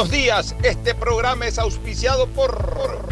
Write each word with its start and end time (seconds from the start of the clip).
Buenos 0.00 0.16
días, 0.16 0.56
este 0.62 0.94
programa 0.94 1.46
es 1.46 1.58
auspiciado 1.58 2.26
por... 2.26 3.06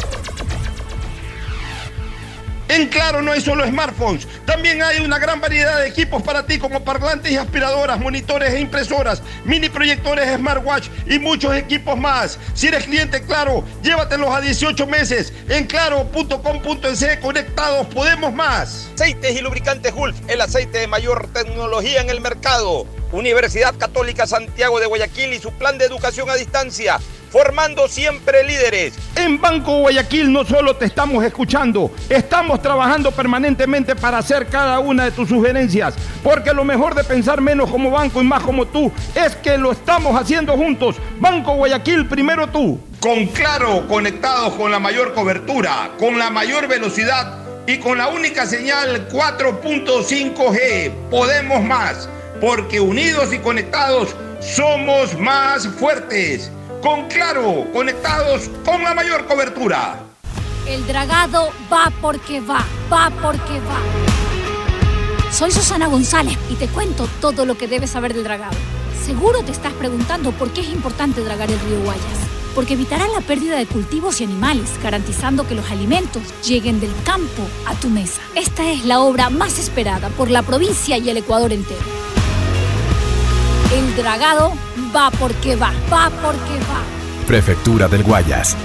En 2.69 2.88
Claro 2.88 3.23
no 3.23 3.33
hay 3.33 3.41
solo 3.41 3.66
smartphones, 3.66 4.29
también 4.45 4.83
hay 4.83 5.01
una 5.01 5.19
gran 5.19 5.41
variedad 5.41 5.79
de 5.79 5.88
equipos 5.88 6.23
para 6.23 6.45
ti 6.45 6.59
como 6.59 6.85
parlantes 6.85 7.33
y 7.33 7.37
aspiradoras, 7.37 7.99
monitores 7.99 8.52
e 8.52 8.60
impresoras, 8.60 9.23
mini 9.45 9.71
proyectores 9.71 10.37
smartwatch 10.37 10.88
y 11.07 11.19
muchos 11.19 11.55
equipos 11.55 11.99
más. 11.99 12.38
Si 12.52 12.66
eres 12.66 12.85
cliente 12.85 13.23
Claro, 13.23 13.65
llévatelos 13.83 14.35
a 14.35 14.43
18 14.43 14.87
meses 14.87 15.33
en 15.49 15.66
claro.com.es 15.66 17.19
conectados 17.23 17.87
podemos 17.87 18.35
más. 18.35 18.91
Aceites 18.95 19.38
y 19.38 19.41
lubricantes 19.41 19.95
Gulf, 19.95 20.16
el 20.29 20.41
aceite 20.41 20.79
de 20.79 20.87
mayor 20.87 21.29
tecnología 21.32 22.03
en 22.03 22.10
el 22.10 22.21
mercado. 22.21 22.87
Universidad 23.13 23.75
Católica 23.79 24.27
Santiago 24.27 24.79
de 24.79 24.87
Guayaquil 24.87 25.32
y 25.32 25.38
su 25.38 25.53
plan 25.53 25.79
de 25.79 25.87
educación 25.87 26.29
a 26.29 26.35
distancia 26.35 26.99
formando 27.30 27.88
siempre 27.88 28.45
líderes. 28.45 28.95
En 29.16 29.40
Banco 29.40 29.79
Guayaquil 29.80 30.32
no 30.32 30.45
solo 30.45 30.76
te 30.76 30.87
estamos 30.87 31.24
escuchando, 31.24 31.90
estamos 32.09 32.62
trabajando 32.62 33.10
permanentemente 33.10 33.95
para 33.95 34.18
hacer 34.18 34.46
cada 34.46 34.79
una 34.79 35.04
de 35.04 35.10
tus 35.10 35.29
sugerencias, 35.29 35.95
porque 36.23 36.52
lo 36.52 36.65
mejor 36.65 36.95
de 36.95 37.04
pensar 37.04 37.40
menos 37.40 37.70
como 37.70 37.90
banco 37.90 38.20
y 38.20 38.24
más 38.24 38.43
como 38.43 38.66
tú 38.66 38.93
es 39.15 39.37
que 39.37 39.59
lo 39.59 39.73
estamos 39.73 40.20
haciendo 40.20 40.54
juntos. 40.54 40.96
Banco 41.20 41.54
Guayaquil, 41.54 42.07
primero 42.07 42.46
tú. 42.48 42.80
Con 43.01 43.26
Claro, 43.26 43.87
conectados 43.87 44.54
con 44.54 44.70
la 44.70 44.79
mayor 44.79 45.15
cobertura, 45.15 45.92
con 45.98 46.18
la 46.18 46.30
mayor 46.30 46.66
velocidad 46.66 47.38
y 47.66 47.79
con 47.79 47.98
la 47.98 48.09
única 48.09 48.46
señal 48.46 49.09
4.5G, 49.09 50.90
podemos 51.10 51.63
más, 51.63 52.09
porque 52.40 52.80
unidos 52.80 53.32
y 53.32 53.38
conectados 53.38 54.16
somos 54.40 55.16
más 55.18 55.66
fuertes 55.68 56.51
con 56.82 57.09
Claro, 57.09 57.66
conectados 57.73 58.51
con 58.65 58.82
la 58.82 58.95
mayor 58.95 59.26
cobertura. 59.26 59.98
El 60.66 60.87
dragado 60.87 61.51
va 61.73 61.93
porque 62.01 62.40
va, 62.40 62.65
va 62.93 63.10
porque 63.23 63.60
va. 63.60 65.32
Soy 65.32 65.50
Susana 65.50 65.86
González 65.86 66.38
y 66.50 66.54
te 66.54 66.69
cuento 66.69 67.08
todo 67.20 67.44
lo 67.44 67.56
que 67.56 67.69
debes 67.69 67.91
saber 67.91 68.14
del 68.14 68.25
dragado. 68.25 68.56
Seguro 69.04 69.42
te 69.42 69.53
estás 69.53 69.72
preguntando 69.72 70.32
por 70.32 70.50
qué 70.53 70.60
es 70.60 70.69
importante 70.69 71.22
dragar 71.22 71.50
el 71.50 71.60
río 71.60 71.80
Guayas. 71.82 72.03
Porque 72.54 72.75
evitará 72.75 73.06
la 73.08 73.20
pérdida 73.20 73.56
de 73.56 73.66
cultivos 73.66 74.20
y 74.20 74.24
animales, 74.24 74.70
garantizando 74.82 75.47
que 75.47 75.54
los 75.54 75.70
alimentos 75.70 76.22
lleguen 76.42 76.80
del 76.80 76.92
campo 77.04 77.42
a 77.66 77.74
tu 77.74 77.88
mesa. 77.88 78.20
Esta 78.34 78.70
es 78.70 78.84
la 78.84 79.00
obra 79.00 79.30
más 79.30 79.58
esperada 79.58 80.08
por 80.10 80.30
la 80.30 80.42
provincia 80.42 80.98
y 80.98 81.08
el 81.08 81.19
Ecuador 81.19 81.53
entero. 81.53 81.80
El 83.70 83.94
dragado 83.96 84.54
va 84.96 85.10
porque 85.10 85.54
va, 85.54 85.72
va 85.92 86.10
porque 86.22 86.58
va. 86.60 86.82
Prefectura 87.26 87.86
del 87.86 88.02
Guayas. 88.02 88.56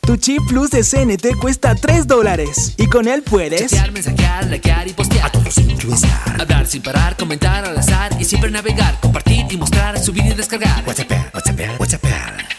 Tu 0.00 0.16
chip 0.16 0.42
plus 0.48 0.70
de 0.70 0.82
CNT 0.82 1.38
cuesta 1.40 1.76
3 1.76 2.08
dólares 2.08 2.74
y 2.76 2.86
con 2.86 3.06
él 3.06 3.22
puedes 3.22 3.70
chatear, 3.70 3.92
mensajear, 3.92 4.46
likear 4.46 4.88
y 4.88 4.92
postear 4.92 5.26
a 5.26 5.30
todos 5.30 5.58
influenciar, 5.58 6.40
hablar 6.40 6.66
sin 6.66 6.82
parar, 6.82 7.16
comentar 7.16 7.64
al 7.64 7.78
azar 7.78 8.16
y 8.20 8.24
siempre 8.24 8.50
navegar, 8.50 8.98
compartir 9.00 9.46
y 9.48 9.56
mostrar, 9.56 9.96
subir 10.00 10.26
y 10.26 10.34
descargar, 10.34 10.82
WhatsApp, 10.84 11.10
WhatsApp, 11.32 11.80
WhatsApp, 11.80 12.04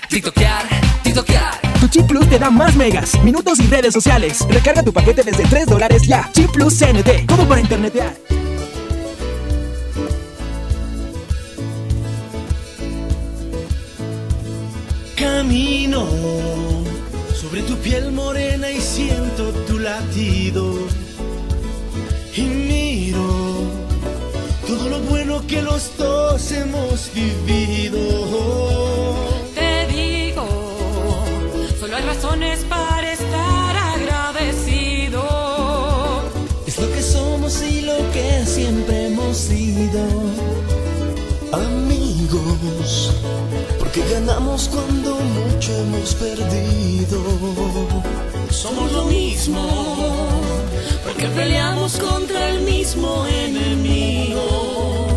tiktokear, 0.09 0.63
tiktokear. 1.03 1.79
Tu 1.81 1.87
chip 1.89 2.07
plus 2.07 2.29
te 2.29 2.39
da 2.39 2.49
más 2.49 2.75
megas, 2.77 3.21
minutos 3.23 3.59
y 3.59 3.67
redes 3.67 3.93
sociales. 3.93 4.39
Recarga 4.49 4.83
tu 4.83 4.93
paquete 4.93 5.23
desde 5.23 5.43
3 5.43 5.65
dólares 5.65 6.03
ya. 6.03 6.29
Chip 6.31 6.49
plus 6.51 6.77
CNT, 6.79 7.25
como 7.27 7.45
para 7.45 7.59
internetear. 7.59 8.13
Camino 15.17 16.07
sobre 17.33 17.63
tu 17.63 17.75
piel 17.77 18.11
morena 18.11 18.69
y 18.69 18.79
siento 18.79 19.51
tu 19.67 19.79
latido. 19.79 20.75
Y 22.35 22.41
miro 22.41 23.27
todo 24.67 24.89
lo 24.89 24.99
bueno 24.99 25.41
que 25.47 25.63
los 25.63 25.97
dos 25.97 26.51
hemos 26.51 27.09
vivido. 27.15 27.96
Ganamos 44.19 44.67
cuando 44.69 45.15
mucho 45.15 45.71
hemos 45.75 46.15
perdido. 46.15 47.21
Somos 48.49 48.91
lo 48.91 49.05
mismo, 49.05 49.61
porque 51.03 51.27
peleamos 51.27 51.97
contra 51.97 52.49
el 52.49 52.61
mismo 52.61 53.27
enemigo. 53.27 55.07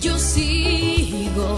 Yo 0.00 0.18
sigo 0.18 1.56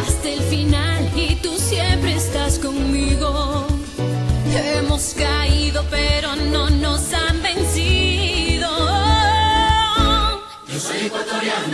hasta 0.00 0.28
el 0.30 0.40
final 0.40 1.10
y 1.14 1.34
tú 1.36 1.52
siempre 1.58 2.14
estás 2.14 2.58
conmigo. 2.58 3.66
Hemos 4.78 5.14
caído, 5.14 5.84
pero 5.90 6.34
no 6.36 6.70
nos 6.70 7.12
han 7.12 7.25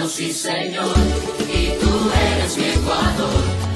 sí 0.09 0.33
señor, 0.33 0.95
y 1.49 1.79
tú 1.81 2.11
eres 2.15 2.57
mi 2.57 2.65
Ecuador. 2.71 3.31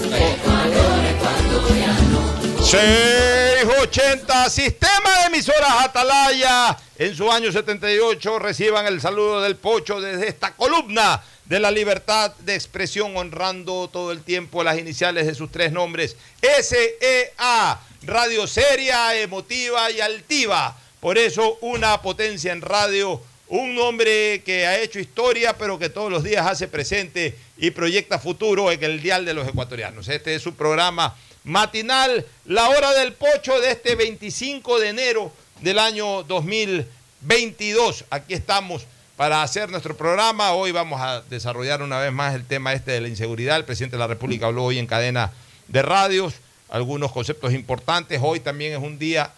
Ecuador, 0.05 1.05
ecuatoriano. 1.05 2.37
680, 2.65 4.51
sistema 4.51 5.21
de 5.21 5.27
emisoras 5.27 5.85
Atalaya. 5.85 6.77
En 6.99 7.15
su 7.15 7.31
año 7.31 7.53
78 7.53 8.39
reciban 8.39 8.87
el 8.87 9.01
saludo 9.01 9.41
del 9.43 9.57
Pocho 9.57 10.01
desde 10.01 10.29
esta 10.29 10.55
columna 10.55 11.23
de 11.45 11.61
la 11.61 11.71
libertad 11.71 12.35
de 12.41 12.55
expresión, 12.55 13.17
honrando 13.17 13.89
todo 13.89 14.13
el 14.13 14.23
tiempo 14.23 14.65
las 14.65 14.79
iniciales 14.79 15.27
de 15.27 15.35
sus 15.35 15.51
tres 15.51 15.73
nombres. 15.73 16.17
SEA, 16.41 17.81
radio 18.03 18.47
seria, 18.47 19.15
emotiva 19.21 19.91
y 19.91 20.01
altiva. 20.01 20.77
Por 21.01 21.19
eso 21.19 21.59
una 21.61 22.03
potencia 22.03 22.53
en 22.53 22.63
radio, 22.63 23.21
un 23.49 23.79
hombre 23.79 24.43
que 24.45 24.67
ha 24.67 24.79
hecho 24.81 24.99
historia, 24.99 25.57
pero 25.57 25.79
que 25.79 25.89
todos 25.89 26.11
los 26.11 26.25
días 26.25 26.47
hace 26.47 26.67
presente 26.67 27.37
y 27.57 27.71
proyecta 27.71 28.19
futuro 28.19 28.73
en 28.73 28.83
el 28.83 29.01
dial 29.01 29.25
de 29.25 29.35
los 29.35 29.47
ecuatorianos. 29.47 30.09
Este 30.09 30.35
es 30.35 30.43
su 30.43 30.55
programa 30.55 31.17
matinal, 31.45 32.27
la 32.45 32.69
hora 32.69 32.93
del 32.93 33.13
pocho 33.13 33.61
de 33.61 33.71
este 33.71 33.95
25 33.95 34.81
de 34.81 34.89
enero 34.89 35.33
del 35.61 35.79
año 35.79 36.25
2022. 36.25 38.05
Aquí 38.11 38.35
estamos 38.35 38.85
para 39.17 39.43
hacer 39.43 39.71
nuestro 39.71 39.97
programa. 39.97 40.53
Hoy 40.53 40.73
vamos 40.73 41.01
a 41.01 41.23
desarrollar 41.23 41.83
una 41.83 42.01
vez 42.01 42.13
más 42.13 42.35
el 42.35 42.45
tema 42.45 42.73
este 42.73 42.91
de 42.91 43.01
la 43.01 43.09
inseguridad. 43.09 43.57
El 43.57 43.65
presidente 43.65 43.97
de 43.97 44.01
la 44.01 44.09
República 44.09 44.47
habló 44.47 44.65
hoy 44.65 44.79
en 44.79 44.89
cadena 44.89 45.33
de 45.69 45.83
radios, 45.83 46.35
algunos 46.69 47.13
conceptos 47.13 47.55
importantes. 47.55 48.21
Hoy 48.21 48.41
también 48.41 48.73
es 48.73 48.79
un 48.81 48.99
día 48.99 49.33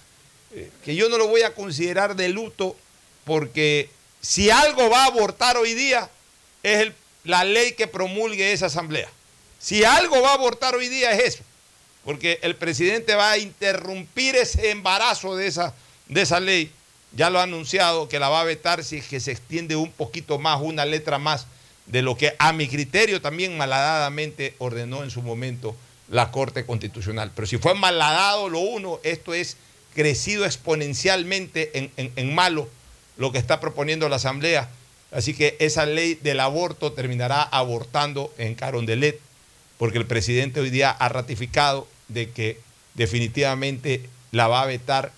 eh, 0.54 0.70
que 0.82 0.96
yo 0.96 1.10
no 1.10 1.18
lo 1.18 1.28
voy 1.28 1.42
a 1.42 1.54
considerar 1.54 2.16
de 2.16 2.30
luto 2.30 2.74
porque 3.24 3.90
si 4.20 4.50
algo 4.50 4.90
va 4.90 5.04
a 5.04 5.06
abortar 5.06 5.56
hoy 5.56 5.74
día 5.74 6.08
es 6.62 6.92
la 7.24 7.44
ley 7.44 7.72
que 7.72 7.86
promulgue 7.86 8.52
esa 8.52 8.66
asamblea. 8.66 9.08
Si 9.58 9.84
algo 9.84 10.20
va 10.22 10.30
a 10.30 10.34
abortar 10.34 10.74
hoy 10.74 10.88
día 10.88 11.12
es 11.12 11.34
eso 11.34 11.44
porque 12.04 12.38
el 12.42 12.56
presidente 12.56 13.14
va 13.14 13.32
a 13.32 13.38
interrumpir 13.38 14.34
ese 14.36 14.70
embarazo 14.70 15.36
de 15.36 15.46
esa, 15.46 15.74
de 16.08 16.22
esa 16.22 16.40
ley. 16.40 16.70
Ya 17.12 17.28
lo 17.28 17.38
ha 17.38 17.42
anunciado 17.42 18.08
que 18.08 18.18
la 18.18 18.28
va 18.28 18.40
a 18.40 18.44
vetar 18.44 18.82
si 18.82 18.98
es 18.98 19.06
que 19.06 19.20
se 19.20 19.30
extiende 19.32 19.76
un 19.76 19.90
poquito 19.92 20.38
más, 20.38 20.60
una 20.62 20.84
letra 20.86 21.18
más, 21.18 21.46
de 21.86 22.02
lo 22.02 22.16
que 22.16 22.34
a 22.38 22.52
mi 22.52 22.68
criterio 22.68 23.20
también 23.20 23.56
malhadadamente 23.58 24.54
ordenó 24.58 25.02
en 25.04 25.10
su 25.10 25.22
momento 25.22 25.74
la 26.08 26.30
Corte 26.30 26.64
Constitucional. 26.64 27.30
Pero 27.34 27.46
si 27.46 27.58
fue 27.58 27.74
malhadado 27.74 28.48
lo 28.48 28.60
uno, 28.60 29.00
esto 29.02 29.34
es 29.34 29.56
crecido 29.94 30.44
exponencialmente 30.46 31.76
en, 31.78 31.90
en- 31.96 32.12
en 32.16 32.34
malo 32.34 32.68
lo 33.18 33.32
que 33.32 33.38
está 33.38 33.60
proponiendo 33.60 34.08
la 34.08 34.16
Asamblea. 34.16 34.68
Así 35.12 35.34
que 35.34 35.56
esa 35.58 35.86
ley 35.86 36.14
del 36.14 36.40
aborto 36.40 36.92
terminará 36.92 37.42
abortando 37.42 38.32
en 38.38 38.54
Carondelet, 38.54 39.20
porque 39.78 39.98
el 39.98 40.06
presidente 40.06 40.60
hoy 40.60 40.70
día 40.70 40.90
ha 40.90 41.08
ratificado 41.08 41.86
de 42.08 42.30
que 42.30 42.60
definitivamente 42.94 44.08
la 44.32 44.48
va 44.48 44.62
a 44.62 44.66
vetar, 44.66 45.12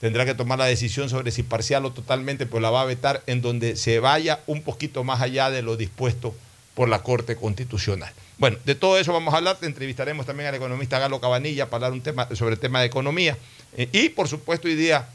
tendrá 0.00 0.24
que 0.24 0.34
tomar 0.34 0.58
la 0.58 0.64
decisión 0.64 1.08
sobre 1.08 1.30
si 1.30 1.42
parcial 1.42 1.84
o 1.84 1.92
totalmente, 1.92 2.46
pero 2.46 2.60
la 2.60 2.70
va 2.70 2.82
a 2.82 2.86
vetar 2.86 3.22
en 3.26 3.42
donde 3.42 3.76
se 3.76 4.00
vaya 4.00 4.40
un 4.46 4.62
poquito 4.62 5.04
más 5.04 5.20
allá 5.20 5.50
de 5.50 5.62
lo 5.62 5.76
dispuesto 5.76 6.34
por 6.74 6.88
la 6.88 7.02
Corte 7.02 7.36
Constitucional. 7.36 8.12
Bueno, 8.38 8.58
de 8.64 8.74
todo 8.74 8.98
eso 8.98 9.12
vamos 9.12 9.34
a 9.34 9.36
hablar, 9.36 9.58
entrevistaremos 9.62 10.26
también 10.26 10.48
al 10.48 10.54
economista 10.56 10.98
Galo 10.98 11.20
Cabanilla 11.20 11.66
para 11.70 11.86
hablar 11.86 11.92
un 11.92 12.02
tema, 12.02 12.28
sobre 12.34 12.54
el 12.54 12.60
tema 12.60 12.80
de 12.80 12.86
economía 12.86 13.36
Eh, 13.74 13.88
y 13.92 14.10
por 14.10 14.28
supuesto 14.28 14.68
hoy 14.68 14.74
día 14.74 15.08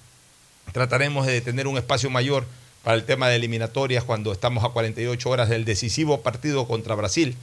trataremos 0.72 1.26
de 1.26 1.42
tener 1.42 1.68
un 1.68 1.78
espacio 1.78 2.10
mayor 2.10 2.46
para 2.84 2.96
el 2.96 3.06
tema 3.06 3.28
de 3.30 3.36
eliminatorias 3.36 4.04
cuando 4.04 4.32
estamos 4.32 4.64
a 4.64 4.70
48 4.70 5.30
horas 5.30 5.50
del 5.50 5.66
decisivo 5.66 6.22
partido 6.22 6.68
contra 6.68 6.96
Brasil, 6.96 7.36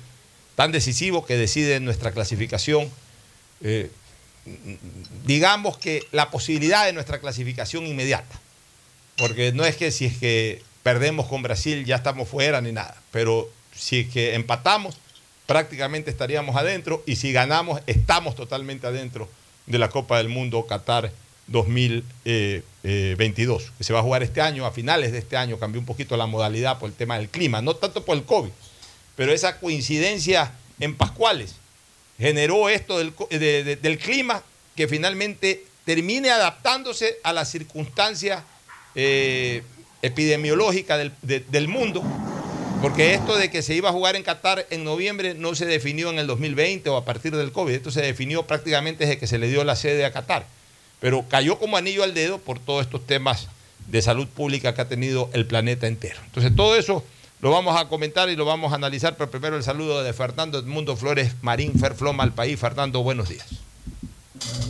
tan 0.57 0.73
decisivo 0.73 1.25
que 1.27 1.37
decide 1.37 1.81
nuestra 1.81 2.13
clasificación. 2.13 2.91
eh, 3.63 3.91
digamos 5.25 5.79
que 5.79 6.03
la 6.13 6.31
posibilidad 6.31 6.85
de 6.85 6.93
nuestra 6.93 7.19
clasificación 7.19 7.87
inmediata, 7.87 8.39
porque 9.17 9.53
no 9.53 9.65
es 9.65 9.77
que 9.77 9.91
si 9.91 10.05
es 10.05 10.19
que 10.19 10.63
perdemos 10.83 11.27
con 11.27 11.43
Brasil 11.43 11.85
ya 11.87 11.97
estamos 11.97 12.29
fuera 12.29 12.61
ni 12.61 12.73
nada, 12.73 12.95
pero 13.11 13.49
si 13.75 14.01
es 14.01 14.09
que 14.09 14.35
empatamos 14.35 14.99
prácticamente 15.47 16.11
estaríamos 16.11 16.57
adentro. 16.57 17.03
Y 17.07 17.17
si 17.17 17.33
ganamos 17.33 17.81
estamos 17.87 18.35
totalmente 18.35 18.87
adentro 18.87 19.29
de 19.67 19.79
la 19.79 19.89
Copa 19.89 20.19
del 20.19 20.29
Mundo 20.29 20.67
Qatar 20.67 21.13
2022, 21.47 23.73
que 23.79 23.85
se 23.85 23.93
va 23.93 24.01
a 24.01 24.03
jugar 24.03 24.23
este 24.23 24.41
año, 24.41 24.67
a 24.67 24.73
finales 24.73 25.13
de 25.13 25.19
este 25.19 25.37
año 25.37 25.59
cambió 25.59 25.81
un 25.81 25.87
poquito 25.87 26.17
la 26.17 26.27
modalidad 26.27 26.79
por 26.79 26.89
el 26.89 26.95
tema 26.95 27.19
del 27.19 27.29
clima, 27.29 27.63
no 27.63 27.75
tanto 27.77 28.05
por 28.05 28.17
el 28.17 28.25
COVID, 28.25 28.51
pero 29.17 29.33
esa 29.33 29.59
coincidencia 29.61 30.53
en 30.81 30.97
Pascuales 30.97 31.55
generó 32.19 32.69
esto 32.69 32.99
del, 32.99 33.13
del 33.81 33.99
clima 33.99 34.43
que 34.77 34.89
finalmente 34.89 35.65
termine 35.85 36.31
adaptándose 36.31 37.17
a 37.23 37.33
las 37.33 37.51
circunstancias 37.51 38.43
eh, 38.95 39.63
epidemiológicas 40.03 40.99
del, 40.99 41.13
de- 41.23 41.41
del 41.41 41.69
mundo, 41.69 42.03
porque 42.83 43.15
esto 43.15 43.37
de 43.37 43.51
que 43.51 43.63
se 43.63 43.75
iba 43.75 43.89
a 43.89 43.93
jugar 43.93 44.17
en 44.17 44.23
Qatar 44.23 44.67
en 44.71 44.85
noviembre 44.85 45.35
no 45.35 45.55
se 45.55 45.67
definió 45.67 46.11
en 46.11 46.19
el 46.19 46.27
2020 46.27 46.89
o 46.91 46.97
a 46.97 47.05
partir 47.05 47.35
del 47.37 47.53
COVID, 47.53 47.75
esto 47.75 47.91
se 47.91 48.03
definió 48.03 48.47
prácticamente 48.47 49.05
desde 49.07 49.19
que 49.19 49.27
se 49.27 49.39
le 49.39 49.49
dio 49.49 49.65
la 49.65 49.77
sede 49.77 50.05
a 50.05 50.13
Qatar, 50.13 50.47
pero 51.01 51.25
cayó 51.29 51.59
como 51.59 51.77
anillo 51.77 52.03
al 52.05 52.15
dedo 52.15 52.39
por 52.39 52.59
todos 52.59 52.83
estos 52.87 53.07
temas 53.07 53.49
de 53.89 54.01
salud 54.03 54.27
pública 54.29 54.75
que 54.75 54.81
ha 54.81 54.89
tenido 54.89 55.29
el 55.35 55.47
planeta 55.47 55.87
entero. 55.87 56.19
Entonces 56.27 56.55
todo 56.57 56.77
eso 56.77 57.05
lo 57.41 57.51
vamos 57.51 57.79
a 57.79 57.89
comentar 57.89 58.31
y 58.31 58.37
lo 58.37 58.45
vamos 58.47 58.73
a 58.73 58.77
analizar, 58.77 59.17
pero 59.17 59.31
primero 59.31 59.57
el 59.57 59.63
saludo 59.63 60.03
de 60.03 60.13
Fernando 60.15 60.59
Edmundo 60.59 60.97
Flores 60.97 61.35
Marín 61.43 61.79
Ferfloma 61.79 62.23
al 62.25 62.33
país. 62.33 62.59
Fernando, 62.59 63.03
buenos 63.03 63.29
días. 63.29 63.47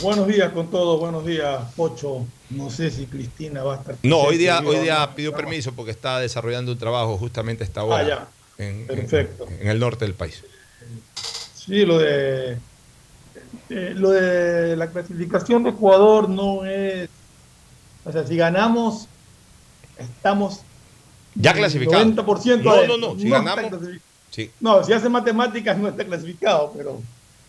Buenos 0.01 0.27
días 0.27 0.53
con 0.53 0.71
todos, 0.71 1.01
buenos 1.01 1.25
días, 1.25 1.61
Pocho. 1.77 2.27
No 2.51 2.71
sé 2.71 2.91
si 2.91 3.07
Cristina 3.07 3.63
va 3.63 3.75
a 3.75 3.79
estar. 3.79 3.97
No, 4.03 4.19
hoy 4.21 4.37
día, 4.37 4.61
hoy 4.61 4.77
día 4.79 5.15
pidió 5.15 5.33
permiso 5.35 5.73
porque 5.73 5.91
está 5.93 6.19
desarrollando 6.21 6.73
un 6.73 6.79
trabajo 6.79 7.17
justamente 7.17 7.65
a 7.65 7.67
esta 7.67 7.81
Ah, 7.81 7.85
hora 7.85 8.07
ya. 8.07 8.29
en, 8.59 8.81
en- 8.81 8.87
Perfecto. 8.87 9.47
en 9.61 9.69
el 9.69 9.79
norte 9.79 10.05
del 10.05 10.15
país. 10.15 10.43
Sí, 11.55 11.85
lo 11.87 11.99
de 11.99 12.59
eh, 13.71 13.93
lo 13.97 14.11
de 14.11 14.77
la 14.77 14.89
clasificación 14.91 15.63
de 15.65 15.71
Ecuador 15.71 16.29
no 16.29 16.65
es, 16.65 17.09
o 18.05 18.13
sea, 18.13 18.27
si 18.27 18.37
ganamos 18.37 19.09
estamos 19.99 20.61
Ya 21.35 21.53
clasificado. 21.53 22.05
90% 22.05 22.63
No, 22.63 22.71
adentro. 22.73 22.97
no, 22.99 23.15
no, 23.15 23.21
si 23.21 23.29
ganamos- 23.29 23.71
Sí. 24.31 24.51
No, 24.61 24.83
si 24.83 24.93
hace 24.93 25.09
matemáticas 25.09 25.79
no 25.79 25.87
está 25.89 26.05
clasificado, 26.05 26.73
pero 26.77 27.01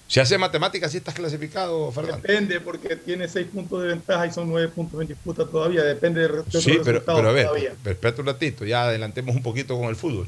Si 0.07 0.19
hace 0.19 0.37
matemáticas, 0.37 0.91
sí 0.91 0.97
estás 0.97 1.15
clasificado, 1.15 1.91
Fernando. 1.91 2.17
depende 2.17 2.59
porque 2.61 2.95
tiene 2.95 3.27
seis 3.27 3.47
puntos 3.51 3.81
de 3.81 3.87
ventaja 3.87 4.27
y 4.27 4.31
son 4.31 4.47
nueve 4.47 4.67
puntos 4.67 5.01
en 5.01 5.07
disputa 5.07 5.47
todavía, 5.47 5.81
depende 5.83 6.21
de, 6.21 6.27
de 6.27 6.39
otros 6.41 6.63
Sí, 6.63 6.73
pero, 6.83 6.99
resultados 6.99 7.19
pero 7.21 7.29
a 7.29 7.33
ver, 7.33 7.47
todavía. 7.47 7.73
espérate 7.87 8.21
un 8.21 8.27
ratito, 8.27 8.65
ya 8.65 8.83
adelantemos 8.83 9.35
un 9.35 9.41
poquito 9.41 9.75
con 9.79 9.87
el 9.89 9.95
fútbol. 9.95 10.27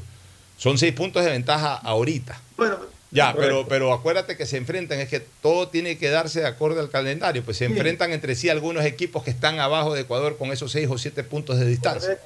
Son 0.56 0.76
seis 0.76 0.92
puntos 0.94 1.24
de 1.24 1.30
ventaja 1.30 1.74
ahorita. 1.76 2.40
Bueno, 2.56 2.76
Ya, 3.10 3.32
correcto. 3.32 3.64
pero, 3.64 3.68
pero 3.68 3.92
acuérdate 3.94 4.36
que 4.36 4.44
se 4.44 4.58
enfrentan, 4.58 5.00
es 5.00 5.08
que 5.08 5.20
todo 5.20 5.68
tiene 5.68 5.96
que 5.96 6.10
darse 6.10 6.40
de 6.40 6.46
acorde 6.46 6.78
al 6.80 6.90
calendario, 6.90 7.42
pues 7.42 7.56
se 7.56 7.64
enfrentan 7.64 8.12
entre 8.12 8.34
sí 8.34 8.50
algunos 8.50 8.84
equipos 8.84 9.24
que 9.24 9.30
están 9.30 9.60
abajo 9.60 9.94
de 9.94 10.02
Ecuador 10.02 10.36
con 10.36 10.52
esos 10.52 10.72
seis 10.72 10.88
o 10.90 10.98
siete 10.98 11.24
puntos 11.24 11.58
de 11.58 11.64
distancia. 11.66 12.18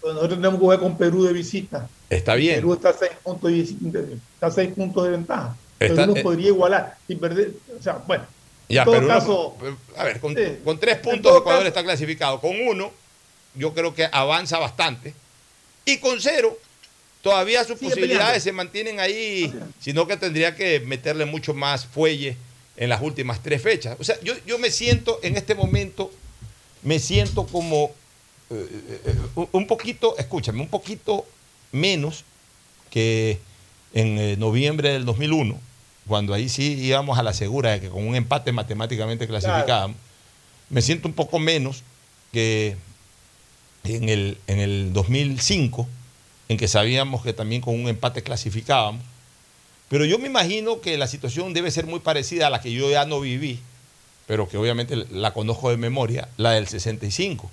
Nosotros 0.00 0.30
tenemos 0.38 0.54
que 0.54 0.58
jugar 0.60 0.78
con 0.78 0.96
Perú 0.96 1.24
de 1.24 1.32
visita. 1.32 1.88
Está 2.08 2.36
bien. 2.36 2.54
Perú 2.56 2.74
está 2.74 2.90
a 2.90 2.92
seis 2.92 3.10
puntos, 3.22 3.50
y- 3.50 3.76
está 4.34 4.46
a 4.46 4.50
seis 4.52 4.72
puntos 4.72 5.04
de 5.04 5.10
ventaja. 5.10 5.56
Está- 5.80 5.94
Perú 5.96 6.06
nos 6.06 6.16
eh, 6.18 6.22
podría 6.22 6.46
igualar 6.48 6.96
sin 7.08 7.18
perder. 7.18 7.50
O 7.78 7.82
sea, 7.82 7.94
bueno. 8.06 8.24
Ya, 8.68 8.82
en 8.82 8.84
todo 8.84 8.94
pero 8.94 9.06
uno- 9.06 9.14
caso, 9.14 9.56
a 9.96 10.04
ver, 10.04 10.20
con, 10.20 10.36
sí. 10.36 10.42
con 10.62 10.78
tres 10.78 10.98
puntos 10.98 11.36
Ecuador 11.38 11.60
caso- 11.62 11.68
está 11.68 11.82
clasificado. 11.82 12.40
Con 12.40 12.52
uno, 12.60 12.92
yo 13.54 13.74
creo 13.74 13.92
que 13.92 14.08
avanza 14.12 14.58
bastante. 14.58 15.14
Y 15.84 15.98
con 15.98 16.20
cero, 16.20 16.56
todavía 17.28 17.64
sus 17.64 17.78
Sigue 17.78 17.90
posibilidades 17.90 18.42
peleando. 18.42 18.44
se 18.44 18.52
mantienen 18.52 19.00
ahí, 19.00 19.52
sino 19.80 20.06
que 20.06 20.16
tendría 20.16 20.54
que 20.56 20.80
meterle 20.80 21.24
mucho 21.26 21.54
más 21.54 21.86
fuelle 21.86 22.36
en 22.76 22.88
las 22.88 23.02
últimas 23.02 23.42
tres 23.42 23.60
fechas. 23.62 23.96
O 24.00 24.04
sea, 24.04 24.16
yo, 24.22 24.34
yo 24.46 24.58
me 24.58 24.70
siento 24.70 25.18
en 25.22 25.36
este 25.36 25.54
momento, 25.54 26.10
me 26.82 26.98
siento 26.98 27.46
como 27.46 27.92
eh, 28.50 28.66
eh, 29.04 29.14
un- 29.34 29.48
un 29.52 29.66
poquito, 29.66 30.16
escúchame, 30.16 30.60
un 30.60 30.68
poquito 30.68 31.26
menos 31.72 32.24
que 32.90 33.38
en 33.92 34.18
eh, 34.18 34.36
noviembre 34.38 34.90
del 34.92 35.04
2001, 35.04 35.58
cuando 36.06 36.32
ahí 36.32 36.48
sí 36.48 36.72
íbamos 36.80 37.18
a 37.18 37.22
la 37.22 37.34
segura 37.34 37.72
de 37.72 37.80
que 37.80 37.88
con 37.90 38.06
un 38.06 38.14
empate 38.14 38.52
matemáticamente 38.52 39.26
clasificábamos. 39.26 39.96
Me 40.70 40.80
siento 40.82 41.08
un 41.08 41.14
poco 41.14 41.38
menos 41.38 41.82
que 42.32 42.76
en 43.84 44.08
el, 44.08 44.38
en 44.46 44.58
el 44.60 44.92
2005, 44.92 45.86
en 46.48 46.56
que 46.56 46.68
sabíamos 46.68 47.22
que 47.22 47.32
también 47.32 47.60
con 47.60 47.74
un 47.74 47.88
empate 47.88 48.22
clasificábamos. 48.22 49.02
Pero 49.88 50.04
yo 50.04 50.18
me 50.18 50.28
imagino 50.28 50.80
que 50.80 50.98
la 50.98 51.06
situación 51.06 51.54
debe 51.54 51.70
ser 51.70 51.86
muy 51.86 52.00
parecida 52.00 52.46
a 52.46 52.50
la 52.50 52.60
que 52.60 52.72
yo 52.72 52.90
ya 52.90 53.06
no 53.06 53.20
viví, 53.20 53.60
pero 54.26 54.48
que 54.48 54.58
obviamente 54.58 54.96
la 54.96 55.32
conozco 55.32 55.70
de 55.70 55.76
memoria, 55.76 56.28
la 56.36 56.52
del 56.52 56.68
65, 56.68 57.50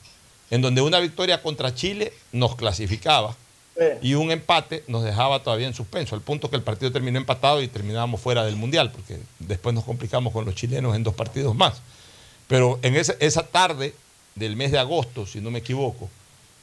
en 0.52 0.62
donde 0.62 0.82
una 0.82 1.00
victoria 1.00 1.42
contra 1.42 1.74
Chile 1.74 2.12
nos 2.32 2.56
clasificaba 2.56 3.36
y 4.02 4.14
un 4.14 4.32
empate 4.32 4.84
nos 4.88 5.04
dejaba 5.04 5.44
todavía 5.44 5.68
en 5.68 5.74
suspenso, 5.74 6.16
al 6.16 6.22
punto 6.22 6.50
que 6.50 6.56
el 6.56 6.62
partido 6.62 6.92
terminó 6.92 7.18
empatado 7.18 7.62
y 7.62 7.68
terminábamos 7.68 8.22
fuera 8.22 8.46
del 8.46 8.56
Mundial, 8.56 8.92
porque 8.92 9.20
después 9.40 9.76
nos 9.76 9.84
complicamos 9.84 10.32
con 10.32 10.46
los 10.46 10.56
chilenos 10.56 10.96
en 10.96 11.04
dos 11.04 11.14
partidos 11.14 11.56
más. 11.56 11.82
Pero 12.48 12.80
en 12.84 12.96
esa, 12.96 13.16
esa 13.20 13.46
tarde 13.48 13.94
del 14.36 14.56
mes 14.56 14.72
de 14.72 14.80
agosto, 14.80 15.26
si 15.26 15.42
no 15.42 15.52
me 15.52 15.60
equivoco, 15.60 16.10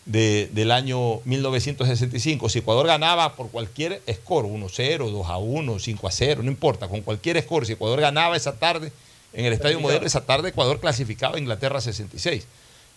de- 0.05 0.49
del 0.53 0.71
año 0.73 1.21
1965, 1.25 2.49
si 2.49 2.59
Ecuador 2.61 2.87
ganaba 2.87 3.35
por 3.37 3.51
cualquier 3.51 4.03
score, 4.13 4.47
1-0, 4.47 5.11
2-1, 5.11 5.79
5-0, 5.79 6.43
no 6.43 6.51
importa, 6.51 6.89
con 6.89 7.03
cualquier 7.03 7.41
score, 7.43 7.67
si 7.67 7.73
Ecuador 7.75 8.01
ganaba 8.01 8.37
esa 8.37 8.59
tarde 8.59 8.93
en 9.33 9.45
el 9.47 9.53
Estadio 9.53 9.81
Modelo, 9.81 10.05
esa 10.07 10.25
tarde 10.27 10.51
Ecuador 10.51 10.81
clasificaba 10.81 11.37
a 11.37 11.39
Inglaterra 11.39 11.81
66. 11.81 12.47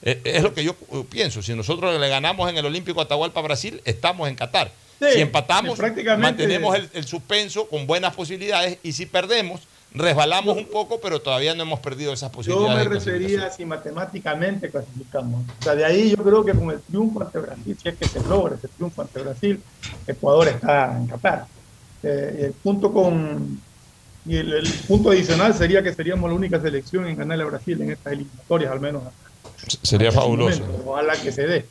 Eh, 0.02 0.22
Es 0.26 0.44
lo 0.44 0.54
que 0.54 0.64
yo 0.64 0.76
eh, 0.92 1.04
pienso. 1.10 1.42
Si 1.42 1.54
nosotros 1.54 1.98
le 2.00 2.10
ganamos 2.10 2.50
en 2.50 2.58
el 2.58 2.66
Olímpico 2.66 3.00
Atahualpa 3.02 3.42
Brasil, 3.42 3.82
estamos 3.86 4.28
en 4.28 4.36
Qatar. 4.36 4.72
Sí, 5.00 5.06
si 5.16 5.22
empatamos, 5.22 5.78
mantenemos 6.18 6.76
el, 6.76 6.90
el 6.94 7.06
suspenso 7.06 7.68
con 7.68 7.86
buenas 7.88 8.14
posibilidades 8.16 8.78
y 8.84 8.94
si 8.94 9.06
perdemos, 9.06 9.62
resbalamos 9.96 10.58
un 10.58 10.66
poco, 10.68 11.00
pero 11.02 11.22
todavía 11.22 11.56
no 11.56 11.64
hemos 11.64 11.80
perdido 11.80 12.14
esas 12.14 12.30
yo 12.32 12.36
posibilidades. 12.38 12.76
me 12.78 12.84
de 12.84 12.90
clasificación. 12.90 13.30
refería 13.32 13.52
si 13.52 13.66
matemáticamente 13.66 14.70
clasificamos. 14.70 15.42
O 15.60 15.64
sea, 15.64 15.76
de 15.76 15.86
ahí 15.86 16.10
yo 16.16 16.18
creo 16.24 16.44
que 16.46 16.54
con 16.54 16.70
el 16.72 16.80
triunfo 16.82 17.22
ante 17.22 17.40
Brasil, 17.40 17.78
si 17.82 17.90
es 17.90 17.96
que 17.96 18.08
se 18.08 18.20
logra 18.28 18.56
ese 18.56 18.68
triunfo 18.68 19.02
ante 19.02 19.20
Brasil, 19.22 19.62
Ecuador 20.08 20.48
está 20.50 20.98
en 20.98 21.08
Qatar. 21.08 21.46
Eh, 22.04 22.42
el 22.48 22.52
punto 22.54 22.92
con 22.94 23.60
y 24.28 24.38
el, 24.38 24.54
el 24.54 24.74
punto 24.88 25.12
adicional 25.12 25.54
sería 25.54 25.84
que 25.84 25.94
seríamos 25.94 26.30
la 26.30 26.36
única 26.36 26.60
selección 26.60 27.06
en 27.08 27.16
ganarle 27.16 27.44
a 27.44 27.48
Brasil 27.48 27.80
en 27.82 27.92
estas 27.92 28.14
eliminatorias, 28.14 28.72
al 28.72 28.80
menos. 28.80 29.04
Sería 29.84 30.10
el 30.10 30.14
fabuloso. 30.14 30.62
momento. 30.66 30.84
Ojalá 30.92 31.14
que 31.16 31.32
se 31.32 31.46
dé. 31.48 31.66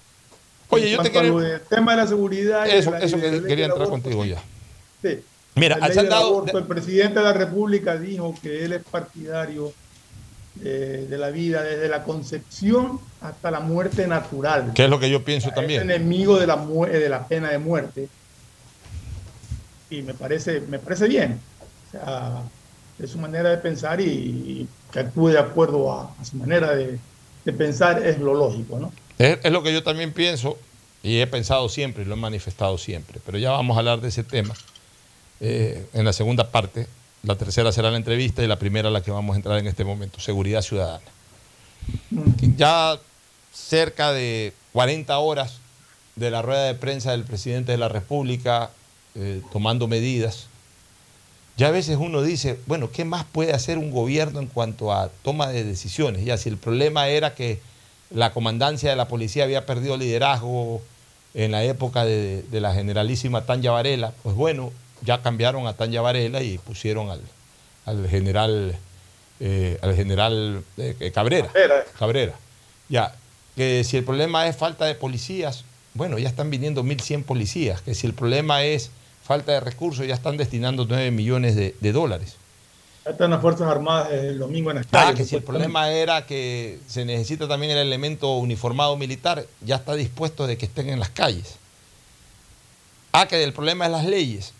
Oye, 0.70 0.86
En 0.90 0.96
yo 0.96 1.02
te 1.02 1.08
a 1.08 1.10
quiero- 1.20 1.38
del 1.40 1.60
tema 1.62 1.92
de 1.92 1.96
la 1.98 2.06
seguridad. 2.06 2.66
Eso, 2.68 2.90
la- 2.92 2.98
eso 3.00 3.16
que 3.20 3.42
quería 3.42 3.66
entrar 3.66 3.82
aborto, 3.86 3.90
contigo 3.90 4.24
ya. 4.24 4.40
Sí, 5.02 5.18
Mira, 5.56 5.78
La 5.78 5.88
ley 5.88 5.96
del 5.96 6.08
dado- 6.08 6.26
aborto, 6.28 6.58
el 6.58 6.64
presidente 6.64 7.18
de 7.20 7.24
la 7.24 7.32
República 7.32 7.96
dijo 7.96 8.34
que 8.42 8.64
él 8.64 8.72
es 8.72 8.82
partidario 8.82 9.72
eh, 10.64 11.06
de 11.08 11.18
la 11.18 11.30
vida 11.30 11.62
desde 11.62 11.88
la 11.88 12.02
concepción 12.04 13.00
hasta 13.20 13.50
la 13.50 13.60
muerte 13.60 14.06
natural. 14.06 14.72
Que 14.74 14.84
es 14.84 14.90
lo 14.90 14.98
que 15.00 15.10
yo 15.10 15.24
pienso 15.24 15.48
Es 15.50 15.54
también. 15.54 15.82
enemigo 15.82 16.38
de 16.38 16.46
la, 16.46 16.56
mu- 16.56 16.86
de 16.86 17.08
la 17.08 17.26
pena 17.26 17.50
de 17.50 17.58
muerte. 17.58 18.08
Y 19.90 20.02
me 20.02 20.14
parece, 20.14 20.60
me 20.60 20.78
parece 20.78 21.06
bien. 21.08 21.40
O 21.88 21.90
sea, 21.92 22.42
es 22.98 23.10
su 23.10 23.18
manera 23.18 23.50
de 23.50 23.58
pensar 23.58 24.00
y, 24.00 24.04
y 24.04 24.68
que 24.92 25.00
actúe 25.00 25.28
de 25.28 25.38
acuerdo 25.38 25.92
a, 25.92 26.14
a 26.20 26.24
su 26.24 26.36
manera 26.36 26.74
de, 26.74 26.98
de 27.44 27.52
pensar 27.52 28.04
es 28.04 28.18
lo 28.18 28.34
lógico, 28.34 28.78
¿no? 28.78 28.92
Es, 29.18 29.38
es 29.42 29.52
lo 29.52 29.62
que 29.62 29.72
yo 29.72 29.82
también 29.82 30.12
pienso 30.12 30.58
y 31.02 31.18
he 31.20 31.26
pensado 31.26 31.68
siempre 31.68 32.02
y 32.02 32.06
lo 32.06 32.14
he 32.14 32.18
manifestado 32.18 32.78
siempre. 32.78 33.20
Pero 33.24 33.38
ya 33.38 33.50
vamos 33.50 33.76
a 33.76 33.80
hablar 33.80 34.00
de 34.00 34.08
ese 34.08 34.24
tema 34.24 34.54
eh, 35.40 35.86
en 35.92 36.04
la 36.04 36.12
segunda 36.12 36.50
parte. 36.50 36.86
La 37.22 37.36
tercera 37.36 37.72
será 37.72 37.90
la 37.90 37.96
entrevista 37.96 38.42
y 38.42 38.46
la 38.46 38.58
primera 38.58 38.90
la 38.90 39.02
que 39.02 39.10
vamos 39.10 39.34
a 39.34 39.36
entrar 39.36 39.58
en 39.58 39.66
este 39.66 39.84
momento, 39.84 40.20
seguridad 40.20 40.62
ciudadana. 40.62 41.04
Ya 42.56 42.98
cerca 43.52 44.12
de 44.12 44.52
40 44.72 45.18
horas 45.18 45.58
de 46.16 46.30
la 46.30 46.42
rueda 46.42 46.64
de 46.64 46.74
prensa 46.74 47.12
del 47.12 47.24
presidente 47.24 47.72
de 47.72 47.78
la 47.78 47.88
República 47.88 48.70
eh, 49.14 49.42
tomando 49.52 49.88
medidas, 49.88 50.46
ya 51.56 51.68
a 51.68 51.70
veces 51.70 51.98
uno 52.00 52.20
dice, 52.22 52.58
bueno, 52.66 52.90
¿qué 52.90 53.04
más 53.04 53.24
puede 53.24 53.52
hacer 53.52 53.78
un 53.78 53.92
gobierno 53.92 54.40
en 54.40 54.48
cuanto 54.48 54.92
a 54.92 55.08
toma 55.22 55.48
de 55.48 55.62
decisiones? 55.62 56.24
Ya 56.24 56.36
si 56.36 56.48
el 56.48 56.56
problema 56.56 57.08
era 57.08 57.34
que 57.34 57.60
la 58.10 58.32
comandancia 58.32 58.90
de 58.90 58.96
la 58.96 59.06
policía 59.06 59.44
había 59.44 59.64
perdido 59.64 59.96
liderazgo 59.96 60.82
en 61.34 61.52
la 61.52 61.62
época 61.62 62.04
de, 62.04 62.44
la 62.50 62.74
generalísima 62.74 63.42
Tanya 63.42 63.70
Varela, 63.70 64.12
pues 64.22 64.34
bueno, 64.34 64.72
ya 65.02 65.22
cambiaron 65.22 65.66
a 65.66 65.74
Tanya 65.74 66.00
Varela 66.00 66.42
y 66.42 66.58
pusieron 66.58 67.10
al, 67.10 67.20
al 67.86 68.08
general, 68.08 68.76
eh, 69.40 69.78
al 69.82 69.94
general 69.94 70.64
eh, 70.76 71.12
Cabrera. 71.14 71.48
Cabrera. 71.48 71.84
Cabrera. 71.98 72.34
Ya, 72.88 73.14
que 73.56 73.84
si 73.84 73.96
el 73.96 74.04
problema 74.04 74.46
es 74.46 74.56
falta 74.56 74.84
de 74.84 74.94
policías, 74.94 75.64
bueno, 75.94 76.18
ya 76.18 76.28
están 76.28 76.50
viniendo 76.50 76.82
1.100 76.82 77.24
policías, 77.24 77.80
que 77.80 77.94
si 77.94 78.06
el 78.06 78.14
problema 78.14 78.64
es 78.64 78.90
falta 79.22 79.52
de 79.52 79.60
recursos, 79.60 80.06
ya 80.06 80.14
están 80.14 80.36
destinando 80.36 80.86
9 80.88 81.10
millones 81.10 81.56
de, 81.56 81.74
de 81.80 81.92
dólares. 81.92 82.36
Ya 83.04 83.10
están 83.10 83.30
las 83.30 83.42
Fuerzas 83.42 83.68
Armadas 83.68 84.12
el 84.12 84.38
domingo 84.38 84.70
en 84.70 84.78
las 84.78 84.86
Ah, 84.92 85.12
que 85.14 85.24
si 85.24 85.36
el 85.36 85.42
problema 85.42 85.90
era 85.90 86.24
que 86.24 86.78
se 86.86 87.04
necesita 87.04 87.46
también 87.46 87.72
el 87.72 87.78
elemento 87.78 88.34
uniformado 88.36 88.96
militar, 88.96 89.44
ya 89.60 89.76
está 89.76 89.94
dispuesto 89.94 90.46
de 90.46 90.56
que 90.56 90.64
estén 90.64 90.88
en 90.88 90.98
las 90.98 91.10
calles. 91.10 91.56
Ah, 93.12 93.26
que 93.28 93.44
el 93.44 93.52
problema 93.52 93.84
es 93.84 93.92
las 93.92 94.06
leyes. 94.06 94.53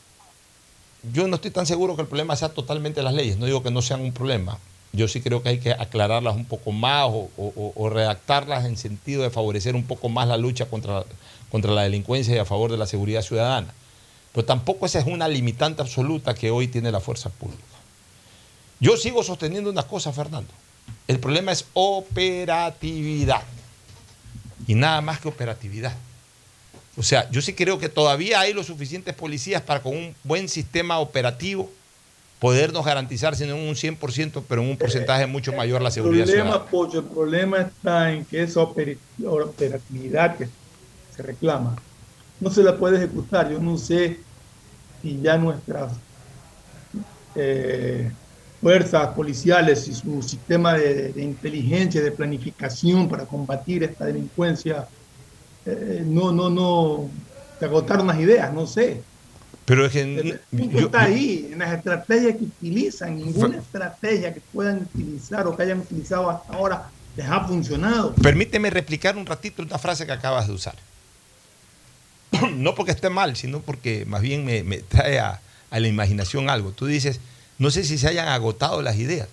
Yo 1.12 1.28
no 1.28 1.36
estoy 1.36 1.50
tan 1.50 1.66
seguro 1.66 1.96
que 1.96 2.02
el 2.02 2.08
problema 2.08 2.36
sea 2.36 2.48
totalmente 2.48 3.02
las 3.02 3.14
leyes, 3.14 3.36
no 3.38 3.46
digo 3.46 3.62
que 3.62 3.70
no 3.70 3.82
sean 3.82 4.00
un 4.00 4.12
problema. 4.12 4.58
Yo 4.92 5.08
sí 5.08 5.20
creo 5.20 5.42
que 5.42 5.48
hay 5.48 5.58
que 5.58 5.72
aclararlas 5.72 6.36
un 6.36 6.44
poco 6.44 6.70
más 6.70 7.08
o, 7.10 7.90
redactarlas 7.90 8.64
en 8.64 8.76
sentido 8.76 9.22
de 9.22 9.30
favorecer 9.30 9.74
un 9.74 9.84
poco 9.84 10.08
más 10.08 10.28
la 10.28 10.36
lucha 10.36 10.66
contra, 10.66 11.04
contra 11.50 11.72
la 11.72 11.82
delincuencia 11.82 12.34
y 12.34 12.38
a 12.38 12.44
favor 12.44 12.70
de 12.70 12.78
la 12.78 12.86
seguridad 12.86 13.22
ciudadana. 13.22 13.74
Pero 14.32 14.44
tampoco 14.46 14.86
esa 14.86 15.00
es 15.00 15.06
una 15.06 15.28
limitante 15.28 15.82
absoluta 15.82 16.34
que 16.34 16.50
hoy 16.50 16.68
tiene 16.68 16.92
la 16.92 17.00
fuerza 17.00 17.28
pública. 17.28 17.62
Yo 18.80 18.96
sigo 18.96 19.22
sosteniendo 19.22 19.70
una 19.70 19.82
cosa, 19.82 20.12
Fernando. 20.12 20.50
El 21.08 21.18
problema 21.18 21.52
es 21.52 21.66
operatividad. 21.74 23.42
Y 24.66 24.74
nada 24.74 25.00
más 25.00 25.20
que 25.20 25.28
operatividad. 25.28 25.94
O 26.96 27.02
sea, 27.02 27.28
yo 27.30 27.40
sí 27.42 27.54
creo 27.54 27.78
que 27.78 27.88
todavía 27.88 28.40
hay 28.40 28.52
los 28.52 28.66
suficientes 28.66 29.14
policías 29.14 29.62
para 29.62 29.80
con 29.80 29.96
un 29.96 30.14
buen 30.22 30.48
sistema 30.48 30.98
operativo 30.98 31.70
podernos 32.38 32.84
garantizar, 32.84 33.34
si 33.36 33.46
no 33.46 33.56
en 33.56 33.68
un 33.68 33.74
100%, 33.74 34.42
pero 34.46 34.62
en 34.62 34.68
un 34.68 34.76
porcentaje 34.76 35.26
mucho 35.26 35.52
mayor 35.52 35.80
la 35.80 35.88
El 35.88 35.94
seguridad 35.94 36.24
problema, 36.24 36.44
ciudadana. 36.50 36.70
Pocho, 36.70 36.98
el 36.98 37.04
problema 37.06 37.60
está 37.62 38.12
en 38.12 38.24
que 38.24 38.42
esa 38.42 38.60
operatividad 38.60 40.36
que 40.36 40.48
se 41.16 41.22
reclama 41.22 41.76
no 42.40 42.50
se 42.50 42.62
la 42.62 42.76
puede 42.76 42.98
ejecutar. 42.98 43.50
Yo 43.50 43.58
no 43.58 43.78
sé 43.78 44.18
si 45.00 45.20
ya 45.22 45.38
nuestras 45.38 45.92
eh, 47.34 48.10
fuerzas 48.60 49.08
policiales 49.14 49.88
y 49.88 49.94
su 49.94 50.22
sistema 50.22 50.74
de, 50.74 51.12
de 51.12 51.22
inteligencia, 51.22 52.02
de 52.02 52.10
planificación 52.10 53.08
para 53.08 53.24
combatir 53.24 53.84
esta 53.84 54.04
delincuencia, 54.04 54.86
eh, 55.66 56.02
no, 56.06 56.32
no, 56.32 56.50
no, 56.50 57.10
se 57.58 57.64
agotaron 57.64 58.06
las 58.06 58.18
ideas, 58.18 58.52
no 58.52 58.66
sé. 58.66 59.02
Pero 59.64 59.86
es 59.86 59.92
que 59.92 60.38
yo- 60.50 60.78
está 60.86 61.04
ahí, 61.04 61.48
en 61.52 61.58
las 61.60 61.72
estrategias 61.72 62.36
que 62.36 62.44
utilizan. 62.44 63.16
Ninguna 63.16 63.56
estrategia 63.58 64.34
que 64.34 64.40
puedan 64.52 64.82
utilizar 64.92 65.46
o 65.46 65.56
que 65.56 65.62
hayan 65.62 65.80
utilizado 65.80 66.28
hasta 66.28 66.52
ahora 66.52 66.90
les 67.16 67.26
ha 67.26 67.40
funcionado. 67.46 68.14
Permíteme 68.16 68.68
replicar 68.70 69.16
un 69.16 69.24
ratito 69.24 69.62
una 69.62 69.78
frase 69.78 70.04
que 70.04 70.12
acabas 70.12 70.46
de 70.48 70.52
usar. 70.54 70.74
No 72.56 72.74
porque 72.74 72.92
esté 72.92 73.10
mal, 73.10 73.36
sino 73.36 73.60
porque 73.60 74.04
más 74.06 74.20
bien 74.20 74.44
me, 74.44 74.62
me 74.64 74.78
trae 74.78 75.18
a, 75.18 75.40
a 75.70 75.80
la 75.80 75.88
imaginación 75.88 76.50
algo. 76.50 76.72
Tú 76.72 76.86
dices, 76.86 77.20
no 77.58 77.70
sé 77.70 77.84
si 77.84 77.96
se 77.98 78.08
hayan 78.08 78.28
agotado 78.28 78.82
las 78.82 78.96
ideas. 78.96 79.28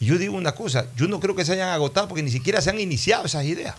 Y 0.00 0.06
yo 0.06 0.18
digo 0.18 0.36
una 0.36 0.52
cosa, 0.52 0.86
yo 0.96 1.06
no 1.08 1.20
creo 1.20 1.36
que 1.36 1.44
se 1.44 1.52
hayan 1.52 1.68
agotado 1.68 2.08
porque 2.08 2.22
ni 2.22 2.30
siquiera 2.30 2.60
se 2.60 2.70
han 2.70 2.80
iniciado 2.80 3.26
esas 3.26 3.44
ideas. 3.44 3.76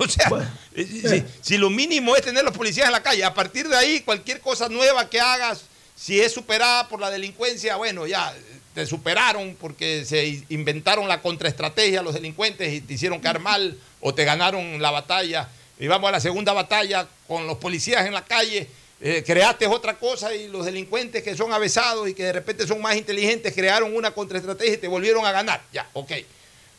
O 0.04 0.08
sea, 0.08 0.30
eh, 0.74 0.86
si, 0.86 1.24
si 1.42 1.58
lo 1.58 1.68
mínimo 1.68 2.16
es 2.16 2.22
tener 2.22 2.42
los 2.42 2.56
policías 2.56 2.86
en 2.86 2.92
la 2.92 3.02
calle, 3.02 3.22
a 3.22 3.34
partir 3.34 3.68
de 3.68 3.76
ahí 3.76 4.00
cualquier 4.00 4.40
cosa 4.40 4.68
nueva 4.68 5.10
que 5.10 5.20
hagas, 5.20 5.64
si 5.94 6.18
es 6.18 6.32
superada 6.32 6.88
por 6.88 7.00
la 7.00 7.10
delincuencia, 7.10 7.76
bueno, 7.76 8.06
ya 8.06 8.34
te 8.74 8.86
superaron 8.86 9.56
porque 9.60 10.04
se 10.06 10.42
inventaron 10.48 11.06
la 11.08 11.20
contraestrategia 11.20 12.02
los 12.02 12.14
delincuentes 12.14 12.72
y 12.72 12.80
te 12.80 12.94
hicieron 12.94 13.20
quedar 13.20 13.40
mal 13.40 13.76
o 14.00 14.14
te 14.14 14.24
ganaron 14.24 14.80
la 14.80 14.90
batalla. 14.90 15.48
Y 15.78 15.86
vamos 15.86 16.08
a 16.08 16.12
la 16.12 16.20
segunda 16.20 16.52
batalla 16.52 17.06
con 17.26 17.46
los 17.46 17.58
policías 17.58 18.06
en 18.06 18.14
la 18.14 18.24
calle. 18.24 18.68
eh, 19.02 19.22
creaste 19.26 19.66
otra 19.66 19.98
cosa 19.98 20.34
y 20.34 20.48
los 20.48 20.66
delincuentes 20.66 21.22
que 21.22 21.34
son 21.36 21.52
avesados 21.52 22.08
y 22.08 22.14
que 22.14 22.24
de 22.24 22.32
repente 22.32 22.66
son 22.66 22.80
más 22.82 22.96
inteligentes 22.96 23.54
crearon 23.54 23.94
una 23.94 24.12
contraestrategia 24.12 24.74
y 24.74 24.78
te 24.78 24.88
volvieron 24.88 25.24
a 25.26 25.32
ganar. 25.32 25.62
Ya, 25.72 25.88
ok. 25.94 26.12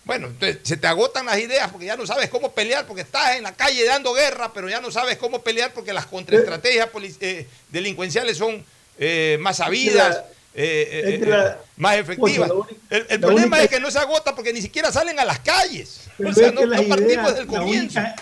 Bueno, 0.03 0.27
entonces 0.27 0.57
se 0.63 0.77
te 0.77 0.87
agotan 0.87 1.27
las 1.27 1.37
ideas 1.39 1.69
porque 1.69 1.85
ya 1.85 1.95
no 1.95 2.07
sabes 2.07 2.29
cómo 2.29 2.51
pelear, 2.51 2.87
porque 2.87 3.03
estás 3.03 3.35
en 3.37 3.43
la 3.43 3.53
calle 3.53 3.85
dando 3.85 4.13
guerra, 4.13 4.51
pero 4.53 4.67
ya 4.67 4.81
no 4.81 4.91
sabes 4.91 5.17
cómo 5.17 5.41
pelear 5.41 5.71
porque 5.73 5.93
las 5.93 6.07
contraestrategias 6.07 6.89
eh, 7.19 7.47
delincuenciales 7.69 8.37
son 8.37 8.63
eh, 8.97 9.37
más 9.39 9.57
sabidas, 9.57 10.21
eh, 10.53 11.19
eh, 11.21 11.25
la- 11.25 11.59
más 11.77 11.97
efectivas. 11.97 12.49
Única- 12.49 12.75
el 12.89 13.19
problema 13.19 13.57
única- 13.57 13.63
es 13.63 13.69
que 13.69 13.79
no 13.79 13.89
se 13.91 13.99
agota 13.99 14.35
porque 14.35 14.51
ni 14.53 14.61
siquiera 14.61 14.91
salen 14.91 15.19
a 15.19 15.25
las 15.25 15.39
calles. 15.39 16.01
O 16.23 16.33
sea, 16.33 16.51
no, 16.51 16.61
partimos 16.61 16.99
ideas- 16.99 17.35
del 17.35 17.47
la 17.47 17.57
comienzo. 17.59 17.99
única- 17.99 18.15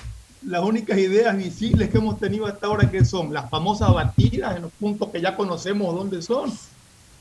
las 0.46 0.62
únicas 0.62 0.98
ideas 0.98 1.36
visibles 1.36 1.90
que 1.90 1.98
hemos 1.98 2.20
tenido 2.20 2.46
hasta 2.46 2.68
ahora 2.68 2.90
que 2.90 3.04
son 3.04 3.34
las 3.34 3.50
famosas 3.50 3.94
batidas 3.94 4.56
en 4.56 4.62
los 4.64 4.72
puntos 4.74 5.10
que 5.12 5.20
ya 5.22 5.36
conocemos 5.36 5.94
dónde 5.96 6.22
son. 6.22 6.58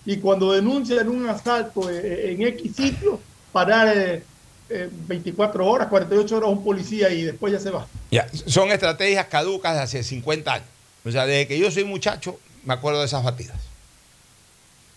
Y 0.04 0.18
cuando 0.18 0.52
denuncian 0.52 1.08
un 1.08 1.28
asalto 1.28 1.88
en 1.90 2.42
X 2.42 2.76
sitio, 2.76 3.20
parar 3.52 4.20
eh, 4.70 4.74
eh, 4.84 4.88
24 4.90 5.66
horas, 5.66 5.88
48 5.88 6.36
horas 6.36 6.50
un 6.50 6.64
policía 6.64 7.10
y 7.10 7.22
después 7.22 7.52
ya 7.52 7.58
se 7.60 7.70
va. 7.70 7.86
Ya, 8.10 8.26
son 8.46 8.70
estrategias 8.70 9.26
caducas 9.26 9.74
de 9.74 9.80
hace 9.82 10.02
50 10.02 10.52
años. 10.54 10.66
O 11.04 11.10
sea, 11.10 11.26
desde 11.26 11.46
que 11.46 11.58
yo 11.58 11.70
soy 11.70 11.84
muchacho, 11.84 12.38
me 12.64 12.74
acuerdo 12.74 13.00
de 13.00 13.06
esas 13.06 13.24
batidas. 13.24 13.56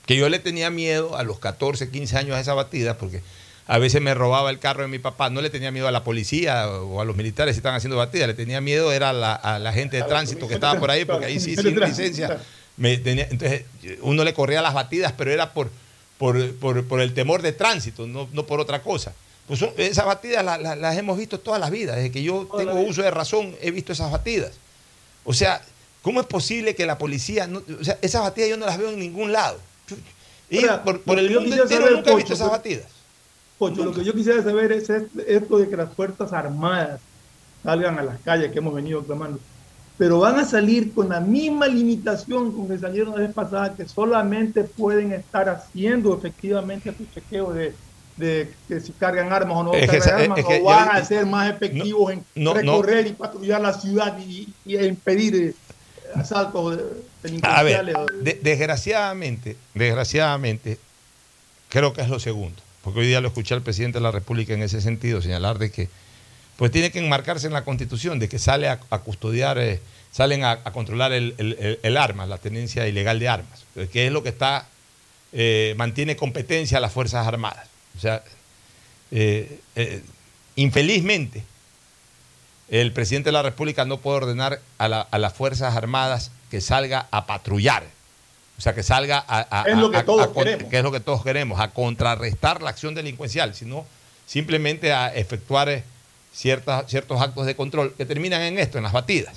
Que 0.06 0.18
yo 0.18 0.30
le 0.30 0.40
tenía 0.40 0.70
miedo 0.70 1.16
a 1.16 1.24
los 1.24 1.40
14, 1.40 1.90
15 1.90 2.18
años 2.18 2.36
a 2.36 2.40
esas 2.40 2.56
batidas, 2.56 2.98
porque 2.98 3.22
a 3.68 3.78
veces 3.78 4.02
me 4.02 4.14
robaba 4.14 4.50
el 4.50 4.60
carro 4.60 4.82
de 4.82 4.88
mi 4.90 5.00
papá. 5.00 5.30
No 5.30 5.42
le 5.42 5.50
tenía 5.50 5.72
miedo 5.72 5.88
a 5.88 5.92
la 5.92 6.04
policía 6.04 6.68
o 6.70 7.00
a 7.00 7.06
los 7.06 7.16
militares 7.16 7.56
si 7.56 7.60
estaban 7.60 7.78
haciendo 7.78 7.98
batidas, 7.98 8.28
le 8.28 8.34
tenía 8.34 8.60
miedo 8.62 8.92
era 8.92 9.12
a 9.12 9.14
la, 9.14 9.34
a 9.34 9.60
la 9.60 9.72
gente 9.72 9.98
de 9.98 10.04
A 10.04 10.08
tránsito 10.08 10.48
que 10.48 10.56
estaba 10.56 10.80
por 10.80 10.90
ahí, 10.92 11.06
porque 11.06 11.26
ahí 11.28 11.40
sí, 11.40 11.56
sin 11.56 11.80
licencia. 11.80 12.40
me 12.78 12.98
tenía- 12.98 13.28
entonces, 13.30 13.64
uno 14.02 14.24
le 14.24 14.34
corría 14.34 14.62
las 14.62 14.74
batidas, 14.74 15.14
pero 15.16 15.32
era 15.32 15.54
por, 15.54 15.70
por, 16.18 16.54
por- 16.56 16.84
por 16.86 17.00
el 17.00 17.14
temor 17.14 17.42
de 17.42 17.54
tránsito, 17.54 18.08
no, 18.08 18.28
no 18.34 18.46
por 18.46 18.60
otra 18.60 18.82
cosa. 18.82 19.14
Pues 19.52 19.60
son- 19.60 19.72
esas 19.76 20.06
batidas 20.06 20.46
la- 20.46 20.58
la- 20.58 20.78
las 20.78 20.98
hemos 20.98 21.18
visto 21.18 21.38
toda 21.38 21.60
la 21.60 21.70
vida. 21.70 21.94
Desde 21.98 22.10
que 22.10 22.24
yo 22.24 22.48
tengo 22.58 22.72
uso 22.80 23.02
de 23.02 23.12
razón, 23.12 23.54
he 23.62 23.70
visto 23.72 23.92
esas 23.92 24.10
batidas. 24.10 24.54
O 25.26 25.34
sea, 25.34 25.62
¿cómo 26.02 26.22
es 26.22 26.26
posible 26.26 26.74
que 26.74 26.86
la 26.86 26.98
policía, 26.98 27.48
no- 27.48 27.62
o 27.82 27.84
sea, 27.84 27.98
esas 28.02 28.22
batidas 28.22 28.50
yo 28.50 28.56
no 28.56 28.66
las 28.66 28.78
veo 28.78 28.92
en 28.92 29.00
ningún 29.00 29.34
lado? 29.34 29.58
Y 30.50 30.60
Ahora, 30.60 30.82
por, 30.86 31.20
el 31.20 31.32
mundo 31.32 31.50
entero 31.54 31.68
saber, 31.68 31.92
nunca 31.98 32.12
he 32.12 32.16
visto 32.16 32.34
esas 32.34 32.50
batidas. 32.50 32.86
Pocho, 33.58 33.84
lo 33.84 33.92
que 33.94 34.06
yo 34.06 34.14
quisiera 34.14 34.42
saber 34.42 34.72
es 34.72 34.90
est- 34.90 35.20
esto 35.28 35.58
de 35.58 35.68
que 35.70 35.76
las 35.76 35.94
Fuerzas 35.96 36.32
Armadas 36.32 37.02
salgan 37.62 38.00
a 38.00 38.04
las 38.04 38.22
calles 38.22 38.54
que 38.54 38.60
hemos 38.60 38.74
venido 38.74 39.04
clamando. 39.04 39.38
Pero 39.98 40.20
van 40.20 40.40
a 40.40 40.46
salir 40.46 40.94
con 40.94 41.10
la 41.10 41.20
misma 41.20 41.68
limitación 41.68 42.54
con 42.54 42.70
que 42.70 42.78
salieron 42.80 43.14
la 43.16 43.20
vez 43.28 43.34
pasada, 43.34 43.76
que 43.76 43.86
solamente 43.86 44.64
pueden 44.64 45.12
estar 45.12 45.50
haciendo 45.50 46.18
efectivamente 46.18 46.94
su 46.98 47.06
chequeo 47.14 47.52
de, 47.52 47.76
de 48.18 48.52
que 48.68 48.80
si 48.80 48.92
cargan 48.94 49.32
armas 49.34 49.58
o 49.58 49.64
no 49.64 49.74
Es 49.74 49.90
cargan 49.90 50.22
armas, 50.22 50.40
es 50.40 50.46
que 50.46 50.56
o 50.56 50.60
yo- 50.60 50.64
van 50.66 50.90
a 50.96 51.04
ser 51.06 51.26
más 51.26 51.50
efectivos 51.50 52.12
en 52.14 52.24
no, 52.36 52.54
no. 52.54 52.60
recorrer 52.60 53.08
y 53.08 53.14
patrullar 53.14 53.62
la 53.62 53.74
ciudad 53.74 54.18
y, 54.20 54.48
y 54.66 54.78
impedir 54.78 55.36
eh, 55.36 55.54
asaltos 56.16 56.78
de- 56.78 57.40
A 57.44 57.64
ver, 57.64 57.86
de- 58.24 58.40
desgraciadamente, 58.42 59.56
desgraciadamente, 59.74 60.78
creo 61.70 61.94
que 61.94 62.02
es 62.02 62.10
lo 62.10 62.20
segundo. 62.20 62.62
Porque 62.84 63.00
hoy 63.02 63.08
día 63.08 63.22
lo 63.22 63.28
escuché 63.28 63.54
al 63.54 63.62
presidente 63.62 64.00
de 64.00 64.04
la 64.04 64.12
República 64.12 64.54
en 64.54 64.64
ese 64.64 64.82
sentido, 64.82 65.22
señalar 65.22 65.60
de 65.60 65.72
que 65.72 65.88
pues 66.58 66.72
tiene 66.72 66.92
que 66.92 67.00
enmarcarse 67.00 67.48
en 67.48 67.54
la 67.54 67.64
constitución, 67.64 68.20
de 68.20 68.28
que 68.30 68.38
sale 68.40 68.68
a, 68.68 68.80
a 68.90 69.00
custodiar, 69.00 69.58
eh, 69.60 69.80
salen 70.12 70.44
a, 70.44 70.52
a 70.64 70.72
controlar 70.72 71.12
el, 71.14 71.34
el- 71.38 71.58
el- 71.60 71.80
el 71.82 71.98
arma, 71.98 72.26
la 72.26 72.38
tenencia 72.40 72.88
ilegal 72.88 73.20
de 73.20 73.30
armas, 73.30 73.66
eh, 73.76 73.88
que 73.92 74.06
es 74.08 74.12
lo 74.12 74.22
que 74.24 74.30
está, 74.30 74.68
eh, 75.34 75.74
mantiene 75.78 76.16
competencia 76.16 76.78
a 76.80 76.82
las 76.82 76.92
Fuerzas 76.92 77.26
Armadas. 77.26 77.68
O 77.98 78.00
sea, 78.00 78.24
eh, 79.12 79.60
eh, 79.76 80.02
infelizmente, 80.56 81.44
el 82.70 82.94
presidente 82.94 83.28
de 83.30 83.34
la 83.34 83.42
República 83.42 83.84
no 83.86 83.98
puede 83.98 84.18
ordenar 84.18 84.62
a, 84.78 84.88
la- 84.88 85.02
a 85.02 85.18
las 85.20 85.34
Fuerzas 85.34 85.76
Armadas 85.76 86.32
que 86.50 86.62
salga 86.62 87.08
a 87.12 87.26
patrullar. 87.26 87.84
O 88.58 88.62
sea, 88.62 88.74
que 88.76 88.84
salga 88.84 89.24
a... 89.28 89.62
a- 89.62 89.70
Es 89.70 89.78
lo 89.78 89.92
que 89.92 89.98
a- 89.98 90.06
todos 90.06 90.28
queremos. 90.30 90.70
que 90.70 90.78
es 90.78 90.84
lo 90.84 90.92
que 90.92 91.00
todos 91.00 91.24
queremos, 91.24 91.60
a 91.60 91.72
contrarrestar 91.72 92.62
la 92.62 92.70
acción 92.70 92.94
delincuencial, 92.96 93.54
sino 93.56 93.86
simplemente 94.26 94.94
a 94.94 95.14
efectuar 95.14 95.68
eh, 95.70 95.84
ciertas, 96.34 96.90
ciertos 96.90 97.20
actos 97.22 97.46
de 97.46 97.56
control 97.56 97.94
que 97.98 98.06
terminan 98.06 98.42
en 98.44 98.58
esto, 98.60 98.78
en 98.78 98.84
las 98.86 98.94
batidas. 98.94 99.36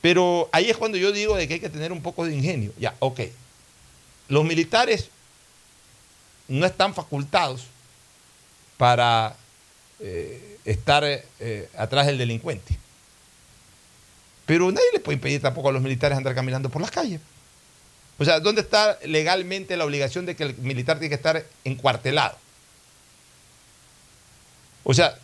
Pero 0.00 0.48
ahí 0.52 0.68
es 0.70 0.76
cuando 0.76 0.98
yo 0.98 1.12
digo 1.12 1.34
de 1.34 1.48
que 1.48 1.54
hay 1.54 1.60
que 1.60 1.70
tener 1.70 1.90
un 1.90 2.02
poco 2.02 2.24
de 2.26 2.34
ingenio. 2.34 2.72
Ya, 2.78 2.94
ok. 3.00 3.20
Los 4.28 4.44
militares 4.44 5.08
no 6.48 6.66
están 6.66 6.94
facultados 6.94 7.66
para 8.76 9.36
eh, 10.00 10.58
estar 10.64 11.04
eh, 11.04 11.24
eh, 11.40 11.68
atrás 11.76 12.06
del 12.06 12.18
delincuente. 12.18 12.76
Pero 14.46 14.70
nadie 14.70 14.86
le 14.92 15.00
puede 15.00 15.16
impedir 15.16 15.40
tampoco 15.40 15.70
a 15.70 15.72
los 15.72 15.82
militares 15.82 16.18
andar 16.18 16.34
caminando 16.34 16.68
por 16.68 16.82
las 16.82 16.90
calles. 16.90 17.20
O 18.18 18.24
sea, 18.24 18.40
¿dónde 18.40 18.60
está 18.60 18.98
legalmente 19.04 19.76
la 19.76 19.84
obligación 19.84 20.26
de 20.26 20.36
que 20.36 20.44
el 20.44 20.56
militar 20.58 20.98
tiene 20.98 21.08
que 21.08 21.14
estar 21.16 21.44
encuartelado? 21.64 22.36
O 24.84 24.92
sea, 24.92 25.18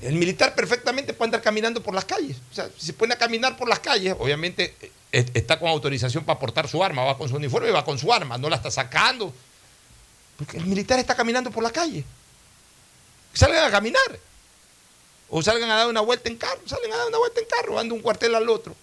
el 0.00 0.14
militar 0.14 0.54
perfectamente 0.54 1.12
puede 1.12 1.28
andar 1.28 1.42
caminando 1.42 1.82
por 1.82 1.94
las 1.94 2.04
calles. 2.04 2.36
O 2.50 2.54
sea, 2.54 2.68
si 2.78 2.86
se 2.86 2.92
pone 2.92 3.14
a 3.14 3.18
caminar 3.18 3.56
por 3.56 3.68
las 3.68 3.80
calles, 3.80 4.14
obviamente 4.18 4.74
está 5.10 5.58
con 5.58 5.68
autorización 5.68 6.24
para 6.24 6.38
portar 6.38 6.68
su 6.68 6.82
arma, 6.82 7.04
va 7.04 7.18
con 7.18 7.28
su 7.28 7.36
uniforme 7.36 7.70
va 7.70 7.84
con 7.84 7.98
su 7.98 8.12
arma, 8.12 8.38
no 8.38 8.48
la 8.48 8.56
está 8.56 8.70
sacando. 8.70 9.34
Porque 10.36 10.56
el 10.56 10.66
militar 10.66 10.98
está 10.98 11.14
caminando 11.14 11.50
por 11.50 11.62
la 11.62 11.70
calle. 11.70 12.04
Salgan 13.32 13.64
a 13.64 13.70
caminar. 13.70 14.18
O 15.28 15.42
salgan 15.42 15.70
a 15.70 15.76
dar 15.76 15.88
una 15.88 16.00
vuelta 16.00 16.28
en 16.28 16.36
carro, 16.36 16.60
salen 16.66 16.92
a 16.92 16.96
dar 16.96 17.08
una 17.08 17.18
vuelta 17.18 17.40
en 17.40 17.46
carro, 17.46 17.74
van 17.74 17.88
de 17.88 17.94
un 17.94 18.00
cuartel 18.00 18.34
al 18.34 18.48
otro. 18.48 18.74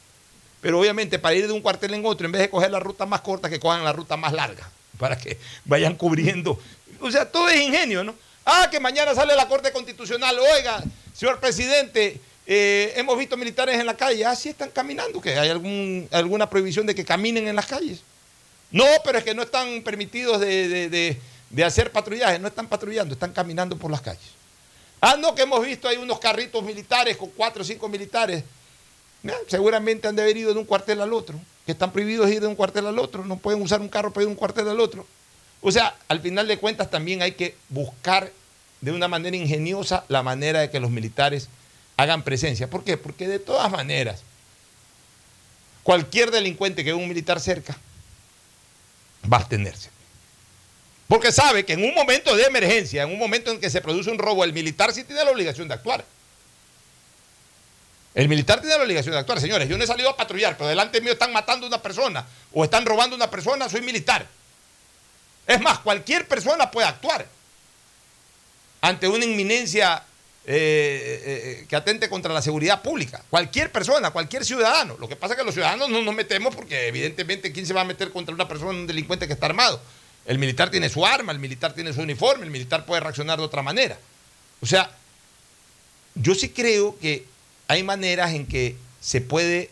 Pero 0.59 0.79
obviamente 0.79 1.17
para 1.19 1.35
ir 1.35 1.47
de 1.47 1.53
un 1.53 1.61
cuartel 1.61 1.93
en 1.93 2.05
otro, 2.05 2.25
en 2.25 2.31
vez 2.31 2.41
de 2.41 2.49
coger 2.49 2.71
la 2.71 2.79
ruta 2.79 3.05
más 3.05 3.21
corta, 3.21 3.49
que 3.49 3.59
cojan 3.59 3.83
la 3.83 3.93
ruta 3.93 4.17
más 4.17 4.33
larga, 4.33 4.69
para 4.97 5.17
que 5.17 5.37
vayan 5.65 5.95
cubriendo. 5.95 6.59
O 6.99 7.09
sea, 7.09 7.29
todo 7.29 7.47
es 7.49 7.61
ingenio, 7.61 8.03
¿no? 8.03 8.15
Ah, 8.45 8.67
que 8.69 8.79
mañana 8.79 9.13
sale 9.15 9.35
la 9.35 9.47
Corte 9.47 9.71
Constitucional. 9.71 10.37
Oiga, 10.39 10.83
señor 11.13 11.39
presidente, 11.39 12.19
eh, 12.45 12.93
hemos 12.95 13.17
visto 13.17 13.37
militares 13.37 13.79
en 13.79 13.85
la 13.85 13.95
calle. 13.95 14.25
Ah, 14.25 14.35
sí 14.35 14.49
están 14.49 14.71
caminando, 14.71 15.21
que 15.21 15.37
hay 15.37 15.49
alguna 15.49 16.49
prohibición 16.49 16.85
de 16.85 16.95
que 16.95 17.05
caminen 17.05 17.47
en 17.47 17.55
las 17.55 17.67
calles. 17.67 18.01
No, 18.71 18.85
pero 19.03 19.19
es 19.19 19.23
que 19.23 19.33
no 19.35 19.43
están 19.43 19.81
permitidos 19.83 20.39
de- 20.39 20.89
de 21.51 21.63
hacer 21.63 21.91
patrullaje, 21.91 22.39
no 22.39 22.47
están 22.47 22.67
patrullando, 22.67 23.13
están 23.13 23.33
caminando 23.33 23.77
por 23.77 23.91
las 23.91 24.01
calles. 24.01 24.41
Ah, 25.01 25.15
no, 25.19 25.35
que 25.35 25.41
hemos 25.41 25.63
visto 25.65 25.87
ahí 25.87 25.97
unos 25.97 26.19
carritos 26.19 26.63
militares 26.63 27.17
con 27.17 27.29
cuatro 27.31 27.61
o 27.61 27.65
cinco 27.65 27.89
militares. 27.89 28.43
Seguramente 29.47 30.07
han 30.07 30.15
de 30.15 30.21
haber 30.21 30.37
ido 30.37 30.53
de 30.53 30.59
un 30.59 30.65
cuartel 30.65 31.01
al 31.01 31.13
otro, 31.13 31.39
que 31.65 31.73
están 31.73 31.91
prohibidos 31.91 32.29
ir 32.29 32.41
de 32.41 32.47
un 32.47 32.55
cuartel 32.55 32.87
al 32.87 32.97
otro, 32.97 33.25
no 33.25 33.37
pueden 33.37 33.61
usar 33.61 33.81
un 33.81 33.89
carro 33.89 34.11
para 34.11 34.23
ir 34.23 34.27
de 34.27 34.31
un 34.31 34.37
cuartel 34.37 34.67
al 34.67 34.79
otro. 34.79 35.05
O 35.61 35.71
sea, 35.71 35.95
al 36.07 36.21
final 36.21 36.47
de 36.47 36.57
cuentas 36.57 36.89
también 36.89 37.21
hay 37.21 37.33
que 37.33 37.55
buscar 37.69 38.31
de 38.79 38.91
una 38.91 39.07
manera 39.07 39.37
ingeniosa 39.37 40.05
la 40.07 40.23
manera 40.23 40.61
de 40.61 40.71
que 40.71 40.79
los 40.79 40.89
militares 40.89 41.49
hagan 41.97 42.23
presencia. 42.23 42.67
¿Por 42.67 42.83
qué? 42.83 42.97
Porque 42.97 43.27
de 43.27 43.37
todas 43.37 43.69
maneras, 43.71 44.23
cualquier 45.83 46.31
delincuente 46.31 46.83
que 46.83 46.93
vea 46.93 47.01
un 47.01 47.07
militar 47.07 47.39
cerca 47.39 47.77
va 49.31 49.37
a 49.37 49.39
abstenerse. 49.41 49.90
Porque 51.11 51.33
sabe 51.33 51.65
que 51.65 51.73
en 51.73 51.83
un 51.83 51.93
momento 51.93 52.33
de 52.37 52.43
emergencia, 52.45 53.03
en 53.03 53.11
un 53.11 53.19
momento 53.19 53.51
en 53.51 53.59
que 53.59 53.69
se 53.69 53.81
produce 53.81 54.09
un 54.09 54.17
robo, 54.17 54.45
el 54.45 54.53
militar 54.53 54.93
sí 54.93 55.03
tiene 55.03 55.25
la 55.25 55.31
obligación 55.31 55.67
de 55.67 55.73
actuar. 55.73 56.05
El 58.15 58.29
militar 58.29 58.61
tiene 58.61 58.77
la 58.77 58.83
obligación 58.83 59.11
de 59.11 59.19
actuar. 59.19 59.41
Señores, 59.41 59.67
yo 59.67 59.77
no 59.77 59.83
he 59.83 59.87
salido 59.87 60.09
a 60.09 60.15
patrullar, 60.15 60.55
pero 60.55 60.69
delante 60.69 61.01
mío 61.01 61.11
están 61.11 61.33
matando 61.33 61.65
a 61.65 61.67
una 61.67 61.81
persona 61.81 62.25
o 62.53 62.63
están 62.63 62.85
robando 62.85 63.15
a 63.15 63.17
una 63.17 63.29
persona, 63.29 63.67
soy 63.67 63.81
militar. 63.81 64.25
Es 65.45 65.59
más, 65.59 65.79
cualquier 65.79 66.29
persona 66.29 66.71
puede 66.71 66.87
actuar 66.87 67.27
ante 68.79 69.09
una 69.09 69.25
inminencia 69.25 70.05
eh, 70.45 70.53
eh, 70.53 71.21
eh, 71.25 71.65
que 71.67 71.75
atente 71.75 72.07
contra 72.07 72.33
la 72.33 72.41
seguridad 72.41 72.81
pública. 72.81 73.21
Cualquier 73.29 73.69
persona, 73.69 74.11
cualquier 74.11 74.45
ciudadano. 74.45 74.95
Lo 74.97 75.09
que 75.09 75.17
pasa 75.17 75.33
es 75.33 75.39
que 75.41 75.43
los 75.43 75.53
ciudadanos 75.53 75.89
no 75.89 76.03
nos 76.03 76.15
metemos 76.15 76.55
porque 76.55 76.87
evidentemente 76.87 77.51
¿quién 77.51 77.67
se 77.67 77.73
va 77.73 77.81
a 77.81 77.83
meter 77.83 78.11
contra 78.11 78.33
una 78.33 78.47
persona, 78.47 78.71
un 78.71 78.87
delincuente 78.87 79.27
que 79.27 79.33
está 79.33 79.47
armado? 79.47 79.81
El 80.25 80.37
militar 80.37 80.69
tiene 80.69 80.89
su 80.89 81.05
arma, 81.05 81.31
el 81.31 81.39
militar 81.39 81.73
tiene 81.73 81.93
su 81.93 82.01
uniforme, 82.01 82.45
el 82.45 82.51
militar 82.51 82.85
puede 82.85 83.01
reaccionar 83.01 83.39
de 83.39 83.45
otra 83.45 83.61
manera. 83.61 83.97
O 84.61 84.65
sea, 84.65 84.91
yo 86.15 86.35
sí 86.35 86.49
creo 86.49 86.97
que 86.99 87.25
hay 87.67 87.83
maneras 87.83 88.33
en 88.33 88.45
que 88.45 88.75
se 88.99 89.21
puede 89.21 89.71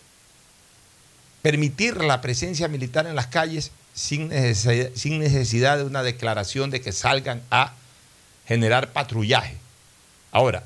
permitir 1.41 1.97
la 1.97 2.21
presencia 2.21 2.67
militar 2.67 3.05
en 3.07 3.15
las 3.15 3.27
calles 3.27 3.71
sin 3.93 4.29
necesidad, 4.29 5.77
de 5.77 5.83
una 5.83 6.03
declaración 6.03 6.69
de 6.69 6.81
que 6.81 6.91
salgan 6.91 7.41
a 7.51 7.73
generar 8.47 8.91
patrullaje. 8.91 9.57
Ahora, 10.31 10.63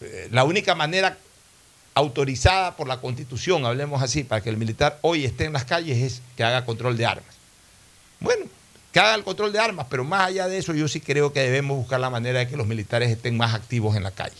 eh, 0.00 0.28
la 0.30 0.44
única 0.44 0.74
manera 0.74 1.16
autorizada 1.94 2.76
por 2.76 2.86
la 2.88 3.00
Constitución, 3.00 3.64
hablemos 3.64 4.02
así, 4.02 4.24
para 4.24 4.40
que 4.40 4.50
el 4.50 4.56
militar 4.56 4.98
hoy 5.02 5.24
esté 5.24 5.44
en 5.44 5.52
las 5.52 5.64
calles 5.64 5.98
es 5.98 6.22
que 6.36 6.44
haga 6.44 6.64
control 6.64 6.96
de 6.96 7.06
armas. 7.06 7.34
Bueno, 8.20 8.46
que 8.92 9.00
haga 9.00 9.14
el 9.14 9.24
control 9.24 9.52
de 9.52 9.58
armas, 9.58 9.86
pero 9.90 10.04
más 10.04 10.28
allá 10.28 10.46
de 10.48 10.58
eso 10.58 10.72
yo 10.74 10.88
sí 10.88 11.00
creo 11.00 11.32
que 11.32 11.40
debemos 11.40 11.76
buscar 11.76 12.00
la 12.00 12.10
manera 12.10 12.38
de 12.40 12.48
que 12.48 12.56
los 12.56 12.66
militares 12.66 13.10
estén 13.10 13.36
más 13.36 13.54
activos 13.54 13.96
en 13.96 14.02
la 14.02 14.10
calle. 14.10 14.36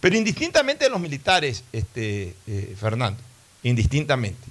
Pero 0.00 0.16
indistintamente 0.16 0.84
de 0.84 0.90
los 0.90 1.00
militares, 1.00 1.64
este, 1.72 2.34
eh, 2.46 2.76
Fernando, 2.78 3.20
indistintamente, 3.64 4.46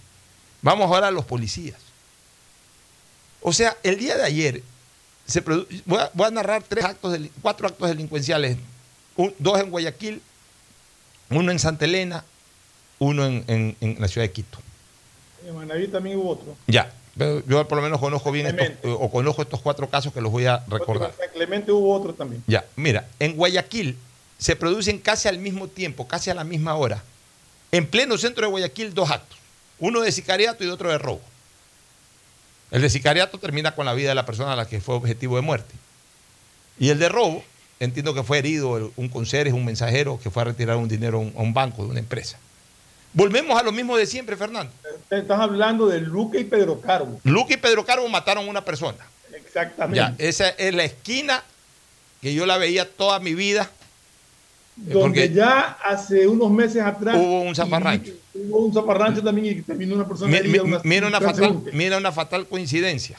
vamos 0.61 0.91
ahora 0.91 1.07
a 1.07 1.11
los 1.11 1.23
policías. 1.25 1.77
O 3.41 3.53
sea, 3.53 3.77
el 3.83 3.97
día 3.97 4.17
de 4.17 4.23
ayer, 4.23 4.63
se 5.25 5.43
produ- 5.43 5.67
voy, 5.85 5.99
a, 5.99 6.11
voy 6.13 6.27
a 6.27 6.31
narrar 6.31 6.63
tres 6.67 6.83
actos, 6.83 7.13
deli- 7.13 7.31
cuatro 7.41 7.67
actos 7.67 7.87
delincuenciales, 7.87 8.57
un- 9.15 9.33
dos 9.39 9.59
en 9.59 9.69
Guayaquil, 9.69 10.21
uno 11.29 11.51
en 11.51 11.59
Santa 11.59 11.85
Elena, 11.85 12.25
uno 12.99 13.25
en, 13.25 13.43
en- 13.47 13.77
en 13.79 13.95
la 13.99 14.07
ciudad 14.09 14.27
de 14.27 14.31
Quito. 14.33 14.59
En 15.45 15.55
Manaví 15.55 15.87
también 15.87 16.17
hubo 16.17 16.31
otro. 16.31 16.57
Ya, 16.67 16.91
yo 17.47 17.67
por 17.67 17.77
lo 17.77 17.81
menos 17.81 17.99
conozco 17.99 18.31
bien 18.31 18.47
estos, 18.47 18.65
Clemente. 18.67 18.89
o 18.89 19.09
conozco 19.09 19.41
estos 19.41 19.61
cuatro 19.61 19.89
casos 19.89 20.13
que 20.13 20.21
los 20.21 20.31
voy 20.31 20.45
a 20.45 20.63
recordar. 20.67 21.13
En 21.23 21.31
Clemente 21.31 21.71
hubo 21.71 21.93
otro 21.93 22.13
también. 22.13 22.43
Ya, 22.47 22.65
mira, 22.75 23.07
en 23.19 23.35
Guayaquil 23.35 23.97
se 24.37 24.55
producen 24.55 24.99
casi 24.99 25.27
al 25.27 25.39
mismo 25.39 25.67
tiempo, 25.67 26.07
casi 26.07 26.29
a 26.29 26.35
la 26.35 26.43
misma 26.43 26.75
hora, 26.75 27.03
en 27.71 27.87
pleno 27.87 28.17
centro 28.17 28.45
de 28.45 28.51
Guayaquil, 28.51 28.93
dos 28.93 29.09
actos. 29.09 29.37
Uno 29.79 30.01
de 30.01 30.11
sicariato 30.11 30.63
y 30.63 30.67
otro 30.67 30.89
de 30.89 30.97
robo. 30.97 31.21
El 32.71 32.81
de 32.81 32.89
sicariato 32.89 33.37
termina 33.37 33.75
con 33.75 33.85
la 33.85 33.93
vida 33.93 34.09
de 34.09 34.15
la 34.15 34.25
persona 34.25 34.53
a 34.53 34.55
la 34.55 34.67
que 34.67 34.81
fue 34.81 34.95
objetivo 34.95 35.35
de 35.35 35.41
muerte. 35.41 35.73
Y 36.79 36.89
el 36.89 36.99
de 36.99 37.09
robo, 37.09 37.43
entiendo 37.79 38.13
que 38.13 38.23
fue 38.23 38.39
herido 38.39 38.91
un 38.95 39.09
conserje, 39.09 39.53
un 39.53 39.65
mensajero 39.65 40.19
que 40.21 40.29
fue 40.29 40.41
a 40.41 40.45
retirar 40.45 40.77
un 40.77 40.87
dinero 40.87 41.19
a 41.35 41.41
un 41.41 41.53
banco 41.53 41.83
de 41.83 41.91
una 41.91 41.99
empresa. 41.99 42.37
Volvemos 43.13 43.59
a 43.59 43.63
lo 43.63 43.71
mismo 43.71 43.97
de 43.97 44.05
siempre, 44.05 44.35
Fernando. 44.37 44.71
Están 45.09 45.41
hablando 45.41 45.87
de 45.87 46.01
Luque 46.01 46.39
y 46.39 46.43
Pedro 46.43 46.79
Carbo. 46.81 47.19
Luque 47.23 47.55
y 47.55 47.57
Pedro 47.57 47.83
Carbo 47.85 48.07
mataron 48.07 48.45
a 48.45 48.49
una 48.49 48.63
persona. 48.63 48.97
Exactamente. 49.33 49.97
Ya, 49.97 50.15
esa 50.17 50.49
es 50.49 50.73
la 50.75 50.83
esquina 50.83 51.43
que 52.21 52.33
yo 52.33 52.45
la 52.45 52.57
veía 52.57 52.89
toda 52.89 53.19
mi 53.19 53.33
vida. 53.33 53.69
eh, 54.87 54.91
Donde 54.93 55.33
ya 55.33 55.77
hace 55.83 56.27
unos 56.27 56.51
meses 56.51 56.83
atrás 56.83 57.15
hubo 57.17 57.41
un 57.41 57.55
zafarrancho. 57.55 58.11
y- 58.11 58.19
Hubo 58.51 58.59
un 58.65 58.73
zafarrancho 58.73 59.23
también 59.23 59.57
y 59.57 59.61
terminó 59.63 59.95
una 59.95 60.07
persona 60.07 60.29
Mi- 60.29 60.37
herida, 60.37 60.51
mi- 60.63 60.69
una- 60.69 60.81
mira, 60.83 61.07
una 61.07 61.17
un 61.17 61.23
fatal, 61.23 61.61
mira 61.73 61.97
una 61.97 62.11
fatal 62.11 62.45
coincidencia. 62.45 63.17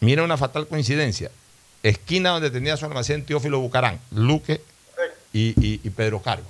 Mira 0.00 0.24
una 0.24 0.36
fatal 0.36 0.66
coincidencia. 0.66 1.30
Esquina 1.82 2.30
donde 2.30 2.50
tenía 2.50 2.76
su 2.76 2.86
almacén 2.86 3.24
Teófilo 3.24 3.60
Bucarán, 3.60 4.00
Luque 4.10 4.60
y, 5.32 5.50
y- 5.64 5.80
y 5.84 5.90
Pedro 5.90 6.20
Cargo. 6.20 6.46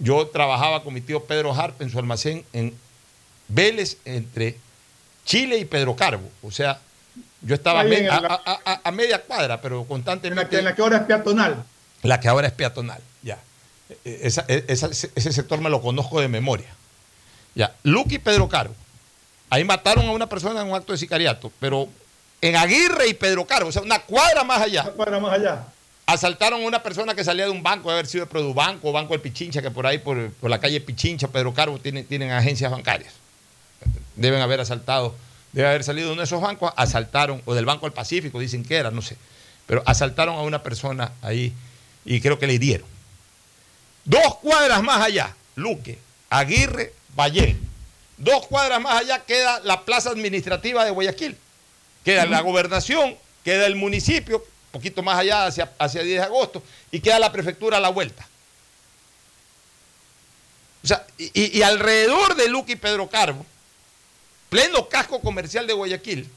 Yo 0.00 0.26
trabajaba 0.28 0.82
con 0.82 0.94
mi 0.94 1.00
tío 1.00 1.24
Pedro 1.24 1.52
Harp 1.54 1.80
en 1.82 1.90
su 1.90 1.98
almacén 1.98 2.44
en 2.52 2.74
Vélez, 3.48 3.96
entre 4.04 4.56
Chile 5.24 5.58
y 5.58 5.64
Pedro 5.64 5.96
Carbo. 5.96 6.28
O 6.42 6.50
sea, 6.50 6.78
yo 7.42 7.54
estaba 7.54 7.80
a, 7.80 7.82
Ahí 7.82 7.94
en 7.94 8.02
me- 8.04 8.08
a- 8.10 8.20
la- 8.20 8.42
a- 8.44 8.60
a- 8.64 8.80
a 8.84 8.90
media 8.92 9.22
cuadra, 9.22 9.60
pero 9.60 9.76
En 9.76 9.82
la, 9.82 9.88
constantemente. 9.88 10.50
que, 10.50 10.58
en 10.58 10.64
la 10.64 10.74
que 10.74 10.82
ahora 10.82 10.96
es 10.98 11.02
peatonal. 11.04 11.64
La 12.02 12.20
que 12.20 12.28
ahora 12.28 12.46
es 12.46 12.52
peatonal, 12.52 13.00
ya. 13.22 13.38
E- 14.04 14.20
esa- 14.22 14.44
e- 14.48 14.64
esa- 14.68 14.88
ese 14.88 15.32
sector 15.32 15.60
me 15.60 15.70
lo 15.70 15.80
conozco 15.80 16.20
de 16.20 16.28
memoria. 16.28 16.68
Ya, 17.54 17.74
Luque 17.82 18.16
y 18.16 18.18
Pedro 18.18 18.48
Caro. 18.48 18.70
Ahí 19.50 19.64
mataron 19.64 20.04
a 20.06 20.12
una 20.12 20.28
persona 20.28 20.60
en 20.60 20.68
un 20.68 20.74
acto 20.76 20.92
de 20.92 20.98
sicariato, 20.98 21.50
pero 21.58 21.88
en 22.40 22.54
Aguirre 22.56 23.08
y 23.08 23.14
Pedro 23.14 23.46
Caro, 23.46 23.66
o 23.68 23.72
sea, 23.72 23.82
una 23.82 23.98
cuadra 24.00 24.44
más 24.44 24.60
allá. 24.62 24.82
Una 24.82 24.92
cuadra 24.92 25.18
más 25.18 25.32
allá. 25.32 25.64
Asaltaron 26.08 26.62
a 26.62 26.66
una 26.66 26.82
persona 26.82 27.14
que 27.14 27.22
salía 27.22 27.44
de 27.44 27.50
un 27.50 27.62
banco, 27.62 27.90
debe 27.90 27.98
haber 27.98 28.06
sido 28.06 28.24
de 28.24 28.30
Produbanco 28.30 28.88
o 28.88 28.92
Banco 28.92 29.12
del 29.12 29.20
Pichincha, 29.20 29.60
que 29.60 29.70
por 29.70 29.86
ahí, 29.86 29.98
por, 29.98 30.30
por 30.32 30.48
la 30.48 30.58
calle 30.58 30.80
Pichincha, 30.80 31.28
Pedro 31.28 31.52
Caro, 31.52 31.78
tienen, 31.78 32.06
tienen 32.06 32.30
agencias 32.30 32.70
bancarias. 32.70 33.12
Deben 34.16 34.40
haber 34.40 34.58
asaltado, 34.58 35.14
debe 35.52 35.68
haber 35.68 35.84
salido 35.84 36.06
de 36.06 36.14
uno 36.14 36.22
de 36.22 36.24
esos 36.24 36.40
bancos, 36.40 36.72
asaltaron, 36.76 37.42
o 37.44 37.54
del 37.54 37.66
Banco 37.66 37.84
del 37.84 37.92
Pacífico, 37.92 38.40
dicen 38.40 38.64
que 38.64 38.76
era, 38.76 38.90
no 38.90 39.02
sé. 39.02 39.18
Pero 39.66 39.82
asaltaron 39.84 40.36
a 40.36 40.40
una 40.40 40.62
persona 40.62 41.12
ahí 41.20 41.52
y 42.06 42.22
creo 42.22 42.38
que 42.38 42.46
le 42.46 42.54
hirieron. 42.54 42.88
Dos 44.06 44.36
cuadras 44.36 44.82
más 44.82 45.02
allá, 45.02 45.36
Luque, 45.56 45.98
Aguirre, 46.30 46.94
Valle. 47.14 47.54
Dos 48.16 48.46
cuadras 48.46 48.80
más 48.80 49.02
allá 49.02 49.22
queda 49.26 49.60
la 49.60 49.84
plaza 49.84 50.08
administrativa 50.08 50.86
de 50.86 50.90
Guayaquil. 50.90 51.36
Queda 52.02 52.24
la 52.24 52.40
gobernación, 52.40 53.14
queda 53.44 53.66
el 53.66 53.76
municipio, 53.76 54.38
un 54.38 54.57
poquito 54.70 55.02
más 55.02 55.18
allá 55.18 55.46
hacia, 55.46 55.72
hacia 55.78 56.02
10 56.02 56.20
de 56.20 56.24
agosto, 56.24 56.62
y 56.90 57.00
queda 57.00 57.18
la 57.18 57.32
prefectura 57.32 57.78
a 57.78 57.80
la 57.80 57.88
vuelta. 57.88 58.26
O 60.84 60.86
sea, 60.86 61.06
y, 61.18 61.58
y 61.58 61.62
alrededor 61.62 62.36
de 62.36 62.48
Luque 62.48 62.72
y 62.72 62.76
Pedro 62.76 63.08
Carbo, 63.08 63.44
pleno 64.48 64.88
casco 64.88 65.20
comercial 65.20 65.66
de 65.66 65.72
Guayaquil, 65.72 66.30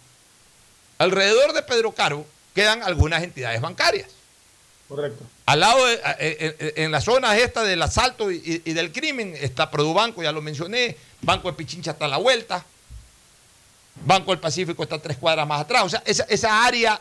alrededor 0.98 1.54
de 1.54 1.64
Pedro 1.64 1.92
Carbo 1.92 2.26
quedan 2.54 2.84
algunas 2.84 3.24
entidades 3.24 3.62
bancarias. 3.62 4.10
Correcto. 4.88 5.24
Al 5.46 5.62
lado, 5.62 5.86
de, 5.86 6.02
en, 6.20 6.84
en 6.84 6.92
la 6.92 7.00
zona 7.00 7.38
esta 7.38 7.64
del 7.64 7.82
asalto 7.82 8.30
y, 8.30 8.62
y, 8.66 8.74
del 8.74 8.92
crimen, 8.92 9.34
está 9.40 9.72
Produbanco, 9.72 10.22
ya 10.22 10.34
lo 10.34 10.42
mencioné, 10.42 10.98
Banco 11.22 11.50
de 11.50 11.58
Pichincha 11.58 11.92
está 11.92 12.06
a 12.06 12.10
la 12.10 12.18
vuelta, 12.18 12.66
Banco 14.06 14.32
del 14.32 14.40
Pacífico 14.40 14.84
está 14.84 15.00
tres 15.00 15.18
cuadras 15.18 15.48
más 15.48 15.62
atrás, 15.62 15.84
o 15.86 15.90
sea, 15.90 16.04
esa, 16.06 16.24
esa 16.26 16.66
área, 16.66 17.00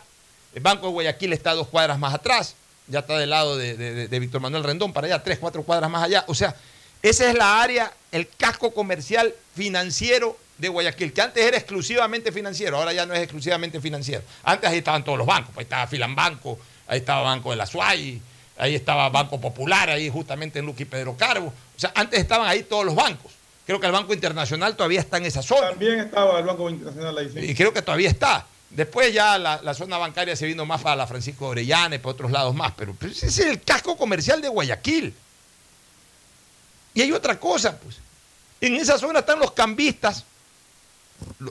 el 0.55 0.63
Banco 0.63 0.87
de 0.87 0.93
Guayaquil 0.93 1.33
está 1.33 1.55
dos 1.55 1.69
cuadras 1.69 1.99
más 1.99 2.15
atrás, 2.15 2.55
ya 2.87 3.01
está 3.01 3.19
del 3.19 3.31
lado 3.31 3.57
de, 3.57 3.77
de, 3.77 4.09
de 4.09 4.19
Víctor 4.19 4.41
Manuel 4.41 4.65
Rendón 4.65 4.93
para 4.93 5.07
allá, 5.07 5.23
tres, 5.23 5.39
cuatro 5.39 5.63
cuadras 5.63 5.91
más 5.91 6.03
allá, 6.03 6.25
o 6.27 6.35
sea, 6.35 6.55
esa 7.03 7.29
es 7.29 7.35
la 7.35 7.63
área, 7.63 7.93
el 8.13 8.29
casco 8.29 8.73
comercial 8.73 9.35
financiero 9.55 10.37
de 10.59 10.69
Guayaquil, 10.69 11.13
que 11.13 11.23
antes 11.23 11.43
era 11.43 11.57
exclusivamente 11.57 12.31
financiero, 12.33 12.77
ahora 12.77 12.93
ya 12.93 13.07
no 13.07 13.15
es 13.15 13.21
exclusivamente 13.21 13.81
financiero. 13.81 14.23
Antes 14.45 14.69
ahí 14.69 14.79
estaban 14.79 15.03
todos 15.03 15.17
los 15.17 15.27
bancos, 15.27 15.57
ahí 15.57 15.63
estaba 15.63 15.87
Filambanco, 15.87 16.59
ahí 16.87 16.99
estaba 16.99 17.23
Banco 17.23 17.51
de 17.51 17.57
la 17.57 17.65
Suay, 17.65 18.21
ahí 18.59 18.75
estaba 18.75 19.09
Banco 19.09 19.41
Popular, 19.41 19.89
ahí 19.89 20.11
justamente 20.11 20.59
en 20.59 20.67
Luque 20.67 20.83
y 20.83 20.87
Pedro 20.87 21.17
Carbo. 21.17 21.47
O 21.47 21.81
sea, 21.81 21.93
antes 21.95 22.21
estaban 22.21 22.47
ahí 22.47 22.65
todos 22.65 22.85
los 22.85 22.95
bancos. 22.95 23.33
Creo 23.65 23.81
que 23.81 23.87
el 23.87 23.93
Banco 23.93 24.13
Internacional 24.13 24.77
todavía 24.77 25.01
está 25.01 25.17
en 25.17 25.25
esa 25.25 25.43
zona. 25.43 25.71
También 25.71 26.01
estaba 26.01 26.39
el 26.39 26.45
Banco 26.45 26.69
Internacional 26.69 27.17
ahí. 27.17 27.31
Sí. 27.33 27.39
Y 27.39 27.55
creo 27.55 27.73
que 27.73 27.81
todavía 27.81 28.11
está. 28.11 28.47
Después 28.70 29.12
ya 29.12 29.37
la, 29.37 29.61
la, 29.62 29.74
zona 29.74 29.98
bancaria 29.98 30.37
se 30.37 30.46
vino 30.46 30.64
más 30.64 30.80
para 30.80 30.94
la 30.94 31.06
Francisco 31.06 31.48
Orellana 31.48 31.96
y 31.96 31.98
para 31.98 32.12
otros 32.12 32.30
lados 32.30 32.54
más, 32.54 32.72
pero, 32.76 32.94
pero 32.96 33.11
ese 33.11 33.26
es 33.26 33.38
el 33.40 33.61
casco 33.62 33.96
comercial 33.96 34.40
de 34.40 34.48
Guayaquil. 34.48 35.12
Y 36.94 37.02
hay 37.02 37.12
otra 37.12 37.38
cosa, 37.38 37.76
pues. 37.76 37.96
En 38.61 38.76
esa 38.76 38.96
zona 38.98 39.20
están 39.20 39.40
los 39.40 39.52
cambistas, 39.52 40.24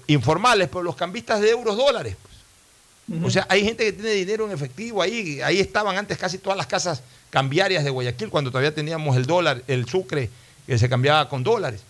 informales, 0.08 0.69
pero 0.69 0.84
los 0.84 0.95
cambistas 0.95 1.41
de 1.41 1.49
euros 1.49 1.75
dólares. 1.75 2.15
Pues. 2.21 3.19
Uh 3.19 3.23
-huh. 3.23 3.27
O 3.27 3.29
sea, 3.29 3.45
hay 3.49 3.65
gente 3.65 3.84
que 3.84 3.93
tiene 3.93 4.12
dinero 4.12 4.45
en 4.45 4.53
efectivo 4.53 5.01
ahí. 5.01 5.41
Ahí 5.41 5.60
estaban 5.60 5.97
antes 5.97 6.17
casi 6.17 6.38
todas 6.38 6.58
las 6.58 6.67
casas 6.67 7.01
cambiarias 7.29 7.84
de 7.84 7.89
Guayaquil, 7.89 8.29
cuando 8.29 8.49
todavía 8.49 8.73
teníamos 8.73 9.17
el 9.17 9.25
dólar, 9.25 9.62
el 9.67 9.89
sucre, 9.89 10.29
que 10.65 10.77
se 10.77 10.88
cambiaba 10.88 11.27
con 11.27 11.43
dólares. 11.43 11.82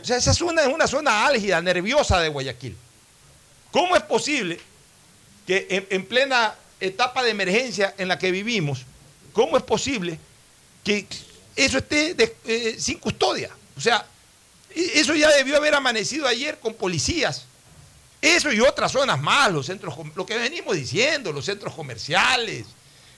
O 0.00 0.04
sea, 0.04 0.16
esa 0.16 0.32
zona 0.32 0.62
es 0.62 0.68
una 0.68 0.86
zona 0.86 1.26
álgida, 1.26 1.60
nerviosa 1.60 2.20
de 2.20 2.28
Guayaquil. 2.28 2.76
¿Cómo 3.72 3.96
es 3.96 4.02
posible 4.02 4.60
que 5.46 5.66
en, 5.70 5.86
en 5.90 6.06
plena 6.06 6.54
etapa 6.80 7.22
de 7.22 7.30
emergencia 7.30 7.94
en 7.98 8.08
la 8.08 8.18
que 8.18 8.30
vivimos, 8.30 8.84
cómo 9.32 9.56
es 9.56 9.62
posible 9.62 10.18
que 10.84 11.06
eso 11.54 11.78
esté 11.78 12.14
de, 12.14 12.36
eh, 12.44 12.76
sin 12.78 12.98
custodia? 12.98 13.50
O 13.76 13.80
sea, 13.80 14.04
eso 14.74 15.14
ya 15.14 15.30
debió 15.30 15.56
haber 15.56 15.74
amanecido 15.74 16.26
ayer 16.26 16.58
con 16.58 16.74
policías. 16.74 17.46
Eso 18.20 18.52
y 18.52 18.60
otras 18.60 18.92
zonas 18.92 19.20
más, 19.20 19.52
los 19.52 19.66
centros, 19.66 19.94
lo 20.14 20.26
que 20.26 20.36
venimos 20.36 20.74
diciendo, 20.74 21.32
los 21.32 21.44
centros 21.44 21.74
comerciales, 21.74 22.66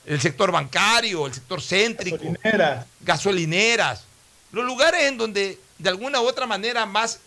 el 0.04 0.20
sector 0.20 0.50
bancario, 0.50 1.26
el 1.26 1.34
sector 1.34 1.62
céntrico, 1.62 2.18
gasolineras, 2.18 2.86
gasolineras 3.00 4.04
los 4.52 4.64
lugares 4.64 5.02
en 5.02 5.18
donde 5.18 5.58
de 5.78 5.88
alguna 5.88 6.20
u 6.20 6.26
otra 6.26 6.46
manera 6.46 6.86
más 6.86 7.20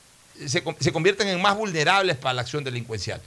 se, 0.48 0.64
se 0.80 0.92
convierten 0.92 1.28
en 1.28 1.42
más 1.42 1.56
vulnerables 1.56 2.18
para 2.18 2.34
la 2.34 2.42
acción 2.42 2.64
delincuencial. 2.64 3.22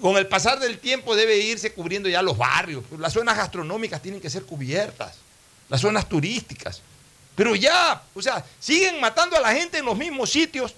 Con 0.00 0.16
el 0.16 0.26
pasar 0.26 0.58
del 0.58 0.78
tiempo 0.78 1.14
debe 1.14 1.38
irse 1.38 1.72
cubriendo 1.72 2.08
ya 2.08 2.22
los 2.22 2.36
barrios, 2.36 2.84
las 2.98 3.12
zonas 3.12 3.36
gastronómicas 3.36 4.02
tienen 4.02 4.20
que 4.20 4.30
ser 4.30 4.44
cubiertas, 4.44 5.16
las 5.68 5.80
zonas 5.80 6.08
turísticas. 6.08 6.80
Pero 7.34 7.54
ya, 7.54 8.02
o 8.14 8.22
sea, 8.22 8.44
siguen 8.60 9.00
matando 9.00 9.36
a 9.36 9.40
la 9.40 9.52
gente 9.52 9.78
en 9.78 9.84
los 9.84 9.96
mismos 9.96 10.30
sitios 10.30 10.74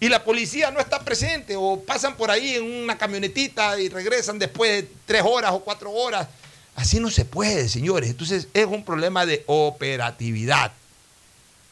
y 0.00 0.08
la 0.08 0.24
policía 0.24 0.70
no 0.70 0.80
está 0.80 1.00
presente 1.00 1.54
o 1.56 1.80
pasan 1.80 2.16
por 2.16 2.30
ahí 2.30 2.54
en 2.54 2.64
una 2.64 2.96
camionetita 2.96 3.78
y 3.80 3.88
regresan 3.88 4.38
después 4.38 4.70
de 4.70 4.90
tres 5.04 5.22
horas 5.24 5.52
o 5.52 5.60
cuatro 5.60 5.90
horas. 5.90 6.28
Así 6.76 7.00
no 7.00 7.10
se 7.10 7.24
puede, 7.24 7.68
señores. 7.68 8.10
Entonces 8.10 8.48
es 8.54 8.66
un 8.66 8.84
problema 8.84 9.26
de 9.26 9.42
operatividad. 9.46 10.72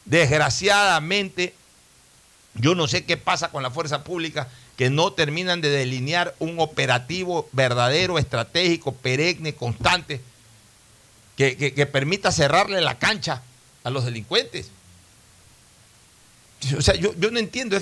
Desgraciadamente, 0.03 1.53
yo 2.53 2.75
no 2.75 2.87
sé 2.87 3.05
qué 3.05 3.17
pasa 3.17 3.49
con 3.49 3.63
la 3.63 3.71
fuerza 3.71 4.03
pública 4.03 4.47
que 4.77 4.91
no 4.91 5.11
terminan 5.11 5.59
de 5.59 5.69
delinear 5.69 6.35
un 6.37 6.59
operativo 6.59 7.49
verdadero, 7.51 8.19
estratégico, 8.19 8.93
perenne, 8.93 9.55
constante, 9.55 10.21
que, 11.35 11.57
que, 11.57 11.85
permita 11.87 12.31
cerrarle 12.31 12.79
la 12.81 12.97
cancha 12.97 13.41
a 13.83 13.89
los 13.89 14.05
delincuentes. 14.05 14.69
O 16.77 16.81
sea, 16.81 16.95
yo, 16.95 17.13
yo 17.17 17.31
no 17.31 17.39
entiendo. 17.39 17.77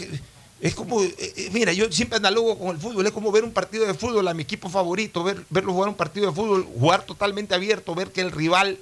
Es, 0.62 0.73
como, 0.73 1.03
eh, 1.03 1.49
mira, 1.51 1.73
yo 1.73 1.91
siempre 1.91 2.17
analogo 2.17 2.58
con 2.58 2.69
el 2.69 2.81
fútbol. 2.81 3.05
Es 3.05 3.12
como 3.12 3.31
ver 3.31 3.43
un 3.43 3.51
partido 3.51 3.86
de 3.86 3.93
fútbol 3.93 4.27
a 4.27 4.34
mi 4.34 4.43
equipo 4.43 4.69
favorito, 4.69 5.23
ver, 5.23 5.45
verlo 5.49 5.73
jugar 5.73 5.89
un 5.89 5.95
partido 5.95 6.27
de 6.27 6.34
fútbol, 6.34 6.63
jugar 6.63 7.05
totalmente 7.05 7.53
abierto, 7.55 7.93
ver 7.93 8.12
que 8.12 8.21
el 8.21 8.31
rival 8.31 8.77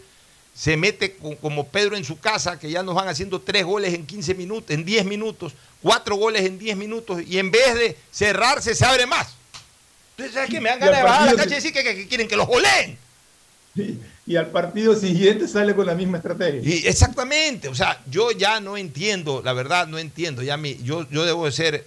se 0.53 0.77
mete 0.77 1.15
como 1.41 1.67
Pedro 1.67 1.97
en 1.97 2.03
su 2.03 2.19
casa, 2.19 2.59
que 2.59 2.69
ya 2.69 2.83
nos 2.83 2.93
van 2.93 3.07
haciendo 3.07 3.41
tres 3.41 3.65
goles 3.65 3.93
en 3.93 4.05
15 4.05 4.35
minutos, 4.35 4.69
en 4.69 4.85
10 4.85 5.05
minutos, 5.05 5.53
cuatro 5.83 6.15
goles 6.15 6.43
en 6.43 6.57
10 6.57 6.75
minutos, 6.77 7.21
y 7.27 7.37
en 7.37 7.51
vez 7.51 7.75
de 7.75 7.97
cerrarse, 8.11 8.73
se 8.73 8.85
abre 8.85 9.05
más. 9.05 9.27
Entonces, 10.11 10.33
¿sabes 10.33 10.49
qué? 10.49 10.59
Me 10.59 10.69
dan 10.69 10.79
ganas 10.79 10.97
de 10.97 11.03
bajar 11.03 11.25
la 11.25 11.35
cancha 11.35 11.53
y 11.53 11.55
decir 11.55 11.73
que, 11.73 11.83
que, 11.83 11.95
que 11.95 12.07
quieren 12.07 12.27
que 12.27 12.35
los 12.35 12.47
goleen. 12.47 12.97
Y 14.25 14.35
al 14.35 14.47
partido 14.51 14.95
siguiente 14.95 15.47
sale 15.47 15.75
con 15.75 15.85
la 15.85 15.95
misma 15.95 16.17
estrategia. 16.17 16.61
Y 16.63 16.87
exactamente, 16.87 17.67
o 17.67 17.75
sea, 17.75 18.01
yo 18.09 18.31
ya 18.31 18.59
no 18.59 18.77
entiendo, 18.77 19.41
la 19.43 19.53
verdad 19.53 19.87
no 19.87 19.97
entiendo, 19.97 20.41
ya 20.43 20.55
mi, 20.57 20.77
yo, 20.83 21.09
yo 21.09 21.25
debo 21.25 21.45
de 21.45 21.51
ser 21.51 21.85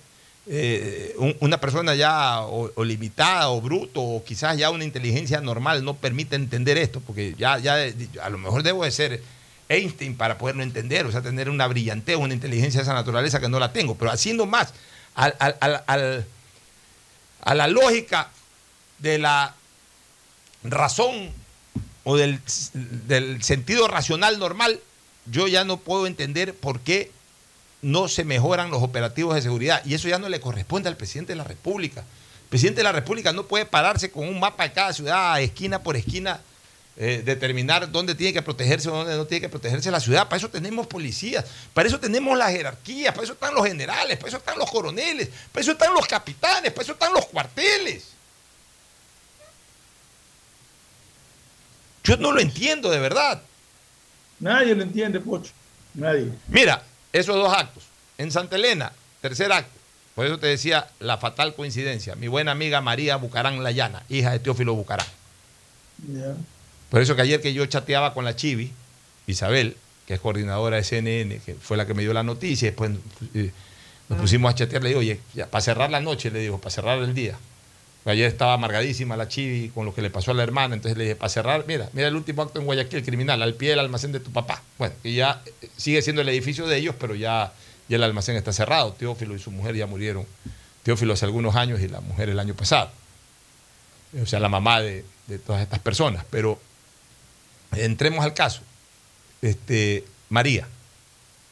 eh, 0.49 1.15
un, 1.19 1.35
una 1.41 1.59
persona 1.59 1.95
ya 1.95 2.43
o, 2.43 2.71
o, 2.75 2.85
limitada 2.85 3.49
o 3.49 3.61
bruto 3.61 4.03
o 4.03 4.25
quizás 4.25 4.57
ya 4.59 4.71
una 4.71 4.85
inteligencia 4.85 5.41
normal 5.41 5.85
no 5.85 5.95
permite 5.95 6.37
entender 6.37 6.77
esto, 6.77 7.01
porque 7.01 7.35
ya, 7.39 7.59
ya 7.59 7.77
a 8.23 8.31
lo 8.31 8.39
mejor 8.39 8.63
debo 8.63 8.85
de 8.85 8.91
ser 8.91 9.23
Einstein 9.69 10.17
para 10.17 10.39
poderlo 10.39 10.63
entender, 10.63 11.07
o 11.07 11.13
sea, 11.13 11.23
tener 11.23 11.51
una 11.51 11.67
brillantez, 11.67 12.17
una 12.17 12.35
inteligencia 12.35 12.81
de 12.81 12.85
esa 12.85 12.95
naturaleza 12.95 13.41
que 13.41 13.49
no 13.49 13.59
la 13.59 13.73
tengo, 13.73 13.97
pero 13.97 14.11
haciendo 14.11 14.47
más 14.47 14.73
a 15.15 16.25
la 17.55 17.69
lógica 17.69 18.31
de 18.99 19.19
la 19.19 19.55
razón 20.65 21.31
o 22.05 22.17
del, 22.17 22.41
del, 22.73 23.43
sentido 23.43 23.89
racional 23.89 24.39
normal, 24.39 24.81
yo 25.27 25.49
ya 25.49 25.65
no 25.65 25.79
puedo 25.79 26.07
entender 26.07 26.55
por 26.55 26.81
qué 26.81 27.11
no 27.83 28.09
se 28.09 28.25
mejoran 28.25 28.71
los 28.71 28.83
operativos 28.83 29.35
de 29.35 29.43
seguridad. 29.43 29.83
Y 29.85 29.95
eso 29.95 30.09
ya 30.09 30.19
no 30.19 30.29
le 30.29 30.41
corresponde 30.41 30.89
al 30.89 30.97
presidente 30.97 31.33
de 31.33 31.37
la 31.37 31.45
República. 31.45 32.01
El 32.01 32.49
presidente 32.49 32.81
de 32.81 32.85
la 32.85 32.93
República 32.93 33.33
no 33.33 33.47
puede 33.47 33.67
pararse 33.67 34.11
con 34.11 34.29
un 34.29 34.39
mapa 34.39 34.65
de 34.65 34.73
cada 34.73 34.93
ciudad, 34.93 35.41
esquina 35.41 35.83
por 35.83 35.97
esquina, 35.97 36.41
eh, 36.99 37.23
determinar 37.23 37.91
dónde 37.93 38.15
tiene 38.15 38.33
que 38.33 38.41
protegerse 38.41 38.89
o 38.89 38.93
dónde 38.93 39.17
no 39.17 39.27
tiene 39.27 39.43
que 39.43 39.49
protegerse 39.51 39.91
la 39.91 40.01
ciudad. 40.01 40.29
Para 40.29 40.39
eso 40.39 40.49
tenemos 40.49 40.87
policías, 40.87 41.45
para 41.75 41.89
eso 41.89 42.01
tenemos 42.01 42.39
las 42.39 42.51
jerarquías, 42.51 43.13
para 43.13 43.25
eso 43.25 43.35
están 43.35 43.55
los 43.55 43.67
generales, 43.67 44.17
para 44.17 44.29
eso 44.29 44.39
están 44.39 44.59
los 44.59 44.71
coroneles, 44.71 45.29
para 45.53 45.61
eso 45.61 45.73
están 45.73 45.93
los 45.93 46.07
capitanes, 46.07 46.73
para 46.73 46.83
eso 46.83 46.93
están 46.93 47.13
los 47.13 47.27
cuarteles. 47.27 48.05
Yo 52.03 52.17
no 52.17 52.33
lo 52.33 52.41
entiendo 52.41 52.89
de 52.89 53.01
verdad. 53.01 53.43
Nadie 54.41 54.75
lo 54.75 54.83
entiende, 54.83 55.21
Pocho. 55.21 55.53
Nadie. 55.93 56.33
Mira, 56.49 56.83
esos 57.13 57.37
dos 57.37 57.53
actos. 57.53 57.83
En 58.17 58.31
Santa 58.31 58.57
Elena, 58.57 58.93
tercer 59.21 59.53
acto. 59.53 59.77
Por 60.15 60.25
eso 60.25 60.39
te 60.39 60.47
decía 60.47 60.89
la 60.99 61.19
fatal 61.19 61.55
coincidencia. 61.55 62.15
Mi 62.15 62.29
buena 62.29 62.53
amiga 62.53 62.81
María 62.81 63.17
Bucarán 63.17 63.63
Layana, 63.63 64.03
hija 64.09 64.31
de 64.31 64.39
Teófilo 64.39 64.75
Bucarán. 64.75 65.07
Yeah. 66.11 66.37
Por 66.91 67.01
eso 67.01 67.17
que 67.17 67.23
ayer 67.23 67.41
que 67.41 67.53
yo 67.53 67.67
chateaba 67.67 68.15
con 68.15 68.25
la 68.25 68.37
Chivi, 68.37 68.73
Isabel, 69.27 69.77
que 70.07 70.15
es 70.15 70.21
coordinadora 70.21 70.77
de 70.77 70.85
CNN, 70.85 71.41
que 71.45 71.55
fue 71.55 71.77
la 71.77 71.87
que 71.87 71.95
me 71.95 72.03
dio 72.03 72.13
la 72.13 72.23
noticia, 72.23 72.69
después 72.69 72.93
eh, 73.35 73.51
Nos 74.09 74.21
pusimos 74.21 74.53
a 74.53 74.55
chatear, 74.55 74.83
le 74.83 74.91
digo, 74.91 75.01
oye, 75.01 75.21
ya, 75.35 75.47
para 75.49 75.63
cerrar 75.63 75.91
la 75.91 76.01
noche, 76.01 76.31
le 76.31 76.39
digo, 76.39 76.59
para 76.59 76.71
cerrar 76.71 76.99
el 76.99 77.13
día. 77.13 77.37
Ayer 78.05 78.27
estaba 78.27 78.53
amargadísima 78.53 79.17
la 79.17 79.27
chivi 79.27 79.71
con 79.71 79.85
lo 79.85 79.93
que 79.93 80.01
le 80.01 80.11
pasó 80.11 80.31
a 80.31 80.35
la 80.35 80.45
hermana, 80.45 80.77
entonces 80.77 80.97
le 80.97 81.05
dije, 81.05 81.17
para 81.17 81.29
cerrar, 81.29 81.65
mira, 81.67 81.91
mira 81.93 82.07
el 82.07 82.15
último 82.15 82.43
acto 82.43 82.61
en 82.61 82.65
Guayaquil, 82.65 83.05
criminal, 83.05 83.43
al 83.43 83.55
pie 83.55 83.71
del 83.71 83.81
almacén 83.81 84.13
de 84.13 84.21
tu 84.21 84.31
papá. 84.31 84.63
Bueno, 84.79 84.95
y 85.03 85.17
ya 85.17 85.43
eh, 85.45 85.69
sigue 85.77 86.01
siendo 86.03 86.23
el 86.23 86.29
edificio 86.29 86.69
de 86.69 86.77
ellos, 86.77 86.95
pero 87.01 87.17
ya, 87.17 87.53
ya 87.89 87.97
el 87.97 88.05
almacén 88.05 88.37
está 88.37 88.53
cerrado. 88.53 88.93
Teófilo 88.93 89.35
y 89.35 89.41
su 89.41 89.51
mujer 89.51 89.75
ya 89.75 89.89
murieron. 89.89 90.25
Teófilo 90.85 91.15
hace 91.15 91.25
algunos 91.25 91.57
años 91.57 91.81
y 91.81 91.89
la 91.89 92.01
mujer 92.01 92.29
el 92.29 92.39
año 92.39 92.55
pasado. 92.55 92.93
O 94.23 94.27
sea, 94.27 94.39
la 94.39 94.49
mamá 94.49 94.81
de, 94.81 95.05
de 95.27 95.41
todas 95.41 95.61
estas 95.63 95.81
personas. 95.81 96.25
Pero 96.31 96.61
entremos 97.73 98.25
al 98.25 98.35
caso. 98.35 98.63
Este, 99.43 100.05
María, 100.29 100.67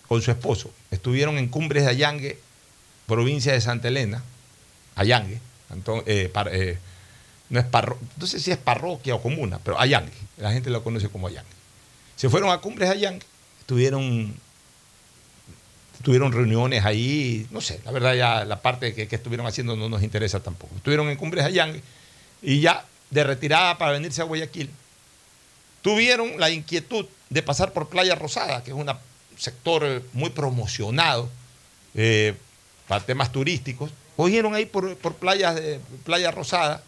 con 0.09 0.20
su 0.22 0.31
esposo, 0.31 0.70
estuvieron 0.90 1.38
en 1.38 1.48
Cumbres 1.48 1.85
de 1.85 1.90
Allangue, 1.90 2.38
provincia 3.07 3.53
de 3.53 3.61
Santa 3.61 3.88
Elena, 3.88 4.22
Allangue, 4.96 5.38
Antón- 5.70 6.03
eh, 6.07 6.31
eh, 6.53 6.79
no, 7.50 7.61
es 7.61 7.66
sé 8.27 8.40
si 8.40 8.50
es 8.50 8.57
parroquia 8.59 9.14
o 9.14 9.22
comuna, 9.22 9.61
pero 9.62 9.79
Allangue, 9.79 10.12
la 10.38 10.53
gente 10.53 10.70
lo 10.70 10.83
conoce 10.83 11.09
como 11.09 11.27
Allangue. 11.27 11.50
Se 12.16 12.29
fueron 12.29 12.50
a 12.50 12.59
Cumbres 12.59 12.88
de 12.88 12.94
Allangue, 12.94 13.27
estuvieron, 13.61 14.35
tuvieron 16.03 16.33
reuniones 16.33 16.85
ahí, 16.85 17.46
no 17.50 17.61
sé, 17.61 17.81
la 17.85 17.90
verdad 17.92 18.14
ya 18.14 18.44
la 18.44 18.61
parte 18.61 18.94
que, 18.94 19.09
que 19.09 19.16
estuvieron 19.16 19.46
haciendo 19.46 19.77
no 19.77 19.88
nos 19.88 20.03
interesa 20.03 20.40
tampoco. 20.40 20.74
Estuvieron 20.77 21.09
en 21.09 21.16
Cumbres 21.16 21.44
Allangue 21.44 21.83
y 22.42 22.61
ya 22.61 22.85
de 23.11 23.24
retirada 23.24 23.79
para 23.79 23.92
venirse 23.92 24.20
a 24.20 24.24
Guayaquil, 24.24 24.70
tuvieron 25.85 26.40
la 26.40 26.49
inquietud 26.49 27.05
de 27.29 27.42
pasar 27.42 27.75
por 27.75 27.90
Playa 27.90 28.14
Rosada, 28.14 28.64
que 28.64 28.70
es 28.70 28.77
un 28.77 28.90
sector 29.37 29.85
eh, 29.85 30.01
muy 30.14 30.31
promocionado 30.31 31.29
eh, 31.94 32.35
para 32.88 33.05
temas 33.05 33.31
turísticos. 33.31 33.90
Cogieron 34.16 34.55
ahí 34.55 34.64
por, 34.64 34.97
por 34.97 35.16
playas 35.16 35.57
de 35.57 35.81
Playa 36.05 36.31
Rosada, 36.31 36.83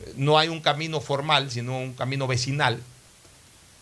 eh, 0.00 0.14
no 0.16 0.36
hay 0.36 0.48
un 0.48 0.60
camino 0.60 1.00
formal, 1.00 1.52
sino 1.52 1.78
un 1.78 1.92
camino 1.92 2.26
vecinal, 2.26 2.82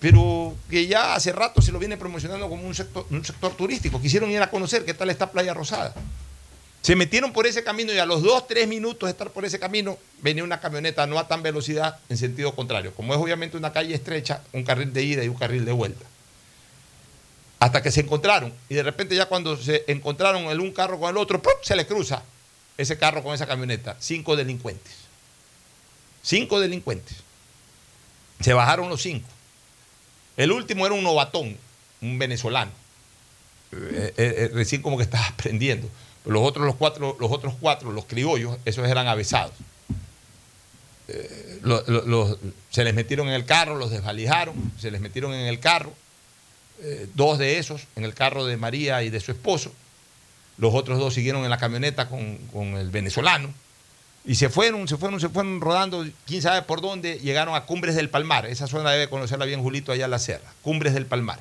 pero 0.01 0.55
que 0.69 0.87
ya 0.87 1.15
hace 1.15 1.33
rato 1.33 1.63
se 1.63 1.73
lo 1.73 1.79
viene 1.79 1.97
promocionando 1.97 2.51
como 2.51 2.65
un 2.65 2.75
sector, 2.75 3.07
un 3.09 3.25
sector 3.25 3.55
turístico. 3.57 4.03
Quisieron 4.03 4.31
ir 4.31 4.43
a 4.43 4.51
conocer 4.51 4.85
qué 4.85 4.93
tal 4.93 5.09
está 5.09 5.33
Playa 5.33 5.55
Rosada. 5.55 5.95
Se 6.89 6.97
metieron 6.97 7.35
por 7.35 7.47
ese 7.47 7.63
camino 7.63 7.93
y 7.93 7.99
a 7.99 8.07
los 8.07 8.23
dos, 8.23 8.47
tres 8.49 8.67
minutos 8.67 9.09
de 9.09 9.11
estar 9.11 9.31
por 9.31 9.45
ese 9.45 9.59
camino, 9.59 9.99
venía 10.23 10.43
una 10.43 10.59
camioneta 10.59 11.07
no 11.07 11.19
a 11.19 11.29
tan 11.29 11.43
velocidad 11.43 11.99
en 12.09 12.17
sentido 12.17 12.55
contrario. 12.55 12.95
Como 12.95 13.13
es 13.13 13.21
obviamente 13.21 13.59
una 13.59 13.75
calle 13.75 13.95
estrecha, 13.95 14.43
un 14.55 14.65
carril 14.65 14.91
de 14.95 15.03
ida 15.03 15.23
y 15.23 15.29
un 15.29 15.35
carril 15.35 15.67
de 15.67 15.73
vuelta. 15.73 16.07
Hasta 17.59 17.83
que 17.83 17.91
se 17.91 18.01
encontraron. 18.01 18.55
Y 18.71 18.75
de 18.75 18.83
repente 18.83 19.15
ya 19.15 19.27
cuando 19.27 19.59
se 19.59 19.85
encontraron 19.87 20.45
el 20.45 20.61
un 20.61 20.73
carro 20.73 20.99
con 20.99 21.11
el 21.11 21.19
otro, 21.19 21.43
¡pum! 21.43 21.53
se 21.61 21.77
le 21.77 21.87
cruza 21.87 22.23
ese 22.79 22.97
carro 22.97 23.23
con 23.23 23.35
esa 23.35 23.47
camioneta. 23.47 23.95
Cinco 24.01 24.35
delincuentes. 24.35 24.95
Cinco 26.23 26.59
delincuentes. 26.59 27.19
Se 28.41 28.55
bajaron 28.55 28.89
los 28.89 29.03
cinco. 29.03 29.29
El 30.39 30.53
último 30.53 30.87
era 30.87 30.95
un 30.95 31.05
novatón, 31.05 31.55
un 32.01 32.19
venezolano. 32.19 32.73
Eh, 33.73 34.15
eh, 34.17 34.35
eh, 34.39 34.51
recién 34.55 34.81
como 34.81 34.97
que 34.97 35.03
estaba 35.03 35.27
aprendiendo. 35.29 35.87
Los 36.29 36.43
otros, 36.43 36.67
los 36.67 36.77
cuatro, 36.77 37.17
los 37.19 37.33
otros 37.33 37.55
cuatro, 37.61 37.91
los 37.91 38.05
criollos, 38.05 38.57
esos 38.65 38.87
eran 38.87 39.09
avesados. 39.09 39.53
Eh, 41.09 41.61
se 42.71 42.85
les 42.85 42.95
metieron 42.95 43.29
en 43.29 43.35
el 43.35 43.45
carro, 43.45 43.77
los 43.77 43.91
desvalijaron, 43.91 44.55
se 44.79 44.91
les 44.91 45.01
metieron 45.01 45.33
en 45.35 45.47
el 45.47 45.59
carro. 45.59 45.93
eh, 46.81 47.09
dos 47.15 47.39
de 47.39 47.59
esos 47.59 47.87
en 47.97 48.05
el 48.05 48.15
carro 48.15 48.45
de 48.45 48.57
María 48.57 49.03
y 49.03 49.11
de 49.11 49.21
su 49.21 49.33
esposo. 49.33 49.73
Los 50.59 50.75
otros 50.75 50.99
dos 50.99 51.15
siguieron 51.15 51.45
en 51.45 51.51
la 51.51 51.59
camioneta 51.59 52.09
con, 52.09 52.37
con 52.53 52.77
el 52.77 52.91
venezolano. 52.91 53.53
Y 54.25 54.35
se 54.35 54.49
fueron, 54.49 54.87
se 54.89 54.97
fueron, 54.97 55.21
se 55.21 55.29
fueron 55.29 55.61
rodando, 55.61 56.05
quién 56.27 56.43
sabe 56.43 56.63
por 56.63 56.81
dónde, 56.81 57.19
llegaron 57.21 57.55
a 57.55 57.65
Cumbres 57.65 57.95
del 57.95 58.11
Palmar. 58.11 58.47
Esa 58.47 58.67
zona 58.67 58.91
debe 58.91 59.09
conocerla 59.09 59.47
bien 59.47 59.63
Julito 59.63 59.93
allá 59.93 60.05
en 60.05 60.11
la 60.11 60.19
Sierra. 60.19 60.53
Cumbres 60.63 60.93
del 60.95 61.07
Palmar. 61.07 61.39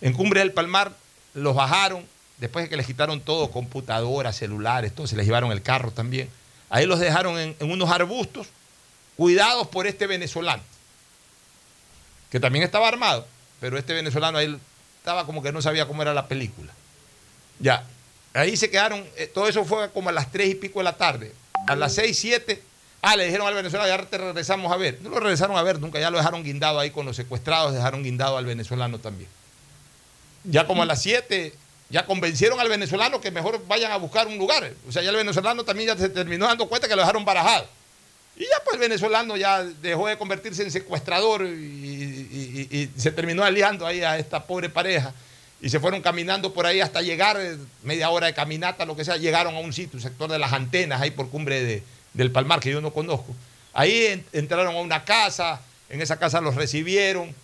En 0.00 0.12
Cumbres 0.12 0.42
del 0.42 0.52
Palmar 0.52 0.92
los 1.34 1.56
bajaron, 1.56 2.04
después 2.38 2.64
de 2.64 2.68
que 2.68 2.76
les 2.76 2.86
quitaron 2.86 3.20
todo, 3.20 3.50
computadoras, 3.50 4.36
celulares, 4.36 4.94
todo, 4.94 5.06
se 5.06 5.16
les 5.16 5.26
llevaron 5.26 5.52
el 5.52 5.62
carro 5.62 5.90
también. 5.90 6.28
Ahí 6.70 6.86
los 6.86 7.00
dejaron 7.00 7.38
en, 7.38 7.56
unos 7.60 7.90
arbustos, 7.90 8.48
cuidados 9.16 9.66
por 9.68 9.86
este 9.86 10.06
venezolano, 10.06 10.62
que 12.30 12.38
también 12.38 12.64
estaba 12.64 12.88
armado, 12.88 13.26
pero 13.60 13.78
este 13.78 13.94
venezolano 13.94 14.38
ahí 14.38 14.58
estaba 14.98 15.24
como 15.26 15.42
que 15.42 15.52
no 15.52 15.62
sabía 15.62 15.86
cómo 15.86 16.02
era 16.02 16.14
la 16.14 16.28
película. 16.28 16.72
Ya, 17.58 17.84
ahí 18.34 18.56
se 18.56 18.70
quedaron, 18.70 19.04
eh, 19.16 19.26
todo 19.26 19.48
eso 19.48 19.64
fue 19.64 19.90
como 19.90 20.10
a 20.10 20.12
las 20.12 20.30
tres 20.30 20.50
y 20.50 20.54
pico 20.54 20.80
de 20.80 20.84
la 20.84 20.96
tarde. 20.96 21.32
A 21.66 21.74
las 21.74 21.94
seis, 21.94 22.18
siete, 22.18 22.62
ah, 23.02 23.16
le 23.16 23.24
dijeron 23.24 23.46
al 23.46 23.54
venezolano, 23.54 23.88
ya 23.88 24.04
te 24.04 24.18
regresamos 24.18 24.70
a 24.70 24.76
ver. 24.76 24.98
No 25.02 25.10
lo 25.10 25.20
regresaron 25.20 25.56
a 25.56 25.62
ver 25.62 25.80
nunca, 25.80 25.98
ya 25.98 26.10
lo 26.10 26.18
dejaron 26.18 26.44
guindado 26.44 26.78
ahí 26.78 26.90
con 26.90 27.04
los 27.04 27.16
secuestrados, 27.16 27.74
dejaron 27.74 28.02
guindado 28.02 28.36
al 28.36 28.46
venezolano 28.46 28.98
también. 28.98 29.28
Ya 30.44 30.66
como 30.66 30.82
a 30.82 30.86
las 30.86 31.02
7, 31.02 31.52
ya 31.90 32.04
convencieron 32.04 32.60
al 32.60 32.68
venezolano 32.68 33.20
que 33.20 33.30
mejor 33.30 33.64
vayan 33.66 33.90
a 33.92 33.96
buscar 33.96 34.26
un 34.26 34.36
lugar. 34.38 34.70
O 34.88 34.92
sea, 34.92 35.02
ya 35.02 35.10
el 35.10 35.16
venezolano 35.16 35.64
también 35.64 35.88
ya 35.88 35.96
se 35.96 36.08
terminó 36.08 36.46
dando 36.46 36.68
cuenta 36.68 36.86
que 36.88 36.94
lo 36.94 37.00
dejaron 37.02 37.24
barajado. 37.24 37.66
Y 38.36 38.42
ya 38.42 38.62
pues 38.64 38.74
el 38.74 38.80
venezolano 38.80 39.36
ya 39.36 39.64
dejó 39.64 40.06
de 40.06 40.16
convertirse 40.16 40.62
en 40.62 40.70
secuestrador 40.70 41.44
y, 41.44 42.90
se 42.96 43.10
terminó 43.10 43.42
aliando 43.44 43.86
ahí 43.86 44.02
a 44.02 44.18
esta 44.18 44.44
pobre 44.44 44.68
pareja. 44.68 45.12
Y 45.60 45.70
se 45.70 45.80
fueron 45.80 46.00
caminando 46.02 46.52
por 46.54 46.66
ahí 46.66 46.80
hasta 46.80 47.02
llegar, 47.02 47.36
eh, 47.40 47.56
media 47.82 48.10
hora 48.10 48.28
de 48.28 48.34
caminata, 48.34 48.84
lo 48.84 48.94
que 48.94 49.04
sea, 49.04 49.16
llegaron 49.16 49.56
a 49.56 49.58
un 49.58 49.72
sitio, 49.72 49.96
un 49.96 50.02
sector 50.02 50.30
de 50.30 50.38
las 50.38 50.52
antenas, 50.52 51.00
ahí 51.00 51.10
por 51.10 51.30
cumbre 51.30 51.60
de- 51.62 51.82
del 52.14 52.30
Palmar, 52.30 52.60
que 52.60 52.70
yo 52.70 52.80
no 52.80 52.92
conozco. 52.92 53.34
Ahí 53.72 54.06
en- 54.06 54.24
entraron 54.32 54.74
a 54.76 54.78
una 54.78 55.04
casa, 55.04 55.60
en 55.88 56.00
esa 56.00 56.16
casa 56.16 56.40
los 56.40 56.54
recibieron. 56.54 57.34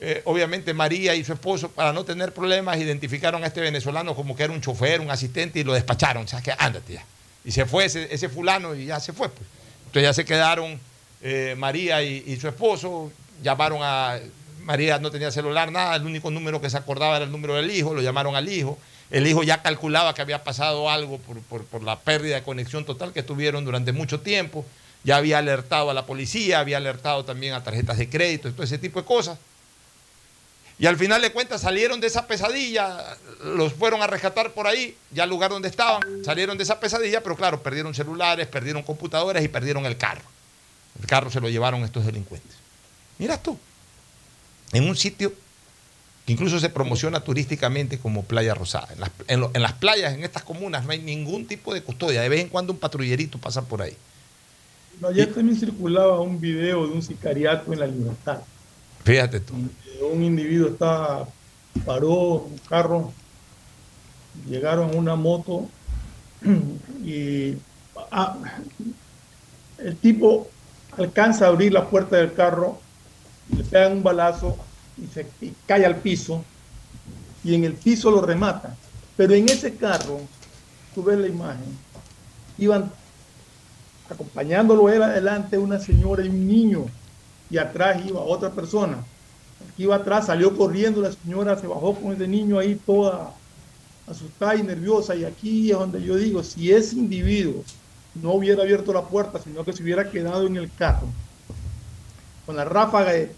Eh, 0.00 0.22
obviamente 0.26 0.72
María 0.74 1.14
y 1.14 1.24
su 1.24 1.32
esposo, 1.32 1.70
para 1.70 1.92
no 1.92 2.04
tener 2.04 2.32
problemas, 2.32 2.78
identificaron 2.78 3.42
a 3.42 3.48
este 3.48 3.60
venezolano 3.60 4.14
como 4.14 4.36
que 4.36 4.44
era 4.44 4.52
un 4.52 4.60
chofer, 4.60 5.00
un 5.00 5.10
asistente, 5.10 5.58
y 5.58 5.64
lo 5.64 5.72
despacharon. 5.72 6.24
O 6.24 6.28
sea, 6.28 6.40
que 6.40 6.52
ándate 6.56 6.94
ya. 6.94 7.04
Y 7.44 7.50
se 7.52 7.66
fue 7.66 7.86
ese, 7.86 8.12
ese 8.14 8.28
fulano 8.28 8.74
y 8.74 8.86
ya 8.86 9.00
se 9.00 9.12
fue. 9.12 9.28
Pues. 9.28 9.46
Entonces 9.86 10.02
ya 10.02 10.12
se 10.12 10.24
quedaron 10.24 10.78
eh, 11.22 11.54
María 11.58 12.02
y, 12.02 12.38
su 12.40 12.48
esposo, 12.48 13.10
llamaron 13.42 13.80
a... 13.82 14.18
María 14.62 14.98
no 14.98 15.10
tenía 15.10 15.30
celular, 15.30 15.72
nada, 15.72 15.96
el 15.96 16.04
único 16.04 16.30
número 16.30 16.60
que 16.60 16.68
se 16.68 16.76
acordaba 16.76 17.16
era 17.16 17.24
el 17.24 17.32
número 17.32 17.54
del 17.54 17.70
hijo, 17.70 17.94
lo 17.94 18.02
llamaron 18.02 18.36
al 18.36 18.48
hijo. 18.50 18.78
El 19.10 19.26
hijo 19.26 19.42
ya 19.42 19.62
calculaba 19.62 20.12
que 20.14 20.20
había 20.20 20.44
pasado 20.44 20.90
algo 20.90 21.16
por, 21.18 21.38
por- 21.40 21.64
por 21.64 21.82
la 21.82 21.98
pérdida 21.98 22.34
de 22.34 22.42
conexión 22.42 22.84
total 22.84 23.14
que 23.14 23.22
tuvieron 23.22 23.64
durante 23.64 23.92
mucho 23.92 24.20
tiempo. 24.20 24.66
Ya 25.04 25.16
había 25.16 25.38
alertado 25.38 25.88
a 25.90 25.94
la 25.94 26.04
policía, 26.04 26.60
había 26.60 26.76
alertado 26.76 27.24
también 27.24 27.54
a 27.54 27.64
tarjetas 27.64 27.96
de 27.96 28.10
crédito 28.10 28.52
todo 28.52 28.62
ese 28.64 28.76
tipo 28.76 29.00
de 29.00 29.06
cosas. 29.06 29.38
Y 30.78 30.86
al 30.86 30.96
final 30.96 31.20
de 31.20 31.32
cuentas 31.32 31.60
salieron 31.62 32.00
de 32.00 32.06
esa 32.06 32.26
pesadilla, 32.28 33.16
los 33.42 33.72
fueron 33.72 34.00
a 34.00 34.06
rescatar 34.06 34.52
por 34.52 34.66
ahí, 34.68 34.96
ya 35.10 35.24
al 35.24 35.28
lugar 35.30 35.50
donde 35.50 35.68
estaban, 35.68 36.00
salieron 36.24 36.56
de 36.56 36.62
esa 36.62 36.78
pesadilla, 36.78 37.20
pero 37.22 37.34
claro, 37.36 37.62
perdieron 37.62 37.94
celulares, 37.94 38.46
perdieron 38.46 38.82
computadoras 38.84 39.42
y 39.42 39.48
perdieron 39.48 39.86
el 39.86 39.96
carro. 39.96 40.22
El 41.00 41.06
carro 41.06 41.30
se 41.30 41.40
lo 41.40 41.48
llevaron 41.48 41.82
estos 41.82 42.06
delincuentes. 42.06 42.56
Mira 43.18 43.42
tú, 43.42 43.58
en 44.72 44.88
un 44.88 44.96
sitio 44.96 45.32
que 46.24 46.32
incluso 46.32 46.60
se 46.60 46.68
promociona 46.68 47.20
turísticamente 47.20 47.98
como 47.98 48.22
Playa 48.22 48.54
Rosada. 48.54 48.88
En 48.92 49.00
las, 49.00 49.10
en 49.26 49.40
lo- 49.40 49.50
en 49.54 49.62
las 49.62 49.72
playas, 49.72 50.12
en 50.14 50.22
estas 50.22 50.42
comunas, 50.44 50.84
no 50.84 50.92
hay 50.92 51.00
ningún 51.00 51.46
tipo 51.46 51.74
de 51.74 51.82
custodia. 51.82 52.20
De 52.20 52.28
vez 52.28 52.40
en 52.42 52.50
cuando 52.50 52.72
un 52.72 52.78
patrullerito 52.78 53.38
pasa 53.38 53.62
por 53.62 53.82
ahí. 53.82 53.96
No, 55.00 55.08
ayer 55.08 55.32
también 55.32 55.58
circulaba 55.58 56.20
un 56.20 56.40
video 56.40 56.86
de 56.86 56.92
un 56.92 57.02
sicariato 57.02 57.72
en 57.72 57.80
la 57.80 57.86
libertad. 57.86 58.38
Fíjate 59.04 59.40
tú. 59.40 59.54
Un 60.00 60.22
individuo 60.22 60.68
estaba, 60.68 61.28
paró 61.84 62.44
un 62.44 62.58
carro, 62.68 63.12
llegaron 64.48 64.96
una 64.96 65.16
moto 65.16 65.68
y 67.04 67.56
ah, 68.10 68.36
el 69.78 69.96
tipo 69.96 70.48
alcanza 70.96 71.46
a 71.46 71.48
abrir 71.48 71.72
la 71.72 71.88
puerta 71.88 72.16
del 72.16 72.32
carro, 72.32 72.78
le 73.56 73.64
pegan 73.64 73.92
un 73.92 74.02
balazo 74.02 74.56
y, 74.96 75.06
se, 75.06 75.26
cae 75.66 75.86
al 75.86 75.96
piso 75.96 76.44
y 77.44 77.54
en 77.54 77.64
el 77.64 77.74
piso 77.74 78.10
lo 78.10 78.20
remata. 78.20 78.76
Pero 79.16 79.34
en 79.34 79.48
ese 79.48 79.74
carro, 79.74 80.20
tú 80.94 81.02
ves 81.02 81.18
la 81.18 81.26
imagen, 81.26 81.76
iban 82.56 82.90
acompañándolo 84.08 84.88
él 84.88 85.02
adelante 85.02 85.58
una 85.58 85.78
señora 85.78 86.24
y 86.24 86.28
un 86.28 86.46
niño 86.46 86.86
y 87.50 87.58
atrás 87.58 88.00
iba 88.06 88.20
otra 88.20 88.50
persona. 88.50 89.04
Iba 89.76 89.96
atrás 89.96 90.26
salió 90.26 90.56
corriendo, 90.56 91.00
la 91.00 91.12
señora 91.12 91.56
se 91.58 91.66
bajó 91.66 91.94
con 91.94 92.12
ese 92.14 92.26
niño 92.26 92.58
ahí 92.58 92.74
toda 92.84 93.32
asustada 94.08 94.56
y 94.56 94.62
nerviosa 94.62 95.14
y 95.14 95.24
aquí 95.24 95.70
es 95.70 95.78
donde 95.78 96.02
yo 96.02 96.16
digo, 96.16 96.42
si 96.42 96.72
ese 96.72 96.96
individuo 96.96 97.62
no 98.20 98.32
hubiera 98.32 98.62
abierto 98.62 98.92
la 98.92 99.02
puerta, 99.02 99.38
sino 99.42 99.64
que 99.64 99.72
se 99.72 99.82
hubiera 99.82 100.10
quedado 100.10 100.46
en 100.46 100.56
el 100.56 100.70
carro 100.76 101.06
con 102.46 102.56
la 102.56 102.64
ráfaga 102.64 103.12
de 103.12 103.32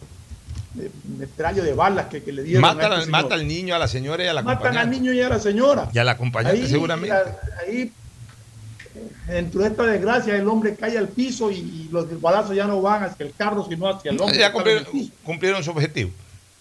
de 0.73 0.89
metralla 1.19 1.65
de 1.65 1.75
balas 1.75 2.07
que, 2.07 2.23
que 2.23 2.31
le 2.31 2.45
dieron. 2.45 2.63
Mata, 2.63 2.83
a 2.83 2.83
este 2.85 2.95
al- 2.95 3.01
señor. 3.07 3.23
mata 3.23 3.35
al 3.35 3.49
niño, 3.49 3.75
a 3.75 3.79
la 3.81 3.89
señora 3.89 4.23
y 4.25 4.27
a 4.29 4.33
la 4.33 4.43
Matan 4.43 4.77
al 4.79 4.89
niño 4.89 5.13
y 5.13 5.21
a 5.21 5.29
la 5.29 5.41
señora. 5.41 5.91
Y 5.93 5.99
a 5.99 6.05
la 6.05 6.13
acompañante, 6.13 6.69
seguramente. 6.69 7.09
la- 7.17 7.37
ahí, 7.67 7.93
dentro 9.27 9.61
de 9.63 9.69
esta 9.69 9.85
desgracia, 9.85 10.37
el 10.37 10.49
hombre 10.49 10.75
cae 10.75 10.97
al 10.99 11.09
piso 11.09 11.51
y 11.51 11.89
los 11.91 12.21
balazos 12.21 12.55
ya 12.55 12.67
no 12.67 12.81
van 12.83 13.05
hacia 13.05 13.27
el 13.27 13.35
carro, 13.35 13.67
sino 13.69 13.89
hacia 13.89 14.11
el 14.11 14.21
hombre. 14.21 14.39
ya 14.39 14.53
cumplieron, 14.53 15.65
su 15.65 15.71
objetivo. 15.71 16.11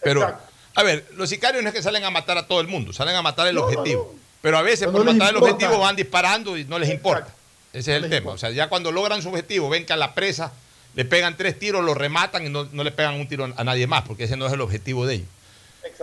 Pero, 0.01 0.37
a 0.75 0.83
ver, 0.83 1.05
los 1.15 1.29
sicarios 1.29 1.61
no 1.63 1.69
es 1.69 1.75
que 1.75 1.81
salen 1.81 2.03
a 2.03 2.09
matar 2.09 2.37
a 2.37 2.47
todo 2.47 2.61
el 2.61 2.67
mundo, 2.67 2.93
salen 2.93 3.15
a 3.15 3.21
matar 3.21 3.47
el 3.47 3.55
No, 3.55 3.61
no, 3.61 3.67
objetivo. 3.67 4.15
Pero 4.41 4.57
a 4.57 4.61
veces 4.61 4.87
por 4.87 5.03
matar 5.03 5.31
el 5.31 5.37
objetivo 5.37 5.79
van 5.79 5.95
disparando 5.95 6.57
y 6.57 6.63
no 6.65 6.79
les 6.79 6.89
importa. 6.89 7.33
Ese 7.73 7.95
es 7.95 8.03
el 8.03 8.09
tema. 8.09 8.31
O 8.31 8.37
sea, 8.37 8.51
ya 8.51 8.69
cuando 8.69 8.91
logran 8.91 9.21
su 9.21 9.29
objetivo, 9.29 9.69
ven 9.69 9.85
que 9.85 9.93
a 9.93 9.97
la 9.97 10.15
presa 10.15 10.53
le 10.95 11.05
pegan 11.05 11.37
tres 11.37 11.59
tiros, 11.59 11.83
lo 11.83 11.93
rematan 11.93 12.45
y 12.45 12.49
no, 12.49 12.67
no 12.71 12.83
le 12.83 12.91
pegan 12.91 13.15
un 13.15 13.27
tiro 13.27 13.53
a 13.55 13.63
nadie 13.63 13.85
más, 13.87 14.03
porque 14.03 14.23
ese 14.23 14.37
no 14.37 14.47
es 14.47 14.53
el 14.53 14.61
objetivo 14.61 15.05
de 15.05 15.15
ellos. 15.15 15.27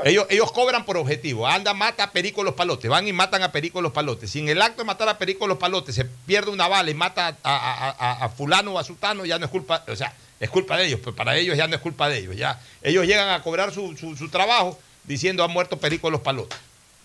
Ellos, 0.05 0.27
ellos 0.31 0.53
cobran 0.53 0.85
por 0.85 0.97
objetivo. 0.97 1.47
Anda, 1.47 1.73
mata 1.75 2.05
a 2.05 2.11
Perico 2.13 2.43
los 2.45 2.55
palotes. 2.55 2.91
Van 2.91 3.07
y 3.09 3.13
matan 3.13 3.43
a 3.43 3.53
Perico 3.53 3.81
los 3.81 3.93
palotes. 3.93 4.31
Si 4.31 4.39
en 4.41 4.49
el 4.49 4.61
acto 4.61 4.83
de 4.83 4.87
matar 4.87 5.09
a 5.09 5.19
Perico 5.19 5.47
los 5.47 5.59
palotes 5.59 5.95
se 5.95 6.05
pierde 6.05 6.51
una 6.51 6.69
bala 6.69 6.91
y 6.91 6.95
mata 6.95 7.29
a, 7.29 7.57
a- 7.57 7.91
a- 7.91 8.25
a 8.25 8.29
fulano 8.29 8.73
o 8.75 8.79
a 8.79 8.85
sutano, 8.85 9.25
ya 9.25 9.39
no 9.39 9.47
es 9.47 9.51
culpa, 9.51 9.85
o 9.89 9.97
sea, 9.97 10.15
es 10.41 10.51
culpa 10.51 10.77
de 10.77 10.87
ellos, 10.87 11.01
pero 11.03 11.17
para 11.17 11.37
ellos 11.37 11.57
ya 11.57 11.67
no 11.67 11.77
es 11.77 11.81
culpa 11.83 12.09
de 12.09 12.19
ellos. 12.19 12.37
Ya, 12.37 12.61
ellos 12.83 13.07
llegan 13.07 13.29
a 13.31 13.43
cobrar 13.43 13.73
su, 13.73 13.97
su- 13.97 14.17
su 14.17 14.29
trabajo 14.29 14.79
diciendo 15.05 15.43
ha 15.45 15.49
muerto 15.49 15.79
Perico 15.79 16.11
los 16.11 16.21
palotes. 16.21 16.59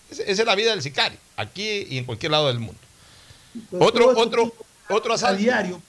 Esa 0.10 0.23
esa 0.23 0.41
es 0.41 0.45
la 0.47 0.55
vida 0.55 0.71
del 0.71 0.81
sicario, 0.81 1.17
aquí 1.38 1.88
y 1.89 1.97
en 1.97 2.03
cualquier 2.05 2.31
lado 2.34 2.47
del 2.47 2.60
mundo. 2.60 2.79
Pero 3.69 3.86
Otro, 3.86 4.10
otro, 4.17 4.53
otro 4.89 5.12
a 5.13 5.15
asalto. 5.15 5.41
diario. 5.41 5.81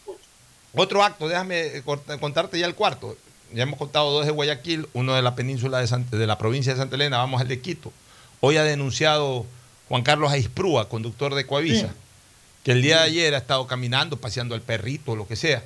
Otro 0.74 1.02
acto, 1.02 1.28
déjame 1.28 1.82
contarte 2.20 2.58
ya 2.58 2.66
el 2.66 2.74
cuarto. 2.74 3.16
Ya 3.54 3.64
hemos 3.64 3.78
contado 3.78 4.10
dos 4.10 4.24
de 4.26 4.32
Guayaquil, 4.32 4.88
uno 4.94 5.14
de 5.14 5.22
la 5.22 5.34
península 5.34 5.78
de, 5.84 6.26
la 6.26 6.38
provincia 6.38 6.72
de 6.72 6.78
Santa 6.78 6.96
Elena, 6.96 7.18
vamos 7.18 7.40
al 7.40 7.48
de 7.48 7.60
Quito. 7.60 7.92
Hoy 8.40 8.56
ha 8.56 8.64
denunciado 8.64 9.46
Juan 9.88 10.02
Carlos 10.02 10.32
Aisprúa, 10.32 10.88
conductor 10.88 11.34
de 11.34 11.46
Coavisa, 11.46 11.88
Sí. 11.88 11.94
que 12.64 12.72
el 12.72 12.82
día 12.82 12.98
de 12.98 13.04
ayer 13.04 13.34
ha 13.34 13.38
estado 13.38 13.66
caminando, 13.66 14.16
paseando 14.16 14.54
al 14.54 14.62
perrito, 14.62 15.16
lo 15.16 15.26
que 15.28 15.36
sea, 15.36 15.62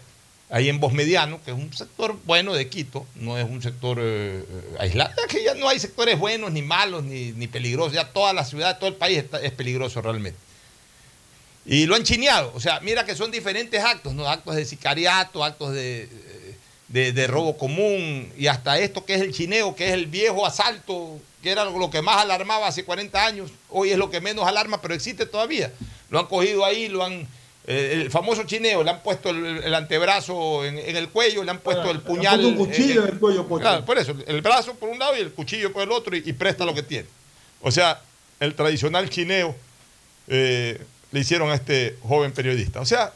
ahí 0.50 0.68
en 0.68 0.80
Bos 0.80 0.92
Mediano, 0.92 1.40
que 1.44 1.52
es 1.52 1.56
un 1.56 1.72
sector 1.72 2.16
bueno 2.24 2.54
de 2.54 2.68
Quito, 2.68 3.06
no 3.14 3.38
es 3.38 3.48
un 3.48 3.62
sector 3.62 3.98
eh, 4.00 4.44
eh, 4.48 4.76
aislado, 4.80 5.12
que 5.28 5.44
ya 5.44 5.54
no 5.54 5.68
hay 5.68 5.78
sectores 5.78 6.18
buenos, 6.18 6.50
ni 6.52 6.62
malos, 6.62 7.04
ni, 7.04 7.32
ni 7.32 7.46
peligrosos, 7.46 7.92
ya 7.92 8.12
toda 8.12 8.32
la 8.32 8.44
ciudad, 8.44 8.78
todo 8.78 8.88
el 8.88 8.96
país 8.96 9.18
está- 9.18 9.40
es 9.40 9.52
peligroso 9.52 10.02
realmente. 10.02 10.38
Y 11.68 11.86
lo 11.86 11.96
han 11.96 12.04
chineado. 12.04 12.52
O 12.54 12.60
sea, 12.60 12.78
mira 12.80 13.04
que 13.04 13.16
son 13.16 13.30
diferentes 13.32 13.82
actos, 13.82 14.14
¿no? 14.14 14.28
Actos 14.28 14.54
de 14.54 14.64
sicariato, 14.64 15.42
actos 15.42 15.72
de, 15.74 16.08
de, 16.88 17.12
de 17.12 17.26
robo 17.26 17.56
común, 17.58 18.32
y 18.36 18.46
hasta 18.46 18.78
esto 18.78 19.04
que 19.04 19.14
es 19.14 19.20
el 19.20 19.32
chineo, 19.32 19.74
que 19.74 19.88
es 19.88 19.92
el 19.94 20.06
viejo 20.06 20.46
asalto, 20.46 21.18
que 21.42 21.50
era 21.50 21.64
lo 21.64 21.90
que 21.90 22.02
más 22.02 22.18
alarmaba 22.18 22.66
hace 22.68 22.84
40 22.84 23.24
años, 23.26 23.50
hoy 23.70 23.90
es 23.90 23.98
lo 23.98 24.10
que 24.10 24.20
menos 24.20 24.46
alarma, 24.46 24.80
pero 24.80 24.94
existe 24.94 25.26
todavía. 25.26 25.72
Lo 26.10 26.18
han 26.20 26.26
cogido 26.26 26.64
ahí, 26.64 26.88
lo 26.88 27.04
han. 27.04 27.26
eh, 27.66 27.90
el 28.02 28.10
famoso 28.12 28.44
chineo, 28.44 28.84
le 28.84 28.90
han 28.90 29.02
puesto 29.02 29.30
el, 29.30 29.64
el 29.64 29.74
antebrazo 29.74 30.64
en, 30.64 30.78
en 30.78 30.96
el 30.96 31.08
cuello, 31.08 31.42
le 31.42 31.50
han 31.50 31.58
puesto 31.58 31.82
el 31.90 31.96
Le 31.96 31.98
han 31.98 32.00
puñal. 32.04 32.40
puesto 32.40 32.48
un 32.48 32.66
cuchillo 32.66 33.02
en 33.04 33.08
el 33.14 33.18
cuello. 33.18 33.48
Claro, 33.58 33.84
por 33.84 33.98
eso, 33.98 34.14
el 34.26 34.40
brazo 34.40 34.74
por 34.74 34.88
un 34.88 34.98
lado 35.00 35.16
y 35.16 35.20
el 35.20 35.32
cuchillo 35.32 35.72
por 35.72 35.82
el 35.82 35.90
otro, 35.90 36.16
y, 36.16 36.22
y 36.24 36.32
presta 36.32 36.64
lo 36.64 36.74
que 36.74 36.84
tiene. 36.84 37.08
O 37.62 37.70
sea, 37.72 38.00
el 38.38 38.54
tradicional 38.54 39.10
chineo 39.10 39.56
eh, 40.28 40.80
le 41.10 41.20
hicieron 41.20 41.50
a 41.50 41.54
este 41.56 41.96
joven 42.02 42.30
periodista. 42.32 42.80
O 42.80 42.86
sea, 42.86 43.12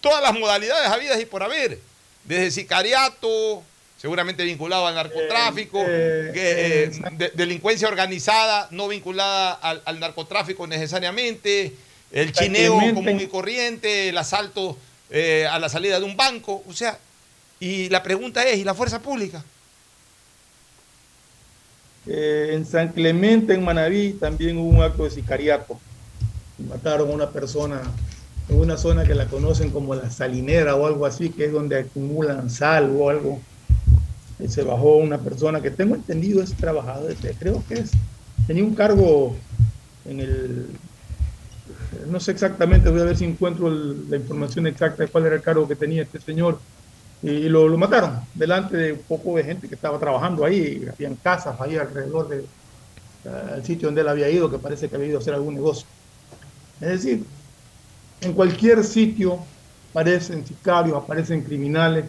todas 0.00 0.22
las 0.22 0.32
modalidades 0.36 0.88
habidas 0.88 1.20
y 1.20 1.26
por 1.26 1.42
haber, 1.44 1.78
desde 2.24 2.50
sicariato, 2.50 3.62
seguramente 4.00 4.44
vinculado 4.44 4.86
al 4.86 4.94
narcotráfico, 4.94 5.80
Eh, 5.80 6.32
eh, 6.34 6.90
eh, 6.94 7.00
de- 7.12 7.30
delincuencia 7.34 7.88
organizada, 7.88 8.68
no 8.70 8.88
vinculada 8.88 9.52
al, 9.52 9.82
al 9.84 10.00
narcotráfico 10.00 10.66
necesariamente, 10.66 11.72
el 12.10 12.32
chineo 12.32 12.78
común 12.94 13.20
y 13.20 13.26
corriente, 13.26 14.08
el 14.10 14.18
asalto 14.18 14.76
a 15.50 15.58
la 15.58 15.68
salida 15.68 15.98
de 16.00 16.06
un 16.06 16.16
banco, 16.16 16.62
o 16.66 16.72
sea, 16.72 16.98
y 17.60 17.88
la 17.90 18.02
pregunta 18.02 18.42
es, 18.48 18.58
¿y 18.58 18.64
la 18.64 18.74
fuerza 18.74 19.00
pública? 19.00 19.44
En 22.06 22.66
San 22.66 22.88
Clemente, 22.88 23.54
en 23.54 23.64
Manaví, 23.64 24.14
también 24.14 24.58
hubo 24.58 24.68
un 24.70 24.82
acto 24.82 25.04
de 25.04 25.10
sicariato. 25.10 25.78
Mataron 26.68 27.10
a 27.10 27.12
una 27.12 27.30
persona 27.30 27.80
en 28.48 28.58
una 28.58 28.76
zona 28.76 29.04
que 29.04 29.14
la 29.14 29.26
conocen 29.26 29.70
como 29.70 29.94
la 29.94 30.10
salinera 30.10 30.76
o 30.76 30.86
algo 30.86 31.06
así, 31.06 31.30
que 31.30 31.46
es 31.46 31.52
donde 31.52 31.78
acumulan 31.78 32.50
sal 32.50 32.94
o 32.98 33.08
algo. 33.08 33.40
Y 34.38 34.48
se 34.48 34.62
bajó 34.62 34.96
una 34.96 35.18
persona 35.18 35.60
que 35.60 35.70
tengo 35.70 35.94
entendido 35.94 36.42
es 36.42 36.54
trabajador, 36.54 37.10
este, 37.10 37.34
creo 37.34 37.62
que 37.68 37.74
es, 37.74 37.92
tenía 38.46 38.64
un 38.64 38.74
cargo 38.74 39.36
en 40.04 40.20
el, 40.20 40.66
no 42.10 42.18
sé 42.18 42.32
exactamente, 42.32 42.90
voy 42.90 43.00
a 43.00 43.04
ver 43.04 43.16
si 43.16 43.24
encuentro 43.24 43.70
la 43.70 44.16
información 44.16 44.66
exacta 44.66 45.04
de 45.04 45.08
cuál 45.08 45.26
era 45.26 45.36
el 45.36 45.42
cargo 45.42 45.68
que 45.68 45.76
tenía 45.76 46.02
este 46.02 46.20
señor, 46.20 46.58
y 47.22 47.48
lo, 47.48 47.68
mataron 47.78 48.18
delante 48.34 48.76
de 48.76 48.92
un 48.94 49.02
poco 49.02 49.36
de 49.36 49.44
gente 49.44 49.68
que 49.68 49.76
estaba 49.76 49.98
trabajando 49.98 50.44
ahí, 50.44 50.84
habían 50.92 51.14
casas 51.14 51.60
ahí 51.60 51.76
alrededor 51.76 52.28
del 52.28 53.64
sitio 53.64 53.88
donde 53.88 54.00
él 54.00 54.08
había 54.08 54.28
ido, 54.28 54.50
que 54.50 54.58
parece 54.58 54.88
que 54.88 54.96
había 54.96 55.08
ido 55.08 55.18
a 55.18 55.20
hacer 55.20 55.34
algún 55.34 55.54
negocio. 55.54 55.86
Es 56.80 56.88
decir, 56.88 57.24
en 58.22 58.32
cualquier 58.32 58.84
sitio 58.84 59.44
aparecen 59.90 60.46
sicarios, 60.46 60.96
aparecen 60.96 61.42
criminales, 61.42 62.06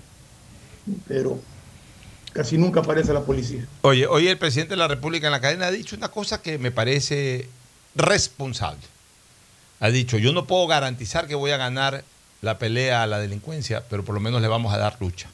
pero 1.07 1.39
casi 2.31 2.57
nunca 2.57 2.79
aparece 2.79 3.13
la 3.13 3.21
policía. 3.21 3.65
Oye, 3.81 4.07
hoy 4.07 4.27
el 4.27 4.37
presidente 4.37 4.73
de 4.73 4.77
la 4.77 4.87
República 4.87 5.27
en 5.27 5.33
la 5.33 5.41
cadena 5.41 5.67
ha 5.67 5.71
dicho 5.71 5.95
una 5.95 6.09
cosa 6.09 6.41
que 6.41 6.57
me 6.57 6.71
parece 6.71 7.49
responsable. 7.95 8.81
Ha 9.79 9.89
dicho, 9.89 10.17
yo 10.17 10.31
no 10.31 10.45
puedo 10.45 10.65
garantizar 10.67 11.27
que 11.27 11.35
voy 11.35 11.51
a 11.51 11.57
ganar 11.57 12.03
la 12.41 12.57
pelea 12.57 13.03
a 13.03 13.07
la 13.07 13.19
delincuencia, 13.19 13.83
pero 13.89 14.03
por 14.03 14.15
lo 14.15 14.21
menos 14.21 14.41
le 14.41 14.47
vamos 14.47 14.73
a 14.73 14.77
dar 14.77 14.97
lucha. 14.99 15.29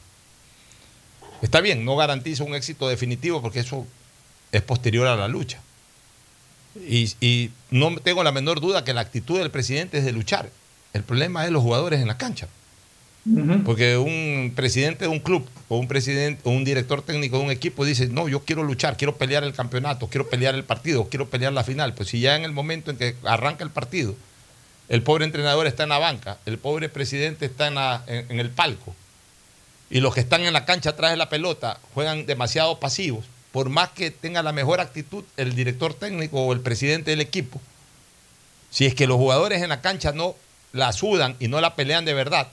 Está 1.42 1.60
bien, 1.60 1.84
no 1.84 1.96
garantizo 1.96 2.44
un 2.44 2.54
éxito 2.54 2.88
definitivo 2.88 3.40
porque 3.40 3.60
eso 3.60 3.86
es 4.50 4.62
posterior 4.62 5.06
a 5.06 5.16
la 5.16 5.28
lucha. 5.28 5.60
Y 6.74 7.50
no 7.70 7.96
tengo 7.96 8.22
la 8.22 8.32
menor 8.32 8.60
duda 8.60 8.84
que 8.84 8.94
la 8.94 9.00
actitud 9.00 9.38
del 9.38 9.50
presidente 9.50 9.98
es 9.98 10.04
de 10.04 10.12
luchar. 10.12 10.50
El 10.92 11.02
problema 11.02 11.44
es 11.44 11.50
los 11.50 11.62
jugadores 11.62 12.00
en 12.00 12.08
la 12.08 12.18
cancha. 12.18 12.48
Porque 13.64 13.98
un 13.98 14.52
presidente 14.56 15.04
de 15.04 15.10
un 15.10 15.20
club 15.20 15.46
o 15.68 15.76
un 15.76 15.86
presidente 15.86 16.40
o 16.44 16.50
un 16.50 16.64
director 16.64 17.02
técnico 17.02 17.38
de 17.38 17.44
un 17.44 17.50
equipo 17.50 17.84
dice, 17.84 18.08
no, 18.08 18.28
yo 18.28 18.40
quiero 18.44 18.62
luchar, 18.62 18.96
quiero 18.96 19.16
pelear 19.16 19.44
el 19.44 19.52
campeonato, 19.52 20.08
quiero 20.08 20.28
pelear 20.28 20.54
el 20.54 20.64
partido, 20.64 21.06
quiero 21.08 21.28
pelear 21.28 21.52
la 21.52 21.62
final. 21.62 21.92
Pues 21.94 22.08
si 22.08 22.20
ya 22.20 22.34
en 22.34 22.44
el 22.44 22.52
momento 22.52 22.90
en 22.90 22.96
que 22.96 23.14
arranca 23.24 23.62
el 23.62 23.70
partido, 23.70 24.16
el 24.88 25.02
pobre 25.02 25.26
entrenador 25.26 25.66
está 25.66 25.82
en 25.82 25.90
la 25.90 25.98
banca, 25.98 26.38
el 26.46 26.58
pobre 26.58 26.88
presidente 26.88 27.44
está 27.46 27.68
en, 27.68 27.74
la- 27.76 28.02
en- 28.06 28.26
en 28.30 28.40
el 28.40 28.50
palco, 28.50 28.94
y 29.90 30.00
los 30.00 30.14
que 30.14 30.20
están 30.20 30.40
en 30.42 30.52
la 30.52 30.64
cancha 30.64 30.90
atrás 30.90 31.10
de 31.10 31.16
la 31.16 31.28
pelota 31.28 31.78
juegan 31.94 32.24
demasiado 32.26 32.80
pasivos, 32.80 33.24
por 33.52 33.68
más 33.68 33.90
que 33.90 34.10
tenga 34.10 34.42
la 34.42 34.52
mejor 34.52 34.80
actitud 34.80 35.24
el 35.36 35.54
director 35.54 35.92
técnico 35.94 36.40
o 36.40 36.52
el 36.52 36.60
presidente 36.60 37.10
del 37.10 37.20
equipo, 37.20 37.60
si 38.70 38.86
es 38.86 38.94
que 38.94 39.06
los 39.06 39.18
jugadores 39.18 39.62
en 39.62 39.68
la 39.68 39.80
cancha 39.82 40.12
no 40.12 40.34
la 40.72 40.92
sudan 40.92 41.36
y 41.40 41.48
no 41.48 41.60
la 41.60 41.74
pelean 41.74 42.04
de 42.04 42.14
verdad, 42.14 42.48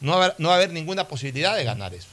no 0.00 0.12
va, 0.12 0.22
a 0.22 0.24
haber, 0.26 0.34
no 0.38 0.48
va 0.48 0.54
a 0.54 0.56
haber 0.58 0.72
ninguna 0.72 1.08
posibilidad 1.08 1.56
de 1.56 1.64
ganar 1.64 1.94
eso. 1.94 2.08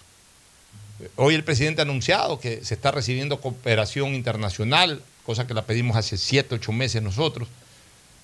Hoy 1.17 1.35
el 1.35 1.43
presidente 1.43 1.81
ha 1.81 1.83
anunciado 1.83 2.39
que 2.39 2.63
se 2.63 2.73
está 2.73 2.91
recibiendo 2.91 3.41
cooperación 3.41 4.15
internacional, 4.15 5.01
cosa 5.25 5.45
que 5.45 5.53
la 5.53 5.63
pedimos 5.63 5.97
hace 5.97 6.17
siete, 6.17 6.55
ocho 6.55 6.71
meses 6.71 7.01
nosotros, 7.01 7.49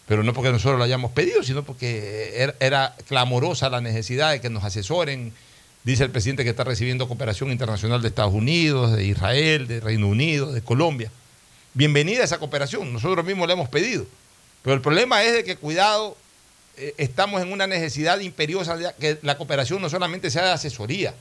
pero 0.08 0.24
no 0.24 0.34
porque 0.34 0.52
nosotros 0.52 0.78
lo 0.78 0.84
hayamos 0.84 1.12
pedido, 1.12 1.44
sino 1.44 1.64
porque 1.64 2.34
era, 2.36 2.56
era 2.60 2.96
clamorosa 3.08 3.70
la 3.70 3.82
necesidad 3.82 4.32
de 4.32 4.42
que 4.42 4.50
nos 4.50 4.64
asesoren. 4.64 5.34
Dice 5.84 6.04
el 6.04 6.12
presidente 6.12 6.44
que 6.44 6.50
está 6.52 6.64
recibiendo 6.64 7.08
cooperación 7.08 7.52
internacional 7.52 8.02
de 8.02 8.08
Estados 8.08 8.34
Unidos, 8.34 8.96
de 8.96 9.06
Israel, 9.06 9.68
de 9.68 9.80
Reino 9.80 10.08
Unido, 10.08 10.52
de 10.52 10.62
Colombia. 10.62 11.12
Bienvenida 11.74 12.22
a 12.22 12.26
esa 12.26 12.40
cooperación, 12.40 12.92
nosotros 12.94 13.26
mismos 13.26 13.48
la 13.48 13.54
hemos 13.54 13.70
pedido. 13.70 14.06
Pero 14.64 14.76
el 14.76 14.82
problema 14.82 15.24
es 15.24 15.34
de 15.34 15.44
que, 15.44 15.56
cuidado, 15.56 16.18
estamos 16.98 17.42
en 17.42 17.52
una 17.52 17.68
necesidad 17.68 18.20
imperiosa 18.20 18.76
de 18.78 18.92
que 19.00 19.20
la 19.22 19.38
cooperación 19.38 19.82
no 19.82 19.90
solamente 19.90 20.30
sea 20.32 20.44
de 20.46 20.52
asesoría, 20.52 21.14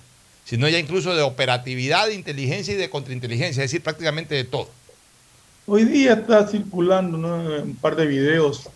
sino 0.44 0.68
ya 0.68 0.78
incluso 0.78 1.14
de 1.14 1.22
operatividad, 1.22 2.06
de 2.06 2.14
inteligencia 2.14 2.74
y 2.74 2.76
de 2.76 2.90
contrainteligencia, 2.90 3.62
es 3.64 3.70
decir, 3.70 3.82
prácticamente 3.82 4.34
de 4.34 4.44
todo. 4.44 4.68
Hoy 5.66 5.84
día 5.84 6.14
está 6.14 6.46
circulando 6.48 7.16
¿no? 7.18 7.36
un 7.62 7.76
par 7.76 7.94
de 7.96 8.06
videos 8.06 8.68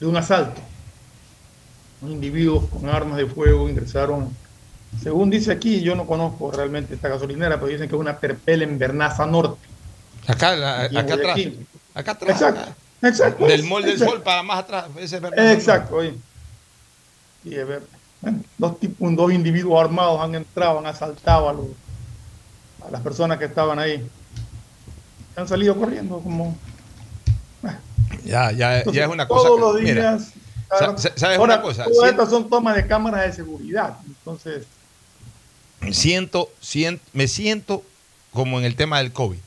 de 0.00 0.06
un 0.06 0.16
asalto. 0.16 0.60
Individuos 2.02 2.64
con 2.70 2.88
armas 2.88 3.18
de 3.18 3.26
fuego 3.26 3.68
ingresaron, 3.68 4.28
según 5.02 5.30
dice 5.30 5.52
aquí, 5.52 5.82
yo 5.82 5.94
no 5.94 6.04
conozco 6.06 6.50
realmente 6.50 6.94
esta 6.94 7.08
gasolinera, 7.08 7.56
pero 7.60 7.68
dicen 7.68 7.88
que 7.88 7.94
es 7.94 8.00
una 8.00 8.18
Perpel 8.18 8.62
en 8.62 8.76
Bernaza 8.78 9.24
Norte. 9.26 9.60
Acá, 10.26 10.56
la- 10.56 10.82
acá 10.84 10.98
atrás. 11.00 11.18
Guayaquil. 11.18 11.66
Acá 11.94 12.10
atrás. 12.12 12.30
Exacto, 12.30 12.74
exacto. 13.02 13.46
Del 13.46 13.64
Mall 13.64 13.82
del. 13.84 13.98
Sol 13.98 14.22
para 14.22 14.42
más 14.42 14.60
atrás. 14.60 14.86
ese 14.98 15.16
es 15.16 15.22
Exacto, 15.36 15.96
oye. 15.96 16.14
Bueno, 18.20 18.40
dos, 18.56 18.78
tipos, 18.78 19.16
dos 19.16 19.32
individuos 19.32 19.80
armados 19.80 20.20
han 20.20 20.34
entrado, 20.36 20.78
han 20.78 20.86
asaltado 20.86 21.48
a 21.48 21.52
los, 21.52 21.66
a 22.86 22.90
las 22.90 23.00
personas 23.00 23.38
que 23.38 23.46
estaban 23.46 23.78
ahí. 23.78 24.08
Han 25.36 25.48
salido 25.48 25.74
corriendo 25.76 26.20
como... 26.20 26.56
Ya, 28.24 28.52
ya, 28.52 28.78
Entonces, 28.78 29.00
ya 29.00 29.06
es 29.06 29.10
una 29.12 29.26
cosa. 29.26 29.48
Todos 29.48 29.60
los 29.60 29.80
días... 29.82 30.32
sa- 30.68 30.96
sa- 30.98 31.12
¿Sabes 31.16 31.38
Ahora, 31.38 31.54
una 31.54 31.62
cosa? 31.62 31.84
Todas 31.84 32.10
estas 32.10 32.30
son 32.30 32.48
tomas 32.48 32.76
de 32.76 32.86
cámaras 32.86 33.26
de 33.26 33.32
seguridad. 33.32 33.96
Entonces, 34.06 34.66
siento, 35.90 36.48
siento, 36.60 37.02
me 37.12 37.26
siento 37.26 37.82
como 38.32 38.58
en 38.60 38.64
el 38.64 38.76
tema 38.76 38.98
del 38.98 39.12
COVID. 39.12 39.38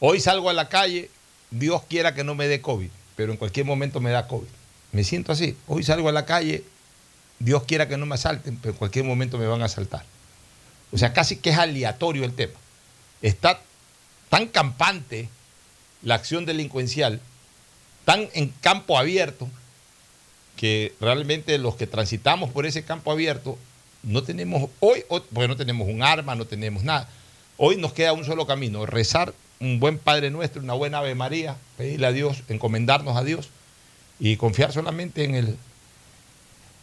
Hoy 0.00 0.20
salgo 0.20 0.50
a 0.50 0.52
la 0.52 0.68
calle, 0.68 1.10
Dios 1.50 1.82
quiera 1.88 2.14
que 2.14 2.24
no 2.24 2.34
me 2.34 2.48
dé 2.48 2.60
COVID, 2.60 2.90
pero 3.16 3.32
en 3.32 3.38
cualquier 3.38 3.66
momento 3.66 4.00
me 4.00 4.10
da 4.10 4.28
COVID. 4.28 4.48
Me 4.92 5.04
siento 5.04 5.32
así. 5.32 5.56
Hoy 5.66 5.82
salgo 5.82 6.08
a 6.08 6.12
la 6.12 6.26
calle, 6.26 6.64
Dios 7.38 7.64
quiera 7.64 7.88
que 7.88 7.96
no 7.96 8.06
me 8.06 8.14
asalten, 8.14 8.56
pero 8.56 8.72
en 8.72 8.78
cualquier 8.78 9.04
momento 9.04 9.38
me 9.38 9.46
van 9.46 9.62
a 9.62 9.66
asaltar. 9.66 10.04
O 10.92 10.98
sea, 10.98 11.12
casi 11.12 11.36
que 11.36 11.50
es 11.50 11.58
aleatorio 11.58 12.24
el 12.24 12.34
tema. 12.34 12.54
Está 13.22 13.60
tan 14.28 14.46
campante 14.46 15.28
la 16.02 16.14
acción 16.14 16.46
delincuencial, 16.46 17.20
tan 18.04 18.28
en 18.34 18.48
campo 18.60 18.98
abierto, 18.98 19.48
que 20.56 20.94
realmente 21.00 21.56
los 21.58 21.76
que 21.76 21.86
transitamos 21.86 22.50
por 22.50 22.66
ese 22.66 22.82
campo 22.82 23.12
abierto 23.12 23.58
no 24.02 24.22
tenemos 24.22 24.70
hoy, 24.80 25.04
porque 25.08 25.48
no 25.48 25.56
tenemos 25.56 25.88
un 25.88 26.02
arma, 26.02 26.34
no 26.34 26.46
tenemos 26.46 26.82
nada. 26.82 27.08
Hoy 27.56 27.76
nos 27.76 27.92
queda 27.92 28.12
un 28.12 28.24
solo 28.24 28.46
camino, 28.46 28.86
rezar 28.86 29.34
un 29.60 29.80
buen 29.80 29.98
Padre 29.98 30.30
Nuestro, 30.30 30.62
una 30.62 30.74
buena 30.74 30.98
Ave 30.98 31.14
María, 31.14 31.56
pedirle 31.76 32.06
a 32.06 32.12
Dios, 32.12 32.42
encomendarnos 32.48 33.16
a 33.16 33.24
Dios 33.24 33.48
y 34.20 34.36
confiar 34.36 34.72
solamente 34.72 35.24
en 35.24 35.34
el 35.34 35.56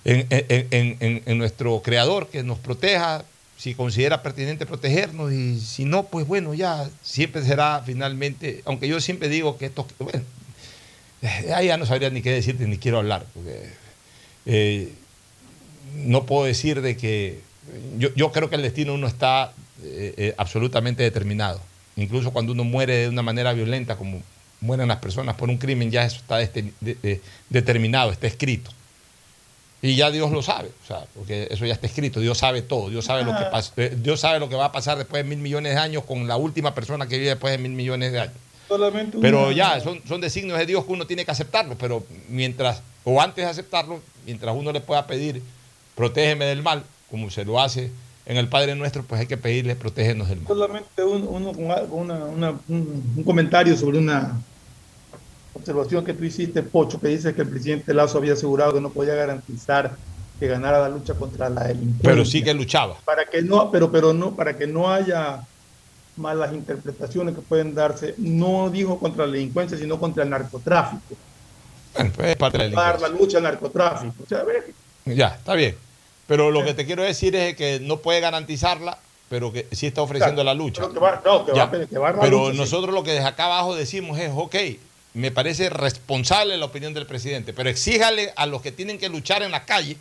en, 0.03 0.27
en- 0.29 1.23
en- 1.25 1.37
nuestro 1.37 1.81
Creador 1.81 2.27
que 2.29 2.43
nos 2.43 2.59
proteja, 2.59 3.25
si 3.57 3.73
considera 3.73 4.21
pertinente 4.21 4.65
protegernos 4.65 5.31
y 5.33 5.59
si 5.59 5.85
no, 5.85 6.03
pues 6.07 6.27
bueno, 6.27 6.53
ya 6.53 6.87
siempre 7.01 7.43
será 7.43 7.81
finalmente, 7.85 8.61
aunque 8.65 8.87
yo 8.87 8.99
siempre 9.01 9.29
digo 9.29 9.57
que 9.57 9.65
esto, 9.67 9.87
bueno, 9.99 10.21
eh, 11.23 11.65
ya 11.65 11.77
no 11.77 11.85
sabría 11.87 12.09
ni 12.11 12.21
qué 12.21 12.31
decirte 12.31 12.67
ni 12.67 12.77
quiero 12.77 12.99
hablar, 12.99 13.25
porque 13.33 13.69
eh, 14.45 14.93
no 15.95 16.25
puedo 16.25 16.45
decir 16.45 16.81
de 16.81 16.97
que 16.97 17.39
yo, 17.97 18.13
yo 18.15 18.31
creo 18.31 18.49
que 18.49 18.57
el 18.57 18.61
destino 18.61 18.93
uno 18.93 19.07
está 19.07 19.53
eh, 19.83 20.35
absolutamente 20.37 21.01
determinado. 21.01 21.61
Incluso 21.97 22.31
cuando 22.31 22.51
uno 22.51 22.63
muere 22.63 22.95
de 22.97 23.09
una 23.09 23.21
manera 23.21 23.53
violenta, 23.53 23.95
como 23.95 24.21
mueren 24.61 24.87
las 24.87 24.97
personas 24.97 25.35
por 25.35 25.49
un 25.49 25.57
crimen, 25.57 25.91
ya 25.91 26.03
eso 26.05 26.17
está 26.17 26.41
este- 26.41 26.73
de- 26.81 26.95
de- 27.01 27.21
determinado, 27.49 28.11
está 28.11 28.27
escrito. 28.27 28.71
Y 29.81 29.95
ya 29.95 30.09
Dios 30.09 30.31
lo 30.31 30.41
sabe, 30.41 30.69
o 30.83 30.87
sea, 30.87 31.05
porque 31.13 31.47
eso 31.51 31.65
ya 31.65 31.73
está 31.73 31.85
escrito, 31.85 32.19
Dios 32.19 32.37
sabe 32.39 32.61
todo, 32.63 32.89
Dios 32.89 33.05
sabe, 33.05 33.23
lo 33.23 33.33
que 33.37 33.43
eh, 33.83 33.95
Dios 34.01 34.19
sabe 34.19 34.39
lo 34.39 34.49
que 34.49 34.55
va 34.55 34.65
a 34.65 34.71
pasar 34.71 34.97
después 34.97 35.23
de 35.23 35.29
mil 35.29 35.37
millones 35.37 35.73
de 35.75 35.79
años 35.79 36.03
con 36.05 36.27
la 36.27 36.37
última 36.37 36.73
persona 36.73 37.05
que 37.07 37.17
vive 37.17 37.29
después 37.29 37.51
de 37.51 37.57
mil 37.59 37.71
millones 37.73 38.11
de 38.11 38.19
años. 38.21 38.33
solamente 38.67 39.17
Pero 39.21 39.51
ya, 39.51 39.79
son, 39.81 40.01
son 40.07 40.21
designios 40.21 40.57
de 40.57 40.65
Dios 40.65 40.85
que 40.85 40.91
uno 40.91 41.05
tiene 41.05 41.23
que 41.23 41.29
aceptarlo, 41.31 41.77
pero 41.77 42.03
mientras, 42.29 42.81
o 43.03 43.21
antes 43.21 43.45
de 43.45 43.51
aceptarlo, 43.51 44.01
mientras 44.25 44.55
uno 44.55 44.71
le 44.71 44.81
pueda 44.81 45.05
pedir, 45.05 45.43
protégeme 45.93 46.45
del 46.45 46.63
mal, 46.63 46.83
como 47.11 47.29
se 47.29 47.45
lo 47.45 47.61
hace 47.61 47.91
en 48.25 48.37
el 48.37 48.49
Padre 48.49 48.75
Nuestro, 48.75 49.03
pues 49.03 49.21
hay 49.21 49.27
que 49.27 49.37
pedirle, 49.37 49.75
protégenos 49.75 50.29
del 50.29 50.39
mal. 50.41 50.47
solamente 50.47 51.03
un, 51.03 51.27
uno 51.27 51.51
una- 51.51 52.25
una- 52.25 52.61
un, 52.67 53.13
un 53.17 53.23
comentario 53.23 53.75
sobre 53.75 53.99
una 53.99 54.41
observación 55.53 56.03
que 56.03 56.13
tú 56.13 56.23
hiciste, 56.23 56.63
Pocho, 56.63 56.99
que 56.99 57.09
dice 57.09 57.33
que 57.33 57.41
el 57.43 57.49
presidente 57.49 57.93
Lazo 57.93 58.17
había 58.17 58.33
asegurado 58.33 58.73
que 58.73 58.81
no 58.81 58.91
podía 58.91 59.15
garantizar 59.15 59.97
que 60.39 60.47
ganara 60.47 60.79
la 60.79 60.89
lucha 60.89 61.13
contra 61.13 61.49
la 61.49 61.63
delincuencia. 61.67 62.11
Pero 62.11 62.25
sí 62.25 62.43
que 62.43 62.53
luchaba. 62.53 62.97
para 63.05 63.25
que 63.25 63.41
no, 63.41 63.71
pero, 63.71 63.91
pero 63.91 64.13
no, 64.13 64.35
para 64.35 64.57
que 64.57 64.67
no 64.67 64.91
haya 64.91 65.41
malas 66.17 66.53
interpretaciones 66.53 67.35
que 67.35 67.41
pueden 67.41 67.73
darse, 67.73 68.15
no 68.17 68.69
dijo 68.69 68.99
contra 68.99 69.25
la 69.25 69.33
delincuencia, 69.33 69.77
sino 69.77 69.99
contra 69.99 70.23
el 70.23 70.29
narcotráfico. 70.29 71.17
Bueno, 71.95 72.11
pues 72.15 72.27
es 72.29 72.35
parte 72.35 72.57
de 72.57 72.69
la 72.69 72.83
delincuencia. 72.93 73.07
la 73.09 73.17
lucha 73.19 73.37
al 73.37 73.43
narcotráfico. 73.43 74.23
O 74.23 74.27
sea, 74.27 74.39
a 74.39 74.43
ver, 74.43 74.75
Ya, 75.05 75.27
está 75.35 75.55
bien. 75.55 75.75
Pero 76.27 76.49
lo 76.51 76.63
que 76.65 76.73
te 76.73 76.85
quiero 76.85 77.03
decir 77.03 77.35
es 77.35 77.55
que 77.55 77.79
no 77.79 77.97
puede 77.97 78.19
garantizarla, 78.19 78.97
pero 79.29 79.51
que 79.53 79.67
sí 79.71 79.87
está 79.87 80.01
ofreciendo 80.01 80.43
la 80.43 80.53
lucha. 80.53 80.81
pero 80.81 80.93
que 80.93 80.99
va- 80.99 81.21
no, 81.23 81.45
que 81.45 81.51
va 81.51 81.71
que 81.71 81.97
va 81.97 82.11
la 82.11 82.21
Pero 82.21 82.39
lucha, 82.39 82.51
sí. 82.53 82.57
nosotros 82.57 82.93
lo 82.93 83.03
que 83.03 83.11
desde 83.11 83.27
acá 83.27 83.45
abajo 83.45 83.75
decimos 83.75 84.17
es, 84.19 84.31
ok, 84.33 84.55
me 85.13 85.31
parece 85.31 85.69
responsable 85.69 86.57
la 86.57 86.65
opinión 86.65 86.93
del 86.93 87.05
presidente, 87.05 87.53
pero 87.53 87.69
exíjale 87.69 88.33
a 88.35 88.45
los 88.47 88.61
que 88.61 88.71
tienen 88.71 88.97
que 88.97 89.07
luchar 89.09 89.43
en 89.43 89.51
la 89.51 89.63
calle 89.65 89.97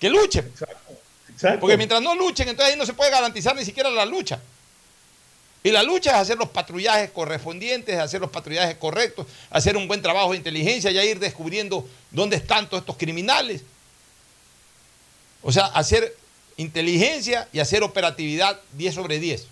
que 0.00 0.10
luchen. 0.10 0.46
Exacto. 0.46 1.58
Porque 1.60 1.76
mientras 1.76 2.02
no 2.02 2.14
luchen, 2.16 2.48
entonces 2.48 2.72
ahí 2.74 2.78
no 2.78 2.84
se 2.86 2.92
puede 2.94 3.10
garantizar 3.12 3.54
ni 3.54 3.64
siquiera 3.64 3.88
la 3.90 4.04
lucha. 4.04 4.40
Y 5.62 5.70
la 5.70 5.82
lucha 5.82 6.10
es 6.10 6.16
hacer 6.16 6.38
los 6.38 6.48
patrullajes 6.48 7.10
correspondientes, 7.10 7.98
hacer 7.98 8.20
los 8.20 8.30
patrullajes 8.30 8.76
correctos, 8.76 9.26
hacer 9.50 9.76
un 9.76 9.86
buen 9.88 10.02
trabajo 10.02 10.30
de 10.32 10.36
inteligencia, 10.38 10.90
ya 10.90 11.04
ir 11.04 11.18
descubriendo 11.18 11.86
dónde 12.10 12.36
están 12.36 12.68
todos 12.68 12.82
estos 12.82 12.96
criminales. 12.96 13.62
O 15.42 15.52
sea, 15.52 15.66
hacer 15.66 16.14
inteligencia 16.56 17.48
y 17.52 17.60
hacer 17.60 17.82
operatividad 17.82 18.58
10 18.72 18.94
sobre 18.94 19.18
10. 19.18 19.46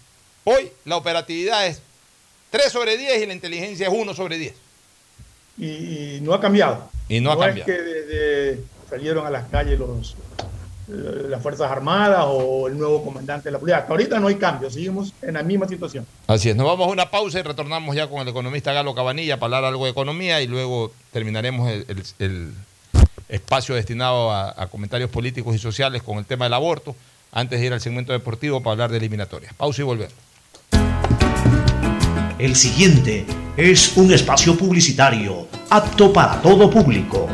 Hoy 0.44 0.70
la 0.84 0.96
operatividad 0.96 1.66
es 1.66 1.80
3 2.50 2.70
sobre 2.72 2.96
10 2.96 3.22
y 3.22 3.26
la 3.26 3.32
inteligencia 3.34 3.86
es 3.88 3.92
1 3.94 4.14
sobre 4.14 4.38
10. 4.38 4.54
y, 5.58 5.66
y 5.66 6.20
no 6.22 6.34
ha 6.34 6.40
cambiado. 6.40 6.88
Y 7.08 7.20
no 7.20 7.30
ha 7.32 7.38
cambiado. 7.38 7.70
es 7.70 7.76
que 7.76 7.82
desde 7.82 8.60
salieron 8.90 9.26
a 9.26 9.30
las 9.30 9.48
calles 9.48 9.78
los 9.78 10.14
eh, 10.88 11.26
las 11.28 11.42
Fuerzas 11.42 11.68
Armadas 11.70 12.24
o 12.28 12.68
el 12.68 12.78
nuevo 12.78 13.04
comandante 13.04 13.48
de 13.48 13.52
la 13.52 13.58
policía. 13.58 13.78
Hasta 13.78 13.92
ahorita 13.92 14.20
no 14.20 14.28
hay 14.28 14.36
cambio, 14.36 14.70
seguimos 14.70 15.12
en 15.22 15.34
la 15.34 15.42
misma 15.42 15.66
situación. 15.66 16.06
Así 16.28 16.50
es, 16.50 16.54
nos 16.56 16.66
vamos 16.66 16.86
a 16.86 16.90
una 16.92 17.10
pausa 17.10 17.40
y 17.40 17.42
retornamos 17.42 17.96
ya 17.96 18.08
con 18.08 18.20
el 18.20 18.28
economista 18.28 18.72
Galo 18.72 18.94
Cabanilla 18.94 19.38
para 19.40 19.56
hablar 19.56 19.72
algo 19.72 19.84
de 19.86 19.90
economía 19.90 20.40
y 20.42 20.46
luego 20.46 20.92
terminaremos 21.12 21.68
el, 21.70 21.84
el- 21.88 22.04
el 22.20 22.52
espacio 23.28 23.74
destinado 23.74 24.32
a, 24.32 24.66
comentarios 24.68 25.10
políticos 25.10 25.54
y 25.54 25.58
sociales 25.58 26.02
con 26.02 26.18
el 26.18 26.24
tema 26.24 26.44
del 26.44 26.54
aborto, 26.54 26.94
antes 27.32 27.60
de 27.60 27.66
ir 27.66 27.72
al 27.72 27.80
segmento 27.80 28.12
deportivo 28.12 28.62
para 28.62 28.72
hablar 28.72 28.90
de 28.90 28.98
eliminatorias. 28.98 29.52
Pausa 29.54 29.82
y 29.82 29.84
volvemos. 29.84 30.14
El 32.38 32.54
siguiente 32.54 33.26
es 33.56 33.96
un 33.96 34.12
espacio 34.12 34.56
publicitario 34.56 35.48
apto 35.70 36.12
para 36.12 36.40
todo 36.42 36.70
público. 36.70 37.28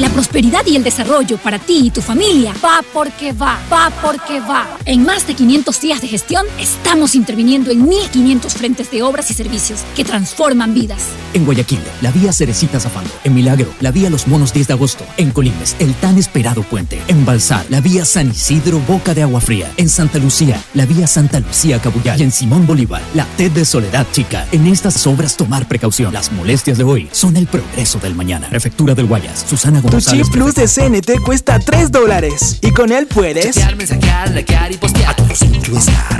La 0.00 0.08
prosperidad 0.08 0.64
y 0.64 0.76
el 0.76 0.82
desarrollo 0.82 1.36
para 1.36 1.58
ti 1.58 1.78
y 1.84 1.90
tu 1.90 2.00
familia 2.00 2.54
va 2.64 2.80
porque 2.94 3.34
va, 3.34 3.58
va 3.70 3.92
porque 4.00 4.40
va. 4.40 4.78
En 4.86 5.04
más 5.04 5.26
de 5.26 5.34
500 5.34 5.78
días 5.78 6.00
de 6.00 6.08
gestión, 6.08 6.46
estamos 6.58 7.14
interviniendo 7.14 7.70
en 7.70 7.86
1.500 7.86 8.48
frentes 8.48 8.90
de 8.90 9.02
obras 9.02 9.30
y 9.30 9.34
servicios 9.34 9.80
que 9.94 10.02
transforman 10.02 10.72
vidas. 10.72 11.02
En 11.34 11.44
Guayaquil, 11.44 11.80
la 12.00 12.10
vía 12.12 12.32
Cerecita 12.32 12.80
Zafando. 12.80 13.10
En 13.24 13.34
Milagro, 13.34 13.74
la 13.80 13.90
vía 13.90 14.08
Los 14.08 14.26
Monos 14.26 14.54
10 14.54 14.68
de 14.68 14.72
agosto. 14.72 15.04
En 15.18 15.32
Colimes, 15.32 15.76
el 15.80 15.92
tan 15.96 16.16
esperado 16.16 16.62
puente. 16.62 17.02
En 17.08 17.26
Balsar, 17.26 17.66
la 17.68 17.82
vía 17.82 18.06
San 18.06 18.30
Isidro 18.30 18.80
Boca 18.88 19.12
de 19.12 19.20
Agua 19.20 19.42
Fría. 19.42 19.70
En 19.76 19.90
Santa 19.90 20.18
Lucía, 20.18 20.64
la 20.72 20.86
vía 20.86 21.06
Santa 21.06 21.40
Lucía 21.40 21.78
Cabullar. 21.78 22.18
Y 22.18 22.22
en 22.22 22.32
Simón 22.32 22.66
Bolívar, 22.66 23.02
la 23.12 23.26
TED 23.36 23.50
de 23.50 23.66
Soledad 23.66 24.06
Chica. 24.12 24.48
En 24.50 24.66
estas 24.66 25.06
obras 25.06 25.36
tomar 25.36 25.68
precaución. 25.68 26.14
Las 26.14 26.32
molestias 26.32 26.78
de 26.78 26.84
hoy 26.84 27.10
son 27.12 27.36
el 27.36 27.46
progreso 27.46 27.98
del 27.98 28.14
mañana. 28.14 28.48
Prefectura 28.48 28.94
del 28.94 29.04
Guayas, 29.04 29.44
Susana 29.46 29.82
Tu 29.90 30.00
chip 30.00 30.30
plus 30.30 30.54
de 30.54 30.68
CNT 30.68 31.20
cuesta 31.24 31.58
3 31.58 31.90
dólares 31.90 32.58
y 32.62 32.70
con 32.70 32.92
él 32.92 33.06
puedes 33.06 33.56
Chatear, 33.56 33.74
mensajear, 33.74 34.30
likear 34.30 34.70
y 34.70 34.76
postear. 34.76 35.10
A 35.10 35.16
todos 35.16 35.40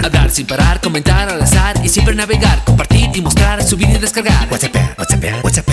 Hablar 0.03 0.31
sin 0.31 0.47
parar, 0.47 0.81
comentar 0.81 1.29
al 1.29 1.41
azar 1.41 1.81
y 1.85 1.89
siempre 1.89 2.15
navegar, 2.17 2.65
compartir 2.65 3.11
y 3.15 3.21
mostrar, 3.21 3.63
subir 3.63 3.89
y 3.91 3.99
descargar. 3.99 4.49
WhatsApp, 4.51 4.75
WhatsApp, 4.99 5.45
WhatsApp. 5.45 5.69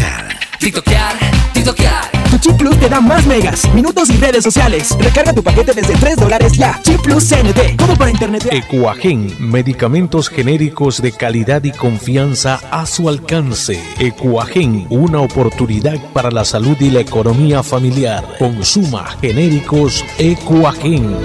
TikTokear, 0.59 1.15
TikTokear. 1.53 2.17
Tu 2.29 2.37
chip 2.39 2.57
plus 2.57 2.77
te 2.79 2.89
da 2.89 2.99
más 2.99 3.25
megas, 3.25 3.73
minutos 3.73 4.09
y 4.09 4.17
redes 4.17 4.43
sociales. 4.43 4.95
Recarga 4.99 5.33
tu 5.33 5.41
paquete 5.41 5.73
desde 5.73 5.95
3 5.95 6.17
dólares 6.17 6.53
ya. 6.53 6.79
Chip 6.83 7.01
plus 7.01 7.29
CNT, 7.29 7.77
como 7.77 7.95
para 7.95 8.11
internet. 8.11 8.47
Ecuagen, 8.51 9.33
medicamentos 9.39 10.29
genéricos 10.29 11.01
de 11.01 11.13
calidad 11.13 11.63
y 11.63 11.71
confianza 11.71 12.59
a 12.69 12.85
su 12.85 13.07
alcance. 13.07 13.81
Ecuagen, 13.97 14.85
una 14.89 15.21
oportunidad 15.21 15.97
para 16.13 16.29
la 16.29 16.43
salud 16.43 16.77
y 16.79 16.89
la 16.91 16.99
economía 16.99 17.63
familiar. 17.63 17.86
Consuma 18.37 19.15
genéricos 19.21 20.03
Ecuagen. 20.17 21.15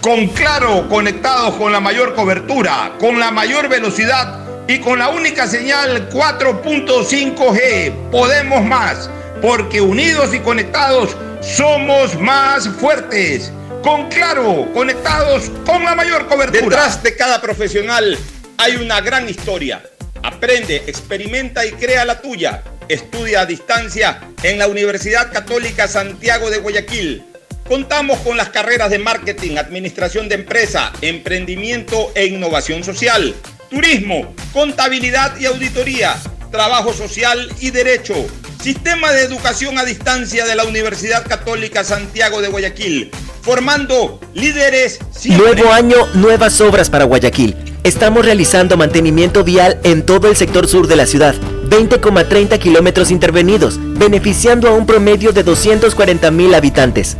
Con 0.00 0.26
Claro, 0.28 0.88
conectados 0.88 1.54
con 1.54 1.70
la 1.70 1.78
mayor 1.78 2.14
cobertura, 2.14 2.94
con 2.98 3.20
la 3.20 3.30
mayor 3.30 3.68
velocidad 3.68 4.40
y 4.66 4.80
con 4.80 4.98
la 4.98 5.10
única 5.10 5.46
señal 5.46 6.08
4.5G. 6.10 8.10
Podemos 8.10 8.64
más, 8.64 9.08
porque 9.40 9.80
unidos 9.80 10.34
y 10.34 10.40
conectados 10.40 11.16
somos 11.40 12.18
más 12.18 12.68
fuertes. 12.68 13.52
Con 13.84 14.08
Claro, 14.08 14.68
conectados 14.74 15.50
con 15.64 15.84
la 15.84 15.94
mayor 15.94 16.26
cobertura. 16.26 16.62
Detrás 16.62 17.02
de 17.02 17.16
cada 17.16 17.40
profesional 17.40 18.18
hay 18.58 18.76
una 18.76 19.00
gran 19.00 19.28
historia. 19.28 19.82
Aprende, 20.24 20.82
experimenta 20.86 21.64
y 21.64 21.72
crea 21.72 22.04
la 22.04 22.20
tuya. 22.20 22.62
Estudia 22.92 23.40
a 23.40 23.46
distancia 23.46 24.20
en 24.42 24.58
la 24.58 24.68
Universidad 24.68 25.32
Católica 25.32 25.88
Santiago 25.88 26.50
de 26.50 26.58
Guayaquil. 26.58 27.24
Contamos 27.66 28.18
con 28.18 28.36
las 28.36 28.50
carreras 28.50 28.90
de 28.90 28.98
marketing, 28.98 29.56
administración 29.56 30.28
de 30.28 30.34
empresa, 30.34 30.92
emprendimiento 31.00 32.12
e 32.14 32.26
innovación 32.26 32.84
social, 32.84 33.34
turismo, 33.70 34.34
contabilidad 34.52 35.40
y 35.40 35.46
auditoría, 35.46 36.16
trabajo 36.50 36.92
social 36.92 37.50
y 37.60 37.70
derecho. 37.70 38.14
Sistema 38.62 39.10
de 39.10 39.22
educación 39.22 39.78
a 39.78 39.86
distancia 39.86 40.44
de 40.44 40.54
la 40.54 40.64
Universidad 40.64 41.26
Católica 41.26 41.84
Santiago 41.84 42.42
de 42.42 42.48
Guayaquil, 42.48 43.10
formando 43.40 44.20
líderes 44.34 44.98
siempre. 45.16 45.54
Nuevo 45.54 45.72
año, 45.72 45.96
nuevas 46.12 46.60
obras 46.60 46.90
para 46.90 47.06
Guayaquil. 47.06 47.56
Estamos 47.84 48.26
realizando 48.26 48.76
mantenimiento 48.76 49.44
vial 49.44 49.80
en 49.82 50.04
todo 50.04 50.28
el 50.28 50.36
sector 50.36 50.68
sur 50.68 50.88
de 50.88 50.96
la 50.96 51.06
ciudad. 51.06 51.34
20,30 51.68 52.58
kilómetros 52.58 53.10
intervenidos, 53.10 53.78
beneficiando 53.80 54.68
a 54.68 54.72
un 54.72 54.86
promedio 54.86 55.32
de 55.32 55.42
240 55.42 56.30
mil 56.30 56.54
habitantes. 56.54 57.16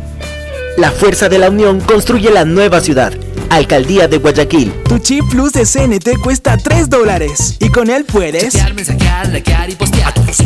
La 0.77 0.91
fuerza 0.91 1.29
de 1.29 1.37
la 1.37 1.49
unión 1.49 1.79
construye 1.81 2.31
la 2.31 2.45
nueva 2.45 2.81
ciudad. 2.81 3.13
Alcaldía 3.49 4.07
de 4.07 4.17
Guayaquil. 4.17 4.73
Tu 4.89 4.97
chip 4.97 5.23
plus 5.29 5.53
de 5.53 5.65
CNT 5.65 6.19
cuesta 6.23 6.57
3 6.57 6.89
dólares 6.89 7.57
y 7.59 7.69
con 7.69 7.91
él 7.91 8.05
puedes 8.05 8.51
Chatear, 8.51 8.73
mensajear, 8.73 9.27
likear 9.29 9.69
y 9.69 9.75
postear. 9.75 10.09
A 10.09 10.13
todos 10.13 10.41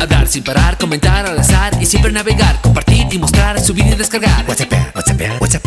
Hablar 0.00 0.26
sin 0.28 0.42
parar, 0.42 0.78
comentar 0.78 1.26
al 1.26 1.38
azar 1.38 1.74
y 1.80 1.84
siempre 1.84 2.10
navegar, 2.10 2.60
compartir 2.62 3.06
y 3.10 3.18
mostrar, 3.18 3.60
subir 3.60 3.86
y 3.86 3.94
descargar. 3.94 4.46
WhatsApp, 4.48 4.72
WhatsApp, 4.94 5.20
WhatsApp. 5.40 5.61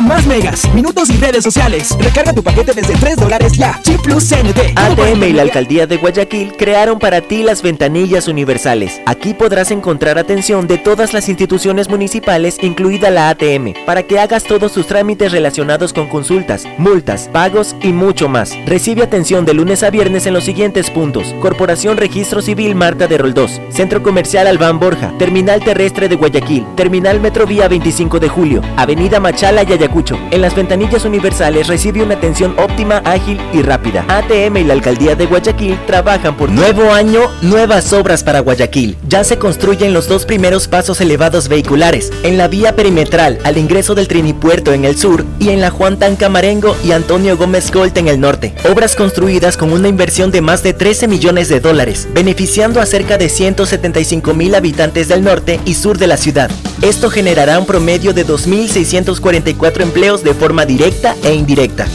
Más 0.00 0.26
megas, 0.26 0.72
minutos 0.74 1.10
y 1.10 1.16
redes 1.18 1.44
sociales. 1.44 1.96
Recarga 1.98 2.32
tu 2.32 2.42
paquete 2.42 2.72
desde 2.72 2.94
3 2.94 3.16
dólares 3.16 3.52
ya. 3.52 3.80
Chip 3.82 4.00
plus 4.00 4.28
CNT. 4.28 4.76
ATM 4.76 5.22
y 5.24 5.32
la 5.32 5.42
Alcaldía 5.42 5.86
de 5.86 5.96
Guayaquil 5.96 6.52
crearon 6.56 6.98
para 6.98 7.20
ti 7.20 7.42
las 7.42 7.62
ventanillas 7.62 8.28
universales. 8.28 9.00
Aquí 9.06 9.34
podrás 9.34 9.70
encontrar 9.70 10.18
atención 10.18 10.66
de 10.66 10.78
todas 10.78 11.12
las 11.12 11.28
instituciones 11.28 11.88
municipales, 11.88 12.56
incluida 12.62 13.10
la 13.10 13.28
ATM, 13.30 13.74
para 13.84 14.02
que 14.04 14.18
hagas 14.18 14.44
todos 14.44 14.72
tus 14.72 14.86
trámites 14.86 15.32
relacionados 15.32 15.92
con 15.92 16.08
consultas, 16.08 16.66
multas, 16.78 17.28
pagos 17.32 17.76
y 17.82 17.88
mucho 17.88 18.28
más. 18.28 18.56
Recibe 18.66 19.02
atención 19.02 19.44
de 19.44 19.54
lunes 19.54 19.82
a 19.82 19.90
viernes 19.90 20.26
en 20.26 20.34
los 20.34 20.44
siguientes 20.44 20.90
puntos: 20.90 21.34
Corporación 21.40 21.96
Registro 21.96 22.42
Civil 22.42 22.74
Marta 22.74 23.06
de 23.06 23.18
Roldós, 23.18 23.60
Centro 23.70 24.02
Comercial 24.02 24.46
Albán 24.46 24.78
Borja, 24.78 25.12
Terminal 25.18 25.62
Terrestre 25.62 26.08
de 26.08 26.16
Guayaquil, 26.16 26.66
Terminal 26.76 27.20
Metrovía 27.20 27.68
25 27.68 28.20
de 28.20 28.28
Julio, 28.28 28.62
Avenida 28.76 29.20
Machala 29.20 29.62
y 29.62 29.72
Ayacucho. 29.82 30.16
En 30.30 30.40
las 30.40 30.54
ventanillas 30.54 31.04
universales 31.04 31.66
recibe 31.66 32.02
una 32.02 32.14
atención 32.14 32.54
óptima, 32.56 32.98
ágil 33.04 33.40
y 33.52 33.62
rápida. 33.62 34.04
ATM 34.08 34.58
y 34.58 34.64
la 34.64 34.74
Alcaldía 34.74 35.16
de 35.16 35.26
Guayaquil 35.26 35.76
trabajan 35.86 36.36
por 36.36 36.50
nuevo 36.50 36.92
año, 36.92 37.22
nuevas 37.40 37.92
obras 37.92 38.22
para 38.22 38.40
Guayaquil. 38.40 38.96
Ya 39.08 39.24
se 39.24 39.38
construyen 39.38 39.92
los 39.92 40.06
dos 40.06 40.24
primeros 40.24 40.68
pasos 40.68 41.00
elevados 41.00 41.48
vehiculares, 41.48 42.12
en 42.22 42.38
la 42.38 42.46
vía 42.46 42.76
perimetral 42.76 43.40
al 43.42 43.58
ingreso 43.58 43.96
del 43.96 44.06
Trinipuerto 44.06 44.72
en 44.72 44.84
el 44.84 44.96
sur 44.96 45.24
y 45.40 45.48
en 45.48 45.60
la 45.60 45.70
Juan 45.70 45.98
Tancamarengo 45.98 46.76
y 46.84 46.92
Antonio 46.92 47.36
Gómez 47.36 47.72
Colt 47.72 47.96
en 47.98 48.06
el 48.06 48.20
norte. 48.20 48.54
Obras 48.70 48.94
construidas 48.94 49.56
con 49.56 49.72
una 49.72 49.88
inversión 49.88 50.30
de 50.30 50.42
más 50.42 50.62
de 50.62 50.74
13 50.74 51.08
millones 51.08 51.48
de 51.48 51.58
dólares, 51.58 52.06
beneficiando 52.14 52.80
a 52.80 52.86
cerca 52.86 53.18
de 53.18 53.28
175 53.28 54.32
mil 54.34 54.54
habitantes 54.54 55.08
del 55.08 55.24
norte 55.24 55.58
y 55.64 55.74
sur 55.74 55.98
de 55.98 56.06
la 56.06 56.16
ciudad. 56.16 56.50
Esto 56.82 57.10
generará 57.10 57.58
un 57.58 57.66
promedio 57.66 58.12
de 58.12 58.24
2.644 58.26 59.71
empleos 59.80 60.22
de 60.22 60.34
forma 60.34 60.66
directa 60.66 61.16
e 61.24 61.32
indirecta. 61.32 61.86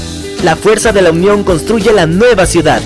La 0.44 0.56
fuerza 0.56 0.92
de 0.92 1.02
la 1.02 1.12
unión 1.12 1.44
construye 1.44 1.94
la 1.94 2.06
nueva 2.08 2.46
ciudad. 2.46 2.82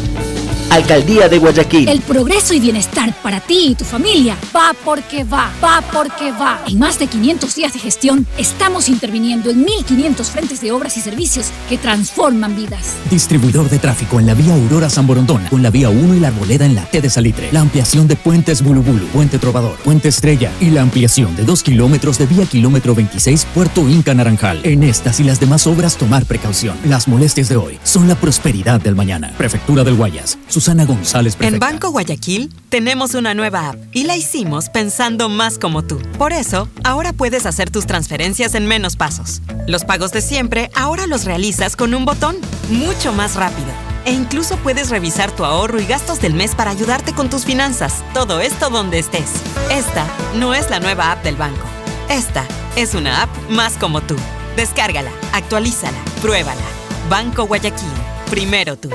Alcaldía 0.72 1.28
de 1.28 1.38
Guayaquil. 1.38 1.90
El 1.90 2.00
progreso 2.00 2.54
y 2.54 2.62
bienestar 2.62 3.14
para 3.22 3.42
ti 3.42 3.72
y 3.72 3.76
tu 3.76 3.84
familia 3.84 4.38
va 4.56 4.74
porque 4.86 5.26
va, 5.26 5.52
va 5.62 5.84
porque 5.92 6.32
va. 6.32 6.64
En 6.66 6.80
más 6.80 6.98
de 6.98 7.08
500 7.08 7.54
días 7.54 7.74
de 7.74 7.80
gestión, 7.80 8.26
estamos 8.38 8.88
interviniendo 8.88 9.50
en 9.50 9.66
1.500 9.66 10.24
frentes 10.24 10.62
de 10.62 10.72
obras 10.72 10.96
y 10.96 11.02
servicios 11.02 11.48
que 11.68 11.78
transforman 11.78 12.56
vidas. 12.56 12.96
Distribuidor 13.10 13.70
de 13.70 13.80
tráfico 13.80 14.22
en 14.22 14.28
la 14.28 14.34
vía 14.34 14.54
Aurora 14.54 14.90
San 14.90 15.06
con 15.50 15.62
la 15.62 15.70
vía 15.70 15.90
1 15.90 16.16
y 16.16 16.20
la 16.22 16.30
arboleda 16.30 16.66
en 16.66 16.74
la 16.74 16.86
T 16.86 17.02
de 17.02 17.10
Salitre. 17.10 17.50
La 17.52 17.60
ampliación 17.60 18.08
de 18.08 18.16
puentes 18.16 18.62
Bulubulu, 18.62 19.08
Puente 19.08 19.40
Trovador, 19.40 19.76
Puente 19.80 20.08
Estrella 20.08 20.54
y 20.62 20.70
la 20.70 20.84
ampliación 20.84 21.36
de 21.36 21.44
2 21.44 21.64
kilómetros 21.64 22.18
de 22.18 22.28
vía 22.28 22.46
kilómetro 22.46 22.96
26 22.96 23.46
Puerto 23.54 23.90
Inca 23.90 24.14
Naranjal. 24.14 24.62
En 24.64 24.84
estas 24.84 25.20
y 25.20 25.26
las 25.26 25.42
demás 25.42 25.68
obras 25.68 25.98
tomar 25.98 26.24
precaución. 26.26 26.78
Las 26.86 27.10
molestias 27.10 27.50
de 27.50 27.58
hoy 27.58 27.78
son 27.84 28.08
la 28.08 28.16
prosperidad 28.16 28.80
del 28.80 28.96
mañana. 28.96 29.34
Prefectura 29.38 29.84
del 29.84 29.96
Guayas. 29.96 30.38
Susana 30.62 30.86
González 30.86 31.34
En 31.34 31.40
Prefecta. 31.40 31.66
Banco 31.66 31.90
Guayaquil 31.90 32.54
tenemos 32.70 33.16
una 33.16 33.34
nueva 33.34 33.70
app 33.70 33.78
y 33.94 34.04
la 34.04 34.16
hicimos 34.16 34.70
pensando 34.70 35.28
más 35.28 35.58
como 35.58 35.82
tú. 35.82 36.00
Por 36.20 36.34
eso, 36.34 36.70
ahora 36.84 37.14
puedes 37.14 37.48
hacer 37.48 37.72
tus 37.72 37.88
transferencias 37.88 38.54
en 38.54 38.68
menos 38.68 38.96
pasos. 38.96 39.42
Los 39.66 39.86
pagos 39.86 40.12
de 40.12 40.22
siempre 40.22 40.70
ahora 40.76 41.08
los 41.08 41.26
realizas 41.26 41.76
con 41.76 41.96
un 41.96 42.06
botón, 42.06 42.36
mucho 42.70 43.12
más 43.12 43.38
rápido. 43.38 43.70
E 44.06 44.14
incluso 44.14 44.56
puedes 44.58 44.92
revisar 44.92 45.32
tu 45.32 45.46
ahorro 45.46 45.82
y 45.82 45.86
gastos 45.88 46.22
del 46.22 46.36
mes 46.36 46.54
para 46.54 46.70
ayudarte 46.70 47.14
con 47.14 47.28
tus 47.28 47.44
finanzas. 47.44 48.04
Todo 48.14 48.40
esto 48.40 48.70
donde 48.70 49.00
estés. 49.00 49.32
Esta 49.72 50.06
no 50.36 50.54
es 50.54 50.70
la 50.70 50.80
nueva 50.80 51.12
app 51.12 51.24
del 51.24 51.38
banco. 51.38 51.66
Esta 52.08 52.46
es 52.76 52.94
una 52.94 53.24
app 53.24 53.30
más 53.50 53.78
como 53.80 54.02
tú. 54.02 54.16
Descárgala, 54.56 55.10
actualízala, 55.34 55.98
pruébala. 56.22 56.62
Banco 57.10 57.48
Guayaquil. 57.48 57.90
Primero 58.30 58.78
tú. 58.78 58.92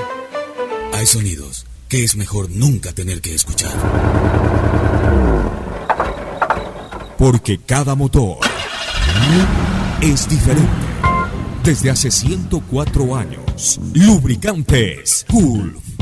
Hay 0.97 1.05
sonidos 1.05 1.67
que 1.89 2.03
es 2.03 2.15
mejor 2.15 2.49
nunca 2.49 2.91
tener 2.91 3.21
que 3.21 3.35
escuchar. 3.35 3.71
Porque 7.19 7.59
cada 7.59 7.93
motor 7.93 8.39
es 10.01 10.27
diferente. 10.27 10.71
Desde 11.63 11.91
hace 11.91 12.09
104 12.09 13.15
años, 13.15 13.79
Lubricantes 13.93 15.23
Gulf 15.29 15.96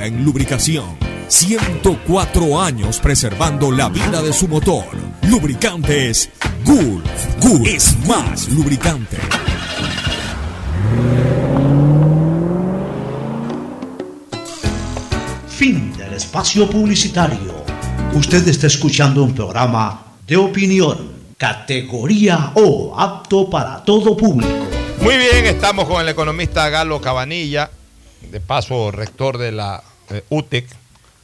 en 0.00 0.24
lubricación. 0.24 0.96
104 1.26 2.60
años 2.60 3.00
preservando 3.00 3.72
la 3.72 3.88
vida 3.88 4.22
de 4.22 4.32
su 4.32 4.46
motor. 4.46 4.84
Lubricantes 5.22 6.30
Gulf. 6.64 7.04
Gulf 7.40 7.66
es 7.66 7.96
más 8.06 8.48
lubricante. 8.50 9.16
Fin 15.48 15.92
del 15.96 16.12
espacio 16.14 16.70
publicitario. 16.70 17.64
Usted 18.14 18.46
está 18.46 18.68
escuchando 18.68 19.24
un 19.24 19.34
programa 19.34 20.04
de 20.24 20.36
opinión, 20.36 21.10
categoría 21.36 22.52
O, 22.54 22.94
apto 22.96 23.50
para 23.50 23.82
todo 23.82 24.16
público. 24.16 24.66
Muy 25.00 25.16
bien, 25.16 25.46
estamos 25.46 25.86
con 25.86 26.00
el 26.00 26.08
economista 26.08 26.68
Galo 26.68 27.00
Cabanilla, 27.00 27.70
de 28.30 28.40
paso 28.40 28.90
rector 28.90 29.38
de 29.38 29.52
la 29.52 29.82
eh, 30.10 30.22
UTEC, 30.28 30.66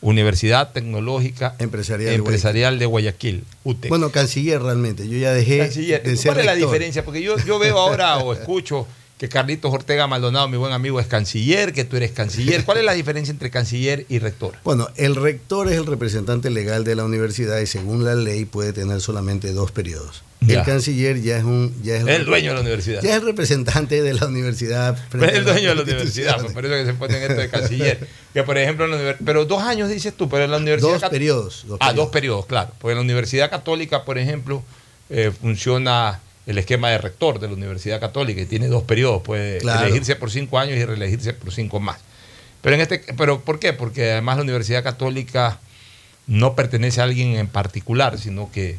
Universidad 0.00 0.72
Tecnológica 0.72 1.56
Empresarial, 1.58 2.14
Empresarial 2.14 2.78
de 2.78 2.86
Guayaquil, 2.86 3.44
UTEC. 3.64 3.88
Bueno, 3.88 4.10
canciller 4.10 4.62
realmente. 4.62 5.08
Yo 5.08 5.16
ya 5.16 5.32
dejé 5.32 5.58
Canciller. 5.58 6.02
de 6.02 6.16
ser 6.16 6.32
¿Cuál 6.32 6.40
es 6.40 6.46
la 6.46 6.52
rector. 6.52 6.70
diferencia? 6.70 7.04
Porque 7.04 7.22
yo, 7.22 7.36
yo 7.46 7.58
veo 7.58 7.78
ahora 7.78 8.18
o 8.18 8.32
escucho 8.34 8.86
que 9.18 9.28
Carlitos 9.28 9.72
Ortega 9.72 10.06
Maldonado, 10.06 10.48
mi 10.48 10.56
buen 10.56 10.72
amigo, 10.72 11.00
es 11.00 11.06
canciller, 11.06 11.72
que 11.72 11.84
tú 11.84 11.96
eres 11.96 12.10
canciller. 12.10 12.64
¿Cuál 12.64 12.78
es 12.78 12.84
la 12.84 12.92
diferencia 12.92 13.30
entre 13.32 13.50
canciller 13.50 14.04
y 14.08 14.18
rector? 14.18 14.54
Bueno, 14.64 14.88
el 14.96 15.14
rector 15.16 15.68
es 15.68 15.78
el 15.78 15.86
representante 15.86 16.50
legal 16.50 16.84
de 16.84 16.96
la 16.96 17.04
universidad 17.04 17.58
y 17.60 17.66
según 17.66 18.04
la 18.04 18.14
ley 18.14 18.44
puede 18.44 18.72
tener 18.72 19.00
solamente 19.00 19.52
dos 19.52 19.70
periodos. 19.70 20.22
Ya. 20.46 20.60
El 20.60 20.64
canciller 20.66 21.20
ya 21.20 21.38
es 21.38 21.44
un 21.44 21.74
ya 21.82 21.96
es 21.96 22.06
El 22.06 22.24
dueño 22.24 22.50
de 22.50 22.54
la 22.54 22.60
universidad. 22.60 23.02
Ya 23.02 23.10
es 23.10 23.16
el 23.16 23.26
representante 23.26 24.02
de 24.02 24.14
la 24.14 24.26
universidad. 24.26 24.96
Pues 25.10 25.22
es 25.30 25.38
el 25.38 25.44
dueño 25.44 25.68
de 25.70 25.74
la 25.74 25.82
universidad, 25.82 26.40
pues, 26.40 26.52
por 26.52 26.64
eso 26.66 26.74
que 26.74 26.84
se 26.86 26.94
ponen 26.94 27.22
esto 27.22 27.34
de 27.40 27.48
canciller. 27.48 28.08
Que 28.32 28.42
por 28.42 28.58
ejemplo, 28.58 28.84
en 28.84 28.90
la 28.92 28.96
univers- 28.98 29.16
pero 29.24 29.44
dos 29.44 29.62
años 29.62 29.88
dices 29.88 30.14
tú, 30.14 30.28
pero 30.28 30.44
en 30.44 30.50
la 30.50 30.56
universidad. 30.58 31.00
Dos 31.00 31.10
periodos, 31.10 31.64
dos 31.66 31.78
ah, 31.80 31.86
periodos. 31.88 31.96
dos 31.96 32.12
periodos, 32.12 32.46
claro. 32.46 32.70
Porque 32.80 32.92
en 32.92 32.98
la 32.98 33.02
Universidad 33.02 33.50
Católica, 33.50 34.04
por 34.04 34.18
ejemplo, 34.18 34.62
eh, 35.10 35.30
funciona 35.40 36.20
el 36.46 36.58
esquema 36.58 36.90
de 36.90 36.98
rector 36.98 37.38
de 37.40 37.46
la 37.48 37.54
Universidad 37.54 38.00
Católica 38.00 38.40
y 38.42 38.46
tiene 38.46 38.68
dos 38.68 38.82
periodos, 38.82 39.22
puede 39.22 39.58
Claro. 39.58 39.86
elegirse 39.86 40.16
por 40.16 40.30
cinco 40.30 40.58
años 40.58 40.76
y 40.78 40.84
reelegirse 40.84 41.32
por 41.32 41.52
cinco 41.52 41.80
más. 41.80 41.98
Pero 42.60 42.74
en 42.76 42.82
este, 42.82 43.02
pero 43.16 43.40
¿por 43.40 43.58
qué? 43.58 43.72
Porque 43.72 44.12
además 44.12 44.36
la 44.36 44.42
Universidad 44.42 44.82
Católica 44.82 45.58
no 46.26 46.54
pertenece 46.54 47.00
a 47.00 47.04
alguien 47.04 47.36
en 47.36 47.46
particular, 47.48 48.18
sino 48.18 48.50
que 48.52 48.76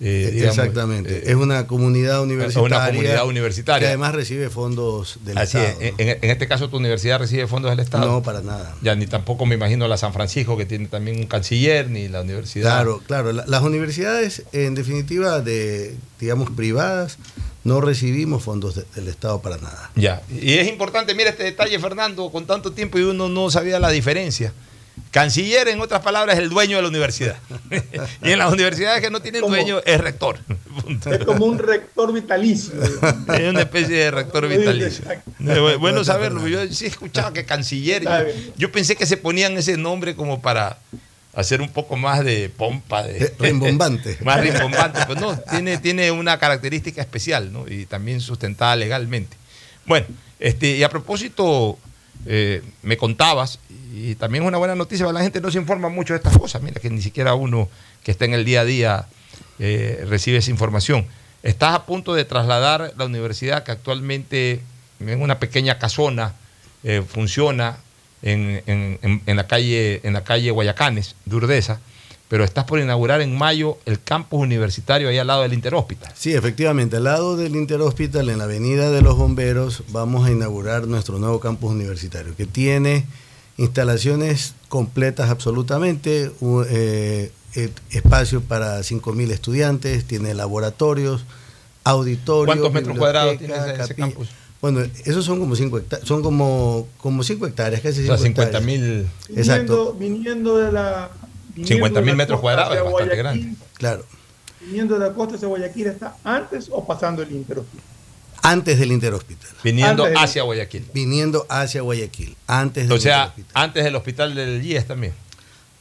eh, 0.00 0.30
digamos, 0.32 0.58
Exactamente. 0.58 1.16
eh, 1.18 1.22
es 1.26 1.34
una 1.36 1.66
comunidad 1.66 2.22
universitaria. 2.22 2.66
una 2.78 2.86
comunidad 2.88 3.26
universitaria. 3.26 3.80
Que 3.80 3.86
además 3.88 4.14
recibe 4.14 4.50
fondos 4.50 5.18
del 5.24 5.38
Así 5.38 5.56
Estado. 5.58 5.80
es. 5.80 5.94
En, 5.98 6.08
en 6.22 6.30
este 6.30 6.48
caso, 6.48 6.68
tu 6.68 6.76
universidad 6.78 7.18
recibe 7.20 7.46
fondos 7.46 7.70
del 7.70 7.80
Estado. 7.80 8.06
No, 8.06 8.22
para 8.22 8.40
nada. 8.42 8.74
Ya 8.82 8.94
ni 8.96 9.06
tampoco 9.06 9.46
me 9.46 9.54
imagino 9.54 9.86
la 9.88 9.96
San 9.96 10.12
Francisco, 10.12 10.56
que 10.56 10.66
tiene 10.66 10.88
también 10.88 11.18
un 11.18 11.26
canciller, 11.26 11.90
ni 11.90 12.08
la 12.08 12.22
universidad. 12.22 12.70
Claro, 12.72 13.02
claro. 13.06 13.32
La- 13.32 13.44
las 13.46 13.62
universidades, 13.62 14.42
en 14.52 14.74
definitiva, 14.74 15.40
de, 15.40 15.94
digamos, 16.20 16.50
privadas, 16.50 17.18
no 17.62 17.80
recibimos 17.80 18.42
fondos 18.42 18.74
de- 18.74 18.84
del 18.96 19.08
Estado 19.08 19.40
para 19.42 19.56
nada. 19.58 19.90
Ya. 19.94 20.22
Y 20.30 20.54
es 20.54 20.68
importante, 20.68 21.14
mira 21.14 21.30
este 21.30 21.44
detalle, 21.44 21.78
Fernando, 21.78 22.30
con 22.30 22.46
tanto 22.46 22.72
tiempo 22.72 22.98
y 22.98 23.02
uno 23.02 23.28
no 23.28 23.50
sabía 23.50 23.78
la 23.78 23.90
diferencia. 23.90 24.52
Canciller, 25.10 25.68
en 25.68 25.80
otras 25.80 26.02
palabras, 26.02 26.36
es 26.36 26.42
el 26.42 26.48
dueño 26.48 26.76
de 26.76 26.82
la 26.82 26.88
universidad. 26.88 27.36
y 28.22 28.30
en 28.32 28.38
las 28.38 28.52
universidades 28.52 29.00
que 29.00 29.10
no 29.10 29.20
tienen 29.20 29.42
dueño, 29.42 29.80
es 29.84 30.00
rector. 30.00 30.38
Es 31.10 31.24
como 31.24 31.46
un 31.46 31.58
rector 31.58 32.12
vitalicio. 32.12 32.74
Es 32.82 33.48
una 33.48 33.60
especie 33.60 33.96
de 33.96 34.10
rector 34.10 34.48
vitalicio. 34.48 35.04
Bueno 35.78 36.04
saberlo. 36.04 36.46
Yo 36.48 36.66
sí 36.68 36.86
escuchaba 36.86 37.32
que 37.32 37.44
canciller. 37.44 38.02
Yo, 38.02 38.10
yo 38.56 38.72
pensé 38.72 38.96
que 38.96 39.06
se 39.06 39.16
ponían 39.16 39.56
ese 39.56 39.76
nombre 39.76 40.16
como 40.16 40.42
para 40.42 40.78
hacer 41.34 41.60
un 41.60 41.68
poco 41.68 41.96
más 41.96 42.24
de 42.24 42.48
pompa. 42.48 43.02
De, 43.02 43.24
Eh, 43.24 43.34
rimbombante. 43.38 44.18
más 44.24 44.40
rimbombante. 44.40 45.00
Pues 45.06 45.20
no, 45.20 45.38
tiene, 45.38 45.78
tiene 45.78 46.10
una 46.10 46.38
característica 46.38 47.00
especial, 47.00 47.52
¿no? 47.52 47.66
Y 47.68 47.86
también 47.86 48.20
sustentada 48.20 48.76
legalmente. 48.76 49.36
Bueno, 49.86 50.06
este, 50.38 50.76
y 50.76 50.82
a 50.82 50.88
propósito, 50.88 51.78
eh, 52.26 52.62
me 52.82 52.96
contabas, 52.96 53.58
y 53.94 54.14
también 54.16 54.44
es 54.44 54.48
una 54.48 54.58
buena 54.58 54.74
noticia, 54.74 55.10
la 55.12 55.22
gente 55.22 55.40
no 55.40 55.50
se 55.50 55.58
informa 55.58 55.88
mucho 55.88 56.14
de 56.14 56.18
estas 56.18 56.36
cosas. 56.36 56.62
Mira 56.62 56.80
que 56.80 56.90
ni 56.90 57.00
siquiera 57.02 57.34
uno 57.34 57.68
que 58.02 58.10
está 58.10 58.24
en 58.24 58.34
el 58.34 58.44
día 58.44 58.62
a 58.62 58.64
día 58.64 59.06
eh, 59.58 60.04
recibe 60.08 60.38
esa 60.38 60.50
información. 60.50 61.06
Estás 61.42 61.74
a 61.74 61.86
punto 61.86 62.14
de 62.14 62.24
trasladar 62.24 62.92
la 62.96 63.04
universidad 63.04 63.62
que 63.64 63.72
actualmente 63.72 64.60
en 65.00 65.20
una 65.22 65.38
pequeña 65.38 65.78
casona 65.78 66.34
eh, 66.82 67.02
funciona 67.06 67.76
en, 68.22 68.62
en- 68.66 68.98
en- 69.26 69.36
la 69.36 69.46
calle, 69.46 70.00
en 70.02 70.14
la 70.14 70.24
calle 70.24 70.50
Guayacanes, 70.50 71.14
de 71.46 71.58
pero 72.28 72.44
estás 72.44 72.64
por 72.64 72.80
inaugurar 72.80 73.20
en 73.20 73.36
mayo 73.36 73.78
el 73.86 74.00
campus 74.02 74.40
universitario 74.40 75.08
ahí 75.08 75.18
al 75.18 75.26
lado 75.26 75.42
del 75.42 75.52
Interhospital. 75.52 76.12
Sí, 76.16 76.32
efectivamente, 76.32 76.96
al 76.96 77.04
lado 77.04 77.36
del 77.36 77.54
Interhospital, 77.54 78.30
en 78.30 78.38
la 78.38 78.44
Avenida 78.44 78.90
de 78.90 79.02
los 79.02 79.16
Bomberos, 79.16 79.82
vamos 79.88 80.26
a 80.26 80.30
inaugurar 80.30 80.86
nuestro 80.86 81.18
nuevo 81.18 81.40
campus 81.40 81.72
universitario, 81.72 82.34
que 82.36 82.46
tiene 82.46 83.04
instalaciones 83.56 84.54
completas 84.68 85.30
absolutamente, 85.30 86.32
eh, 86.68 87.30
espacio 87.90 88.40
para 88.40 88.80
5.000 88.80 89.30
estudiantes, 89.30 90.04
tiene 90.04 90.34
laboratorios, 90.34 91.24
auditorios. 91.84 92.56
¿Cuántos 92.56 92.72
metros 92.72 92.98
cuadrados 92.98 93.38
tiene 93.38 93.54
ese, 93.54 93.94
campus? 93.94 94.28
Bueno, 94.60 94.80
esos 95.04 95.24
son 95.24 95.38
como 95.38 95.54
5 95.54 95.78
hectáreas, 95.78 96.08
son 96.08 96.22
como, 96.22 96.88
como 96.96 97.22
5 97.22 97.46
hectáreas, 97.46 97.82
casi 97.82 98.02
O 98.02 98.06
sea, 98.06 98.16
5 98.16 98.42
50 98.42 98.60
mil. 98.60 99.06
Exacto. 99.36 99.92
Viniendo, 99.92 100.54
viniendo 100.54 100.58
de 100.58 100.72
la. 100.72 101.10
Viniendo 101.54 101.74
50 101.74 102.00
de 102.00 102.06
mil 102.06 102.16
metros 102.16 102.40
cuadrados, 102.40 102.76
es 102.76 102.82
bastante 102.84 103.14
Guayaquil, 103.16 103.42
grande. 103.42 103.56
Claro. 103.74 104.04
Viniendo 104.60 104.98
de 104.98 105.06
la 105.08 105.12
costa 105.14 105.36
hacia 105.36 105.48
Guayaquil, 105.48 105.86
¿está 105.88 106.16
antes 106.24 106.68
o 106.70 106.86
pasando 106.86 107.22
el 107.22 107.30
Interhospital? 107.32 107.84
Antes 108.42 108.78
del 108.78 108.92
Interhospital. 108.92 109.50
Viniendo 109.62 110.06
hacia 110.16 110.42
Guayaquil. 110.42 110.86
Viniendo 110.92 111.46
hacia 111.48 111.80
Guayaquil. 111.82 112.36
Antes 112.46 112.88
del 112.88 112.92
O 112.98 113.00
sea, 113.00 113.16
Interhospital. 113.26 113.62
antes 113.64 113.84
del 113.84 113.96
hospital 113.96 114.34
del 114.34 114.64
IES 114.64 114.86
también. 114.86 115.12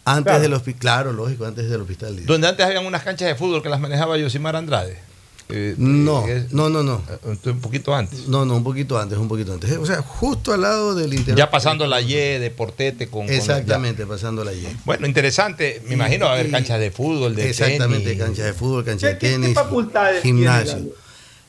Antes 0.06 0.24
Claro. 0.32 0.42
del 0.42 0.54
hospital, 0.54 0.80
claro, 0.80 1.14
lógico, 1.14 1.46
antes 1.46 1.70
del 1.70 1.82
hospital. 1.82 2.16
de- 2.18 2.24
Donde 2.24 2.48
antes 2.48 2.66
habían 2.66 2.86
unas 2.86 3.04
canchas 3.04 3.28
de 3.28 3.36
fútbol 3.36 3.64
que 3.64 3.70
las 3.70 3.80
manejaba 3.80 4.18
Yosimar 4.18 4.56
Andrade. 4.56 4.98
Eh, 5.50 5.76
No, 5.78 6.28
eh, 6.28 6.48
no, 6.52 6.70
no, 6.70 6.84
no. 6.84 7.02
Un 7.46 7.60
poquito 7.60 7.94
antes. 7.94 8.28
No, 8.28 8.46
no, 8.46 8.56
un 8.56 8.64
poquito 8.64 8.98
antes, 8.98 9.18
un 9.18 9.28
poquito 9.28 9.54
antes. 9.54 9.72
O 9.78 9.86
sea, 9.86 10.02
justo 10.02 10.54
al 10.54 10.62
lado 10.62 10.96
del 10.96 11.06
Interhospital. 11.14 11.38
Ya 11.38 11.52
pasando 11.52 11.86
la 11.86 12.02
Y 12.02 12.14
de 12.14 12.50
Portete 12.50 13.08
con. 13.08 13.26
con- 13.28 13.36
Exactamente, 13.36 14.06
pasando 14.06 14.44
la 14.44 14.54
Y. 14.54 14.68
Bueno, 14.86 15.06
interesante. 15.06 15.82
Me 15.88 15.94
imagino 15.96 16.26
va 16.26 16.32
a 16.32 16.34
haber 16.36 16.50
canchas 16.50 16.80
de 16.80 16.92
fútbol, 16.92 17.36
de 17.36 17.50
Exactamente, 17.50 18.06
tenis. 18.12 18.24
canchas 18.24 18.46
de 18.46 18.54
fútbol, 18.54 18.86
canchas 18.86 19.12
de 19.14 19.18
¿Qué, 19.20 19.28
qué 19.28 19.34
tenis, 19.34 19.54
facultades 19.54 20.22
gimnasio. 20.24 20.96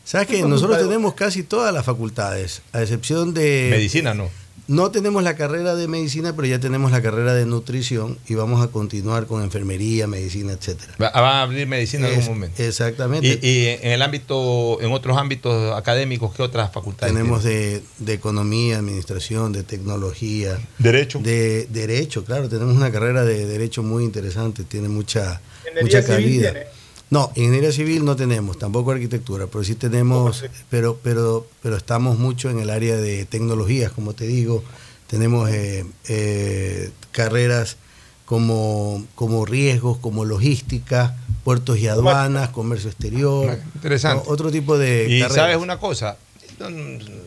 ¿Sabes 0.05 0.27
¿Qué 0.27 0.37
que 0.37 0.43
Nosotros 0.43 0.79
tenemos 0.79 1.15
casi 1.15 1.43
todas 1.45 1.73
las 1.73 1.85
facultades, 1.87 2.61
a 2.73 2.83
excepción 2.83 3.33
de... 3.33 3.69
Medicina, 3.71 4.13
¿no? 4.13 4.29
No 4.67 4.91
tenemos 4.91 5.23
la 5.23 5.37
carrera 5.37 5.75
de 5.75 5.89
medicina, 5.89 6.35
pero 6.35 6.49
ya 6.49 6.59
tenemos 6.59 6.91
la 6.91 7.03
carrera 7.03 7.35
de 7.35 7.45
nutrición 7.45 8.17
y 8.27 8.35
vamos 8.35 8.63
a 8.65 8.69
continuar 8.69 9.27
con 9.27 9.43
enfermería, 9.43 10.07
medicina, 10.07 10.53
etcétera. 10.53 10.95
Va- 11.01 11.11
Van 11.11 11.37
a 11.37 11.43
abrir 11.43 11.67
medicina 11.67 12.09
en 12.09 12.15
Es- 12.15 12.21
algún 12.21 12.39
momento. 12.39 12.63
Exactamente. 12.63 13.39
Y, 13.43 13.47
y 13.47 13.67
en 13.83 13.91
el 13.93 14.01
ámbito, 14.03 14.79
en 14.81 14.91
otros 14.93 15.19
ámbitos 15.19 15.77
académicos, 15.77 16.35
¿qué 16.35 16.43
otras 16.43 16.73
facultades? 16.73 17.15
Tenemos 17.15 17.45
de, 17.45 17.83
de 17.99 18.13
economía, 18.15 18.79
administración, 18.79 19.53
de 19.53 19.65
tecnología. 19.65 20.59
Derecho. 20.79 21.19
De 21.23 21.67
derecho, 21.67 22.25
claro. 22.25 22.49
Tenemos 22.49 22.75
una 22.75 22.91
carrera 22.91 23.25
de 23.25 23.45
derecho 23.47 23.83
muy 23.83 24.03
interesante, 24.05 24.65
tiene 24.65 24.89
mucha, 24.89 25.43
mucha 25.83 26.01
civil 26.03 26.17
cabida. 26.17 26.51
tiene. 26.53 26.67
No, 27.15 27.31
ingeniería 27.37 27.71
civil 27.71 28.05
no 28.05 28.17
tenemos, 28.17 28.59
tampoco 28.59 28.91
arquitectura, 28.91 29.47
pero 29.47 29.63
sí 29.63 29.77
tenemos, 29.77 30.45
pero, 30.69 30.99
pero, 31.01 31.47
pero 31.63 31.77
estamos 31.77 32.19
mucho 32.19 32.51
en 32.51 32.59
el 32.59 32.71
área 32.71 32.97
de 32.97 33.25
tecnologías, 33.25 33.93
como 33.93 34.15
te 34.15 34.27
digo. 34.27 34.65
Tenemos 35.07 35.49
eh, 35.51 35.85
eh, 36.09 36.91
carreras 37.13 37.77
como, 38.25 39.05
como 39.15 39.45
riesgos, 39.45 39.99
como 39.99 40.25
logística, 40.25 41.17
puertos 41.45 41.79
y 41.79 41.87
aduanas, 41.87 42.49
comercio 42.49 42.91
exterior. 42.91 43.61
Interesante. 43.77 44.25
o- 44.27 44.33
Otro 44.33 44.51
tipo 44.51 44.77
de 44.77 45.05
Y 45.09 45.21
carreras. 45.21 45.35
sabes 45.37 45.57
una 45.59 45.79
cosa, 45.79 46.17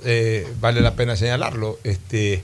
Eh, 0.04 0.46
vale 0.60 0.82
la 0.82 0.96
pena 0.96 1.16
señalarlo. 1.16 1.80
Este, 1.86 2.44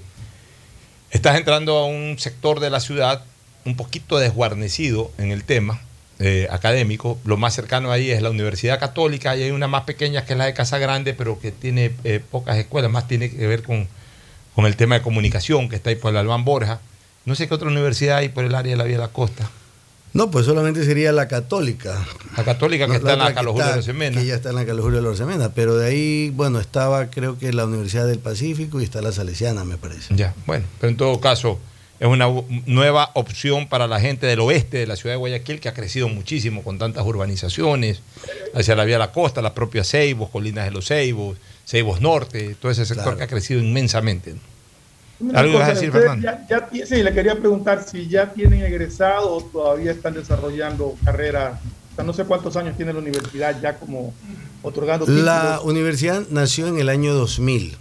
estás 1.12 1.36
entrando 1.38 1.78
a 1.78 1.86
un 1.88 2.18
sector 2.20 2.60
de 2.62 2.70
la 2.70 2.80
ciudad 2.80 3.24
un 3.66 3.76
poquito 3.76 4.18
desguarnecido 4.18 5.12
en 5.18 5.32
el 5.32 5.44
tema 5.44 5.82
eh, 6.26 6.48
académico. 6.50 7.20
Lo 7.26 7.36
más 7.38 7.54
cercano 7.54 7.92
ahí 7.92 8.10
es 8.12 8.22
la 8.22 8.30
Universidad 8.30 8.80
Católica 8.80 9.36
y 9.36 9.44
hay 9.44 9.52
una 9.52 9.68
más 9.68 9.84
pequeña 9.84 10.24
que 10.26 10.34
es 10.34 10.40
la 10.40 10.46
de 10.46 10.54
Casa 10.54 10.78
Grande, 10.78 11.14
pero 11.14 11.40
que 11.40 11.52
tiene 11.52 11.92
eh, 12.06 12.22
pocas 12.32 12.58
escuelas, 12.58 12.90
más 12.90 13.08
tiene 13.08 13.30
que 13.30 13.46
ver 13.46 13.62
con, 13.64 13.88
con 14.56 14.66
el 14.66 14.76
tema 14.78 14.96
de 14.96 15.02
comunicación 15.02 15.68
que 15.70 15.76
está 15.76 15.90
ahí 15.90 15.96
por 15.98 16.12
el 16.12 16.18
Albán 16.18 16.46
Borja. 16.46 16.80
No 17.26 17.36
sé 17.36 17.48
qué 17.48 17.54
otra 17.54 17.68
universidad 17.68 18.18
hay 18.18 18.30
por 18.30 18.46
el 18.46 18.56
área 18.56 18.72
de 18.72 18.78
la 18.78 18.84
Vía 18.86 18.96
de 18.98 19.02
la 19.04 19.10
Costa. 19.10 19.50
No, 20.14 20.30
pues 20.30 20.46
solamente 20.46 20.86
sería 20.86 21.12
la 21.12 21.28
católica. 21.28 22.06
La 22.38 22.44
católica 22.44 22.86
que 22.86 22.90
No, 22.90 22.98
está 23.00 23.14
en 23.14 23.20
la 23.20 23.34
Carlos 23.34 23.54
Julio 23.54 23.66
está- 23.66 23.76
Rosemena. 23.78 24.22
Que 24.22 24.28
ya 24.28 24.36
está 24.36 24.50
en 24.52 24.56
la 24.56 24.66
Carlos 24.66 24.86
Julio 24.86 25.02
Rosemena. 25.02 25.50
Pero 25.56 25.76
de 25.76 25.88
ahí, 25.88 26.30
bueno, 26.36 26.60
estaba 26.60 27.10
creo 27.10 27.40
que 27.40 27.52
la 27.52 27.66
Universidad 27.66 28.06
del 28.06 28.20
Pacífico 28.20 28.80
y 28.80 28.84
está 28.84 29.02
la 29.02 29.12
Salesiana, 29.12 29.64
me 29.64 29.78
parece. 29.78 30.14
Ya, 30.16 30.36
bueno, 30.46 30.66
pero 30.80 30.92
en 30.92 30.98
todo 30.98 31.20
caso 31.20 31.60
es 32.04 32.10
una 32.10 32.28
nueva 32.66 33.12
opción 33.14 33.68
para 33.70 33.88
la 33.88 34.00
gente 34.02 34.26
del 34.28 34.42
oeste 34.42 34.78
de 34.78 34.88
la 34.88 34.98
ciudad 34.98 35.14
de 35.14 35.20
Guayaquil 35.20 35.62
que 35.62 35.70
ha 35.70 35.74
crecido 35.74 36.10
muchísimo 36.10 36.62
con 36.62 36.78
tantas 36.78 37.06
urbanizaciones 37.06 38.02
hacia 38.54 38.76
la 38.76 38.84
vía 38.84 38.96
de 38.96 39.00
la 39.00 39.12
costa, 39.14 39.42
la 39.42 39.54
propia 39.54 39.86
Ceibos, 39.86 40.30
Colinas 40.30 40.66
de 40.66 40.72
los 40.72 40.86
Ceibos, 40.88 41.38
Ceibos 41.66 42.02
Norte, 42.02 42.56
todo 42.60 42.72
ese 42.72 42.86
sector 42.86 43.04
Claro. 43.06 43.18
que 43.20 43.24
ha 43.24 43.28
crecido 43.28 43.62
inmensamente. 43.62 44.36
Una 45.22 45.40
¿Algo 45.40 45.54
ibas 45.54 45.64
a 45.64 45.70
cosa, 45.70 45.80
decir, 45.80 45.92
Fernando? 45.94 46.28
ya- 46.50 46.70
ya 46.76 46.86
sí, 46.86 47.02
le 47.04 47.14
quería 47.14 47.36
preguntar 47.40 47.86
si 47.90 48.08
ya 48.10 48.34
tienen 48.34 48.62
egresado 48.64 49.32
o 49.34 49.42
todavía 49.42 49.92
están 49.92 50.14
desarrollando 50.16 50.96
carrera. 51.06 51.62
O 51.94 51.96
sea, 51.96 52.04
no 52.04 52.12
sé 52.12 52.26
cuántos 52.26 52.58
años 52.58 52.76
tiene 52.76 52.92
la 52.92 53.00
universidad 53.00 53.62
ya 53.62 53.78
como 53.78 54.14
otorgando 54.62 55.06
La 55.08 55.14
títulos. 55.60 55.64
universidad 55.74 56.24
nació 56.32 56.68
en 56.68 56.80
el 56.80 56.90
año 56.90 57.14
2000. 57.14 57.78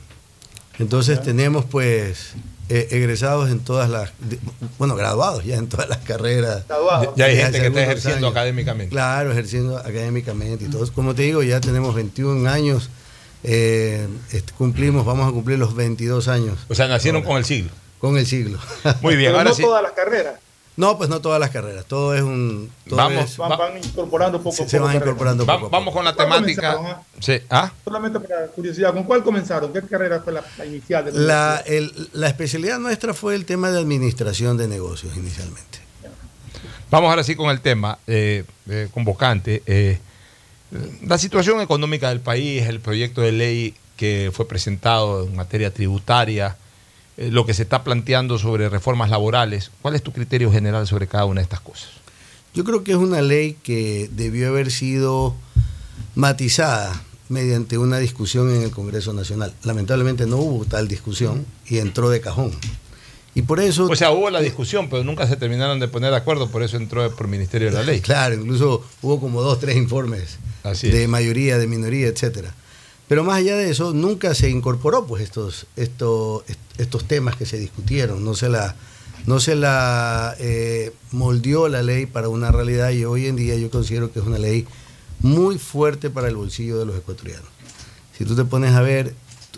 Entonces 0.78 1.20
tenemos 1.22 1.64
pues 1.64 2.34
eh, 2.74 2.88
egresados 2.90 3.50
en 3.50 3.60
todas 3.60 3.90
las, 3.90 4.12
de- 4.20 4.38
bueno, 4.78 4.94
graduados 4.96 5.44
ya 5.44 5.56
en 5.56 5.68
todas 5.68 5.88
las 5.88 5.98
carreras. 5.98 6.64
Graduados. 6.66 7.14
Ya 7.16 7.26
hay 7.26 7.36
gente 7.36 7.60
que 7.60 7.66
está 7.66 7.82
ejerciendo 7.82 8.26
años. 8.28 8.30
académicamente. 8.32 8.90
Claro, 8.90 9.32
ejerciendo 9.32 9.76
académicamente 9.78 10.64
y 10.64 10.68
todo. 10.68 10.90
Como 10.92 11.14
te 11.14 11.22
digo, 11.22 11.42
ya 11.42 11.60
tenemos 11.60 11.94
21 11.94 12.48
años, 12.48 12.88
eh, 13.44 14.06
este, 14.32 14.52
cumplimos, 14.54 15.04
vamos 15.04 15.28
a 15.28 15.32
cumplir 15.32 15.58
los 15.58 15.74
22 15.74 16.28
años. 16.28 16.58
O 16.68 16.74
sea, 16.74 16.88
nacieron 16.88 17.22
con 17.22 17.36
el 17.36 17.44
siglo. 17.44 17.70
Con 17.98 18.16
el 18.16 18.26
siglo. 18.26 18.58
Muy 19.02 19.16
bien, 19.16 19.28
Pero 19.30 19.38
ahora 19.38 19.50
no 19.50 19.56
sí. 19.56 19.62
todas 19.62 19.82
las 19.82 19.92
carreras. 19.92 20.34
No, 20.74 20.96
pues 20.96 21.10
no 21.10 21.20
todas 21.20 21.38
las 21.38 21.50
carreras, 21.50 21.84
todo 21.84 22.14
es 22.14 22.22
un... 22.22 22.70
todo 22.88 22.96
Vamos, 22.96 23.24
es- 23.24 23.36
Van, 23.36 23.50
van 23.58 23.76
incorporando 23.76 24.38
poco 24.38 24.56
se, 24.56 24.62
a 24.62 24.68
se 24.68 24.76
poco. 24.78 24.84
van 24.86 24.92
carreras. 24.94 25.06
incorporando 25.12 25.44
poco 25.44 25.52
a 25.52 25.60
poco. 25.60 25.70
vamos 25.70 25.94
con 25.94 26.04
la 26.04 26.14
¿Cuál 26.14 26.28
temática. 26.28 26.76
ah? 26.78 27.02
Sí, 27.20 27.34
¿ah? 27.50 27.70
Solamente 27.84 28.20
para 28.20 28.46
curiosidad, 28.46 28.92
¿con 28.94 29.04
cuál 29.04 29.22
comenzaron? 29.22 29.70
¿Qué 29.72 29.82
carrera 29.82 30.20
fue 30.22 30.32
la, 30.32 30.42
la 30.56 30.64
inicial? 30.66 31.04
De 31.04 31.12
la 31.12 31.62
el- 31.66 32.08
la 32.14 32.28
especialidad 32.28 32.78
nuestra 32.78 33.12
fue 33.12 33.34
el 33.34 33.44
tema 33.44 33.70
de 33.70 33.78
administración 33.78 34.56
de 34.56 34.66
negocios 34.68 35.14
inicialmente. 35.16 35.80
Vamos 36.90 37.10
ahora 37.10 37.24
sí 37.24 37.34
con 37.36 37.50
el 37.50 37.60
tema 37.60 37.98
eh, 38.06 38.44
eh, 38.68 38.88
convocante. 38.92 39.62
eh, 39.66 39.98
la 41.06 41.18
situación 41.18 41.60
económica 41.60 42.08
del 42.08 42.20
país, 42.20 42.66
el 42.66 42.80
proyecto 42.80 43.20
de 43.20 43.32
ley 43.32 43.74
que 43.96 44.30
fue 44.32 44.48
presentado 44.48 45.24
en 45.24 45.36
materia 45.36 45.70
tributaria, 45.72 46.56
eh, 47.16 47.30
lo 47.30 47.46
que 47.46 47.54
se 47.54 47.62
está 47.62 47.84
planteando 47.84 48.38
sobre 48.38 48.68
reformas 48.68 49.10
laborales. 49.10 49.70
¿Cuál 49.82 49.94
es 49.94 50.02
tu 50.02 50.12
criterio 50.12 50.50
general 50.50 50.86
sobre 50.86 51.06
cada 51.06 51.24
una 51.24 51.40
de 51.40 51.44
estas 51.44 51.60
cosas? 51.60 51.90
Yo 52.54 52.64
creo 52.64 52.84
que 52.84 52.92
es 52.92 52.98
una 52.98 53.22
ley 53.22 53.56
que 53.62 54.10
debió 54.12 54.48
haber 54.48 54.70
sido 54.70 55.34
matizada 56.14 57.02
mediante 57.28 57.78
una 57.78 57.98
discusión 57.98 58.54
en 58.54 58.62
el 58.62 58.70
Congreso 58.70 59.12
Nacional. 59.12 59.54
Lamentablemente 59.62 60.26
no 60.26 60.36
hubo 60.36 60.64
tal 60.66 60.86
discusión 60.88 61.46
y 61.66 61.78
entró 61.78 62.10
de 62.10 62.20
cajón. 62.20 62.52
Y 63.34 63.42
por 63.42 63.60
eso... 63.60 63.86
O 63.86 63.96
sea, 63.96 64.10
hubo 64.10 64.28
la 64.28 64.40
discusión, 64.40 64.90
pero 64.90 65.02
nunca 65.04 65.26
se 65.26 65.36
terminaron 65.36 65.80
de 65.80 65.88
poner 65.88 66.10
de 66.10 66.18
acuerdo, 66.18 66.50
por 66.50 66.62
eso 66.62 66.76
entró 66.76 67.10
por 67.16 67.28
Ministerio 67.28 67.68
de 67.68 67.74
la 67.74 67.82
Ley. 67.82 68.00
Claro, 68.02 68.34
incluso 68.34 68.84
hubo 69.00 69.18
como 69.18 69.40
dos, 69.40 69.58
tres 69.58 69.76
informes 69.76 70.38
Así 70.62 70.90
de 70.90 71.08
mayoría, 71.08 71.56
de 71.56 71.66
minoría, 71.66 72.08
etcétera. 72.08 72.54
Pero 73.12 73.24
más 73.24 73.40
allá 73.40 73.58
de 73.58 73.68
eso, 73.68 73.92
nunca 73.92 74.34
se 74.34 74.48
incorporó 74.48 75.04
pues 75.06 75.22
estos, 75.22 75.66
estos, 75.76 76.44
estos 76.78 77.04
temas 77.04 77.36
que 77.36 77.44
se 77.44 77.58
discutieron. 77.58 78.24
No 78.24 78.32
se 78.32 78.48
la, 78.48 78.74
no 79.26 79.38
se 79.38 79.54
la 79.54 80.34
eh, 80.38 80.94
moldeó 81.10 81.68
la 81.68 81.82
ley 81.82 82.06
para 82.06 82.30
una 82.30 82.50
realidad 82.50 82.88
y 82.88 83.04
hoy 83.04 83.26
en 83.26 83.36
día 83.36 83.54
yo 83.56 83.70
considero 83.70 84.10
que 84.10 84.20
es 84.20 84.24
una 84.24 84.38
ley 84.38 84.66
muy 85.20 85.58
fuerte 85.58 86.08
para 86.08 86.28
el 86.28 86.36
bolsillo 86.36 86.78
de 86.78 86.86
los 86.86 86.96
ecuatorianos. 86.96 87.50
Si 88.16 88.24
tú 88.24 88.34
te 88.34 88.46
pones 88.46 88.74
a 88.74 88.80
ver, 88.80 89.14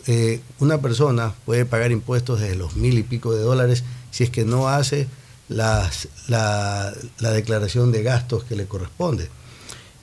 eh, 0.09 0.41
una 0.59 0.79
persona 0.79 1.33
puede 1.45 1.65
pagar 1.65 1.93
impuestos 1.93 2.41
desde 2.41 2.57
los 2.57 2.75
mil 2.75 2.99
y 2.99 3.05
pico 3.05 3.33
de 3.37 3.43
dólares 3.45 3.85
si 4.11 4.25
es 4.25 4.31
que 4.31 4.45
no 4.45 4.69
hace 4.69 5.07
la, 5.49 5.89
la 6.27 7.31
declaración 7.31 7.93
de 7.93 8.03
gastos 8.03 8.43
que 8.43 8.57
le 8.57 8.67
corresponde. 8.67 9.31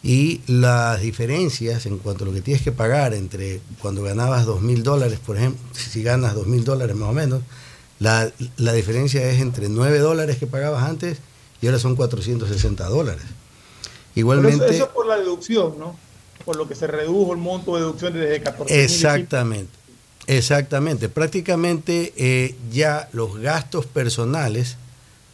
Y 0.04 0.41
las 0.47 1.02
diferencias 1.02 1.86
en 1.86 1.99
cuanto 1.99 2.24
a 2.24 2.28
lo 2.28 2.34
que 2.34 2.41
tienes 2.41 2.64
que 2.64 2.72
pagar 2.72 3.14
entre 3.14 3.62
cuando 3.82 4.02
ganabas 4.02 4.45
dos 4.45 4.62
mil 4.62 4.82
dólares, 4.82 5.20
por 5.24 5.38
ejemplo, 5.38 5.62
si 5.74 6.02
ganas 6.02 6.34
dos 6.34 6.47
mil 6.47 6.64
dólares 6.64 6.95
más 6.95 7.10
o 7.10 7.14
menos, 7.14 7.41
la, 8.02 8.32
la 8.58 8.74
diferencia 8.74 9.24
es 9.30 9.39
entre 9.39 9.70
9 9.70 9.99
dólares 9.99 10.38
que 10.39 10.47
pagabas 10.47 10.89
antes 10.89 11.20
y 11.62 11.68
ahora 11.68 11.78
son 11.78 11.95
460 11.95 12.84
dólares. 12.89 13.22
Igualmente... 14.16 14.58
Pero 14.58 14.72
eso, 14.72 14.84
eso 14.86 14.93
por 14.93 15.06
la 15.06 15.18
deducción, 15.18 15.78
¿no? 15.78 15.95
Por 16.43 16.56
lo 16.56 16.68
que 16.68 16.74
se 16.74 16.88
redujo 16.88 17.32
el 17.34 17.38
monto 17.38 17.76
de 17.76 17.82
deducción 17.82 18.14
desde 18.14 18.41
14 18.41 18.84
Exactamente, 18.84 19.72
exactamente. 20.26 21.10
Prácticamente 21.10 22.12
eh, 22.18 22.56
ya 22.72 23.08
los 23.14 23.38
gastos 23.38 23.86
personales 23.86 24.78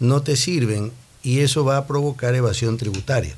no 0.01 0.21
te 0.21 0.35
sirven 0.35 0.91
y 1.23 1.39
eso 1.39 1.63
va 1.63 1.77
a 1.77 1.87
provocar 1.87 2.35
evasión 2.35 2.75
tributaria. 2.75 3.33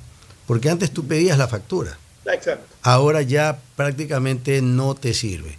Porque 0.50 0.72
antes 0.72 0.90
tú 0.90 1.06
pedías 1.06 1.38
la 1.38 1.48
factura, 1.48 1.96
Exacto. 2.26 2.66
ahora 2.82 3.22
ya 3.22 3.60
prácticamente 3.76 4.64
no 4.64 4.96
te 4.96 5.14
sirve. 5.14 5.56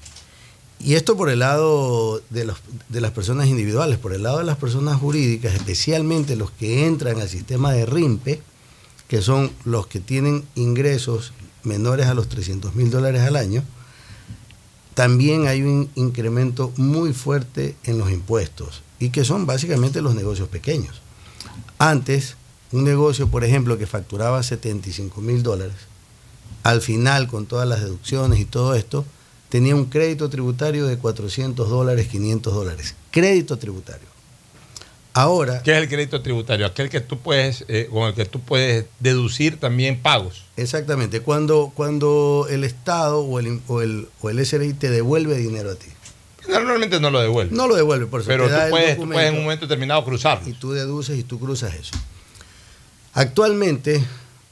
Y 0.80 0.95
esto 0.95 1.16
por 1.16 1.30
el 1.30 1.38
lado 1.38 2.20
de, 2.30 2.45
los- 2.45 2.59
de 2.88 3.01
las 3.01 3.12
personas 3.12 3.47
individuales, 3.47 3.99
por 3.99 4.12
el 4.12 4.24
lado 4.24 4.38
de 4.38 4.45
las 4.45 4.57
personas 4.57 4.99
jurídicas, 4.99 5.55
especialmente 5.55 6.34
los 6.34 6.51
que 6.51 6.86
entran 6.86 7.20
al 7.20 7.28
sistema 7.28 7.70
de 7.72 7.86
RIMPE, 7.86 8.43
que 9.07 9.22
son 9.22 9.53
los 9.64 9.86
que 9.86 10.01
tienen 10.01 10.45
ingresos 10.57 11.32
menores 11.62 12.07
a 12.07 12.14
los 12.14 12.28
300 12.28 12.74
mil 12.74 12.91
dólares 12.91 13.20
al 13.22 13.36
año, 13.36 13.62
también 14.95 15.47
hay 15.47 15.62
un 15.62 15.88
incremento 15.95 16.72
muy 16.76 17.12
fuerte 17.12 17.76
en 17.84 17.97
los 17.99 18.11
impuestos 18.11 18.82
y 18.99 19.11
que 19.11 19.24
son 19.24 19.47
básicamente 19.47 20.03
los 20.03 20.16
negocios 20.16 20.49
pequeños. 20.49 21.01
Antes, 21.78 22.34
un 22.73 22.85
negocio, 22.85 23.29
por 23.29 23.45
ejemplo, 23.45 23.79
que 23.79 23.87
facturaba 23.87 24.43
75 24.43 25.21
mil 25.21 25.43
dólares, 25.43 25.77
al 26.62 26.81
final, 26.81 27.27
con 27.27 27.47
todas 27.47 27.66
las 27.66 27.81
deducciones 27.81 28.39
y 28.39 28.45
todo 28.45 28.75
esto, 28.75 29.05
tenía 29.49 29.75
un 29.75 29.87
crédito 29.87 30.29
tributario 30.29 30.87
de 30.87 30.99
400 30.99 31.68
dólares, 31.68 32.09
500 32.09 32.55
dólares. 32.55 32.95
Crédito 33.11 33.59
tributario. 33.59 34.09
Ahora, 35.12 35.62
¿Qué 35.62 35.73
es 35.73 35.79
el 35.79 35.89
crédito 35.89 36.23
tributario? 36.23 36.66
Aquel 36.66 36.89
que 36.89 37.01
tú 37.01 37.18
puedes, 37.18 37.64
eh, 37.66 37.89
con 37.91 38.07
el 38.07 38.14
que 38.14 38.27
tú 38.27 38.41
puedes 38.41 38.87
deducir 39.01 39.59
también 39.59 40.01
pagos. 40.01 40.45
exactamente, 40.57 41.21
cuando, 41.21 41.73
cuando 41.75 42.47
el 42.49 42.62
Estado 42.62 43.21
o 43.21 43.41
el, 43.41 43.61
o, 43.66 43.83
el, 43.83 44.09
o 44.21 44.31
el 44.31 44.47
SRI 44.47 44.73
te 44.75 44.89
devuelve 44.89 45.37
dinero 45.37 45.73
a 45.73 45.75
ti. 45.75 45.89
Normalmente 46.49 47.01
no 47.01 47.11
lo 47.11 47.21
devuelve. 47.21 47.55
No 47.55 47.66
lo 47.66 47.75
devuelve, 47.75 48.07
por 48.07 48.21
eso. 48.21 48.29
Pero 48.29 48.49
tú 48.49 48.55
puedes, 48.71 48.97
tú 48.97 49.09
puedes 49.09 49.31
en 49.31 49.37
un 49.37 49.43
momento 49.43 49.66
determinado 49.66 50.05
cruzarlo. 50.05 50.49
y 50.49 50.53
tú 50.53 50.73
deduces 50.73 51.18
y 51.18 51.25
tú 51.25 51.41
cruzas 51.41 51.75
eso. 51.75 51.93
Actualmente, 53.15 54.05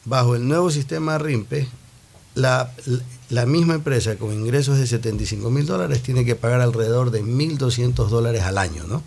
bajo 0.04 0.34
el 0.34 0.46
nuevo 0.48 0.70
sistema 0.70 1.18
RIMPE, 1.18 1.68
la, 2.34 2.72
misma 3.46 3.74
empresa 3.74 4.16
con 4.16 4.32
ingresos 4.32 4.78
de 4.78 4.86
75 4.86 5.50
mil 5.50 5.66
dólares 5.66 6.02
tiene 6.02 6.24
que 6.24 6.34
pagar 6.34 6.60
alrededor 6.60 7.10
de 7.10 7.22
1.200 7.22 8.08
dólares 8.08 8.42
al 8.42 8.58
año, 8.58 8.84
¿no? 8.86 9.02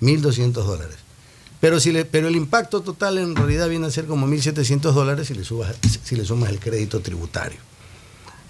1.200 0.00 0.52
dólares. 0.52 0.96
Pero, 1.60 1.80
si 1.80 1.92
pero 2.04 2.28
el 2.28 2.36
impacto 2.36 2.82
total 2.82 3.18
en 3.18 3.34
realidad 3.34 3.68
viene 3.68 3.86
a 3.86 3.90
ser 3.90 4.06
como 4.06 4.28
1.700 4.28 4.92
dólares 4.92 5.26
si 5.26 5.34
le, 5.34 5.44
subas, 5.44 5.74
si 6.04 6.14
le 6.14 6.24
sumas 6.24 6.50
el 6.50 6.60
crédito 6.60 7.00
tributario. 7.00 7.58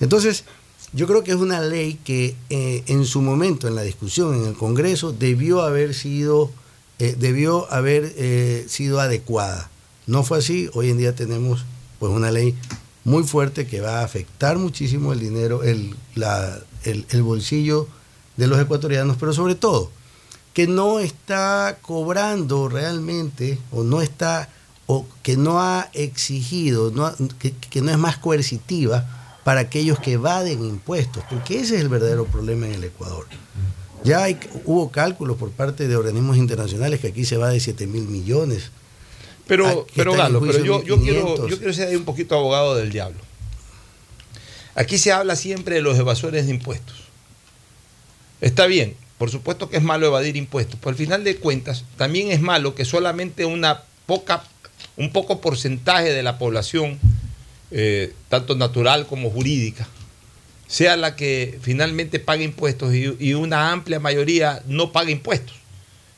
Entonces, 0.00 0.44
yo 0.92 1.06
creo 1.06 1.24
que 1.24 1.32
es 1.32 1.36
una 1.36 1.60
ley 1.60 1.98
que 2.04 2.36
eh, 2.50 2.84
en 2.86 3.04
su 3.04 3.22
momento, 3.22 3.66
en 3.66 3.74
la 3.74 3.82
discusión 3.82 4.34
en 4.34 4.46
el 4.46 4.54
Congreso, 4.54 5.12
debió 5.12 5.62
haber 5.62 5.94
sido, 5.94 6.50
eh, 6.98 7.16
debió 7.18 7.70
haber 7.72 8.12
eh, 8.16 8.66
sido 8.68 9.00
adecuada. 9.00 9.70
No 10.08 10.24
fue 10.24 10.38
así. 10.38 10.68
Hoy 10.74 10.90
en 10.90 10.98
día 10.98 11.14
tenemos 11.14 11.64
pues 12.00 12.10
una 12.12 12.30
ley 12.32 12.54
muy 13.04 13.22
fuerte 13.22 13.66
que 13.66 13.80
va 13.80 14.00
a 14.00 14.04
afectar 14.04 14.58
muchísimo 14.58 15.12
el 15.12 15.20
dinero, 15.20 15.62
el, 15.62 15.94
la- 16.16 16.58
el- 16.84 17.22
bolsillo 17.22 17.86
de 18.36 18.46
los 18.48 18.58
ecuatorianos, 18.60 19.16
pero 19.18 19.32
sobre 19.32 19.54
todo 19.54 19.90
que 20.54 20.66
no 20.66 20.98
está 20.98 21.78
cobrando 21.82 22.68
realmente 22.68 23.58
o 23.70 23.84
no 23.84 24.00
está 24.02 24.48
o 24.86 25.06
que 25.22 25.36
no 25.36 25.60
ha 25.60 25.88
exigido, 25.92 26.92
que 27.70 27.80
no 27.82 27.90
es 27.90 27.98
más 27.98 28.16
coercitiva 28.18 29.40
para 29.44 29.60
aquellos 29.60 29.98
que 30.00 30.12
evaden 30.14 30.64
impuestos, 30.64 31.22
porque 31.30 31.60
ese 31.60 31.76
es 31.76 31.82
el 31.82 31.88
verdadero 31.88 32.24
problema 32.26 32.66
en 32.66 32.72
el 32.74 32.84
Ecuador. 32.84 33.26
Ya 34.04 34.22
hay- 34.24 34.38
hubo 34.64 34.90
cálculos 34.90 35.36
por 35.36 35.50
parte 35.50 35.88
de 35.88 35.96
organismos 35.96 36.36
internacionales 36.36 37.00
que 37.00 37.08
aquí 37.08 37.24
se 37.24 37.36
va 37.36 37.50
de 37.50 37.60
7 37.60 37.86
mil 37.86 38.08
millones. 38.08 38.70
Pero, 39.48 39.66
Ah, 39.66 39.92
pero 39.96 40.12
Galo, 40.14 40.40
pero 40.40 40.62
yo, 40.62 40.84
yo, 40.84 41.00
quiero, 41.00 41.20
1500. 41.24 41.50
yo 41.50 41.58
quiero 41.58 41.72
ser 41.72 41.88
ahí 41.88 41.96
un 41.96 42.04
poquito 42.04 42.36
abogado 42.36 42.76
del 42.76 42.90
diablo. 42.92 43.18
Aquí 44.76 44.98
se 44.98 45.10
habla 45.10 45.34
siempre 45.34 45.74
de 45.76 45.82
los 45.82 45.98
evasores 45.98 46.46
de 46.46 46.52
impuestos. 46.52 46.94
Está 48.40 48.66
bien, 48.66 48.94
por 49.18 49.30
supuesto 49.30 49.68
que 49.68 49.78
es 49.78 49.82
malo 49.82 50.06
evadir 50.06 50.36
impuestos, 50.36 50.78
pero 50.78 50.90
al 50.90 50.96
final 50.96 51.24
de 51.24 51.36
cuentas 51.36 51.84
también 51.96 52.30
es 52.30 52.40
malo 52.40 52.76
que 52.76 52.84
solamente 52.84 53.44
una 53.44 53.82
poca, 54.06 54.44
un 54.96 55.10
poco 55.10 55.40
porcentaje 55.40 56.12
de 56.12 56.22
la 56.22 56.38
población, 56.38 57.00
eh, 57.72 58.12
tanto 58.28 58.54
natural 58.54 59.06
como 59.06 59.30
jurídica, 59.30 59.88
sea 60.68 60.96
la 60.96 61.16
que 61.16 61.58
finalmente 61.62 62.20
pague 62.20 62.44
impuestos 62.44 62.94
y, 62.94 63.16
y 63.18 63.34
una 63.34 63.72
amplia 63.72 63.98
mayoría 63.98 64.62
no 64.66 64.92
pague 64.92 65.10
impuestos. 65.10 65.56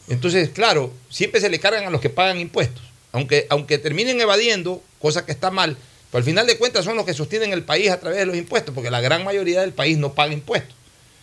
Entonces, 0.08 0.50
claro, 0.50 0.92
siempre 1.08 1.40
se 1.40 1.48
le 1.48 1.60
cargan 1.60 1.86
a 1.86 1.90
los 1.90 2.00
que 2.00 2.10
pagan 2.10 2.38
impuestos, 2.40 2.82
aunque, 3.12 3.46
aunque 3.50 3.78
terminen 3.78 4.20
evadiendo, 4.20 4.82
cosa 4.98 5.24
que 5.26 5.32
está 5.32 5.50
mal, 5.50 5.76
pero 6.10 6.18
al 6.18 6.24
final 6.24 6.46
de 6.46 6.58
cuentas 6.58 6.84
son 6.84 6.96
los 6.96 7.04
que 7.06 7.14
sostienen 7.14 7.52
el 7.52 7.62
país 7.64 7.90
a 7.90 8.00
través 8.00 8.18
de 8.18 8.26
los 8.26 8.36
impuestos, 8.36 8.74
porque 8.74 8.90
la 8.90 9.00
gran 9.00 9.24
mayoría 9.24 9.60
del 9.60 9.72
país 9.72 9.96
no 9.98 10.12
paga 10.14 10.32
impuestos. 10.32 10.74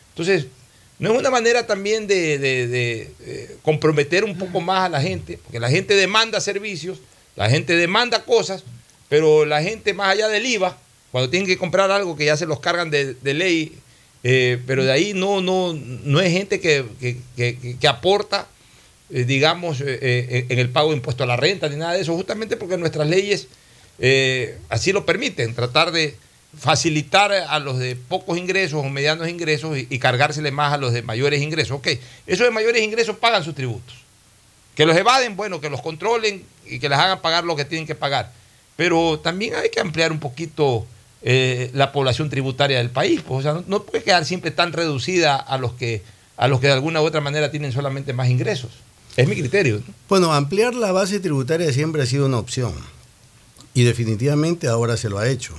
Entonces, 0.10 0.48
no 1.00 1.12
es 1.14 1.20
una 1.20 1.30
manera 1.30 1.68
también 1.68 2.08
de, 2.08 2.38
de- 2.40 3.12
eh, 3.22 3.58
comprometer 3.62 4.24
un 4.24 4.38
poco 4.38 4.62
más 4.62 4.86
a 4.86 4.90
la 4.90 5.02
gente, 5.02 5.38
porque 5.44 5.60
la 5.60 5.70
gente 5.70 5.94
demanda 5.96 6.40
servicios, 6.42 7.00
la 7.36 7.50
gente 7.50 7.76
demanda 7.76 8.24
cosas, 8.24 8.64
pero 9.10 9.46
la 9.46 9.62
gente 9.62 9.94
más 9.94 10.10
allá 10.10 10.28
del 10.28 10.46
IVA, 10.46 10.78
cuando 11.12 11.30
tienen 11.30 11.48
que 11.48 11.58
comprar 11.58 11.92
algo 11.92 12.16
que 12.18 12.26
ya 12.26 12.36
se 12.36 12.46
los 12.46 12.60
cargan 12.60 12.90
de, 12.90 13.14
de 13.14 13.34
ley, 13.34 13.78
eh, 14.24 14.60
pero 14.66 14.84
de 14.84 14.92
ahí 14.92 15.14
no, 15.14 15.40
no, 15.42 15.74
no 15.74 16.20
es 16.20 16.32
gente 16.32 16.60
que, 16.60 16.84
que- 17.00 17.18
que- 17.36 17.78
que 17.80 17.88
aporta, 17.88 18.48
digamos, 19.10 19.82
eh, 19.82 20.00
eh, 20.02 20.46
en 20.50 20.60
el 20.60 20.70
pago 20.70 20.90
de 20.90 20.98
impuesto 20.98 21.24
a 21.24 21.28
la 21.28 21.38
renta 21.38 21.70
ni 21.70 21.76
nada 21.76 21.94
de 21.94 22.02
eso, 22.02 22.16
justamente 22.16 22.58
porque 22.58 22.78
nuestras 22.78 23.08
leyes 23.08 23.48
eh, 24.00 24.58
así 24.70 24.92
lo 24.92 25.06
permiten, 25.06 25.56
tratar 25.56 25.92
de 25.92 26.16
facilitar 26.58 27.32
a 27.32 27.60
los 27.60 27.78
de 27.78 27.96
pocos 27.96 28.38
ingresos 28.38 28.84
o 28.84 28.90
medianos 28.90 29.30
ingresos 29.30 29.78
y, 29.78 29.88
y 29.90 30.00
cargársele 30.00 30.52
más 30.52 30.74
a 30.74 30.78
los 30.78 30.94
de 30.94 31.02
mayores 31.02 31.42
ingresos. 31.42 31.78
Ok, 31.78 31.88
esos 32.26 32.46
de 32.46 32.52
mayores 32.52 32.82
ingresos 32.82 33.18
pagan 33.18 33.44
sus 33.44 33.56
tributos. 33.56 33.96
Que 34.76 34.86
los 34.86 34.96
evaden, 34.96 35.36
bueno, 35.36 35.60
que 35.60 35.70
los 35.70 35.82
controlen 35.82 36.44
y 36.66 36.80
que 36.80 36.90
les 36.90 36.98
hagan 36.98 37.22
pagar 37.22 37.44
lo 37.44 37.56
que 37.56 37.66
tienen 37.66 37.88
que 37.88 37.96
pagar. 37.96 38.32
Pero 38.76 39.20
también 39.20 39.56
hay 39.56 39.70
que 39.70 39.80
ampliar 39.80 40.12
un 40.12 40.20
poquito 40.20 40.86
eh, 41.24 41.72
la 41.74 41.92
población 41.92 42.30
tributaria 42.30 42.78
del 42.78 42.92
país. 42.92 43.22
pues, 43.28 43.40
o 43.40 43.42
sea, 43.42 43.54
no, 43.54 43.64
no 43.68 43.84
puede 43.84 44.04
quedar 44.04 44.26
siempre 44.26 44.52
tan 44.52 44.74
reducida 44.74 45.36
a 45.36 45.58
los 45.58 45.74
que 45.74 46.04
a 46.38 46.48
los 46.48 46.60
que 46.60 46.68
de 46.68 46.74
alguna 46.74 47.02
u 47.02 47.06
otra 47.06 47.20
manera 47.20 47.50
tienen 47.50 47.72
solamente 47.72 48.14
más 48.14 48.30
ingresos. 48.30 48.70
Es 49.18 49.28
mi 49.28 49.36
criterio. 49.36 49.82
¿no? 49.86 49.94
Bueno, 50.08 50.34
ampliar 50.34 50.74
la 50.76 50.92
base 50.92 51.20
tributaria 51.20 51.72
siempre 51.74 52.02
ha 52.02 52.06
sido 52.06 52.26
una 52.28 52.38
opción 52.40 52.74
y 53.74 53.84
definitivamente 53.84 54.68
ahora 54.68 54.96
se 54.98 55.10
lo 55.10 55.18
ha 55.20 55.28
hecho. 55.28 55.54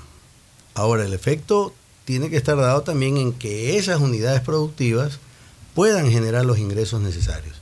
Ahora, 0.74 1.04
el 1.04 1.12
efecto 1.12 1.74
tiene 2.04 2.30
que 2.30 2.36
estar 2.36 2.56
dado 2.56 2.82
también 2.82 3.16
en 3.16 3.32
que 3.32 3.76
esas 3.76 4.00
unidades 4.00 4.40
productivas 4.40 5.18
puedan 5.74 6.10
generar 6.10 6.44
los 6.46 6.58
ingresos 6.58 7.00
necesarios. 7.02 7.56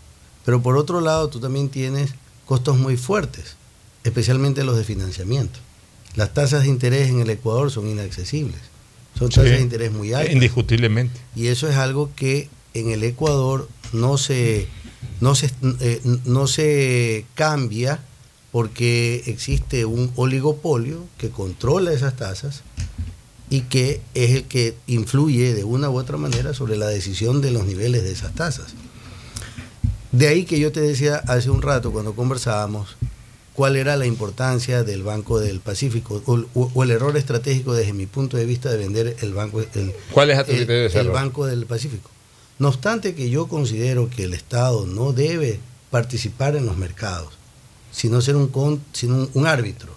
Pero 0.45 0.63
por 0.63 0.77
otro 0.77 1.01
lado, 1.01 1.29
tú 1.29 1.41
también 1.41 1.69
tienes 1.71 2.11
costos 2.45 2.77
muy 2.79 2.97
fuertes. 2.97 3.57
especialmente 4.05 4.63
los 4.63 4.77
de 4.77 4.85
financiamiento. 4.85 5.59
Las 6.15 6.33
tasas 6.33 6.63
de 6.63 6.69
interés 6.69 7.09
en 7.09 7.21
el 7.21 7.29
Ecuador 7.31 7.73
son 7.73 7.89
inaccesibles. 7.89 8.61
Son 9.19 9.31
tasas 9.31 9.47
Sí. 9.51 9.57
de 9.57 9.63
interés 9.63 9.91
muy 9.91 10.13
altas. 10.13 10.33
Indiscutiblemente. 10.33 11.19
Y 11.35 11.49
eso 11.49 11.69
es 11.69 11.75
algo 11.75 12.11
que 12.15 12.49
en 12.73 12.91
el 12.91 13.03
Ecuador 13.03 13.69
no 13.93 14.17
se, 14.17 14.69
no 15.21 15.35
se, 15.35 15.51
eh, 15.81 16.01
no 16.25 16.47
se 16.47 17.25
cambia 17.35 18.01
porque 18.53 19.23
existe 19.27 19.85
un 19.85 20.11
oligopolio 20.17 21.05
que 21.19 21.31
controla 21.31 21.93
esas 21.93 22.17
tasas 22.17 22.63
y 23.51 23.63
que 23.63 24.01
es 24.15 24.31
el 24.33 24.45
que 24.45 24.75
influye 24.87 25.55
de 25.55 25.65
una 25.65 25.91
u 25.91 25.99
otra 25.99 26.17
manera 26.17 26.55
sobre 26.55 26.77
la 26.77 26.89
decisión 26.89 27.41
de 27.43 27.51
los 27.51 27.65
niveles 27.67 28.03
de 28.03 28.13
esas 28.13 28.35
tasas. 28.35 28.75
De 30.13 30.29
ahí 30.29 30.45
que 30.45 30.59
yo 30.59 30.73
te 30.73 30.81
decía 30.81 31.17
hace 31.29 31.51
un 31.51 31.63
rato 31.63 31.93
cuando 31.93 32.15
conversábamos 32.15 32.97
cuál 33.53 33.77
era 33.77 33.97
la 33.97 34.07
importancia 34.07 34.83
del 34.83 35.03
Banco 35.03 35.39
del 35.39 35.61
Pacífico 35.61 36.23
o, 36.27 36.83
el 36.83 36.91
error 36.91 37.17
estratégico 37.17 37.75
desde 37.75 37.93
mi 37.93 38.07
punto 38.07 38.37
de 38.37 38.47
vista 38.47 38.71
de 38.71 38.79
vender 38.79 39.17
el 39.21 39.35
banco 39.35 39.61
el, 39.61 39.93
¿Cuál 40.13 40.31
es 40.31 40.39
a 40.39 40.45
tu 40.45 40.53
el- 40.53 40.59
criterio 40.59 40.87
ese 40.87 41.01
el 41.01 41.07
error? 41.07 41.15
Banco 41.21 41.47
del 41.47 41.67
Pacífico. 41.67 42.11
No 42.59 42.69
obstante 42.69 43.15
que 43.15 43.29
yo 43.31 43.49
considero 43.49 44.09
que 44.09 44.25
el 44.25 44.35
Estado 44.35 44.87
no 44.87 45.13
debe 45.13 45.61
participar 45.91 46.57
en 46.57 46.67
los 46.67 46.77
mercados, 46.77 47.35
sino 47.93 48.21
ser 48.21 48.37
un, 48.37 48.49
con- 48.49 48.83
sino 48.93 49.29
un, 49.35 49.47
árbitro, 49.47 49.93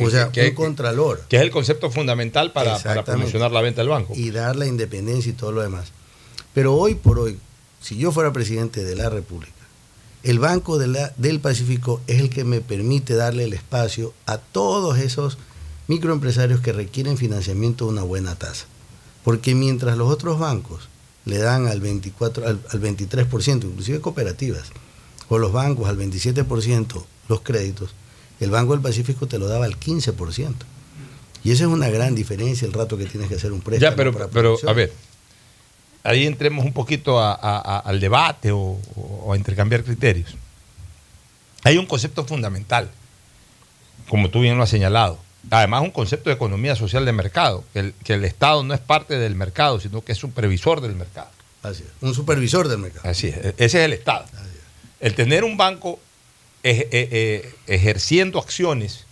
o 0.00 0.10
sea, 0.10 0.30
que- 0.32 0.48
un 0.48 0.54
contralor. 0.54 1.24
Que 1.28 1.36
es 1.36 1.42
el 1.42 1.50
concepto 1.50 1.90
fundamental 1.90 2.52
para, 2.52 2.78
promocionar 3.04 3.52
la 3.52 3.60
venta 3.60 3.80
del 3.82 3.90
banco. 3.90 4.14
Y 4.16 4.30
dar 4.30 4.56
la 4.56 4.66
independencia 4.66 5.30
y 5.30 5.34
todo 5.34 5.52
lo 5.52 5.62
demás. 5.62 5.92
Pero 6.54 6.74
hoy 6.74 6.94
por 6.94 7.18
hoy, 7.18 7.38
si 7.80 7.96
yo 7.96 8.10
fuera 8.12 8.32
presidente 8.32 8.84
de 8.84 8.96
la 8.96 9.08
República, 9.10 9.52
el 10.22 10.38
Banco 10.38 10.78
de 10.78 10.86
la- 10.88 11.12
del 11.16 11.40
Pacífico 11.40 12.00
es 12.06 12.20
el 12.20 12.30
que 12.30 12.44
me 12.44 12.60
permite 12.60 13.14
darle 13.14 13.44
el 13.44 13.52
espacio 13.52 14.14
a 14.26 14.38
todos 14.38 14.98
esos 14.98 15.36
microempresarios 15.88 16.60
que 16.60 16.72
requieren 16.72 17.18
financiamiento 17.18 17.84
a 17.84 17.88
una 17.88 18.02
buena 18.02 18.34
tasa. 18.36 18.66
Porque 19.24 19.54
mientras 19.54 19.96
los 19.98 20.10
otros 20.10 20.38
bancos 20.38 20.88
le 21.24 21.38
dan 21.38 21.66
al 21.68 21.80
24, 21.80 22.46
al, 22.46 22.60
al 22.70 22.80
23%, 22.80 23.64
inclusive 23.64 24.00
cooperativas, 24.00 24.70
o 25.28 25.38
los 25.38 25.52
bancos 25.52 25.88
al 25.88 25.96
27% 25.98 27.04
los 27.28 27.40
créditos, 27.42 27.94
el 28.40 28.50
Banco 28.50 28.72
del 28.72 28.82
Pacífico 28.82 29.26
te 29.28 29.38
lo 29.38 29.46
daba 29.46 29.64
al 29.66 29.78
15%. 29.78 30.52
Y 31.44 31.50
esa 31.52 31.64
es 31.64 31.68
una 31.70 31.88
gran 31.88 32.14
diferencia 32.14 32.66
el 32.66 32.72
rato 32.72 32.96
que 32.98 33.06
tienes 33.06 33.28
que 33.28 33.36
hacer 33.36 33.52
un 33.52 33.60
préstamo. 33.60 33.90
Ya, 33.90 33.96
pero, 33.96 34.12
para 34.12 34.28
pero 34.28 34.56
a 34.68 34.72
ver, 34.72 34.92
ahí 36.04 36.26
entremos 36.26 36.64
un 36.64 36.72
poquito 36.72 37.18
a- 37.20 37.32
a- 37.34 37.58
a- 37.58 37.78
al 37.78 38.00
debate 38.00 38.50
o, 38.52 38.78
o 38.96 39.32
a 39.32 39.36
intercambiar 39.36 39.82
criterios. 39.84 40.34
Hay 41.64 41.78
un 41.78 41.86
concepto 41.86 42.24
fundamental, 42.24 42.90
como 44.08 44.28
tú 44.30 44.40
bien 44.40 44.56
lo 44.56 44.64
has 44.64 44.70
señalado. 44.70 45.18
Además, 45.50 45.82
un 45.82 45.90
concepto 45.90 46.30
de 46.30 46.34
economía 46.36 46.76
social 46.76 47.04
de 47.04 47.12
mercado, 47.12 47.64
que 47.72 47.78
el, 47.80 47.94
que 48.04 48.14
el 48.14 48.24
Estado 48.24 48.62
no 48.62 48.74
es 48.74 48.80
parte 48.80 49.18
del 49.18 49.34
mercado, 49.34 49.80
sino 49.80 50.02
que 50.02 50.12
es 50.12 50.18
supervisor 50.18 50.80
del 50.80 50.94
mercado. 50.94 51.28
Así 51.62 51.82
es, 51.82 51.88
un 52.00 52.14
supervisor 52.14 52.68
del 52.68 52.78
mercado. 52.78 53.08
Así 53.08 53.28
es, 53.28 53.36
ese 53.36 53.54
es 53.64 53.74
el 53.74 53.92
Estado. 53.92 54.24
El 55.00 55.14
tener 55.14 55.44
un 55.44 55.56
banco 55.56 55.98
ej- 56.62 56.88
eh, 56.92 57.08
eh, 57.10 57.54
ejerciendo 57.66 58.38
acciones 58.38 59.04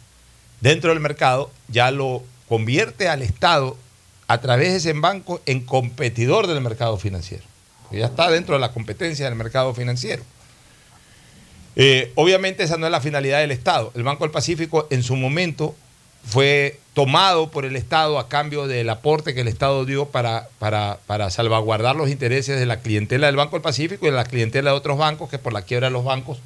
dentro 0.60 0.90
del 0.90 1.00
mercado 1.00 1.50
ya 1.68 1.90
lo 1.90 2.22
convierte 2.48 3.08
al 3.08 3.22
Estado 3.22 3.76
a 4.28 4.40
través 4.40 4.70
de 4.70 4.76
ese 4.76 4.92
banco 4.92 5.40
en 5.46 5.60
competidor 5.64 6.46
del 6.46 6.60
mercado 6.60 6.96
financiero. 6.96 7.42
Ya 7.90 8.06
está 8.06 8.30
dentro 8.30 8.54
de 8.54 8.60
la 8.60 8.72
competencia 8.72 9.24
del 9.26 9.34
mercado 9.34 9.74
financiero. 9.74 10.22
Eh, 11.76 12.12
obviamente 12.14 12.62
esa 12.64 12.76
no 12.76 12.86
es 12.86 12.92
la 12.92 13.00
finalidad 13.00 13.40
del 13.40 13.50
Estado. 13.50 13.92
El 13.94 14.02
Banco 14.04 14.24
del 14.24 14.30
Pacífico 14.30 14.86
en 14.90 15.02
su 15.02 15.16
momento 15.16 15.74
fue 16.24 16.78
tomado 16.94 17.50
por 17.50 17.64
el 17.64 17.76
Estado 17.76 18.18
a 18.18 18.28
cambio 18.28 18.66
del 18.66 18.88
aporte 18.90 19.34
que 19.34 19.40
el 19.40 19.48
Estado 19.48 19.84
dio 19.84 20.06
para, 20.06 20.48
para, 20.58 20.98
para 21.06 21.30
salvaguardar 21.30 21.96
los 21.96 22.10
intereses 22.10 22.58
de 22.58 22.66
la 22.66 22.80
clientela 22.80 23.26
del 23.26 23.36
Banco 23.36 23.56
del 23.56 23.62
Pacífico 23.62 24.06
y 24.06 24.10
de 24.10 24.16
la 24.16 24.24
clientela 24.24 24.70
de 24.70 24.76
otros 24.76 24.98
bancos, 24.98 25.30
que 25.30 25.38
por 25.38 25.52
la 25.52 25.62
quiebra 25.62 25.88
de 25.88 25.92
los 25.92 26.04
bancos, 26.04 26.38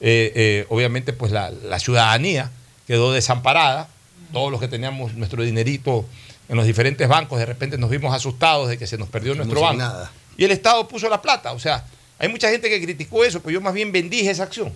eh, 0.00 0.32
eh, 0.34 0.66
obviamente 0.68 1.12
pues 1.12 1.32
la, 1.32 1.50
la 1.50 1.78
ciudadanía 1.78 2.50
quedó 2.86 3.12
desamparada. 3.12 3.88
Todos 4.32 4.52
los 4.52 4.60
que 4.60 4.68
teníamos 4.68 5.14
nuestro 5.14 5.42
dinerito 5.42 6.04
en 6.48 6.56
los 6.56 6.66
diferentes 6.66 7.08
bancos, 7.08 7.38
de 7.38 7.46
repente 7.46 7.78
nos 7.78 7.90
vimos 7.90 8.14
asustados 8.14 8.68
de 8.68 8.78
que 8.78 8.86
se 8.86 8.96
nos 8.96 9.08
perdió 9.08 9.34
nuestro 9.34 9.60
banco. 9.60 9.78
nada. 9.78 10.10
Y 10.36 10.44
el 10.44 10.52
Estado 10.52 10.86
puso 10.88 11.08
la 11.08 11.20
plata. 11.20 11.52
O 11.52 11.58
sea, 11.58 11.84
hay 12.18 12.28
mucha 12.28 12.48
gente 12.48 12.68
que 12.68 12.80
criticó 12.80 13.24
eso, 13.24 13.40
pero 13.40 13.52
yo 13.52 13.60
más 13.60 13.74
bien 13.74 13.92
bendije 13.92 14.30
esa 14.30 14.44
acción. 14.44 14.72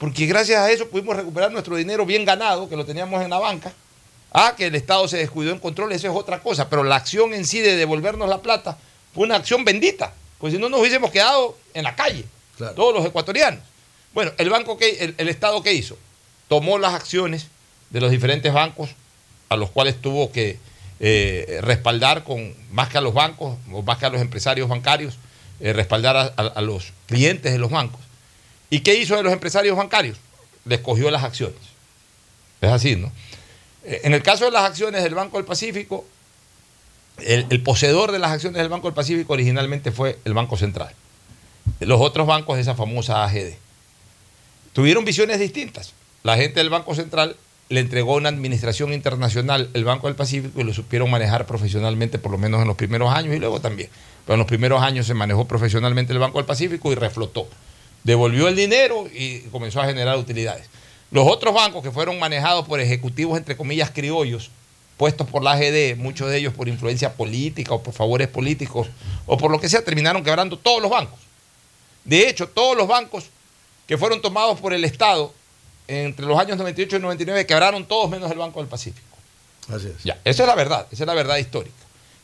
Porque 0.00 0.26
gracias 0.26 0.58
a 0.58 0.70
eso 0.72 0.88
pudimos 0.88 1.14
recuperar 1.14 1.52
nuestro 1.52 1.76
dinero 1.76 2.04
bien 2.04 2.24
ganado, 2.24 2.68
que 2.68 2.74
lo 2.76 2.84
teníamos 2.84 3.22
en 3.22 3.30
la 3.30 3.38
banca. 3.38 3.72
Ah, 4.32 4.54
que 4.56 4.66
el 4.66 4.74
Estado 4.74 5.06
se 5.06 5.18
descuidó 5.18 5.52
en 5.52 5.58
control, 5.60 5.92
eso 5.92 6.08
es 6.08 6.14
otra 6.16 6.40
cosa. 6.40 6.68
Pero 6.68 6.82
la 6.82 6.96
acción 6.96 7.34
en 7.34 7.44
sí 7.46 7.60
de 7.60 7.76
devolvernos 7.76 8.28
la 8.28 8.40
plata 8.42 8.78
fue 9.14 9.24
una 9.26 9.36
acción 9.36 9.64
bendita. 9.64 10.12
Pues 10.38 10.52
si 10.54 10.58
no 10.58 10.68
nos 10.70 10.80
hubiésemos 10.80 11.10
quedado 11.10 11.56
en 11.74 11.84
la 11.84 11.94
calle, 11.94 12.24
todos 12.74 12.94
los 12.94 13.04
ecuatorianos. 13.04 13.60
Bueno, 14.14 14.32
el 14.38 14.48
banco 14.50 14.76
que, 14.78 14.88
el, 15.04 15.14
el 15.18 15.28
Estado 15.28 15.62
que 15.62 15.72
hizo, 15.74 15.96
tomó 16.48 16.78
las 16.78 16.94
acciones 16.94 17.46
de 17.90 18.00
los 18.00 18.10
diferentes 18.10 18.52
bancos 18.52 18.90
a 19.50 19.56
los 19.56 19.70
cuales 19.70 20.00
tuvo 20.00 20.32
que 20.32 20.58
eh, 21.00 21.58
respaldar 21.62 22.24
con 22.24 22.54
más 22.72 22.88
que 22.88 22.98
a 22.98 23.00
los 23.02 23.12
bancos 23.14 23.56
o 23.72 23.82
más 23.82 23.98
que 23.98 24.06
a 24.06 24.10
los 24.10 24.20
empresarios 24.20 24.68
bancarios, 24.68 25.16
eh, 25.60 25.72
respaldar 25.72 26.16
a, 26.16 26.32
a- 26.36 26.46
a 26.54 26.60
los 26.62 26.92
clientes 27.06 27.52
de 27.52 27.58
los 27.58 27.70
bancos. 27.70 28.00
¿Y 28.70 28.80
qué 28.80 28.94
hizo 28.94 29.16
de 29.16 29.22
los 29.22 29.32
empresarios 29.32 29.76
bancarios? 29.76 30.16
Les 30.64 30.80
cogió 30.80 31.10
las 31.10 31.24
acciones. 31.24 31.58
Es 32.60 32.70
así, 32.70 32.96
¿no? 32.96 33.10
Eh, 33.84 34.00
En 34.04 34.14
el 34.14 34.22
caso 34.22 34.44
de 34.44 34.52
las 34.52 34.64
acciones 34.64 35.02
del 35.02 35.14
Banco 35.14 35.36
del 35.36 35.46
Pacífico, 35.46 36.04
el, 37.18 37.62
poseedor 37.62 38.12
de 38.12 38.18
las 38.18 38.30
acciones 38.30 38.58
del 38.58 38.68
Banco 38.68 38.86
del 38.86 38.94
Pacífico 38.94 39.32
originalmente 39.32 39.92
fue 39.92 40.18
el 40.24 40.34
Banco 40.34 40.56
Central. 40.56 40.94
Los 41.80 42.00
otros 42.00 42.26
bancos, 42.26 42.58
esa 42.58 42.74
famosa 42.74 43.24
AGD. 43.24 43.54
Tuvieron 44.72 45.04
visiones 45.04 45.38
distintas. 45.38 45.92
La 46.22 46.36
gente 46.36 46.60
del 46.60 46.70
Banco 46.70 46.94
Central 46.94 47.36
le 47.68 47.80
entregó 47.80 48.16
una 48.16 48.28
administración 48.28 48.92
internacional 48.92 49.70
el 49.74 49.84
Banco 49.84 50.06
del 50.06 50.16
Pacífico 50.16 50.60
y 50.60 50.64
lo 50.64 50.74
supieron 50.74 51.10
manejar 51.10 51.46
profesionalmente, 51.46 52.18
por 52.18 52.32
lo 52.32 52.38
menos 52.38 52.60
en 52.62 52.68
los 52.68 52.76
primeros 52.76 53.12
años 53.12 53.34
y 53.34 53.38
luego 53.38 53.60
también. 53.60 53.88
Pero 54.24 54.34
en 54.34 54.38
los 54.38 54.48
primeros 54.48 54.82
años 54.82 55.06
se 55.06 55.14
manejó 55.14 55.46
profesionalmente 55.46 56.12
el 56.12 56.18
Banco 56.18 56.38
del 56.38 56.46
Pacífico 56.46 56.92
y 56.92 56.94
reflotó. 56.94 57.48
Devolvió 58.04 58.48
el 58.48 58.56
dinero 58.56 59.06
y 59.12 59.40
comenzó 59.50 59.80
a 59.80 59.86
generar 59.86 60.16
utilidades. 60.16 60.66
Los 61.10 61.26
otros 61.26 61.54
bancos 61.54 61.82
que 61.82 61.90
fueron 61.90 62.18
manejados 62.18 62.66
por 62.66 62.80
ejecutivos, 62.80 63.36
entre 63.36 63.56
comillas, 63.56 63.90
criollos, 63.90 64.50
puestos 64.96 65.26
por 65.26 65.42
la 65.42 65.52
AGD, 65.52 65.96
muchos 65.96 66.30
de 66.30 66.38
ellos 66.38 66.54
por 66.54 66.68
influencia 66.68 67.14
política 67.14 67.74
o 67.74 67.82
por 67.82 67.94
favores 67.94 68.28
políticos 68.28 68.88
o 69.26 69.36
por 69.36 69.50
lo 69.50 69.60
que 69.60 69.68
sea, 69.68 69.84
terminaron 69.84 70.22
quebrando 70.22 70.58
todos 70.58 70.80
los 70.80 70.90
bancos. 70.90 71.18
De 72.04 72.28
hecho, 72.28 72.48
todos 72.48 72.76
los 72.76 72.86
bancos 72.86 73.24
que 73.86 73.98
fueron 73.98 74.22
tomados 74.22 74.60
por 74.60 74.72
el 74.72 74.84
Estado 74.84 75.32
entre 75.88 76.24
los 76.24 76.38
años 76.38 76.56
98 76.56 76.96
y 76.96 77.00
99 77.00 77.46
quebraron 77.46 77.84
todos 77.84 78.08
menos 78.08 78.30
el 78.30 78.38
Banco 78.38 78.60
del 78.60 78.68
Pacífico. 78.68 79.16
Así 79.68 79.88
es. 79.88 80.04
Ya, 80.04 80.18
esa 80.24 80.42
es 80.42 80.46
la 80.46 80.54
verdad, 80.54 80.86
esa 80.90 81.02
es 81.02 81.06
la 81.06 81.14
verdad 81.14 81.36
histórica. 81.36 81.74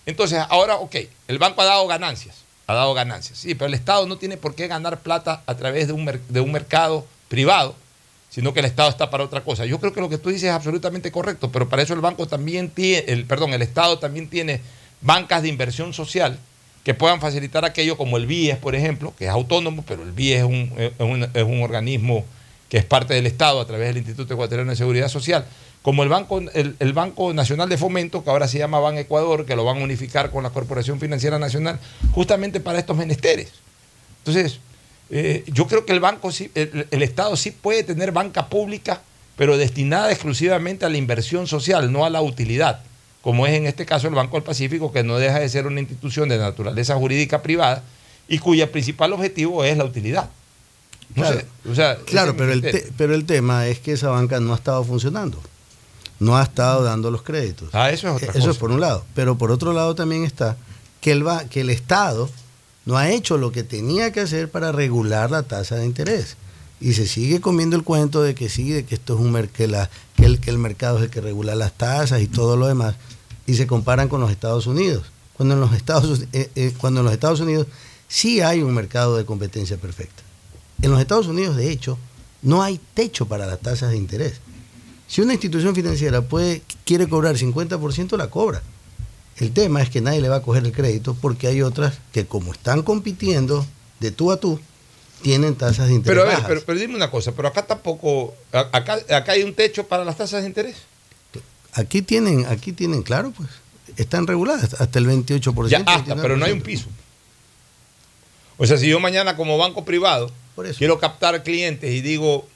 Entonces, 0.05 0.41
ahora, 0.49 0.77
ok, 0.77 0.97
el 1.27 1.39
banco 1.39 1.63
ha 1.63 1.65
dado 1.65 1.87
ganancias, 1.87 2.37
ha 2.67 2.75
dado 2.75 2.95
ganancias, 2.95 3.39
sí, 3.39 3.55
pero 3.55 3.67
el 3.67 3.75
Estado 3.75 4.07
no 4.07 4.17
tiene 4.17 4.37
por 4.37 4.55
qué 4.55 4.67
ganar 4.67 5.01
plata 5.01 5.43
a 5.47 5.55
través 5.55 5.87
de 5.87 5.93
un, 5.93 6.11
de 6.29 6.41
un 6.41 6.53
mercado 6.53 7.07
privado, 7.29 7.75
sino 8.29 8.53
que 8.53 8.61
el 8.61 8.67
Estado 8.67 8.89
está 8.89 9.09
para 9.09 9.25
otra 9.25 9.43
cosa. 9.43 9.67
Yo 9.67 9.79
creo 9.79 9.93
que 9.93 10.01
lo 10.01 10.09
que 10.09 10.19
tú 10.19 10.31
dices 10.31 10.45
es 10.45 10.55
absolutamente 10.55 11.13
correcto, 11.13 11.51
pero 11.53 11.69
para 11.69 11.83
eso 11.83 11.95
el 11.95 12.01
banco 12.01 12.27
también 12.27 12.71
tiene, 12.71 13.05
el, 13.07 13.25
perdón, 13.25 13.53
el 13.53 13.63
Estado 13.63 13.99
también 13.99 14.29
tiene 14.29 14.61
bancas 15.01 15.43
de 15.43 15.49
inversión 15.49 15.93
social 15.93 16.39
que 16.83 16.95
puedan 16.95 17.21
facilitar 17.21 17.65
aquello 17.65 17.97
como 17.97 18.17
el 18.17 18.27
BIES, 18.27 18.59
por 18.59 18.75
ejemplo, 18.75 19.13
que 19.19 19.25
es 19.25 19.31
autónomo, 19.31 19.85
pero 19.87 20.03
el 20.03 20.13
BIES 20.13 20.39
es 20.39 20.45
un, 20.45 20.73
es 20.77 20.93
un, 20.99 21.23
es 21.23 21.43
un 21.43 21.63
organismo 21.63 22.25
que 22.69 22.79
es 22.79 22.85
parte 22.85 23.15
del 23.15 23.27
Estado 23.27 23.61
a 23.61 23.67
través 23.67 23.89
del 23.89 23.99
Instituto 23.99 24.35
Ecuatoriano 24.35 24.71
de 24.71 24.77
Seguridad 24.77 25.09
Social, 25.09 25.47
como 25.87 26.03
el 26.03 26.09
Banco, 26.09 26.41
el, 26.53 26.75
el 26.81 26.93
Banco 26.93 27.33
Nacional 27.33 27.69
de 27.69 27.79
Fomento, 27.79 28.25
que 28.25 28.31
ahora 28.31 28.49
se 28.49 28.59
llama 28.59 28.81
Ban 28.81 28.99
Ecuador, 28.99 29.47
que 29.47 29.55
lo 29.55 29.65
van 29.65 29.79
a 29.81 29.85
unificar 29.85 30.33
con 30.33 30.43
la 30.43 30.51
Corporación 30.51 30.99
Financiera 30.99 31.39
Nacional, 31.39 31.79
justamente 32.11 32.59
para 32.59 32.81
estos 32.81 32.97
menesteres. 32.97 33.51
Entonces, 34.25 34.59
eh, 35.11 35.45
yo 35.47 35.69
creo 35.69 35.87
que 35.87 35.93
el 35.93 36.01
banco 36.01 36.33
sí, 36.33 36.51
el, 36.57 36.89
el 36.91 37.03
Estado 37.05 37.37
sí 37.37 37.53
puede 37.53 37.85
tener 37.85 38.11
banca 38.11 38.49
pública, 38.49 39.01
pero 39.37 39.57
destinada 39.57 40.11
exclusivamente 40.11 40.85
a 40.85 40.89
la 40.89 40.97
inversión 40.97 41.47
social, 41.47 41.93
no 41.93 42.05
a 42.05 42.11
la 42.11 42.21
utilidad, 42.21 42.81
como 43.23 43.47
es 43.47 43.53
en 43.55 43.67
este 43.67 43.87
caso 43.87 44.09
el 44.09 44.15
Banco 44.17 44.37
del 44.37 44.43
Pacífico, 44.43 44.91
que 44.91 45.05
no 45.05 45.19
deja 45.19 45.39
de 45.39 45.49
ser 45.49 45.69
una 45.69 45.79
institución 45.79 46.29
de 46.29 46.37
naturaleza 46.39 46.97
jurídica 46.97 47.43
privada 47.43 47.85
y 48.29 48.41
cuya 48.41 48.73
principal 48.73 49.13
objetivo 49.13 49.63
es 49.63 49.77
la 49.79 49.85
utilidad. 49.85 50.31
No 51.15 51.23
Claro, 51.23 51.39
sé, 51.39 51.47
o 51.71 51.75
sea, 51.77 51.97
claro 52.07 52.37
pero, 52.37 52.53
el 52.53 52.61
te- 52.61 52.89
pero 52.99 53.15
el 53.15 53.25
tema 53.25 53.69
es 53.69 53.79
que 53.79 53.93
esa 53.93 54.09
banca 54.09 54.41
no 54.41 54.53
ha 54.53 54.57
estado 54.57 54.83
funcionando. 54.83 55.41
No 56.19 56.37
ha 56.37 56.43
estado 56.43 56.83
dando 56.83 57.11
los 57.11 57.23
créditos. 57.23 57.69
Ah, 57.73 57.91
eso 57.91 58.09
es 58.09 58.23
otra 58.23 58.33
Eso 58.39 58.51
es 58.51 58.57
por 58.57 58.71
un 58.71 58.81
lado. 58.81 59.05
Pero 59.15 59.37
por 59.37 59.51
otro 59.51 59.73
lado 59.73 59.95
también 59.95 60.25
está 60.25 60.57
que 61.01 61.13
el, 61.13 61.25
que 61.51 61.61
el 61.61 61.71
Estado 61.71 62.29
no 62.85 62.97
ha 62.97 63.11
hecho 63.11 63.37
lo 63.37 63.53
que 63.53 63.63
tenía 63.63 64.13
que 64.13 64.21
hacer 64.21 64.51
para 64.51 64.73
regular 64.73 65.31
la 65.31 65.43
tasa 65.43 65.77
de 65.77 65.87
interés. 65.87 66.37
y 66.81 66.93
se 66.93 67.07
sigue 67.07 67.41
comiendo 67.41 67.75
el 67.77 67.85
cuento 67.85 68.23
de 68.23 68.35
que 68.35 68.49
sí, 68.49 68.71
de 68.71 68.85
que 68.85 68.95
esto 68.95 69.15
es 69.15 69.21
un 69.21 69.49
que, 69.49 69.67
la, 69.67 69.89
que, 70.15 70.27
el, 70.27 70.41
que 70.41 70.51
el 70.51 70.59
mercado 70.59 70.99
es 70.99 71.05
el 71.05 71.11
que 71.11 71.21
regula 71.21 71.55
las 71.55 71.73
tasas 71.73 72.21
y 72.21 72.27
todo 72.27 72.57
lo 72.57 72.67
demás, 72.67 72.97
y 73.47 73.55
se 73.55 73.67
comparan 73.67 74.09
con 74.09 74.21
los 74.21 74.31
Estados 74.31 74.67
Unidos. 74.67 75.07
Cuando 75.35 75.55
en 75.55 75.61
los 75.61 75.73
Estados, 75.73 76.25
eh, 76.33 76.51
eh, 76.55 76.75
cuando 76.77 77.01
en 77.01 77.05
los 77.05 77.15
Estados 77.15 77.41
Unidos 77.41 77.67
sí 78.09 78.41
hay 78.41 78.63
un 78.63 78.75
mercado 78.75 79.17
de 79.17 79.25
competencia 79.25 79.77
perfecta. 79.77 80.23
En 80.83 80.91
los 80.91 81.01
Estados 81.01 81.27
Unidos, 81.27 81.57
de 81.57 81.71
hecho, 81.71 81.99
no 82.43 82.63
hay 82.63 82.81
techo 82.95 83.27
para 83.27 83.47
las 83.47 83.61
tasas 83.61 83.91
de 83.91 83.97
interés. 83.97 84.41
Si 85.09 85.21
una 85.21 85.33
institución 85.33 85.75
financiera 85.75 86.23
puede, 86.23 86.63
quiere 86.85 87.09
cobrar 87.09 87.37
50%, 87.37 88.17
la 88.17 88.29
cobra. 88.29 88.63
El 89.39 89.53
tema 89.53 89.83
es 89.83 89.91
que 89.91 90.01
nadie 90.01 90.21
le 90.21 90.29
va 90.29 90.37
a 90.37 90.43
coger 90.43 90.65
el 90.65 90.73
crédito 90.73 91.15
porque 91.21 91.47
hay 91.47 91.63
otras 91.63 91.99
que 92.13 92.27
como 92.27 92.53
están 92.53 92.83
compitiendo 92.83 93.67
de 94.01 94.11
tú 94.11 94.33
a 94.33 94.41
tú, 94.41 94.59
tienen 95.23 95.55
tasas 95.55 95.89
de 95.89 95.95
interés 95.95 96.17
Pero 96.17 96.23
a 96.23 96.25
ver, 96.25 96.35
bajas. 96.35 96.49
pero, 96.49 96.63
pero 96.65 96.79
dime 96.79 96.97
una 96.97 97.11
cosa, 97.11 97.33
pero 97.33 97.49
acá 97.49 97.67
tampoco, 97.67 98.35
acá, 98.53 98.99
acá 99.11 99.33
hay 99.33 99.43
un 99.43 99.55
techo 99.55 99.87
para 99.87 100.05
las 100.05 100.17
tasas 100.17 100.43
de 100.43 100.49
interés. 100.49 100.77
Aquí 101.73 102.01
tienen, 102.03 102.47
aquí 102.47 102.73
tienen, 102.73 103.03
claro, 103.03 103.33
pues, 103.37 103.49
están 103.97 104.27
reguladas 104.27 104.75
hasta 104.81 104.99
el 104.99 105.07
28%. 105.07 105.69
Ya 105.69 105.83
hasta, 105.87 106.17
pero 106.17 106.37
no 106.37 106.45
hay 106.45 106.53
un 106.53 106.61
29%. 106.61 106.63
piso. 106.63 106.87
O 108.59 108.67
sea, 108.67 108.79
si 108.79 108.89
yo 108.89 109.01
mañana 109.01 109.37
como 109.37 109.59
banco 109.59 109.85
privado 109.85 110.31
quiero 110.79 110.99
captar 110.99 111.43
clientes 111.43 111.91
y 111.93 112.01
digo, 112.01 112.49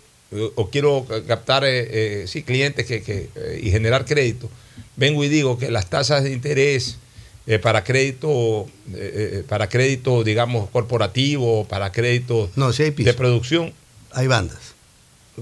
o 0.55 0.71
quiero 0.71 1.07
captar, 1.27 1.65
eh, 1.65 2.23
eh, 2.23 2.25
sí, 2.29 2.43
clientes 2.43 2.87
que, 2.87 3.03
que, 3.03 3.29
eh, 3.35 3.61
y 3.63 3.71
generar 3.71 4.05
crédito, 4.05 4.49
vengo 4.97 5.25
y 5.25 5.29
digo 5.29 5.59
que 5.59 5.71
las 5.71 5.91
tasas 5.91 6.23
de 6.25 6.33
interés 6.33 6.97
eh, 7.47 7.59
para 7.59 7.83
crédito, 7.85 8.69
para 9.49 9.69
crédito, 9.69 10.23
digamos, 10.23 10.71
corporativo, 10.71 11.65
para 11.67 11.91
crédito 11.91 12.49
No, 12.55 12.73
sí 12.73 12.85
hay 12.85 12.91
piso. 12.93 13.09
de 13.09 13.15
producción, 13.15 13.73
Hay 14.13 14.27
bandas. 14.27 14.59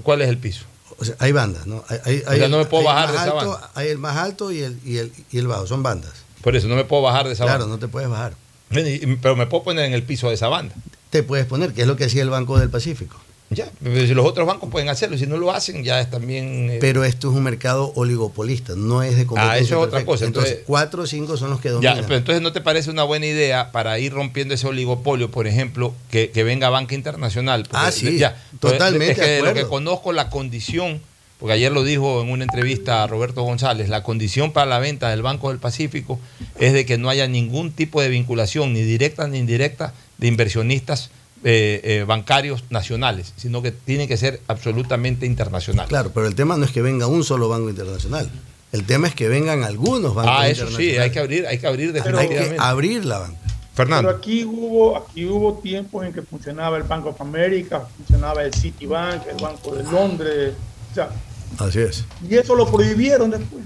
¿cuál 0.03 0.21
es 0.21 0.29
el 0.29 0.37
piso? 0.37 0.65
O 0.97 1.05
sea, 1.05 1.15
hay 1.19 1.31
bandas, 1.31 1.65
¿no? 1.67 1.83
Hay, 1.87 1.99
hay- 2.05 2.23
O 2.25 2.35
sea, 2.39 2.47
no 2.49 2.57
me 2.57 2.65
puedo 2.65 2.83
bajar 2.83 3.09
de 3.11 3.15
esa 3.15 3.23
alto, 3.25 3.51
banda. 3.51 3.71
Hay 3.75 3.87
el 3.89 3.97
más 3.99 4.17
alto 4.17 4.51
y 4.51 4.59
el, 4.59 4.77
y 4.85 4.97
el, 4.97 5.11
y 5.31 5.37
el 5.37 5.47
bajo, 5.47 5.65
son 5.67 5.81
bandas. 5.83 6.11
Por 6.41 6.55
eso 6.55 6.67
no 6.67 6.75
me 6.75 6.83
puedo 6.85 7.01
bajar 7.03 7.27
de 7.27 7.33
esa 7.33 7.43
Claro, 7.45 7.59
banda. 7.61 7.75
no 7.75 7.79
te 7.79 7.87
puedes 7.87 8.09
bajar. 8.09 8.33
Pero 8.69 9.35
me 9.35 9.45
puedo 9.47 9.63
poner 9.63 9.85
en 9.85 9.93
el 9.93 10.03
piso 10.03 10.27
de 10.29 10.35
esa 10.35 10.47
banda. 10.47 10.75
Te 11.09 11.23
puedes 11.23 11.45
poner, 11.45 11.73
que 11.73 11.81
es 11.81 11.87
lo 11.87 11.95
que 11.95 12.05
hacía 12.05 12.21
el 12.21 12.29
Banco 12.29 12.59
del 12.59 12.69
Pacífico. 12.69 13.17
Ya, 13.51 13.67
pero 13.83 14.05
si 14.05 14.13
los 14.13 14.27
otros 14.27 14.45
bancos 14.45 14.69
pueden 14.69 14.89
hacerlo, 14.89 15.17
si 15.17 15.25
no 15.25 15.35
lo 15.37 15.51
hacen, 15.51 15.83
ya 15.83 15.99
es 15.99 16.09
también. 16.11 16.69
eh, 16.69 16.77
Pero 16.79 17.03
esto 17.03 17.31
es 17.31 17.35
un 17.35 17.41
mercado 17.43 17.91
oligopolista, 17.95 18.75
no 18.75 19.01
es 19.01 19.17
de 19.17 19.25
competencia 19.25 19.53
Ah, 19.53 19.57
eso 19.57 19.81
es 19.81 19.87
otra 19.87 20.05
cosa, 20.05 20.25
Entonces, 20.25 20.51
entonces- 20.51 20.67
cuatro 20.67 21.01
o 21.03 21.07
cinco 21.07 21.35
son 21.35 21.49
los 21.49 21.59
que 21.59 21.69
Ya, 21.69 21.73
dominan. 21.73 22.03
pero 22.03 22.17
entonces 22.17 22.43
no 22.43 22.51
te 22.51 22.61
parece 22.61 22.91
una 22.91 23.03
buena 23.03 23.25
idea 23.25 23.71
para 23.71 23.97
ir 23.97 24.13
rompiendo 24.13 24.53
ese 24.53 24.67
oligopolio, 24.67 25.31
por 25.31 25.47
ejemplo, 25.47 25.95
que, 26.11 26.29
que 26.29 26.43
venga 26.43 26.69
Banca 26.69 26.93
Internacional. 26.93 27.63
Porque 27.63 27.77
Ah, 27.87 27.91
sí, 27.91 28.19
ya, 28.19 28.37
totalmente 28.59 29.13
Es 29.13 29.17
que 29.19 29.25
de 29.27 29.41
lo 29.41 29.55
que 29.55 29.65
conozco 29.65 30.13
la 30.13 30.29
condición, 30.29 31.01
porque 31.39 31.53
ayer 31.53 31.71
lo 31.71 31.83
dijo 31.83 32.21
en 32.21 32.29
una 32.29 32.43
entrevista 32.43 33.01
a 33.01 33.07
Roberto 33.07 33.41
González, 33.41 33.89
la 33.89 34.03
condición 34.03 34.51
para 34.51 34.67
la 34.67 34.77
venta 34.77 35.09
del 35.09 35.23
Banco 35.23 35.49
del 35.49 35.57
Pacífico 35.57 36.19
es 36.59 36.73
de 36.73 36.85
que 36.85 36.99
no 36.99 37.09
haya 37.09 37.27
ningún 37.27 37.71
tipo 37.71 37.99
de 37.99 38.09
vinculación, 38.09 38.73
ni 38.73 38.81
directa 38.83 39.27
ni 39.27 39.39
indirecta, 39.39 39.95
de 40.19 40.27
inversionistas 40.27 41.09
eh, 41.43 41.81
eh, 41.83 42.03
bancarios 42.07 42.63
nacionales, 42.69 43.33
sino 43.37 43.61
que 43.61 43.71
tiene 43.71 44.07
que 44.07 44.17
ser 44.17 44.41
absolutamente 44.47 45.25
internacional. 45.25 45.87
Claro, 45.87 46.11
pero 46.13 46.27
el 46.27 46.35
tema 46.35 46.57
no 46.57 46.65
es 46.65 46.71
que 46.71 46.81
venga 46.81 47.07
un 47.07 47.23
solo 47.23 47.47
banco 47.49 47.69
internacional. 47.69 48.29
El 48.71 48.85
tema 48.85 49.07
es 49.07 49.15
que 49.15 49.27
vengan 49.27 49.63
algunos 49.63 50.13
bancos 50.13 50.33
Ah, 50.37 50.47
eso 50.49 50.67
sí, 50.67 50.89
internacionales. 50.91 51.01
hay 51.01 51.11
que 51.11 51.19
abrir, 51.19 51.47
hay 51.47 51.57
que 51.57 51.67
abrir 51.67 51.87
Hay 51.87 51.93
que 51.93 51.99
definitivamente. 52.09 52.57
abrir 52.59 53.05
la 53.05 53.19
banca. 53.19 53.39
Fernando. 53.73 54.07
Pero 54.09 54.17
aquí 54.19 54.43
hubo, 54.43 54.97
aquí 54.97 55.25
hubo 55.25 55.53
tiempos 55.59 56.05
en 56.05 56.11
que 56.13 56.21
funcionaba 56.21 56.75
el 56.77 56.83
Bank 56.83 57.05
of 57.05 57.21
America, 57.21 57.87
funcionaba 57.97 58.43
el 58.43 58.53
Citibank, 58.53 59.25
el 59.27 59.41
Banco 59.41 59.73
de 59.73 59.83
Londres, 59.83 60.53
o 60.91 60.95
sea, 60.95 61.09
Así 61.57 61.79
es. 61.79 62.03
y 62.29 62.35
eso 62.35 62.55
lo 62.55 62.69
prohibieron 62.69 63.31
después. 63.31 63.63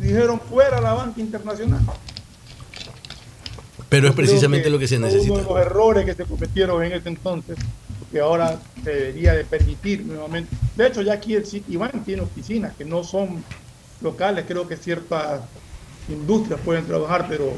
Dijeron 0.00 0.40
fuera 0.50 0.80
la 0.80 0.92
banca 0.94 1.20
internacional. 1.20 1.80
Pero 3.92 4.08
es 4.08 4.12
Yo 4.12 4.16
precisamente 4.16 4.68
lo 4.70 4.78
que 4.80 4.88
se 4.88 4.98
necesita. 4.98 5.32
Uno 5.32 5.42
de 5.42 5.48
los 5.48 5.58
errores 5.60 6.04
que 6.04 6.14
se 6.14 6.24
cometieron 6.24 6.82
en 6.82 6.92
ese 6.92 7.08
entonces, 7.08 7.56
que 8.10 8.18
ahora 8.20 8.58
se 8.82 8.90
debería 8.90 9.34
de 9.34 9.44
permitir 9.44 10.04
nuevamente. 10.04 10.54
De 10.76 10.86
hecho, 10.88 11.02
ya 11.02 11.12
aquí 11.14 11.34
el 11.34 11.46
Citibank 11.46 12.04
tiene 12.04 12.22
oficinas 12.22 12.74
que 12.76 12.84
no 12.84 13.04
son 13.04 13.44
locales, 14.00 14.44
creo 14.48 14.66
que 14.66 14.76
ciertas 14.76 15.42
industrias 16.08 16.58
pueden 16.64 16.84
trabajar, 16.86 17.26
pero, 17.28 17.52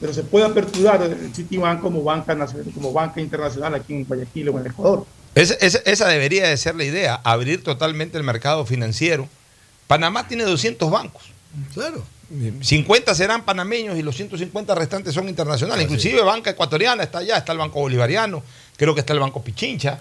pero 0.00 0.12
se 0.12 0.22
puede 0.24 0.46
aperturar 0.46 1.02
el 1.02 1.32
Citibank 1.34 1.80
como 1.80 2.02
banca 2.02 2.34
nacional, 2.34 2.72
como 2.74 2.92
banca 2.92 3.20
internacional 3.20 3.74
aquí 3.74 3.94
en 3.94 4.04
Guayaquil 4.04 4.48
o 4.48 4.52
en 4.52 4.58
el 4.58 4.66
Ecuador. 4.72 5.06
Esa, 5.34 5.54
esa- 5.54 5.80
esa 5.84 6.08
debería 6.08 6.48
de 6.48 6.56
ser 6.56 6.74
la 6.74 6.84
idea, 6.84 7.20
abrir 7.22 7.62
totalmente 7.62 8.16
el 8.16 8.24
mercado 8.24 8.64
financiero. 8.66 9.28
Panamá 9.86 10.26
tiene 10.26 10.44
200 10.44 10.90
bancos. 10.90 11.22
Claro. 11.74 12.02
50 12.60 13.14
serán 13.14 13.44
panameños 13.44 13.96
y 13.96 14.02
los 14.02 14.16
150 14.16 14.74
restantes 14.74 15.14
son 15.14 15.28
internacionales. 15.28 15.84
Inclusive 15.84 16.22
banca 16.22 16.50
ecuatoriana 16.50 17.04
está 17.04 17.18
allá, 17.18 17.36
está 17.36 17.52
el 17.52 17.58
Banco 17.58 17.80
Bolivariano, 17.80 18.42
creo 18.76 18.94
que 18.94 19.00
está 19.00 19.12
el 19.12 19.20
Banco 19.20 19.42
Pichincha. 19.42 20.00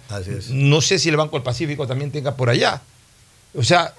No 0.49 0.81
sé 0.81 0.97
si 0.97 1.09
el 1.09 1.17
Banco 1.17 1.35
del 1.35 1.43
Pacífico 1.43 1.85
también 1.85 2.11
tenga 2.11 2.35
por 2.35 2.49
allá. 2.49 2.81
O 3.53 3.63
sea, 3.63 3.93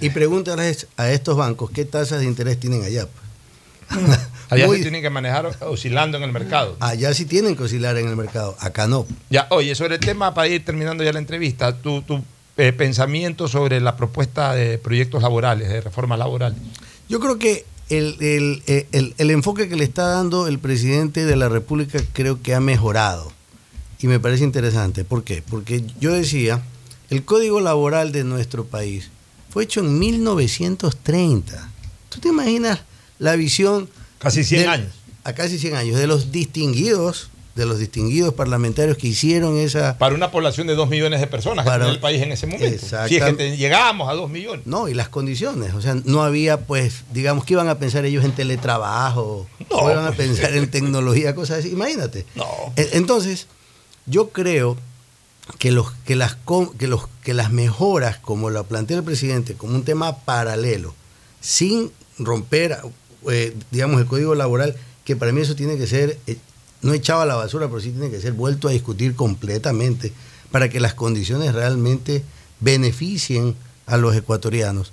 Y 0.00 0.10
pregúntales 0.10 0.86
a 0.96 1.10
estos 1.10 1.36
bancos 1.36 1.70
qué 1.70 1.84
tasas 1.84 2.20
de 2.20 2.26
interés 2.26 2.58
tienen 2.60 2.82
allá. 2.82 3.06
allá 4.50 4.66
Muy- 4.66 4.76
se 4.78 4.82
tienen 4.82 5.02
que 5.02 5.10
manejar 5.10 5.46
oscilando 5.60 6.16
en 6.18 6.24
el 6.24 6.32
mercado. 6.32 6.76
Allá 6.80 7.12
sí 7.14 7.24
tienen 7.24 7.56
que 7.56 7.62
oscilar 7.64 7.96
en 7.96 8.08
el 8.08 8.16
mercado, 8.16 8.56
acá 8.60 8.86
no. 8.86 9.06
Ya, 9.30 9.46
oye, 9.50 9.74
sobre 9.74 9.94
el 9.96 10.00
tema, 10.00 10.34
para 10.34 10.48
ir 10.48 10.64
terminando 10.64 11.04
ya 11.04 11.12
la 11.12 11.18
entrevista, 11.18 11.76
tu, 11.76 12.02
tu, 12.02 12.22
eh, 12.56 12.72
pensamiento 12.72 13.48
sobre 13.48 13.80
la 13.80 13.96
propuesta 13.96 14.54
de 14.54 14.78
proyectos 14.78 15.22
laborales, 15.22 15.68
de 15.68 15.80
reformas 15.80 16.18
laborales. 16.18 16.58
Yo 17.08 17.20
creo 17.20 17.38
que 17.38 17.64
el, 17.88 18.16
el- 18.20 18.62
el- 18.92 19.14
el 19.18 19.30
enfoque 19.30 19.68
que 19.68 19.76
le 19.76 19.84
está 19.84 20.06
dando 20.06 20.46
el 20.46 20.58
presidente 20.58 21.24
de 21.26 21.36
la 21.36 21.48
República 21.48 22.00
creo 22.12 22.40
que 22.42 22.54
ha 22.54 22.60
mejorado. 22.60 23.32
Y 24.00 24.06
me 24.06 24.18
parece 24.18 24.44
interesante. 24.44 25.04
¿Por 25.04 25.22
qué? 25.24 25.42
Porque 25.48 25.84
yo 26.00 26.12
decía, 26.12 26.62
el 27.10 27.24
código 27.24 27.60
laboral 27.60 28.10
de 28.12 28.24
nuestro 28.24 28.64
país 28.64 29.10
fue 29.50 29.64
hecho 29.64 29.80
en 29.80 29.98
1930. 29.98 31.70
¿Tú 32.08 32.20
te 32.20 32.28
imaginas 32.28 32.80
la 33.18 33.36
visión... 33.36 33.88
Casi 34.18 34.44
100 34.44 34.60
del- 34.62 34.70
años. 34.70 34.92
A 35.24 35.34
casi 35.34 35.58
100 35.58 35.76
años. 35.76 35.98
De 35.98 36.06
los 36.06 36.32
distinguidos, 36.32 37.30
de 37.54 37.66
los 37.66 37.78
distinguidos 37.78 38.32
parlamentarios 38.32 38.96
que 38.96 39.08
hicieron 39.08 39.58
esa... 39.58 39.98
Para 39.98 40.14
una 40.14 40.30
población 40.30 40.66
de 40.68 40.74
2 40.74 40.88
millones 40.88 41.20
de 41.20 41.26
personas 41.26 41.64
que 41.64 41.70
Para- 41.70 41.84
tenía 41.84 41.94
el 41.94 42.00
país 42.00 42.22
en 42.22 42.32
ese 42.32 42.46
momento. 42.46 42.86
Si 43.08 43.16
es 43.16 43.22
que 43.24 43.32
te- 43.34 43.56
llegábamos 43.58 44.08
a 44.08 44.14
2 44.14 44.30
millones. 44.30 44.66
No, 44.66 44.88
y 44.88 44.94
las 44.94 45.08
condiciones. 45.10 45.74
O 45.74 45.82
sea, 45.82 45.96
no 46.04 46.22
había, 46.22 46.60
pues, 46.60 47.02
digamos, 47.12 47.44
que 47.44 47.52
iban 47.52 47.68
a 47.68 47.78
pensar 47.78 48.04
ellos 48.06 48.24
en 48.24 48.32
teletrabajo, 48.32 49.46
o 49.68 49.90
iban 49.90 50.06
a 50.06 50.12
pensar 50.12 50.54
en 50.56 50.70
tecnología, 50.70 51.34
cosas 51.34 51.58
así. 51.58 51.68
Imagínate. 51.70 52.24
E- 52.76 52.90
Entonces, 52.94 53.48
yo 54.06 54.30
creo 54.30 54.78
que, 55.58 55.72
los, 55.72 55.90
que, 56.06 56.16
las, 56.16 56.36
que, 56.78 56.86
los, 56.86 57.02
que 57.22 57.34
las 57.34 57.52
mejoras, 57.52 58.16
como 58.18 58.48
lo 58.48 58.64
plantea 58.64 58.96
el 58.96 59.04
presidente, 59.04 59.54
como 59.54 59.74
un 59.74 59.84
tema 59.84 60.16
paralelo, 60.24 60.94
sin 61.40 61.90
romper, 62.18 62.78
eh, 63.30 63.54
digamos, 63.70 64.00
el 64.00 64.06
código 64.06 64.34
laboral, 64.34 64.74
que 65.04 65.16
para 65.16 65.32
mí 65.32 65.40
eso 65.42 65.54
tiene 65.54 65.76
que 65.76 65.86
ser, 65.86 66.18
eh, 66.26 66.38
no 66.82 66.92
echado 66.92 67.22
a 67.22 67.26
la 67.26 67.36
basura, 67.36 67.68
pero 67.68 67.80
sí 67.80 67.90
tiene 67.90 68.10
que 68.10 68.20
ser 68.20 68.32
vuelto 68.32 68.68
a 68.68 68.72
discutir 68.72 69.14
completamente 69.14 70.12
para 70.50 70.68
que 70.68 70.80
las 70.80 70.94
condiciones 70.94 71.54
realmente 71.54 72.22
beneficien 72.60 73.56
a 73.86 73.96
los 73.96 74.14
ecuatorianos. 74.14 74.92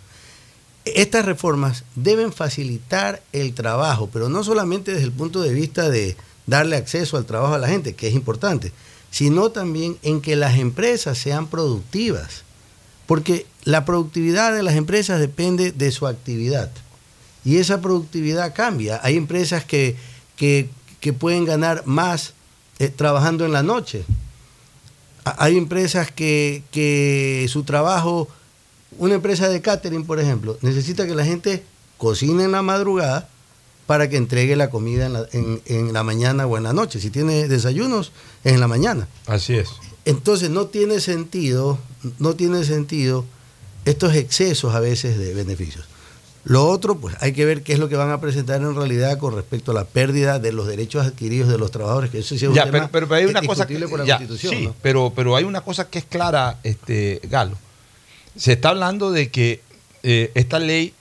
Estas 0.85 1.25
reformas 1.25 1.83
deben 1.95 2.31
facilitar 2.31 3.21
el 3.33 3.53
trabajo, 3.53 4.09
pero 4.11 4.29
no 4.29 4.43
solamente 4.43 4.91
desde 4.91 5.05
el 5.05 5.11
punto 5.11 5.41
de 5.41 5.53
vista 5.53 5.89
de 5.89 6.15
darle 6.47 6.77
acceso 6.77 7.17
al 7.17 7.25
trabajo 7.25 7.53
a 7.53 7.59
la 7.59 7.67
gente, 7.67 7.93
que 7.93 8.07
es 8.07 8.13
importante, 8.13 8.71
sino 9.11 9.51
también 9.51 9.97
en 10.01 10.21
que 10.21 10.35
las 10.35 10.57
empresas 10.57 11.17
sean 11.17 11.47
productivas, 11.47 12.43
porque 13.05 13.45
la 13.63 13.85
productividad 13.85 14.53
de 14.53 14.63
las 14.63 14.75
empresas 14.75 15.19
depende 15.19 15.71
de 15.71 15.91
su 15.91 16.07
actividad 16.07 16.71
y 17.45 17.57
esa 17.57 17.81
productividad 17.81 18.53
cambia. 18.53 18.99
Hay 19.03 19.17
empresas 19.17 19.63
que, 19.63 19.95
que, 20.35 20.69
que 20.99 21.13
pueden 21.13 21.45
ganar 21.45 21.83
más 21.85 22.33
eh, 22.79 22.89
trabajando 22.89 23.45
en 23.45 23.51
la 23.51 23.63
noche. 23.63 24.03
A- 25.25 25.43
Hay 25.45 25.57
empresas 25.57 26.11
que, 26.11 26.63
que 26.71 27.45
su 27.49 27.63
trabajo, 27.63 28.27
una 28.97 29.15
empresa 29.15 29.49
de 29.49 29.61
catering, 29.61 30.05
por 30.05 30.19
ejemplo, 30.19 30.57
necesita 30.61 31.05
que 31.07 31.15
la 31.15 31.25
gente 31.25 31.63
cocine 31.97 32.43
en 32.45 32.51
la 32.51 32.61
madrugada 32.61 33.29
para 33.85 34.07
que 34.09 34.17
entregue 34.17 34.55
la 34.55 34.69
comida 34.69 35.05
en 35.07 35.13
la, 35.13 35.25
en- 35.33 35.61
en 35.65 35.93
la 35.93 36.03
mañana 36.03 36.45
o 36.45 36.57
en 36.57 36.63
la 36.63 36.73
noche. 36.73 36.99
Si 36.99 37.09
tiene 37.09 37.47
desayunos, 37.47 38.11
es 38.43 38.53
en 38.53 38.59
la 38.59 38.67
mañana. 38.67 39.07
Así 39.25 39.55
es. 39.55 39.69
Entonces 40.05 40.49
no 40.49 40.67
tiene 40.67 40.99
sentido, 41.01 41.77
no 42.19 42.35
tiene 42.35 42.63
sentido 42.63 43.25
estos 43.85 44.15
excesos 44.15 44.73
a 44.75 44.79
veces 44.79 45.17
de 45.17 45.33
beneficios. 45.33 45.85
Lo 46.45 46.67
otro, 46.67 46.97
pues 46.97 47.15
hay 47.19 47.33
que 47.33 47.45
ver 47.45 47.63
qué 47.63 47.73
es 47.73 47.79
lo 47.79 47.89
que 47.89 47.95
van 47.95 48.11
a 48.11 48.21
presentar 48.21 48.61
en 48.61 48.75
realidad 48.75 49.17
con 49.17 49.35
respecto 49.35 49.71
a 49.71 49.73
la 49.73 49.85
pérdida 49.85 50.39
de 50.39 50.51
los 50.51 50.67
derechos 50.67 51.05
adquiridos 51.05 51.49
de 51.49 51.57
los 51.57 51.69
trabajadores, 51.71 52.11
que 52.11 52.19
eso 52.19 52.29
sí 52.29 52.45
es 52.45 52.49
un 52.49 52.55
Ya, 52.55 52.65
tema 52.65 52.89
pero, 52.91 53.07
pero 53.07 53.15
hay 53.15 53.25
una 53.25 53.41
cosa 53.41 53.67
que, 53.67 53.77
por 53.87 53.99
la 53.99 54.05
ya, 54.05 54.17
Constitución. 54.17 54.53
sí, 54.55 54.65
¿no? 54.67 54.75
pero, 54.81 55.11
pero 55.15 55.35
hay 55.35 55.43
una 55.43 55.61
cosa 55.61 55.89
que 55.89 55.99
es 55.99 56.05
clara, 56.05 56.57
este 56.63 57.19
Galo. 57.29 57.57
Se 58.35 58.53
está 58.53 58.69
hablando 58.69 59.11
de 59.11 59.29
que 59.29 59.61
eh, 60.03 60.31
esta 60.33 60.59
ley 60.59 60.93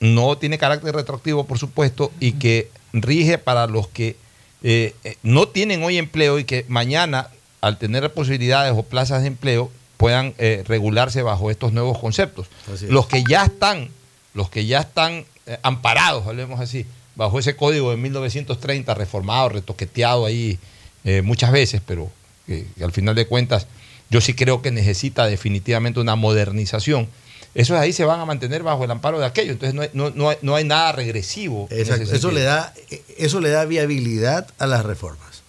no 0.00 0.38
tiene 0.38 0.58
carácter 0.58 0.94
retroactivo, 0.94 1.44
por 1.44 1.58
supuesto, 1.58 2.10
y 2.18 2.32
que 2.32 2.70
rige 2.92 3.38
para 3.38 3.66
los 3.66 3.86
que 3.88 4.16
eh, 4.62 4.94
eh, 5.04 5.16
no 5.22 5.48
tienen 5.48 5.82
hoy 5.82 5.98
empleo 5.98 6.38
y 6.38 6.44
que 6.44 6.64
mañana, 6.68 7.28
al 7.60 7.78
tener 7.78 8.10
posibilidades 8.12 8.72
o 8.76 8.82
plazas 8.82 9.20
de 9.22 9.28
empleo, 9.28 9.70
puedan 9.98 10.34
eh, 10.38 10.64
regularse 10.66 11.22
bajo 11.22 11.50
estos 11.50 11.72
nuevos 11.74 11.98
conceptos. 11.98 12.46
Es. 12.72 12.82
Los 12.82 13.06
que 13.06 13.22
ya 13.28 13.44
están, 13.44 13.90
los 14.34 14.50
que 14.50 14.66
ya 14.66 14.80
están 14.80 15.24
eh, 15.46 15.58
amparados, 15.62 16.26
hablemos 16.26 16.60
así, 16.60 16.86
bajo 17.16 17.38
ese 17.38 17.56
código 17.56 17.90
de 17.90 17.96
1930, 17.96 18.94
reformado, 18.94 19.50
retoqueteado 19.50 20.26
ahí 20.26 20.58
eh, 21.04 21.22
muchas 21.22 21.52
veces, 21.52 21.82
pero 21.84 22.10
que, 22.46 22.66
que 22.76 22.84
al 22.84 22.92
final 22.92 23.14
de 23.14 23.26
cuentas 23.26 23.66
yo 24.10 24.20
sí 24.20 24.34
creo 24.34 24.60
que 24.60 24.70
necesita 24.70 25.26
definitivamente 25.26 26.00
una 26.00 26.16
modernización. 26.16 27.08
Esos 27.54 27.76
ahí 27.76 27.92
se 27.92 28.04
van 28.04 28.20
a 28.20 28.24
mantener 28.24 28.62
bajo 28.62 28.84
el 28.84 28.90
amparo 28.90 29.18
de 29.18 29.26
aquello, 29.26 29.52
entonces 29.52 29.74
no 29.74 29.82
hay, 29.82 29.90
no, 29.92 30.10
no 30.10 30.30
hay, 30.30 30.36
no 30.42 30.54
hay 30.54 30.64
nada 30.64 30.92
regresivo. 30.92 31.68
Exacto. 31.70 32.14
Eso 32.14 32.30
le, 32.30 32.42
da, 32.42 32.72
eso 33.18 33.40
le 33.40 33.50
da 33.50 33.64
viabilidad 33.64 34.46
a 34.58 34.66
las 34.66 34.84
reformas. 34.84 35.42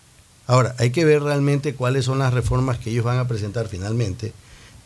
Ahora, 0.48 0.76
hay 0.80 0.90
que 0.90 1.06
ver 1.06 1.22
realmente 1.22 1.76
cuáles 1.76 2.06
son 2.06 2.20
las 2.20 2.34
reformas 2.34 2.78
que 2.78 2.90
ellos 2.90 3.06
van 3.06 3.20
a 3.20 3.28
presentar 3.28 3.68
finalmente, 3.68 4.34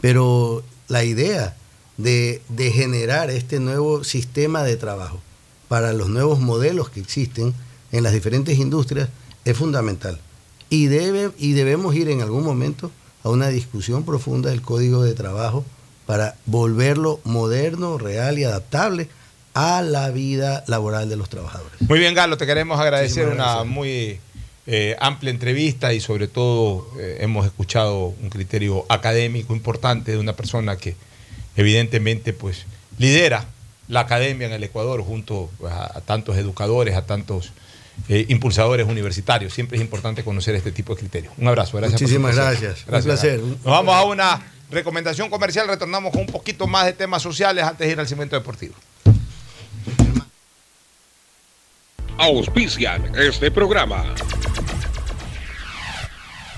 pero 0.02 0.64
la 0.88 1.04
idea 1.04 1.56
de, 1.98 2.42
de 2.50 2.72
generar 2.72 3.30
este 3.30 3.60
nuevo 3.60 4.04
sistema 4.04 4.64
de 4.64 4.78
trabajo 4.78 5.22
para 5.68 5.94
los 5.94 6.10
nuevos 6.10 6.40
modelos 6.40 6.90
que 6.90 7.00
existen 7.00 7.54
en 7.92 8.04
las 8.04 8.14
diferentes 8.14 8.58
industrias 8.60 9.10
es 9.46 9.58
fundamental. 9.58 10.20
Y, 10.70 10.88
debe, 10.88 11.32
y 11.38 11.54
debemos 11.54 11.96
ir 11.96 12.10
en 12.10 12.22
algún 12.22 12.44
momento 12.44 12.92
a 13.24 13.30
una 13.30 13.48
discusión 13.50 14.04
profunda 14.04 14.50
del 14.50 14.62
código 14.62 15.04
de 15.04 15.14
trabajo 15.14 15.64
para 16.06 16.36
volverlo 16.46 17.20
moderno, 17.24 17.98
real 17.98 18.38
y 18.38 18.44
adaptable 18.44 19.08
a 19.54 19.82
la 19.82 20.10
vida 20.12 20.64
laboral 20.68 21.10
de 21.10 21.16
los 21.16 21.30
trabajadores. 21.30 21.82
Muy 21.82 22.00
bien, 22.00 22.14
Galo, 22.14 22.38
te 22.38 22.46
queremos 22.46 22.80
agradecer 22.80 23.28
una 23.28 23.64
muy 23.64 24.20
eh, 24.68 24.96
amplia 25.00 25.32
entrevista 25.32 25.94
y 25.94 26.02
sobre 26.02 26.28
todo 26.28 26.88
eh, 27.00 27.20
hemos 27.22 27.46
escuchado 27.46 28.14
un 28.22 28.30
criterio 28.30 28.86
académico 28.90 29.56
importante 29.56 30.12
de 30.12 30.18
una 30.18 30.34
persona 30.34 30.76
que 30.76 30.96
evidentemente 31.56 32.34
pues 32.34 32.66
lidera 32.98 33.46
la 33.88 34.02
academia 34.02 34.48
en 34.48 34.54
el 34.54 34.64
Ecuador 34.64 35.04
junto 35.04 35.50
a, 35.70 35.98
a 35.98 36.02
tantos 36.02 36.38
educadores, 36.38 36.96
a 36.96 37.06
tantos 37.06 37.52
eh, 38.10 38.26
impulsadores 38.30 38.88
universitarios. 38.88 39.54
Siempre 39.54 39.78
es 39.78 39.82
importante 39.82 40.24
conocer 40.24 40.56
este 40.56 40.72
tipo 40.72 40.94
de 40.96 41.00
criterios. 41.00 41.34
Un 41.38 41.48
abrazo, 41.48 41.78
gracias. 41.78 42.00
por 42.02 42.08
Muchísimas 42.10 42.36
presencia. 42.36 42.68
gracias. 42.88 42.88
Un 42.88 43.04
placer. 43.04 43.40
Nos 43.40 43.64
vamos 43.64 43.96
a 43.96 44.04
una 44.04 44.42
recomendación 44.72 45.30
comercial, 45.30 45.68
retornamos 45.68 46.12
con 46.12 46.22
un 46.22 46.28
poquito 46.28 46.68
más 46.68 46.86
de 46.86 46.94
temas 46.94 47.22
sociales 47.22 47.64
antes 47.64 47.86
de 47.86 47.94
ir 47.94 48.00
al 48.00 48.08
cemento 48.08 48.36
deportivo. 48.36 48.74
Auspician 52.18 53.12
este 53.16 53.52
programa. 53.52 54.16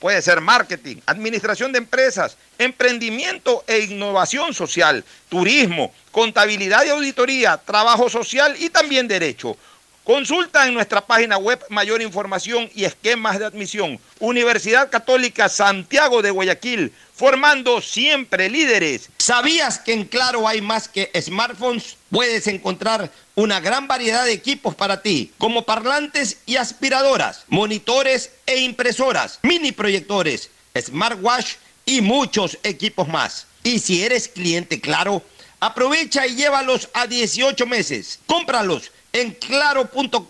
Puede 0.00 0.22
ser 0.22 0.40
marketing, 0.40 0.96
administración 1.04 1.72
de 1.72 1.78
empresas, 1.78 2.38
emprendimiento 2.58 3.62
e 3.66 3.80
innovación 3.80 4.54
social, 4.54 5.04
turismo, 5.28 5.92
contabilidad 6.10 6.86
y 6.86 6.88
auditoría, 6.88 7.58
trabajo 7.58 8.08
social 8.08 8.56
y 8.58 8.70
también 8.70 9.06
derecho. 9.06 9.58
Consulta 10.02 10.66
en 10.66 10.72
nuestra 10.72 11.02
página 11.02 11.36
web 11.36 11.62
mayor 11.68 12.00
información 12.00 12.70
y 12.74 12.84
esquemas 12.84 13.38
de 13.38 13.44
admisión. 13.44 14.00
Universidad 14.18 14.90
Católica 14.90 15.50
Santiago 15.50 16.22
de 16.22 16.30
Guayaquil, 16.30 16.94
formando 17.20 17.82
siempre 17.82 18.48
líderes. 18.48 19.10
¿Sabías 19.18 19.78
que 19.78 19.92
en 19.92 20.06
Claro 20.06 20.48
hay 20.48 20.62
más 20.62 20.88
que 20.88 21.12
smartphones? 21.20 21.98
Puedes 22.10 22.46
encontrar 22.46 23.12
una 23.34 23.60
gran 23.60 23.86
variedad 23.86 24.24
de 24.24 24.32
equipos 24.32 24.74
para 24.74 25.02
ti, 25.02 25.30
como 25.36 25.66
parlantes 25.66 26.38
y 26.46 26.56
aspiradoras, 26.56 27.44
monitores 27.48 28.30
e 28.46 28.60
impresoras, 28.60 29.38
mini 29.42 29.70
proyectores, 29.70 30.48
smartwatch 30.74 31.56
y 31.84 32.00
muchos 32.00 32.56
equipos 32.62 33.06
más. 33.06 33.46
Y 33.64 33.80
si 33.80 34.02
eres 34.02 34.26
cliente 34.26 34.80
Claro, 34.80 35.22
aprovecha 35.60 36.26
y 36.26 36.36
llévalos 36.36 36.88
a 36.94 37.06
18 37.06 37.66
meses. 37.66 38.18
Cómpralos 38.24 38.92
en 39.12 39.32
claro.com.es. 39.32 40.24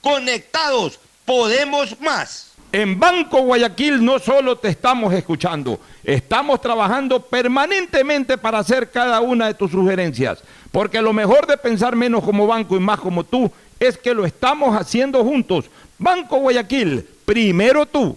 Conectados, 0.00 0.98
podemos 1.24 2.00
más. 2.00 2.51
En 2.72 2.98
Banco 2.98 3.42
Guayaquil 3.42 4.02
no 4.02 4.18
solo 4.18 4.56
te 4.56 4.68
estamos 4.68 5.12
escuchando, 5.12 5.78
estamos 6.02 6.58
trabajando 6.58 7.20
permanentemente 7.20 8.38
para 8.38 8.60
hacer 8.60 8.90
cada 8.90 9.20
una 9.20 9.48
de 9.48 9.52
tus 9.52 9.70
sugerencias, 9.70 10.42
porque 10.70 11.02
lo 11.02 11.12
mejor 11.12 11.46
de 11.46 11.58
pensar 11.58 11.94
menos 11.94 12.24
como 12.24 12.46
banco 12.46 12.74
y 12.74 12.80
más 12.80 12.98
como 12.98 13.24
tú 13.24 13.52
es 13.78 13.98
que 13.98 14.14
lo 14.14 14.24
estamos 14.24 14.74
haciendo 14.74 15.22
juntos. 15.22 15.66
Banco 15.98 16.38
Guayaquil, 16.38 17.06
primero 17.26 17.84
tú. 17.84 18.16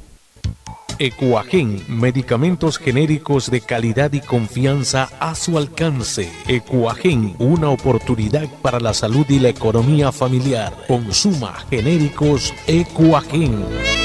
Ecuagen, 0.99 1.83
medicamentos 1.89 2.77
genéricos 2.77 3.51
de 3.51 3.59
calidad 3.59 4.13
y 4.13 4.21
confianza 4.21 5.09
a 5.19 5.35
su 5.35 5.57
alcance. 5.57 6.31
Ecuagen, 6.47 7.35
una 7.39 7.69
oportunidad 7.69 8.47
para 8.61 8.79
la 8.79 8.93
salud 8.93 9.25
y 9.27 9.39
la 9.39 9.49
economía 9.49 10.13
familiar. 10.13 10.71
Consuma 10.87 11.55
genéricos 11.69 12.53
Ecuagen. 12.67 14.04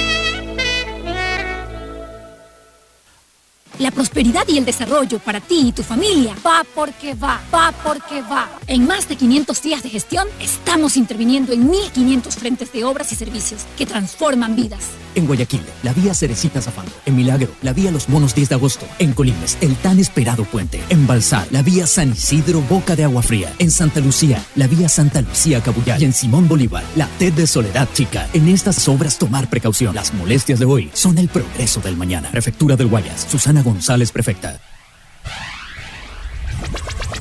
La 3.80 3.90
prosperidad 3.90 4.46
y 4.46 4.58
el 4.58 4.66
desarrollo 4.66 5.18
para 5.20 5.40
ti 5.40 5.68
y 5.68 5.72
tu 5.72 5.82
familia 5.82 6.36
va 6.46 6.66
porque 6.74 7.14
va, 7.14 7.40
va 7.52 7.72
porque 7.82 8.20
va. 8.20 8.50
En 8.66 8.86
más 8.86 9.08
de 9.08 9.16
500 9.16 9.62
días 9.62 9.82
de 9.82 9.88
gestión, 9.88 10.28
estamos 10.38 10.98
interviniendo 10.98 11.54
en 11.54 11.66
1.500 11.66 12.30
frentes 12.32 12.72
de 12.74 12.84
obras 12.84 13.10
y 13.10 13.16
servicios 13.16 13.62
que 13.78 13.86
transforman 13.86 14.54
vidas. 14.54 14.90
En 15.14 15.26
Guayaquil, 15.26 15.62
la 15.82 15.94
vía 15.94 16.12
Cerecita 16.12 16.60
Zafando. 16.60 16.92
En 17.06 17.16
Milagro, 17.16 17.48
la 17.62 17.72
vía 17.72 17.90
Los 17.90 18.10
Monos 18.10 18.34
10 18.34 18.50
de 18.50 18.54
agosto. 18.54 18.86
En 18.98 19.14
Colimes, 19.14 19.56
el 19.62 19.74
tan 19.76 19.98
esperado 19.98 20.44
puente. 20.44 20.80
En 20.90 21.06
Balsar, 21.06 21.48
la 21.50 21.62
vía 21.62 21.86
San 21.86 22.12
Isidro 22.12 22.60
Boca 22.68 22.94
de 22.94 23.04
Agua 23.04 23.22
Fría. 23.22 23.52
En 23.58 23.70
Santa 23.70 24.00
Lucía, 24.00 24.44
la 24.56 24.66
vía 24.66 24.90
Santa 24.90 25.22
Lucía 25.22 25.62
Cabuyal. 25.62 26.00
Y 26.02 26.04
en 26.04 26.12
Simón 26.12 26.48
Bolívar, 26.48 26.84
la 26.96 27.08
TED 27.18 27.32
de 27.32 27.46
Soledad 27.46 27.88
Chica. 27.94 28.28
En 28.34 28.46
estas 28.46 28.86
obras 28.88 29.18
tomar 29.18 29.48
precaución. 29.48 29.94
Las 29.94 30.12
molestias 30.12 30.58
de 30.58 30.66
hoy 30.66 30.90
son 30.92 31.16
el 31.16 31.28
progreso 31.28 31.80
del 31.80 31.96
mañana. 31.96 32.30
Prefectura 32.30 32.76
del 32.76 32.88
Guayas, 32.88 33.26
Susana 33.28 33.62
González, 33.70 34.10
prefecta. 34.10 34.60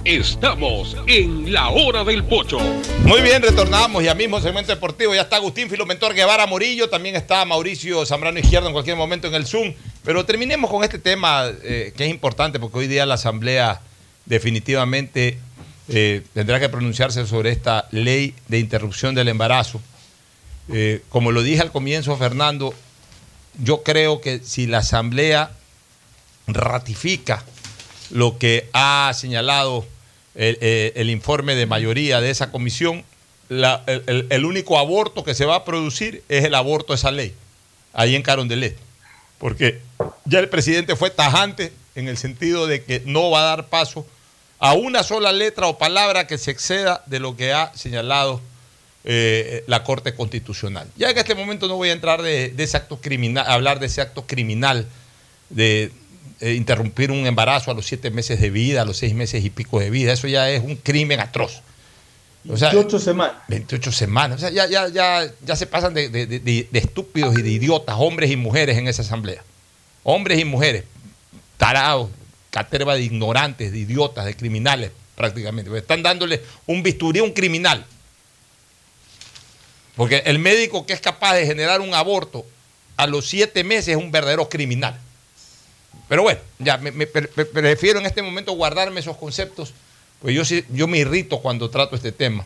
Estamos 0.04 0.98
en 1.06 1.54
la 1.54 1.70
hora 1.70 2.04
del 2.04 2.24
pocho. 2.24 2.58
Muy 3.04 3.22
bien, 3.22 3.44
retornamos 3.44 4.04
ya 4.04 4.16
mismo 4.16 4.42
segmento 4.42 4.72
deportivo. 4.72 5.14
Ya 5.14 5.22
está 5.22 5.36
Agustín 5.36 5.70
Filomentor 5.70 6.16
Guevara 6.16 6.48
Morillo, 6.48 6.90
también 6.90 7.16
está 7.16 7.46
Mauricio 7.46 8.04
Zambrano 8.04 8.40
Izquierdo 8.40 8.68
en 8.68 8.74
cualquier 8.74 8.96
momento 8.96 9.28
en 9.28 9.36
el 9.36 9.46
Zoom. 9.46 9.76
Pero 10.04 10.26
terminemos 10.26 10.72
con 10.72 10.84
este 10.84 10.98
tema 10.98 11.46
eh, 11.62 11.94
que 11.96 12.06
es 12.06 12.10
importante 12.10 12.60
porque 12.60 12.80
hoy 12.80 12.88
día 12.88 13.06
la 13.06 13.14
Asamblea 13.14 13.82
definitivamente 14.26 15.38
eh, 15.88 16.24
tendrá 16.34 16.60
que 16.60 16.70
pronunciarse 16.70 17.28
sobre 17.28 17.52
esta 17.52 17.88
ley 17.92 18.34
de 18.48 18.58
interrupción 18.58 19.14
del 19.14 19.28
embarazo. 19.28 19.80
Eh, 20.72 21.04
como 21.10 21.32
lo 21.32 21.44
dije 21.44 21.62
al 21.62 21.72
comienzo, 21.72 22.18
Fernando, 22.18 22.74
yo 23.62 23.84
creo 23.84 24.22
que 24.22 24.40
si 24.40 24.66
la 24.66 24.80
Asamblea 24.80 25.52
ratifica 26.54 27.44
lo 28.10 28.38
que 28.38 28.70
ha 28.74 29.12
señalado 29.14 29.86
el, 30.36 30.58
eh, 30.62 30.94
el 30.96 31.10
informe 31.10 31.56
de 31.56 31.66
mayoría 31.66 32.22
de 32.22 32.30
esa 32.30 32.52
comisión, 32.52 33.04
el, 33.50 34.46
único 34.46 34.78
aborto 34.78 35.24
que 35.24 35.34
se 35.34 35.46
va 35.46 35.56
a 35.56 35.66
producir 35.66 36.24
es 36.30 36.46
el 36.46 36.56
aborto 36.56 36.94
de 36.94 36.98
esa 36.98 37.12
ley, 37.12 37.34
ahí 37.94 38.16
en 38.16 38.22
Carondelet. 38.22 38.78
Porque 39.38 39.82
ya 40.26 40.40
el 40.40 40.50
presidente 40.50 40.96
fue 40.96 41.10
tajante 41.10 41.74
en 41.96 42.08
el 42.08 42.18
sentido 42.18 42.68
de 42.68 42.84
que 42.84 43.02
no 43.06 43.32
va 43.32 43.42
a 43.42 43.56
dar 43.56 43.68
paso 43.68 44.06
a 44.60 44.74
una 44.74 45.04
sola 45.04 45.32
letra 45.32 45.68
o 45.68 45.78
palabra 45.78 46.28
que 46.28 46.38
se 46.38 46.52
exceda 46.52 47.04
de 47.06 47.20
lo 47.20 47.36
que 47.36 47.54
ha 47.54 47.72
señalado 47.76 48.42
eh, 49.06 49.64
la 49.68 49.84
Corte 49.84 50.14
Constitucional. 50.14 50.88
Ya 50.98 51.10
en 51.10 51.18
este 51.18 51.34
momento 51.34 51.68
no 51.68 51.76
voy 51.76 51.90
a 51.90 51.94
entrar 51.94 52.22
de, 52.22 52.50
de 52.50 52.64
ese 52.64 52.78
acto 52.78 53.00
criminal, 53.02 53.46
a 53.48 53.54
hablar 53.54 53.80
de 53.80 53.86
ese 53.86 54.02
acto 54.02 54.28
criminal 54.28 54.86
de 55.50 55.92
eh, 56.42 56.54
interrumpir 56.54 57.12
un 57.12 57.26
embarazo 57.28 57.72
a 57.72 57.74
los 57.74 57.86
siete 57.86 58.12
meses 58.12 58.40
de 58.40 58.50
vida, 58.50 58.82
a 58.82 58.86
los 58.86 58.98
seis 58.98 59.14
meses 59.14 59.44
y 59.44 59.50
pico 59.50 59.80
de 59.80 59.90
vida. 59.90 60.14
Eso 60.14 60.28
ya 60.28 60.50
es 60.50 60.64
un 60.64 60.76
crimen 60.76 61.20
atroz. 61.20 61.62
O 62.50 62.56
sea, 62.56 62.70
28 62.72 63.00
semanas. 63.00 63.36
28 63.50 63.92
semanas. 63.92 64.38
O 64.38 64.40
sea, 64.40 64.50
ya, 64.50 64.66
ya, 64.68 64.88
ya, 64.88 65.30
ya 65.46 65.56
se 65.56 65.68
pasan 65.68 65.94
de, 65.94 66.10
de- 66.10 66.26
de- 66.26 66.40
de 66.72 66.80
estúpidos 66.80 67.38
y 67.38 67.42
de 67.42 67.50
idiotas, 67.52 67.96
hombres 68.00 68.32
y 68.32 68.38
mujeres 68.38 68.78
en 68.78 68.88
esa 68.88 69.02
asamblea. 69.02 69.44
Hombres 70.04 70.40
y 70.40 70.46
mujeres, 70.46 70.86
tarados, 71.58 72.10
caterva 72.50 72.96
de 72.96 73.02
ignorantes, 73.04 73.72
de 73.74 73.80
idiotas, 73.80 74.26
de 74.26 74.36
criminales 74.36 74.92
prácticamente. 75.16 75.70
Porque 75.70 75.82
Están 75.82 76.02
dándole 76.02 76.42
un 76.66 76.82
bisturí 76.82 77.20
a 77.20 77.24
un 77.24 77.34
criminal. 77.34 77.86
Porque 79.96 80.24
el 80.26 80.40
médico 80.40 80.86
que 80.86 80.94
es 80.94 81.02
capaz 81.02 81.34
de 81.36 81.46
generar 81.46 81.82
un 81.82 81.94
aborto 81.94 82.46
a 82.96 83.06
los 83.08 83.28
siete 83.28 83.64
meses 83.66 83.90
es 83.90 83.96
un 83.98 84.12
verdadero 84.12 84.48
criminal. 84.50 84.98
Pero 86.10 86.24
bueno, 86.24 86.40
ya 86.58 86.78
me, 86.78 86.92
me- 86.92 87.08
pre- 87.08 87.28
pre- 87.30 87.46
prefiero 87.46 88.00
en 88.00 88.06
este 88.08 88.22
momento 88.22 88.52
guardarme 88.54 89.00
esos 89.00 89.16
conceptos, 89.16 89.74
pues 90.22 90.36
yo, 90.36 90.44
sí- 90.44 90.66
yo 90.70 90.88
me 90.88 90.98
irrito 90.98 91.40
cuando 91.40 91.70
trato 91.70 91.96
este 91.96 92.12
tema. 92.12 92.46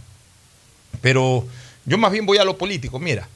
Pero 1.01 1.45
yo 1.85 1.97
más 1.97 2.11
bien 2.11 2.25
voy 2.25 2.37
a 2.37 2.43
lo 2.45 2.57
político. 2.57 2.99
Mira, 2.99 3.27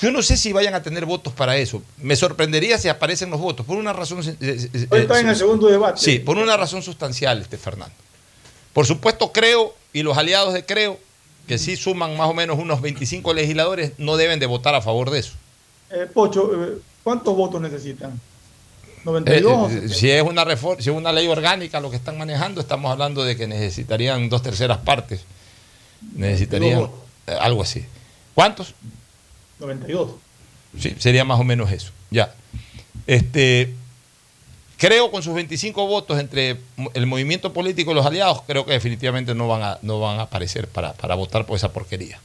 yo 0.00 0.12
no 0.12 0.22
sé 0.22 0.36
si 0.36 0.52
vayan 0.52 0.74
a 0.74 0.82
tener 0.82 1.04
votos 1.06 1.32
para 1.32 1.56
eso. 1.56 1.82
Me 1.98 2.14
sorprendería 2.14 2.78
si 2.78 2.88
aparecen 2.88 3.30
los 3.30 3.40
votos, 3.40 3.66
por 3.66 3.76
una 3.78 3.92
razón... 3.92 4.20
eh, 4.20 4.36
eh, 4.40 4.86
Hoy 4.90 5.00
está 5.00 5.18
en 5.20 5.28
el 5.30 5.36
segundo 5.36 5.66
debate. 5.66 6.00
Sí, 6.00 6.18
por 6.18 6.38
una 6.38 6.56
razón 6.56 6.82
sustancial, 6.82 7.40
este 7.40 7.56
Fernando. 7.58 7.94
Por 8.72 8.86
supuesto, 8.86 9.32
creo, 9.32 9.74
y 9.92 10.02
los 10.02 10.16
aliados 10.16 10.54
de 10.54 10.64
creo, 10.64 11.00
que 11.48 11.58
sí 11.58 11.76
suman 11.76 12.16
más 12.16 12.28
o 12.28 12.34
menos 12.34 12.58
unos 12.58 12.80
25 12.82 13.32
legisladores, 13.34 13.92
no 13.98 14.16
deben 14.16 14.38
de 14.38 14.46
votar 14.46 14.74
a 14.74 14.82
favor 14.82 15.10
de 15.10 15.20
eso. 15.20 15.32
Eh, 15.90 16.06
Pocho, 16.12 16.52
eh, 16.64 16.78
¿cuántos 17.02 17.34
votos 17.34 17.60
necesitan? 17.60 18.20
Eh, 18.98 19.04
92. 19.04 19.52
o 19.52 19.66
eh, 19.66 19.72
70? 19.74 19.94
si 19.94 20.10
es 20.10 20.22
una 20.22 20.44
reforma, 20.44 20.82
si 20.82 20.90
es 20.90 20.96
una 20.96 21.12
ley 21.12 21.26
orgánica 21.28 21.80
lo 21.80 21.90
que 21.90 21.96
están 21.96 22.18
manejando, 22.18 22.60
estamos 22.60 22.90
hablando 22.90 23.24
de 23.24 23.36
que 23.36 23.46
necesitarían 23.46 24.28
dos 24.28 24.42
terceras 24.42 24.78
partes. 24.78 25.20
Necesitarían 26.14 26.88
eh, 27.26 27.36
algo 27.40 27.62
así. 27.62 27.84
¿Cuántos? 28.34 28.74
92. 29.58 30.10
Sí, 30.78 30.94
sería 30.98 31.24
más 31.24 31.40
o 31.40 31.44
menos 31.44 31.72
eso. 31.72 31.90
Ya. 32.10 32.34
Este, 33.06 33.74
creo 34.76 35.10
con 35.10 35.22
sus 35.22 35.34
25 35.34 35.86
votos 35.86 36.18
entre 36.18 36.58
el 36.94 37.06
movimiento 37.06 37.52
político 37.52 37.90
y 37.90 37.94
los 37.94 38.06
aliados, 38.06 38.42
creo 38.46 38.64
que 38.64 38.72
definitivamente 38.72 39.34
no 39.34 39.48
van 39.48 39.62
a, 39.62 39.78
no 39.82 39.98
van 40.00 40.20
a 40.20 40.22
aparecer 40.22 40.68
para, 40.68 40.92
para 40.92 41.14
votar 41.14 41.46
por 41.46 41.56
esa 41.56 41.72
porquería. 41.72 42.20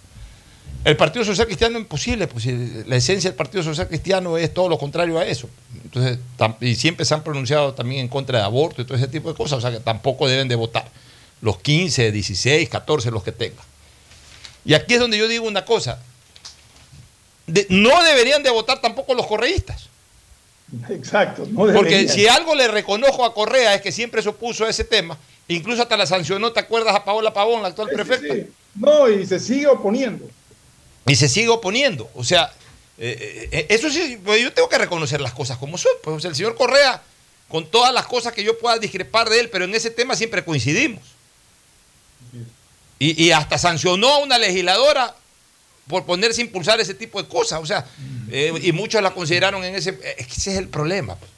El 0.84 0.98
Partido 0.98 1.24
Social 1.24 1.48
Cristiano 1.48 1.80
imposible, 1.80 2.28
pues 2.28 2.46
la 2.46 2.96
esencia 2.98 3.30
del 3.30 3.38
Partido 3.38 3.64
Social 3.64 3.88
Cristiano 3.88 4.38
es 4.38 4.54
todo 4.54 4.68
lo 4.68 4.78
contrario 4.78 5.18
a 5.18 5.26
eso. 5.26 5.50
Entonces, 5.84 6.20
y 6.60 6.76
siempre 6.76 7.06
se 7.06 7.14
han 7.14 7.24
pronunciado 7.24 7.74
también 7.74 8.02
en 8.02 8.08
contra 8.10 8.40
de 8.40 8.44
aborto 8.46 8.82
y 8.82 8.86
todo 8.86 8.98
ese 8.98 9.08
tipo 9.08 9.30
de 9.30 9.36
cosas, 9.36 9.60
o 9.60 9.62
sea 9.62 9.72
que 9.72 9.80
tampoco 9.80 10.28
deben 10.28 10.48
de 10.50 10.56
votar. 10.56 10.86
Los 11.42 11.60
15, 11.60 12.12
16, 12.12 12.68
14, 12.70 13.12
los 13.12 13.24
que 13.24 13.32
tengan. 13.32 13.64
Y 14.66 14.74
aquí 14.74 14.96
es 14.96 15.00
donde 15.00 15.18
yo 15.18 15.28
digo 15.28 15.48
una 15.48 15.64
cosa. 15.66 16.00
De- 17.48 17.68
no 17.70 18.04
deberían 18.04 18.44
de 18.44 18.50
votar 18.50 18.82
tampoco 18.82 19.14
los 19.14 19.26
correístas. 19.28 19.90
Exacto. 20.90 21.46
No 21.50 21.72
Porque 21.74 22.08
si 22.10 22.28
algo 22.28 22.56
le 22.56 22.68
reconozco 22.68 23.26
a 23.26 23.34
Correa 23.34 23.76
es 23.76 23.82
que 23.82 23.92
siempre 23.92 24.22
se 24.22 24.30
opuso 24.30 24.66
a 24.66 24.70
ese 24.70 24.84
tema, 24.84 25.18
incluso 25.48 25.82
hasta 25.82 25.96
la 25.98 26.06
sancionó, 26.06 26.52
¿te 26.52 26.60
acuerdas 26.62 26.96
a 26.96 27.06
Paola 27.06 27.34
Pavón, 27.34 27.62
la 27.62 27.68
actual 27.70 27.90
prefecta? 27.90 28.34
No, 28.76 29.08
y 29.10 29.26
se 29.26 29.40
sigue 29.40 29.68
oponiendo. 29.68 30.26
Y 31.06 31.16
se 31.16 31.28
sigue 31.28 31.50
oponiendo. 31.50 32.10
O 32.16 32.24
sea, 32.24 32.52
eh, 32.98 33.50
eh, 33.52 33.68
eso 33.70 33.90
sí, 33.90 34.20
pues 34.24 34.42
yo 34.42 34.54
tengo 34.54 34.70
que 34.70 34.78
reconocer 34.78 35.22
las 35.22 35.34
cosas 35.34 35.58
como 35.58 35.78
son. 35.78 35.92
Pues 36.04 36.24
el 36.26 36.36
señor 36.36 36.56
Correa, 36.56 37.02
con 37.48 37.70
todas 37.70 37.94
las 37.94 38.06
cosas 38.06 38.34
que 38.34 38.44
yo 38.44 38.58
pueda 38.58 38.78
discrepar 38.78 39.30
de 39.30 39.40
él, 39.40 39.50
pero 39.50 39.66
en 39.66 39.76
ese 39.76 39.92
tema 39.92 40.16
siempre 40.16 40.44
coincidimos. 40.44 41.02
Y, 43.00 43.22
y 43.22 43.32
hasta 43.32 43.58
sancionó 43.58 44.10
a 44.10 44.18
una 44.20 44.38
legisladora 44.38 45.16
por 45.88 46.06
ponerse 46.06 46.42
a 46.42 46.46
impulsar 46.46 46.80
ese 46.80 46.94
tipo 46.94 47.22
de 47.22 47.28
cosas. 47.28 47.62
O 47.62 47.66
sea, 47.66 47.86
eh, 48.32 48.54
y 48.62 48.72
muchos 48.72 49.02
la 49.02 49.12
consideraron 49.12 49.64
en 49.64 49.76
ese. 49.76 50.00
Es 50.18 50.28
que 50.28 50.34
ese 50.34 50.52
es 50.52 50.58
el 50.58 50.70
problema. 50.70 51.16
pues. 51.16 51.32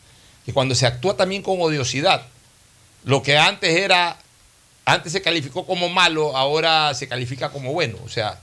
Que 0.46 0.54
cuando 0.54 0.76
se 0.76 0.86
actúa 0.86 1.18
también 1.18 1.42
con 1.42 1.60
odiosidad, 1.62 2.26
lo 3.04 3.22
que 3.22 3.38
antes 3.38 3.76
era. 3.76 4.18
Antes 4.88 5.14
se 5.14 5.22
calificó 5.24 5.66
como 5.66 5.90
malo, 5.90 6.38
ahora 6.38 6.94
se 6.94 7.08
califica 7.08 7.50
como 7.50 7.74
bueno. 7.74 7.98
O 8.06 8.10
sea, 8.10 8.40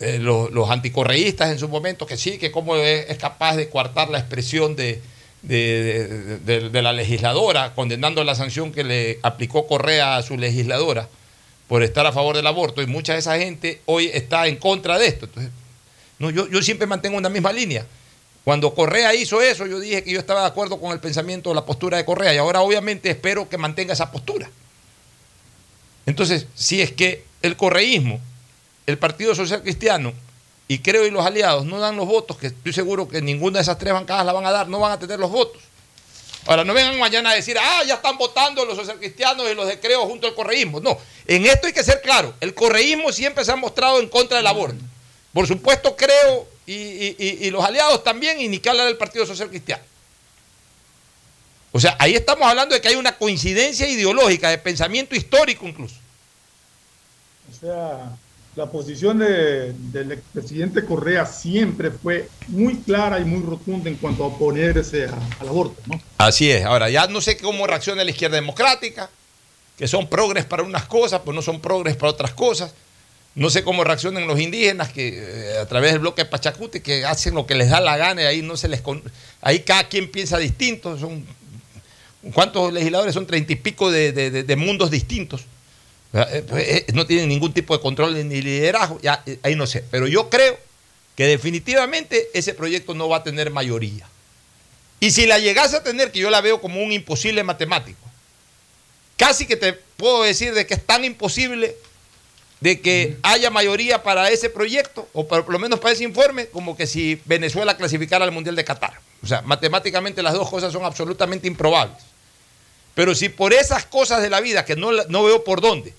eh, 0.00 0.18
los, 0.18 0.50
los 0.50 0.68
anticorreístas 0.70 1.50
en 1.50 1.58
su 1.58 1.68
momento, 1.68 2.06
que 2.06 2.16
sí, 2.16 2.38
que 2.38 2.50
cómo 2.50 2.76
es, 2.76 3.16
capaz 3.18 3.56
de 3.56 3.68
coartar 3.68 4.08
la 4.10 4.18
expresión 4.18 4.76
de- 4.76 5.00
de- 5.42 6.68
de 6.70 6.82
la 6.82 6.92
legisladora, 6.92 7.72
condenando 7.74 8.24
la 8.24 8.34
sanción 8.34 8.72
que 8.72 8.82
le 8.84 9.18
aplicó 9.22 9.66
Correa 9.66 10.16
a 10.16 10.22
su 10.22 10.36
legisladora 10.36 11.08
por 11.68 11.82
estar 11.82 12.04
a 12.06 12.12
favor 12.12 12.36
del 12.36 12.46
aborto, 12.46 12.82
y 12.82 12.86
mucha 12.86 13.12
de 13.14 13.20
esa 13.20 13.38
gente 13.38 13.80
hoy 13.86 14.10
está 14.12 14.46
en 14.48 14.56
contra 14.56 14.98
de 14.98 15.06
esto. 15.06 15.26
Entonces, 15.26 15.52
no, 16.18 16.30
yo, 16.30 16.48
yo 16.48 16.62
siempre 16.62 16.86
mantengo 16.86 17.16
una 17.16 17.28
misma 17.28 17.52
línea. 17.52 17.86
Cuando 18.44 18.74
Correa 18.74 19.14
hizo 19.14 19.40
eso, 19.42 19.66
yo 19.66 19.80
dije 19.80 20.04
que 20.04 20.12
yo 20.12 20.20
estaba 20.20 20.42
de 20.42 20.46
acuerdo 20.46 20.80
con 20.80 20.92
el 20.92 21.00
pensamiento, 21.00 21.52
la 21.54 21.64
postura 21.64 21.96
de 21.96 22.04
Correa, 22.04 22.32
y 22.34 22.38
ahora 22.38 22.60
obviamente 22.60 23.10
espero 23.10 23.48
que 23.48 23.58
mantenga 23.58 23.92
esa 23.92 24.10
postura. 24.12 24.48
Entonces, 26.06 26.46
si 26.54 26.80
es 26.80 26.92
que 26.92 27.24
el 27.42 27.56
correísmo, 27.56 28.20
el 28.86 28.98
Partido 28.98 29.34
Social 29.34 29.62
Cristiano 29.62 30.12
y 30.68 30.78
creo 30.78 31.06
y 31.06 31.10
los 31.10 31.24
aliados 31.24 31.64
no 31.64 31.78
dan 31.78 31.96
los 31.96 32.06
votos, 32.06 32.36
que 32.38 32.48
estoy 32.48 32.72
seguro 32.72 33.08
que 33.08 33.20
ninguna 33.22 33.58
de 33.58 33.62
esas 33.62 33.78
tres 33.78 33.92
bancadas 33.92 34.24
la 34.26 34.32
van 34.32 34.46
a 34.46 34.50
dar, 34.50 34.68
no 34.68 34.78
van 34.80 34.92
a 34.92 34.98
tener 34.98 35.18
los 35.18 35.30
votos. 35.30 35.62
Ahora, 36.46 36.62
no 36.64 36.72
vengan 36.74 36.96
mañana 36.98 37.30
a 37.30 37.34
decir, 37.34 37.56
ah, 37.60 37.82
ya 37.84 37.94
están 37.94 38.16
votando 38.18 38.64
los 38.64 38.76
social 38.76 38.98
cristianos 38.98 39.46
y 39.50 39.54
los 39.54 39.66
de 39.66 39.80
creo 39.80 40.06
junto 40.06 40.28
al 40.28 40.34
correísmo. 40.34 40.78
No, 40.80 40.96
en 41.26 41.44
esto 41.46 41.66
hay 41.66 41.72
que 41.72 41.82
ser 41.82 42.00
claro, 42.02 42.34
el 42.40 42.54
correísmo 42.54 43.10
siempre 43.12 43.44
se 43.44 43.50
ha 43.52 43.56
mostrado 43.56 43.98
en 44.00 44.08
contra 44.08 44.36
del 44.36 44.46
aborto. 44.46 44.82
Por 45.32 45.46
supuesto, 45.48 45.96
creo 45.96 46.46
y, 46.66 46.72
y- 46.74 47.16
y- 47.18 47.46
y 47.46 47.50
los 47.50 47.64
aliados 47.64 48.02
también, 48.04 48.40
y 48.40 48.48
ni 48.48 48.58
que 48.60 48.68
hablar 48.70 48.86
del 48.86 48.96
Partido 48.96 49.26
Social 49.26 49.48
Cristiano. 49.48 49.82
O 51.72 51.80
sea, 51.80 51.96
ahí 51.98 52.14
estamos 52.14 52.48
hablando 52.48 52.74
de 52.74 52.80
que 52.80 52.88
hay 52.88 52.96
una 52.96 53.16
coincidencia 53.18 53.86
ideológica, 53.88 54.48
de 54.48 54.58
pensamiento 54.58 55.14
histórico 55.14 55.66
incluso. 55.66 55.96
O 57.50 57.60
sea, 57.60 58.16
la 58.56 58.66
posición 58.66 59.18
de- 59.18 59.72
del 59.92 60.12
expresidente 60.12 60.84
Correa 60.84 61.26
siempre 61.26 61.90
fue 61.90 62.28
muy 62.48 62.76
clara 62.76 63.20
y 63.20 63.24
muy 63.24 63.42
rotunda 63.44 63.90
en 63.90 63.96
cuanto 63.96 64.24
a 64.24 64.28
oponerse 64.28 65.04
al 65.40 65.48
aborto, 65.48 65.80
¿no? 65.86 66.00
Así 66.18 66.50
es. 66.50 66.64
Ahora, 66.64 66.88
ya 66.88 67.06
no 67.06 67.20
sé 67.20 67.36
cómo 67.36 67.66
reacciona 67.66 68.02
la 68.02 68.10
izquierda 68.10 68.36
democrática, 68.36 69.10
que 69.76 69.86
son 69.86 70.08
progres 70.08 70.46
para 70.46 70.62
unas 70.62 70.86
cosas, 70.86 71.20
pues 71.22 71.34
no 71.34 71.42
son 71.42 71.60
progres 71.60 71.96
para 71.96 72.10
otras 72.12 72.32
cosas. 72.32 72.72
No 73.34 73.50
sé 73.50 73.62
cómo 73.62 73.84
reaccionan 73.84 74.26
los 74.26 74.40
indígenas 74.40 74.90
que 74.90 75.08
eh, 75.52 75.58
a 75.58 75.66
través 75.66 75.92
del 75.92 76.00
bloque 76.00 76.22
de 76.24 76.30
Pachacuti 76.30 76.80
que 76.80 77.04
hacen 77.04 77.34
lo 77.34 77.44
que 77.44 77.54
les 77.54 77.68
da 77.68 77.80
la 77.80 77.98
gana 77.98 78.22
y 78.22 78.24
ahí 78.24 78.40
no 78.42 78.56
se 78.56 78.68
les 78.68 78.80
con- 78.80 79.02
ahí 79.42 79.60
cada 79.60 79.86
quien 79.88 80.10
piensa 80.10 80.38
distinto. 80.38 80.98
Son 80.98 81.24
¿Cuántos 82.32 82.72
legisladores? 82.72 83.12
Son 83.14 83.26
treinta 83.26 83.52
y 83.52 83.56
pico 83.56 83.90
de 83.90 84.56
mundos 84.56 84.90
distintos. 84.90 85.42
Eh, 86.16 86.44
pues, 86.48 86.68
eh, 86.68 86.86
No 86.94 87.06
tienen 87.06 87.28
ningún 87.28 87.52
tipo 87.52 87.76
de 87.76 87.82
control 87.82 88.28
ni 88.28 88.40
liderazgo. 88.40 88.98
Ya, 89.02 89.22
eh, 89.26 89.38
ahí 89.42 89.54
no 89.54 89.66
sé. 89.66 89.84
Pero 89.90 90.06
yo 90.06 90.30
creo 90.30 90.58
que 91.14 91.26
definitivamente 91.26 92.28
ese 92.34 92.54
proyecto 92.54 92.94
no 92.94 93.08
va 93.08 93.18
a 93.18 93.22
tener 93.22 93.50
mayoría. 93.50 94.08
Y 95.00 95.10
si 95.10 95.26
la 95.26 95.38
llegase 95.38 95.76
a 95.76 95.82
tener, 95.82 96.10
que 96.10 96.18
yo 96.18 96.30
la 96.30 96.40
veo 96.40 96.60
como 96.60 96.82
un 96.82 96.92
imposible 96.92 97.42
matemático, 97.42 98.00
casi 99.16 99.46
que 99.46 99.56
te 99.56 99.72
puedo 99.72 100.22
decir 100.22 100.54
de 100.54 100.66
que 100.66 100.74
es 100.74 100.84
tan 100.84 101.04
imposible 101.04 101.76
de 102.60 102.80
que 102.80 103.18
haya 103.22 103.50
mayoría 103.50 104.02
para 104.02 104.30
ese 104.30 104.48
proyecto, 104.48 105.06
o 105.12 105.28
por, 105.28 105.44
por 105.44 105.52
lo 105.52 105.58
menos 105.58 105.78
para 105.78 105.92
ese 105.92 106.04
informe, 106.04 106.46
como 106.46 106.76
que 106.76 106.86
si 106.86 107.20
Venezuela 107.26 107.76
clasificara 107.76 108.24
al 108.24 108.32
Mundial 108.32 108.56
de 108.56 108.64
Qatar. 108.64 108.98
O 109.22 109.26
sea, 109.26 109.42
matemáticamente 109.42 110.22
las 110.22 110.34
dos 110.34 110.48
cosas 110.48 110.72
son 110.72 110.84
absolutamente 110.84 111.46
improbables. 111.46 112.02
Pero 112.94 113.14
si 113.14 113.28
por 113.28 113.52
esas 113.52 113.84
cosas 113.84 114.22
de 114.22 114.30
la 114.30 114.40
vida, 114.40 114.64
que 114.64 114.74
no, 114.74 114.90
no 114.90 115.24
veo 115.24 115.44
por 115.44 115.60
dónde, 115.60 115.92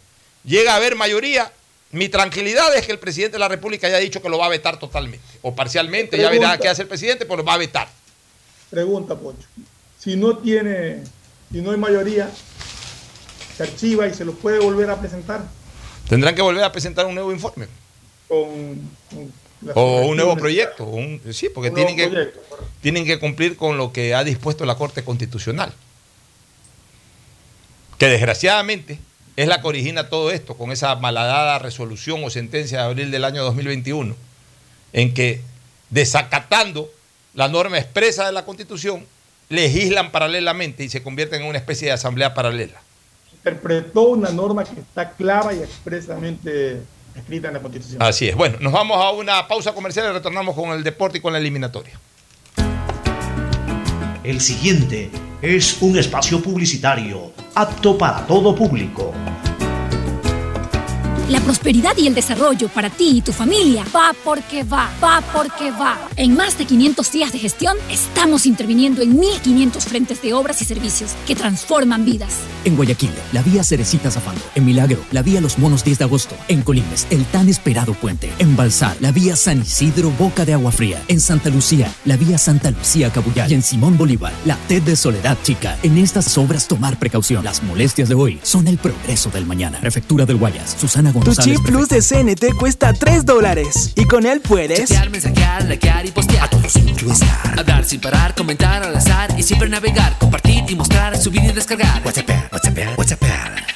llega 0.48 0.74
a 0.74 0.78
haber 0.78 0.95
mayoría, 0.95 1.52
mi 1.91 2.10
tranquilidad 2.10 2.76
es 2.76 2.86
que 2.88 2.91
el 2.91 2.98
presidente 2.99 3.34
de 3.34 3.40
la 3.40 3.48
República 3.48 3.86
haya 3.86 3.99
dicho 3.99 4.22
que 4.22 4.30
lo 4.30 4.40
va 4.40 4.48
a 4.48 4.49
vetar 4.49 4.80
totalmente, 4.80 5.24
o 5.44 5.53
parcialmente, 5.53 6.18
ya 6.18 6.30
verá 6.32 6.57
qué 6.57 6.68
hace 6.69 6.82
el 6.82 6.88
presidente, 6.88 7.26
pero 7.26 7.38
lo 7.38 7.44
va 7.44 7.53
a 7.53 7.57
vetar. 7.57 7.88
Pregunta, 8.72 9.15
Pocho. 9.15 9.48
Si 9.99 10.15
no 10.15 10.38
tiene, 10.40 11.03
si 11.52 11.61
no 11.61 11.72
hay 11.72 11.78
mayoría, 11.78 12.30
se 13.56 13.64
archiva 13.64 14.07
y 14.07 14.14
se 14.14 14.26
lo 14.26 14.34
puede 14.34 14.60
volver 14.60 14.90
a 14.90 14.99
presentar 14.99 15.41
Tendrán 16.10 16.36
que 16.36 16.41
volver 16.41 16.64
a 16.64 16.72
presentar 16.72 17.06
un 17.06 17.15
nuevo 17.15 17.32
informe. 17.34 17.68
con, 18.30 18.48
con 19.10 19.32
las 19.61 19.76
O 19.76 20.02
un 20.07 20.15
nuevo 20.15 20.36
proyecto. 20.38 20.86
un- 20.86 21.22
sí, 21.34 21.49
porque 21.53 21.69
Un 21.69 21.76
tienen 21.76 21.95
nuevo 21.98 22.11
que, 22.11 22.15
proyecto, 22.15 22.68
tienen 22.82 23.06
que 23.06 23.19
cumplir 23.19 23.57
con 23.57 23.78
lo 23.78 23.91
que 23.91 24.14
ha 24.15 24.24
dispuesto 24.24 24.65
la 24.65 24.76
Corte 24.76 25.03
Constitucional. 25.03 25.74
Que 27.98 28.07
desgraciadamente 28.07 28.99
es 29.38 29.47
la 29.47 29.61
que 29.61 29.68
origina 29.68 30.09
todo 30.09 30.31
esto, 30.31 30.55
con 30.55 30.72
esa 30.72 30.95
malhadada 30.95 31.59
resolución 31.59 32.23
o 32.23 32.30
sentencia 32.31 32.80
de 32.80 32.84
abril 32.85 33.11
del 33.11 33.23
año 33.23 33.43
2021, 33.43 34.15
en 34.93 35.14
que 35.14 35.41
desacatando 35.91 36.89
la 37.35 37.47
norma 37.47 37.77
expresa 37.77 38.26
de 38.26 38.31
la 38.31 38.45
Constitución, 38.45 39.05
legislan 39.49 40.11
paralelamente 40.11 40.84
y 40.84 40.89
se 40.89 41.03
convierten 41.03 41.43
en 41.43 41.47
una 41.47 41.59
especie 41.59 41.88
de 41.88 41.93
asamblea 41.93 42.34
paralela. 42.34 42.81
Interpretó 43.31 44.09
una 44.09 44.31
norma 44.31 44.64
que 44.64 44.80
está 44.80 45.11
clara 45.11 45.53
y 45.53 45.59
expresamente 45.59 46.81
escrita 47.15 47.49
en 47.49 47.53
la 47.53 47.61
Constitución. 47.61 48.01
Así 48.01 48.27
es. 48.27 48.35
Bueno, 48.35 48.57
nos 48.59 48.73
vamos 48.73 48.97
a 48.97 49.11
una 49.11 49.47
pausa 49.47 49.72
comercial 49.72 50.09
y 50.09 50.14
retornamos 50.14 50.55
con 50.55 50.72
el 50.72 50.84
deporte 50.84 51.19
y 51.19 51.22
con 51.22 51.31
la 51.31 51.39
eliminatoria. 51.39 51.93
El 54.28 54.41
siguiente 54.41 55.10
es 55.41 55.82
un 55.82 55.98
espacio 55.98 56.41
publicitario 56.41 57.32
apto 57.56 57.98
para 57.98 58.28
todo 58.28 58.54
público. 58.54 59.14
La 61.30 61.41
prosperidad 61.41 61.91
y 61.98 62.08
el 62.08 62.16
desarrollo 62.16 62.70
para 62.70 62.90
ti 62.90 63.18
y 63.18 63.22
tu 63.22 63.34
familia 63.34 63.84
va 63.94 64.14
porque 64.24 64.64
va, 64.64 64.90
va 65.04 65.22
porque 65.34 65.72
va. 65.72 65.98
En 66.16 66.36
más 66.38 66.58
de 66.58 66.64
500 66.64 67.12
días 67.12 67.34
de 67.34 67.40
gestión, 67.40 67.76
estamos 67.91 68.45
interviniendo 68.45 69.02
en 69.02 69.18
1.500 69.18 69.82
frentes 69.82 70.22
de 70.22 70.34
obras 70.34 70.62
y 70.62 70.66
servicios 70.66 71.12
que 71.28 71.36
transforman 71.36 72.06
vidas. 72.06 72.34
En 72.64 72.78
Guayaquil, 72.78 73.12
la 73.34 73.41
vía 73.41 73.62
Cerecita 73.66 74.10
Zafando. 74.10 74.41
En 74.56 74.64
Milagro, 74.64 75.02
la 75.12 75.22
vía 75.22 75.41
Los 75.41 75.60
Monos 75.60 75.84
10 75.84 75.98
de 75.98 76.06
agosto. 76.06 76.34
En 76.48 76.62
Colimes, 76.62 77.06
el 77.10 77.26
tan 77.26 77.49
esperado 77.49 77.94
puente. 77.94 78.32
En 78.40 78.56
Balsar, 78.56 78.95
la 79.02 79.12
vía 79.12 79.36
San 79.36 79.64
Isidro 79.64 80.12
Boca 80.12 80.45
de 80.45 80.54
Agua 80.54 80.72
Fría. 80.72 81.04
En 81.10 81.20
Santa 81.20 81.49
Lucía, 81.49 81.94
la 82.06 82.16
vía 82.16 82.38
Santa 82.38 82.72
Lucía 82.72 83.12
Cabuyal. 83.12 83.52
Y 83.52 83.56
en 83.56 83.64
Simón 83.64 83.98
Bolívar, 83.98 84.32
la 84.45 84.56
TED 84.70 84.84
de 84.84 84.95
Soledad 84.95 85.38
Chica. 85.44 85.78
En 85.84 85.98
estas 85.98 86.38
obras 86.38 86.70
tomar 86.70 86.98
precaución. 86.98 87.44
Las 87.44 87.64
molestias 87.64 88.08
de 88.08 88.16
hoy 88.16 88.40
son 88.44 88.70
el 88.70 88.78
progreso 88.78 89.30
del 89.30 89.45
mañana. 89.45 89.82
Prefectura 89.82 90.26
del 90.26 90.38
Guayas, 90.38 90.78
Susana 90.80 91.12
Tu 91.23 91.35
chip 91.35 91.61
plus 91.65 91.89
de 91.89 92.02
CNT 92.02 92.57
cuesta 92.57 92.94
3 92.94 93.26
dólares. 93.26 93.94
Y 93.95 94.06
con 94.06 94.26
él 94.26 94.41
puedes. 94.41 94.89
Chatear, 94.89 95.10
mensajear, 95.10 95.65
likear 95.65 96.06
y 96.06 96.11
postear. 96.11 96.45
A 96.45 96.49
todos 96.49 96.76
estar. 96.76 97.60
Hablar 97.60 97.85
sin 97.85 97.99
parar, 97.99 98.35
comentar 98.35 98.84
al 98.84 98.95
azar 98.95 99.34
y 99.38 99.44
siempre 99.44 99.69
navegar, 99.69 100.18
compartir 100.19 100.64
y 100.68 100.76
mostrar, 100.76 101.18
subir 101.18 101.44
y 101.44 101.52
descargar. 101.52 102.02
WhatsApp, 102.06 102.30
WhatsApp, 102.52 102.98
WhatsApp. 102.98 103.23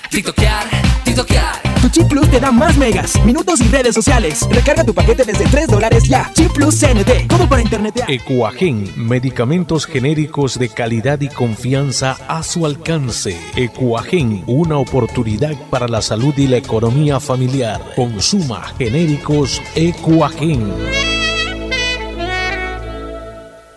TikTokear, 0.09 0.65
TikTokear. 1.03 1.70
Tu 1.81 1.89
chip 1.89 2.07
plus 2.07 2.29
te 2.29 2.39
da 2.39 2.51
más 2.51 2.77
megas, 2.77 3.19
minutos 3.25 3.59
y 3.59 3.63
redes 3.63 3.95
sociales. 3.95 4.47
Recarga 4.51 4.83
tu 4.83 4.93
paquete 4.93 5.23
desde 5.25 5.45
3 5.45 5.67
dólares 5.67 6.03
ya. 6.03 6.31
Chip 6.33 6.51
plus 6.51 6.79
CNT. 6.79 7.27
Todo 7.27 7.49
para 7.49 7.63
internet. 7.63 8.03
Ecuagen, 8.07 8.87
medicamentos 8.95 9.87
genéricos 9.87 10.59
de 10.59 10.69
calidad 10.69 11.19
y 11.21 11.27
confianza 11.27 12.17
a 12.27 12.43
su 12.43 12.67
alcance. 12.67 13.35
Ecuagen, 13.55 14.43
una 14.45 14.77
oportunidad 14.77 15.55
para 15.71 15.87
la 15.87 16.03
salud 16.03 16.35
y 16.37 16.45
la 16.45 16.57
economía 16.57 17.19
familiar. 17.19 17.81
Consuma 17.95 18.61
genéricos 18.77 19.59
Ecuagen. 19.73 20.71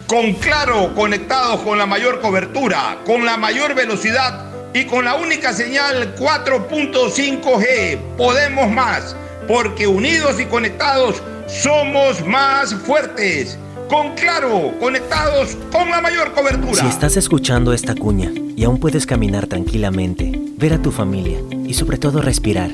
Con 0.07 0.35
Claro, 0.35 0.95
conectados 0.95 1.61
con 1.61 1.79
la 1.79 1.87
mayor 1.87 2.21
cobertura, 2.21 2.99
con 3.07 3.25
la 3.25 3.39
mayor 3.39 3.75
velocidad 3.75 4.54
y 4.75 4.85
con 4.85 5.05
la 5.05 5.15
única 5.15 5.53
señal 5.53 6.15
4.5G. 6.17 7.99
Podemos 8.19 8.71
más, 8.71 9.17
porque 9.47 9.87
unidos 9.87 10.41
y 10.41 10.45
conectados 10.47 11.23
somos 11.47 12.27
más 12.27 12.75
fuertes. 12.75 13.57
Con 13.89 14.15
Claro, 14.15 14.73
conectados 14.81 15.57
con 15.71 15.91
la 15.91 16.01
mayor 16.01 16.33
cobertura. 16.33 16.75
Si 16.75 16.87
estás 16.87 17.17
escuchando 17.17 17.73
esta 17.73 17.95
cuña 17.95 18.33
y 18.57 18.65
aún 18.65 18.81
puedes 18.81 19.07
caminar 19.07 19.47
tranquilamente, 19.47 20.33
ver 20.57 20.73
a 20.73 20.83
tu 20.83 20.91
familia 20.91 21.39
y 21.67 21.75
sobre 21.75 21.99
todo 21.99 22.21
respirar, 22.21 22.71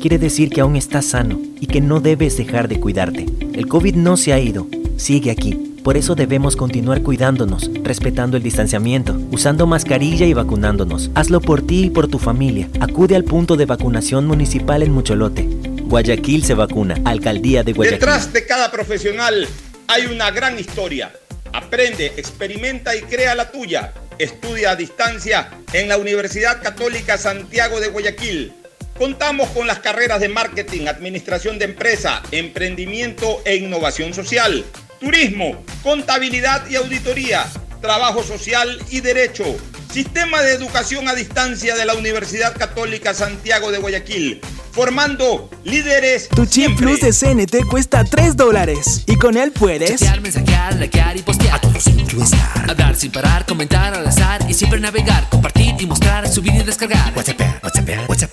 quiere 0.00 0.18
decir 0.18 0.50
que 0.50 0.60
aún 0.60 0.76
estás 0.76 1.06
sano 1.06 1.40
y 1.58 1.66
que 1.66 1.80
no 1.80 2.00
debes 2.00 2.36
dejar 2.36 2.68
de 2.68 2.78
cuidarte. 2.78 3.26
El 3.54 3.66
COVID 3.66 3.96
no 3.96 4.16
se 4.16 4.32
ha 4.32 4.38
ido, 4.38 4.68
sigue 4.96 5.30
aquí. 5.30 5.69
Por 5.82 5.96
eso 5.96 6.14
debemos 6.14 6.56
continuar 6.56 7.02
cuidándonos, 7.02 7.70
respetando 7.82 8.36
el 8.36 8.42
distanciamiento, 8.42 9.18
usando 9.30 9.66
mascarilla 9.66 10.26
y 10.26 10.34
vacunándonos. 10.34 11.10
Hazlo 11.14 11.40
por 11.40 11.66
ti 11.66 11.84
y 11.84 11.90
por 11.90 12.06
tu 12.06 12.18
familia. 12.18 12.68
Acude 12.80 13.16
al 13.16 13.24
punto 13.24 13.56
de 13.56 13.64
vacunación 13.64 14.26
municipal 14.26 14.82
en 14.82 14.92
Mucholote. 14.92 15.48
Guayaquil 15.84 16.44
se 16.44 16.52
vacuna. 16.52 16.96
Alcaldía 17.06 17.62
de 17.62 17.72
Guayaquil. 17.72 17.98
Detrás 17.98 18.30
de 18.30 18.44
cada 18.44 18.70
profesional 18.70 19.48
hay 19.88 20.04
una 20.06 20.30
gran 20.30 20.58
historia. 20.58 21.12
Aprende, 21.52 22.12
experimenta 22.16 22.94
y 22.94 23.00
crea 23.00 23.34
la 23.34 23.50
tuya. 23.50 23.94
Estudia 24.18 24.72
a 24.72 24.76
distancia 24.76 25.48
en 25.72 25.88
la 25.88 25.96
Universidad 25.96 26.62
Católica 26.62 27.16
Santiago 27.16 27.80
de 27.80 27.88
Guayaquil. 27.88 28.52
Contamos 28.98 29.48
con 29.48 29.66
las 29.66 29.78
carreras 29.78 30.20
de 30.20 30.28
marketing, 30.28 30.88
administración 30.88 31.58
de 31.58 31.64
empresa, 31.64 32.22
emprendimiento 32.32 33.40
e 33.46 33.56
innovación 33.56 34.12
social, 34.12 34.62
turismo, 35.00 35.64
contabilidad 35.82 36.68
y 36.68 36.76
auditoría, 36.76 37.46
trabajo 37.80 38.22
social 38.22 38.78
y 38.90 39.00
derecho. 39.00 39.44
Sistema 39.90 40.40
de 40.42 40.52
educación 40.52 41.08
a 41.08 41.14
distancia 41.14 41.74
de 41.74 41.84
la 41.84 41.94
Universidad 41.94 42.56
Católica 42.56 43.12
Santiago 43.12 43.72
de 43.72 43.78
Guayaquil, 43.78 44.40
formando 44.70 45.50
líderes. 45.64 46.28
Tu 46.28 46.46
chip 46.46 46.76
plus 46.76 47.00
de 47.00 47.12
CNT 47.12 47.66
cuesta 47.68 48.04
3 48.04 48.36
dólares. 48.36 49.02
Y 49.06 49.16
con 49.16 49.36
él 49.36 49.50
puedes. 49.50 49.98
Chatear, 49.98 50.20
mensajear, 50.20 50.76
likear 50.76 51.16
y 51.16 51.22
postear. 51.22 51.56
A 51.56 51.60
todos 51.60 51.86
estar. 51.86 52.70
Hablar 52.70 52.94
sin 52.94 53.10
parar, 53.10 53.46
comentar 53.46 53.94
al 53.94 54.06
azar 54.06 54.42
y 54.48 54.54
siempre 54.54 54.78
navegar, 54.78 55.28
compartir 55.28 55.74
y 55.78 55.86
mostrar, 55.86 56.28
subir 56.28 56.54
y 56.54 56.62
descargar. 56.62 57.12
WhatsApp, 57.16 57.40
WhatsApp, 57.64 58.08
WhatsApp. 58.08 58.32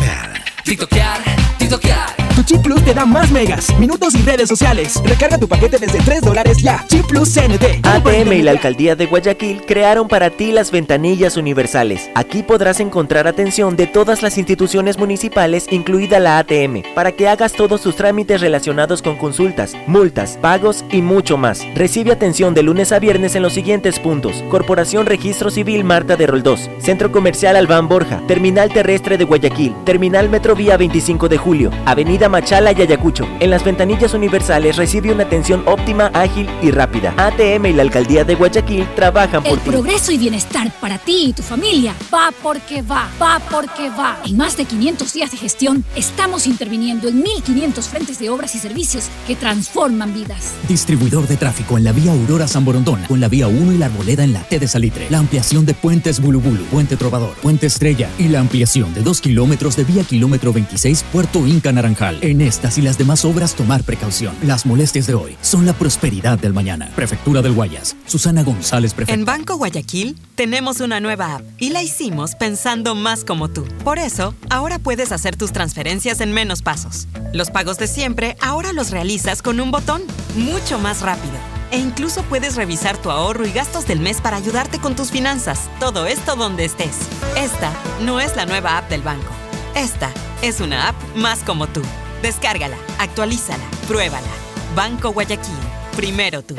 TikTokear, 0.63 1.23
TikTokear. 1.57 2.16
Chip 2.47 2.61
plus 2.61 2.81
te 2.85 2.93
da 2.93 3.05
más 3.05 3.29
megas, 3.29 3.77
minutos 3.77 4.15
y 4.15 4.21
redes 4.21 4.47
sociales. 4.47 5.01
Recarga 5.03 5.37
tu 5.37 5.49
paquete 5.49 5.79
desde 5.79 5.99
3 5.99 6.21
dólares 6.21 6.59
ya. 6.59 6.85
Chip 6.87 7.05
plus 7.05 7.33
CNT. 7.33 7.85
ATM 7.85 8.31
y 8.31 8.41
la 8.41 8.51
Alcaldía 8.51 8.95
de 8.95 9.05
Guayaquil 9.05 9.63
crearon 9.67 10.07
para 10.07 10.29
ti 10.29 10.53
las 10.53 10.71
ventanillas 10.71 11.35
universales. 11.35 12.09
Aquí 12.15 12.43
podrás 12.43 12.79
encontrar 12.79 13.27
atención 13.27 13.75
de 13.75 13.85
todas 13.85 14.23
las 14.23 14.37
instituciones 14.37 14.97
municipales, 14.97 15.67
incluida 15.71 16.21
la 16.21 16.37
ATM, 16.37 16.83
para 16.95 17.11
que 17.11 17.27
hagas 17.27 17.51
todos 17.51 17.81
tus 17.81 17.97
trámites 17.97 18.39
relacionados 18.39 19.01
con 19.01 19.17
consultas, 19.17 19.75
multas, 19.85 20.39
pagos 20.41 20.85
y 20.89 21.01
mucho 21.01 21.35
más. 21.35 21.67
Recibe 21.75 22.13
atención 22.13 22.53
de 22.53 22.63
lunes 22.63 22.93
a 22.93 22.99
viernes 22.99 23.35
en 23.35 23.43
los 23.43 23.51
siguientes 23.51 23.99
puntos: 23.99 24.41
Corporación 24.49 25.05
Registro 25.05 25.51
Civil 25.51 25.83
Marta 25.83 26.15
de 26.15 26.27
Roldós, 26.27 26.69
Centro 26.79 27.11
Comercial 27.11 27.57
Albán 27.57 27.89
Borja, 27.89 28.21
Terminal 28.25 28.71
Terrestre 28.71 29.17
de 29.17 29.25
Guayaquil, 29.25 29.75
Terminal 29.83 30.29
Metrovía 30.29 30.77
25 30.77 31.27
de 31.27 31.37
Julio, 31.37 31.71
Avenida 31.85 32.29
Machala 32.37 32.71
y 32.71 32.79
Ayacucho. 32.83 33.27
En 33.39 33.49
las 33.49 33.63
ventanillas 33.63 34.13
universales 34.13 34.75
recibe 34.75 35.11
una 35.11 35.23
atención 35.23 35.63
óptima, 35.65 36.11
ágil 36.13 36.47
y 36.61 36.69
rápida. 36.69 37.15
ATM 37.17 37.65
y 37.65 37.73
la 37.73 37.81
Alcaldía 37.81 38.23
de 38.25 38.35
Guayaquil 38.35 38.87
trabajan 38.95 39.41
por 39.41 39.53
El 39.53 39.59
ti. 39.59 39.71
progreso 39.71 40.11
y 40.11 40.19
bienestar 40.19 40.71
para 40.79 40.99
ti 40.99 41.29
y 41.29 41.33
tu 41.33 41.41
familia 41.41 41.95
va 42.13 42.31
porque 42.43 42.83
va, 42.83 43.09
va 43.19 43.39
porque 43.49 43.89
va. 43.89 44.19
En 44.23 44.37
más 44.37 44.55
de 44.55 44.65
500 44.65 45.11
días 45.13 45.31
de 45.31 45.37
gestión, 45.37 45.83
estamos 45.95 46.45
interviniendo 46.45 47.07
en 47.07 47.23
1.500 47.23 47.81
frentes 47.81 48.19
de 48.19 48.29
obras 48.29 48.53
y 48.53 48.59
servicios 48.59 49.05
que 49.25 49.35
transforman 49.35 50.13
vidas. 50.13 50.53
Distribuidor 50.67 51.27
de 51.27 51.37
tráfico 51.37 51.75
en 51.79 51.85
la 51.85 51.91
vía 51.91 52.11
Aurora 52.11 52.47
San 52.47 52.63
Borondón, 52.63 53.01
con 53.07 53.19
la 53.19 53.29
vía 53.29 53.47
1 53.47 53.73
y 53.73 53.77
la 53.79 53.87
Arboleda 53.87 54.23
en 54.23 54.33
la 54.33 54.43
T 54.43 54.59
de 54.59 54.67
Salitre. 54.67 55.07
La 55.09 55.17
ampliación 55.17 55.65
de 55.65 55.73
puentes 55.73 56.19
Bulubulu, 56.19 56.65
Puente 56.65 56.97
Trovador, 56.97 57.33
Puente 57.41 57.65
Estrella 57.65 58.11
y 58.19 58.27
la 58.27 58.41
ampliación 58.41 58.93
de 58.93 59.01
2 59.01 59.21
kilómetros 59.21 59.75
de 59.75 59.85
vía 59.85 60.03
kilómetro 60.03 60.53
26 60.53 61.03
Puerto 61.11 61.47
Inca 61.47 61.71
Naranjal. 61.71 62.19
En 62.27 62.41
estas 62.41 62.77
y 62.77 62.81
las 62.81 62.97
demás 62.97 63.23
obras 63.23 63.55
tomar 63.55 63.83
precaución. 63.83 64.35
Las 64.43 64.65
molestias 64.65 65.07
de 65.07 65.13
hoy 65.13 65.37
son 65.39 65.65
la 65.65 65.71
prosperidad 65.71 66.37
del 66.37 66.51
mañana. 66.51 66.91
Prefectura 66.93 67.41
del 67.41 67.53
Guayas. 67.53 67.95
Susana 68.05 68.43
González, 68.43 68.93
prefecta. 68.93 69.13
En 69.13 69.23
Banco 69.23 69.55
Guayaquil 69.55 70.19
tenemos 70.35 70.81
una 70.81 70.99
nueva 70.99 71.35
app 71.35 71.43
y 71.57 71.69
la 71.69 71.83
hicimos 71.83 72.35
pensando 72.35 72.95
más 72.95 73.23
como 73.23 73.47
tú. 73.47 73.65
Por 73.85 73.97
eso, 73.97 74.35
ahora 74.49 74.77
puedes 74.77 75.13
hacer 75.13 75.37
tus 75.37 75.53
transferencias 75.53 76.19
en 76.19 76.33
menos 76.33 76.61
pasos. 76.61 77.07
Los 77.31 77.49
pagos 77.49 77.77
de 77.77 77.87
siempre 77.87 78.35
ahora 78.41 78.73
los 78.73 78.91
realizas 78.91 79.41
con 79.41 79.61
un 79.61 79.71
botón, 79.71 80.01
mucho 80.35 80.79
más 80.79 81.03
rápido. 81.03 81.35
E 81.71 81.79
incluso 81.79 82.23
puedes 82.23 82.57
revisar 82.57 82.97
tu 82.97 83.09
ahorro 83.09 83.47
y 83.47 83.53
gastos 83.53 83.87
del 83.87 84.01
mes 84.01 84.19
para 84.19 84.35
ayudarte 84.35 84.79
con 84.79 84.97
tus 84.97 85.11
finanzas. 85.11 85.69
Todo 85.79 86.05
esto 86.07 86.35
donde 86.35 86.65
estés. 86.65 86.97
Esta 87.37 87.71
no 88.03 88.19
es 88.19 88.35
la 88.35 88.45
nueva 88.45 88.79
app 88.79 88.89
del 88.89 89.01
banco. 89.01 89.31
Esta 89.75 90.11
es 90.41 90.59
una 90.59 90.89
app 90.89 90.95
más 91.15 91.39
como 91.43 91.67
tú. 91.67 91.81
Descárgala, 92.21 92.77
actualízala, 92.99 93.63
pruébala. 93.87 94.27
Banco 94.75 95.11
Guayaquil. 95.11 95.53
Primero 95.95 96.43
tú. 96.43 96.55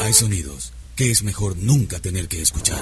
Hay 0.00 0.12
sonidos 0.12 0.72
que 0.96 1.10
es 1.10 1.22
mejor 1.22 1.56
nunca 1.56 2.00
tener 2.00 2.28
que 2.28 2.42
escuchar. 2.42 2.78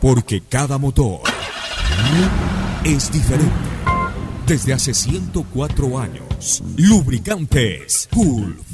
Porque 0.00 0.42
cada 0.42 0.78
motor 0.78 1.20
es 2.84 3.10
diferente. 3.10 3.52
Desde 4.46 4.74
hace 4.74 4.92
104 4.92 5.98
años, 5.98 6.62
lubricantes 6.76 8.08
Gulf 8.12 8.73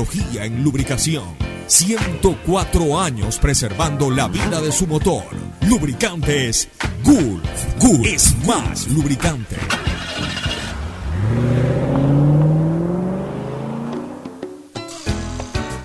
en 0.35 0.63
lubricación. 0.63 1.23
104 1.67 2.99
años 2.99 3.37
preservando 3.37 4.09
la 4.09 4.27
vida 4.27 4.59
de 4.59 4.71
su 4.71 4.87
motor. 4.87 5.23
Lubricantes 5.67 6.69
Gulf. 7.03 7.47
Gulf 7.79 8.05
es 8.05 8.35
más 8.45 8.87
lubricante. 8.87 9.57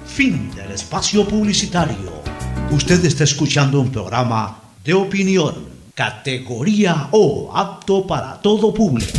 Fin 0.06 0.50
del 0.54 0.72
espacio 0.72 1.28
publicitario. 1.28 2.22
Usted 2.70 3.04
está 3.04 3.24
escuchando 3.24 3.80
un 3.80 3.90
programa 3.90 4.58
de 4.82 4.94
opinión, 4.94 5.54
categoría 5.94 7.08
O, 7.12 7.52
apto 7.54 8.06
para 8.06 8.40
todo 8.40 8.72
público. 8.72 9.18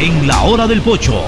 En 0.00 0.26
la 0.26 0.42
hora 0.42 0.66
del 0.66 0.80
pocho, 0.80 1.22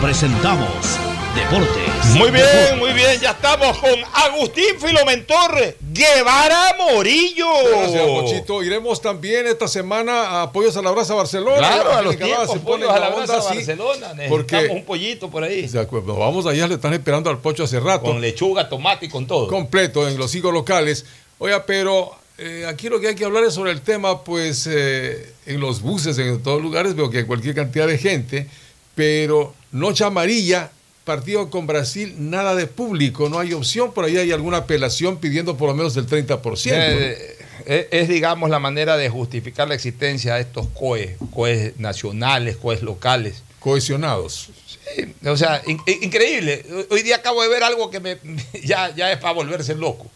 presentamos 0.00 0.98
Deportes. 1.34 2.06
Muy 2.14 2.30
bien, 2.30 2.78
muy 2.78 2.92
bien. 2.92 3.18
Ya 3.20 3.30
estamos 3.30 3.78
con 3.78 3.90
Agustín 4.12 4.78
Filomentor 4.78 5.76
Guevara 5.92 6.76
Morillo. 6.78 7.46
Gracias, 7.70 8.02
Pochito. 8.06 8.62
Iremos 8.62 9.00
también 9.00 9.46
esta 9.46 9.66
semana 9.66 10.12
a 10.22 10.42
Apoyos 10.42 10.76
a 10.76 10.82
la 10.82 10.90
Brasa 10.90 11.14
Barcelona. 11.14 11.56
Claro, 11.58 11.92
a 11.92 12.02
los 12.02 12.16
tiempos, 12.16 12.50
se 12.52 12.58
pone 12.60 12.84
pollos 12.84 12.90
a 12.96 12.98
la 13.00 13.08
onda, 13.08 13.26
brasa 13.26 13.50
sí, 13.50 13.56
Barcelona. 13.56 14.12
porque- 14.28 14.66
un 14.70 14.84
pollito 14.84 15.30
por 15.30 15.42
ahí. 15.44 15.66
De 15.66 15.80
acuerdo, 15.80 16.16
vamos 16.16 16.44
allá, 16.46 16.66
le 16.66 16.74
están 16.74 16.92
esperando 16.92 17.30
al 17.30 17.38
Pocho 17.38 17.64
hace 17.64 17.80
rato. 17.80 18.04
Con 18.04 18.20
lechuga, 18.20 18.68
tomate 18.68 19.06
y 19.06 19.08
con 19.08 19.26
todo. 19.26 19.48
Completo 19.48 20.06
en 20.06 20.18
los 20.18 20.30
cinco 20.30 20.52
locales. 20.52 21.06
Oiga, 21.38 21.64
pero 21.64 22.14
eh, 22.38 22.66
aquí 22.68 22.88
lo 22.90 23.00
que 23.00 23.08
hay 23.08 23.14
que 23.14 23.24
hablar 23.24 23.44
es 23.44 23.54
sobre 23.54 23.70
el 23.72 23.80
tema, 23.80 24.22
pues 24.22 24.66
eh, 24.70 25.32
en 25.46 25.60
los 25.60 25.80
buses, 25.80 26.18
en 26.18 26.42
todos 26.42 26.60
lugares, 26.60 26.94
veo 26.94 27.08
que 27.10 27.18
hay 27.18 27.24
cualquier 27.24 27.54
cantidad 27.54 27.86
de 27.86 27.96
gente, 27.98 28.48
pero 28.94 29.54
noche 29.72 30.04
amarilla, 30.04 30.70
partido 31.04 31.50
con 31.50 31.66
Brasil, 31.66 32.14
nada 32.18 32.54
de 32.54 32.66
público, 32.66 33.28
no 33.28 33.38
hay 33.38 33.52
opción, 33.52 33.92
por 33.92 34.04
ahí 34.04 34.16
hay 34.16 34.32
alguna 34.32 34.58
apelación 34.58 35.18
pidiendo 35.18 35.56
por 35.56 35.68
lo 35.68 35.74
menos 35.74 35.96
el 35.96 36.06
30%. 36.06 36.70
Eh, 36.72 37.38
eh, 37.66 37.88
es, 37.92 38.08
digamos, 38.08 38.50
la 38.50 38.58
manera 38.58 38.96
de 38.96 39.08
justificar 39.08 39.68
la 39.68 39.74
existencia 39.74 40.34
de 40.34 40.42
estos 40.42 40.66
COE, 40.68 41.16
COE 41.32 41.74
nacionales, 41.78 42.56
COE 42.56 42.80
locales. 42.82 43.42
Cohesionados. 43.60 44.48
Sí, 44.66 45.14
o 45.24 45.36
sea, 45.36 45.62
in- 45.66 45.80
in- 45.86 46.02
increíble. 46.04 46.64
Hoy 46.90 47.02
día 47.02 47.16
acabo 47.16 47.42
de 47.42 47.48
ver 47.48 47.62
algo 47.62 47.90
que 47.90 48.00
me, 48.00 48.18
ya, 48.64 48.92
ya 48.94 49.12
es 49.12 49.18
para 49.18 49.32
volverse 49.34 49.74
loco. 49.76 50.10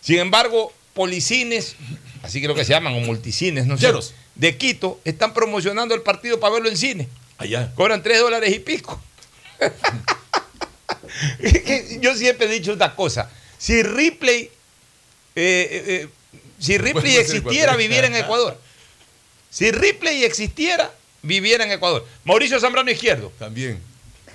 Sin 0.00 0.18
embargo, 0.18 0.72
policines, 0.94 1.76
así 2.22 2.40
creo 2.42 2.54
que 2.56 2.64
se 2.64 2.72
llaman, 2.72 2.94
o 2.94 3.00
multicines, 3.00 3.66
no 3.66 3.78
sé, 3.78 3.92
de 4.34 4.56
Quito, 4.56 5.00
están 5.04 5.32
promocionando 5.34 5.94
el 5.94 6.02
partido 6.02 6.40
para 6.40 6.54
verlo 6.54 6.68
en 6.68 6.76
cine. 6.76 7.08
Allá. 7.38 7.72
Cobran 7.76 8.02
tres 8.02 8.18
dólares 8.20 8.52
y 8.54 8.58
pico. 8.58 9.00
Yo 12.00 12.14
siempre 12.14 12.46
he 12.46 12.50
dicho 12.50 12.72
una 12.72 12.94
cosa. 12.94 13.30
Si 13.56 13.82
Ripley, 13.82 14.42
eh, 14.42 14.50
eh, 15.36 15.82
eh, 15.86 16.08
si 16.58 16.78
Ripley 16.78 17.16
existiera, 17.16 17.76
viviera 17.76 18.06
en 18.06 18.14
Ecuador. 18.24 18.58
Si 19.50 19.70
Ripley 19.70 20.24
existiera, 20.24 20.90
viviera 21.22 21.64
en 21.64 21.72
Ecuador. 21.72 22.06
Mauricio 22.24 22.60
Zambrano 22.60 22.90
Izquierdo. 22.90 23.32
También, 23.38 23.80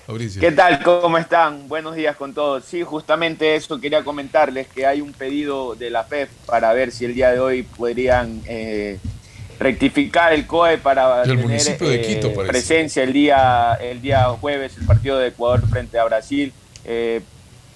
Mauricio. 0.08 0.42
¿Qué 0.42 0.52
tal? 0.52 0.82
¿Cómo 0.84 1.18
están? 1.18 1.68
Buenos 1.68 1.96
días 1.96 2.16
con 2.16 2.34
todos. 2.34 2.66
Sí, 2.66 2.84
justamente 2.84 3.56
eso 3.56 3.80
quería 3.80 4.04
comentarles, 4.04 4.68
que 4.68 4.86
hay 4.86 5.02
un 5.02 5.14
pedido 5.14 5.76
de 5.76 5.90
la 5.90 6.04
FEF 6.04 6.30
para 6.46 6.74
ver 6.74 6.92
si 6.92 7.06
el 7.06 7.14
día 7.14 7.32
de 7.32 7.40
hoy 7.40 7.64
podrían 7.64 8.42
eh, 8.48 8.98
rectificar 9.60 10.34
el 10.34 10.46
COE 10.48 10.78
para 10.80 11.20
Del 11.20 11.30
tener 11.30 11.46
municipio 11.46 11.88
de 11.88 11.96
eh, 11.96 12.02
Quito, 12.02 12.34
parece. 12.34 12.52
presencia 12.52 13.04
el 13.04 13.14
día, 13.14 13.78
el 13.80 14.02
día 14.02 14.26
jueves, 14.42 14.76
el 14.78 14.86
partido 14.86 15.18
de 15.20 15.28
Ecuador 15.30 15.68
frente 15.70 15.98
a 16.00 16.04
Brasil. 16.06 16.52
Eh, 16.86 17.22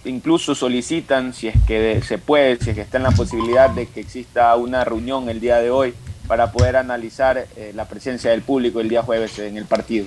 incluso 0.06 0.56
solicitan, 0.56 1.34
si 1.34 1.48
es 1.48 1.56
que 1.68 2.02
se 2.02 2.18
puede, 2.18 2.58
si 2.58 2.72
es 2.72 2.76
que 2.76 2.82
está 2.82 2.98
en 2.98 3.04
la 3.04 3.12
posibilidad 3.12 3.70
de 3.70 3.88
que 3.88 4.00
exista 4.00 4.56
una 4.56 4.84
reunión 4.84 5.30
el 5.30 5.40
día 5.40 5.58
de 5.58 5.70
hoy 5.70 5.94
para 6.28 6.52
poder 6.52 6.76
analizar 6.76 7.48
eh, 7.56 7.72
la 7.74 7.88
presencia 7.88 8.32
del 8.32 8.42
público 8.42 8.80
el 8.80 8.90
día 8.90 9.02
jueves 9.04 9.40
en 9.40 9.58
el 9.58 9.66
partido. 9.66 10.06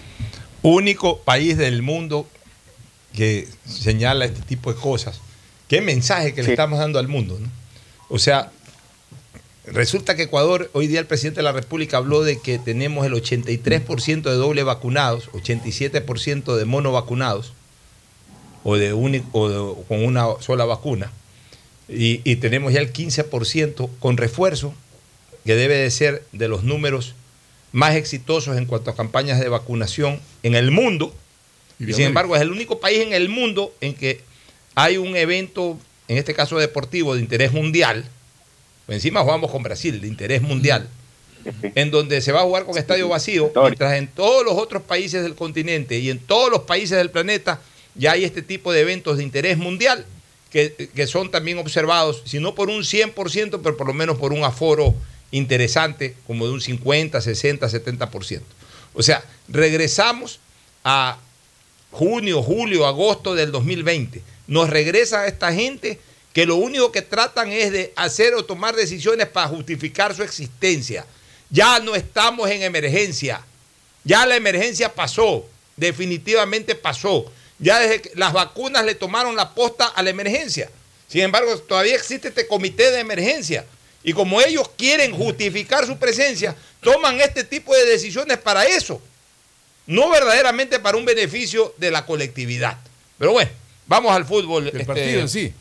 Único 0.62 1.18
país 1.18 1.56
del 1.56 1.82
mundo 1.82 2.26
que 3.14 3.48
señala 3.64 4.26
este 4.26 4.42
tipo 4.42 4.72
de 4.72 4.78
cosas. 4.78 5.20
Qué 5.68 5.80
mensaje 5.80 6.34
que 6.34 6.42
le 6.42 6.50
estamos 6.50 6.78
dando 6.78 6.98
al 6.98 7.08
mundo. 7.08 7.38
¿no? 7.40 7.48
O 8.08 8.18
sea, 8.18 8.50
resulta 9.64 10.16
que 10.16 10.24
Ecuador, 10.24 10.70
hoy 10.74 10.86
día 10.86 11.00
el 11.00 11.06
presidente 11.06 11.38
de 11.38 11.44
la 11.44 11.52
República 11.52 11.96
habló 11.96 12.22
de 12.22 12.38
que 12.38 12.58
tenemos 12.58 13.06
el 13.06 13.14
83% 13.14 14.22
de 14.22 14.34
doble 14.34 14.62
vacunados, 14.62 15.30
87% 15.32 16.56
de 16.56 16.64
mono 16.66 16.92
vacunados, 16.92 17.52
o, 18.64 18.76
de 18.76 18.92
único, 18.92 19.26
o 19.32 19.48
de- 19.48 19.84
con 19.88 20.04
una 20.04 20.26
sola 20.40 20.64
vacuna. 20.64 21.10
Y, 21.88 22.20
y 22.30 22.36
tenemos 22.36 22.72
ya 22.72 22.80
el 22.80 22.92
15% 22.92 23.88
con 23.98 24.16
refuerzo, 24.16 24.74
que 25.44 25.54
debe 25.56 25.74
de 25.76 25.90
ser 25.90 26.22
de 26.32 26.48
los 26.48 26.62
números 26.64 27.14
más 27.72 27.94
exitosos 27.94 28.56
en 28.56 28.66
cuanto 28.66 28.90
a 28.90 28.96
campañas 28.96 29.40
de 29.40 29.48
vacunación 29.48 30.20
en 30.42 30.54
el 30.54 30.70
mundo. 30.70 31.14
Y 31.78 31.84
sin 31.94 32.04
embargo, 32.06 32.36
es 32.36 32.42
el 32.42 32.50
único 32.52 32.78
país 32.80 33.00
en 33.00 33.12
el 33.14 33.28
mundo 33.28 33.74
en 33.80 33.94
que 33.94 34.20
hay 34.74 34.98
un 34.98 35.16
evento, 35.16 35.78
en 36.08 36.18
este 36.18 36.34
caso 36.34 36.58
deportivo, 36.58 37.14
de 37.14 37.20
interés 37.22 37.52
mundial. 37.52 38.04
Por 38.86 38.94
encima 38.94 39.22
jugamos 39.22 39.50
con 39.50 39.62
Brasil, 39.62 40.00
de 40.00 40.06
interés 40.08 40.42
mundial. 40.42 40.88
En 41.74 41.90
donde 41.90 42.20
se 42.20 42.32
va 42.32 42.40
a 42.40 42.44
jugar 42.44 42.66
con 42.66 42.76
estadio 42.76 43.08
vacío, 43.08 43.50
mientras 43.70 43.94
en 43.94 44.08
todos 44.08 44.44
los 44.44 44.54
otros 44.56 44.82
países 44.82 45.22
del 45.22 45.34
continente 45.34 45.98
y 45.98 46.10
en 46.10 46.18
todos 46.18 46.50
los 46.50 46.60
países 46.62 46.98
del 46.98 47.10
planeta 47.10 47.60
ya 48.00 48.12
hay 48.12 48.24
este 48.24 48.40
tipo 48.40 48.72
de 48.72 48.80
eventos 48.80 49.18
de 49.18 49.22
interés 49.22 49.58
mundial 49.58 50.06
que, 50.50 50.88
que 50.94 51.06
son 51.06 51.30
también 51.30 51.58
observados, 51.58 52.22
si 52.24 52.40
no 52.40 52.54
por 52.54 52.70
un 52.70 52.82
100%, 52.82 53.60
pero 53.62 53.76
por 53.76 53.86
lo 53.86 53.92
menos 53.92 54.16
por 54.16 54.32
un 54.32 54.42
aforo 54.42 54.94
interesante, 55.30 56.16
como 56.26 56.46
de 56.46 56.52
un 56.52 56.62
50, 56.62 57.20
60, 57.20 57.68
70%. 57.68 58.40
O 58.94 59.02
sea, 59.02 59.22
regresamos 59.48 60.40
a 60.82 61.18
junio, 61.90 62.42
julio, 62.42 62.86
agosto 62.86 63.34
del 63.34 63.52
2020. 63.52 64.22
Nos 64.46 64.70
regresa 64.70 65.26
esta 65.26 65.52
gente 65.52 66.00
que 66.32 66.46
lo 66.46 66.56
único 66.56 66.90
que 66.90 67.02
tratan 67.02 67.52
es 67.52 67.70
de 67.70 67.92
hacer 67.96 68.34
o 68.34 68.44
tomar 68.44 68.74
decisiones 68.74 69.28
para 69.28 69.48
justificar 69.48 70.14
su 70.14 70.22
existencia. 70.22 71.04
Ya 71.50 71.80
no 71.80 71.94
estamos 71.94 72.48
en 72.50 72.62
emergencia. 72.62 73.42
Ya 74.04 74.24
la 74.24 74.36
emergencia 74.36 74.94
pasó. 74.94 75.46
Definitivamente 75.76 76.74
pasó. 76.74 77.30
Ya 77.60 77.78
desde 77.78 78.00
que 78.00 78.12
las 78.14 78.32
vacunas 78.32 78.84
le 78.84 78.94
tomaron 78.94 79.36
la 79.36 79.54
posta 79.54 79.86
a 79.86 80.02
la 80.02 80.10
emergencia. 80.10 80.70
Sin 81.06 81.20
embargo, 81.20 81.56
todavía 81.58 81.94
existe 81.94 82.28
este 82.28 82.46
comité 82.46 82.90
de 82.90 83.00
emergencia. 83.00 83.64
Y 84.02 84.14
como 84.14 84.40
ellos 84.40 84.70
quieren 84.76 85.12
justificar 85.12 85.86
su 85.86 85.98
presencia, 85.98 86.56
toman 86.80 87.20
este 87.20 87.44
tipo 87.44 87.74
de 87.74 87.84
decisiones 87.84 88.38
para 88.38 88.64
eso. 88.64 89.00
No 89.86 90.10
verdaderamente 90.10 90.78
para 90.78 90.96
un 90.96 91.04
beneficio 91.04 91.74
de 91.76 91.90
la 91.90 92.06
colectividad. 92.06 92.78
Pero 93.18 93.32
bueno, 93.32 93.50
vamos 93.86 94.12
al 94.12 94.24
fútbol. 94.24 94.68
El 94.68 94.68
este, 94.68 94.84
partido 94.86 95.20
en 95.20 95.28
sí. 95.28 95.52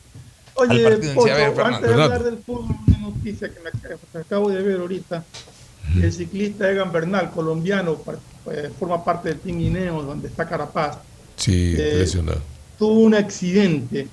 al 0.55 0.71
Oye, 0.71 0.83
partido 0.83 1.01
en 1.01 1.09
sí. 1.09 1.15
Pocho, 1.15 1.33
A 1.33 1.37
ver, 1.37 1.61
antes 1.61 1.81
de 1.81 2.03
hablar 2.03 2.23
del 2.23 2.37
fútbol, 2.37 2.75
una 2.87 2.97
noticia 2.99 3.49
que, 3.49 3.59
me, 3.59 3.71
que 3.71 4.17
acabo 4.17 4.49
de 4.49 4.61
ver 4.61 4.79
ahorita. 4.79 5.25
El 5.95 6.13
ciclista 6.13 6.69
Egan 6.69 6.91
Bernal, 6.91 7.31
colombiano, 7.31 7.99
eh, 8.51 8.69
forma 8.77 9.03
parte 9.03 9.29
del 9.29 9.39
Team 9.39 9.59
Ineos, 9.59 10.05
donde 10.05 10.27
está 10.27 10.47
Carapaz. 10.47 10.99
Sí, 11.39 11.75
Eh, 11.77 11.95
lesionado. 11.99 12.41
Tuvo 12.77 12.99
un 13.01 13.15
accidente. 13.15 14.07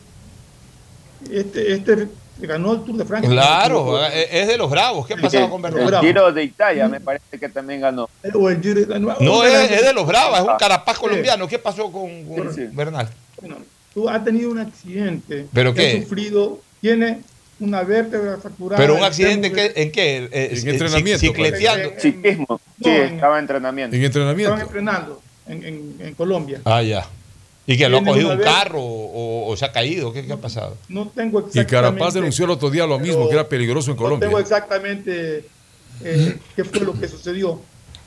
Este, 1.30 1.72
este 1.72 2.08
ganó 2.40 2.74
el 2.74 2.84
Tour 2.84 2.96
de 2.98 3.04
Francia. 3.04 3.28
Claro, 3.30 4.04
eh, 4.06 4.28
es 4.30 4.48
de 4.48 4.56
los 4.56 4.70
bravos. 4.70 5.06
¿Qué 5.06 5.16
pasaba 5.16 5.48
con 5.50 5.64
El 5.64 5.72
Bernal? 5.72 6.00
Giro 6.04 6.32
de 6.32 6.44
Italia 6.44 6.88
me 6.88 7.00
parece 7.00 7.38
que 7.38 7.48
también 7.48 7.80
ganó. 7.80 8.08
O 8.34 8.50
el 8.50 8.60
Giro 8.62 8.84
de- 8.84 8.98
No, 9.00 9.08
o 9.38 9.44
es, 9.44 9.68
de- 9.70 9.74
es 9.76 9.82
de 9.82 9.92
los 9.92 10.06
bravos, 10.06 10.38
es 10.38 10.44
un 10.44 10.50
Ah, 10.50 10.56
carapaz 10.58 10.96
sí. 10.96 11.00
colombiano. 11.02 11.48
¿Qué 11.48 11.58
pasó 11.58 11.90
con, 11.90 12.24
con 12.24 12.54
Sí. 12.54 12.66
Bernal? 12.72 13.08
Bueno, 13.40 13.56
tú 13.94 14.08
has 14.08 14.22
tenido 14.24 14.50
un 14.50 14.58
accidente. 14.58 15.46
¿Pero 15.52 15.72
que 15.74 15.80
qué? 15.92 15.98
Ha 15.98 16.02
sufrido, 16.02 16.60
tiene 16.80 17.20
una 17.58 17.82
vértebra 17.82 18.36
fracturada. 18.36 18.76
¿Pero 18.80 18.94
un 18.96 19.02
accidente 19.04 19.50
qué- 19.50 19.72
en 19.74 19.90
qué? 19.90 20.16
Eh, 20.24 20.28
eh, 20.32 20.48
En 20.60 20.68
entrenamiento, 20.68 21.20
Cicleteando. 21.20 21.88
Eh, 21.88 21.96
Ciclismo. 21.98 22.60
Sí, 22.82 22.88
No, 22.90 22.94
en- 22.94 23.14
estaba 23.14 23.38
en 23.38 23.40
entrenamiento. 23.44 23.96
En 23.96 24.02
Estaban 24.04 24.28
entrenamiento. 24.28 24.66
entrenando 24.66 25.22
en, 25.48 25.64
en- 25.64 25.96
en 26.00 26.14
Colombia. 26.14 26.60
Ah, 26.64 26.82
ya. 26.82 27.06
Y 27.66 27.76
que 27.76 27.88
lo 27.88 27.98
ha 27.98 28.04
cogido 28.04 28.30
un 28.30 28.38
vez- 28.38 28.46
carro 28.46 28.80
o, 28.80 29.48
o 29.50 29.56
se 29.56 29.64
ha 29.64 29.72
caído. 29.72 30.12
¿Qué, 30.12 30.24
qué 30.26 30.32
ha 30.32 30.36
pasado? 30.36 30.76
No 30.88 31.08
tengo 31.08 31.40
Y 31.40 31.44
exactamente. 31.58 31.70
Carapaz 31.70 32.14
denunció 32.14 32.44
el 32.44 32.52
otro 32.52 32.70
día 32.70 32.86
lo 32.86 32.98
mismo, 32.98 33.28
que 33.28 33.34
era 33.34 33.48
peligroso 33.48 33.90
en 33.90 33.96
No 33.96 34.02
Colombia. 34.02 34.28
tengo 34.28 34.38
exactamente 34.38 35.44
eh, 36.04 36.38
qué 36.54 36.64
fue 36.64 36.80
lo 36.80 36.92
que 36.98 37.08
sucedió. 37.08 37.60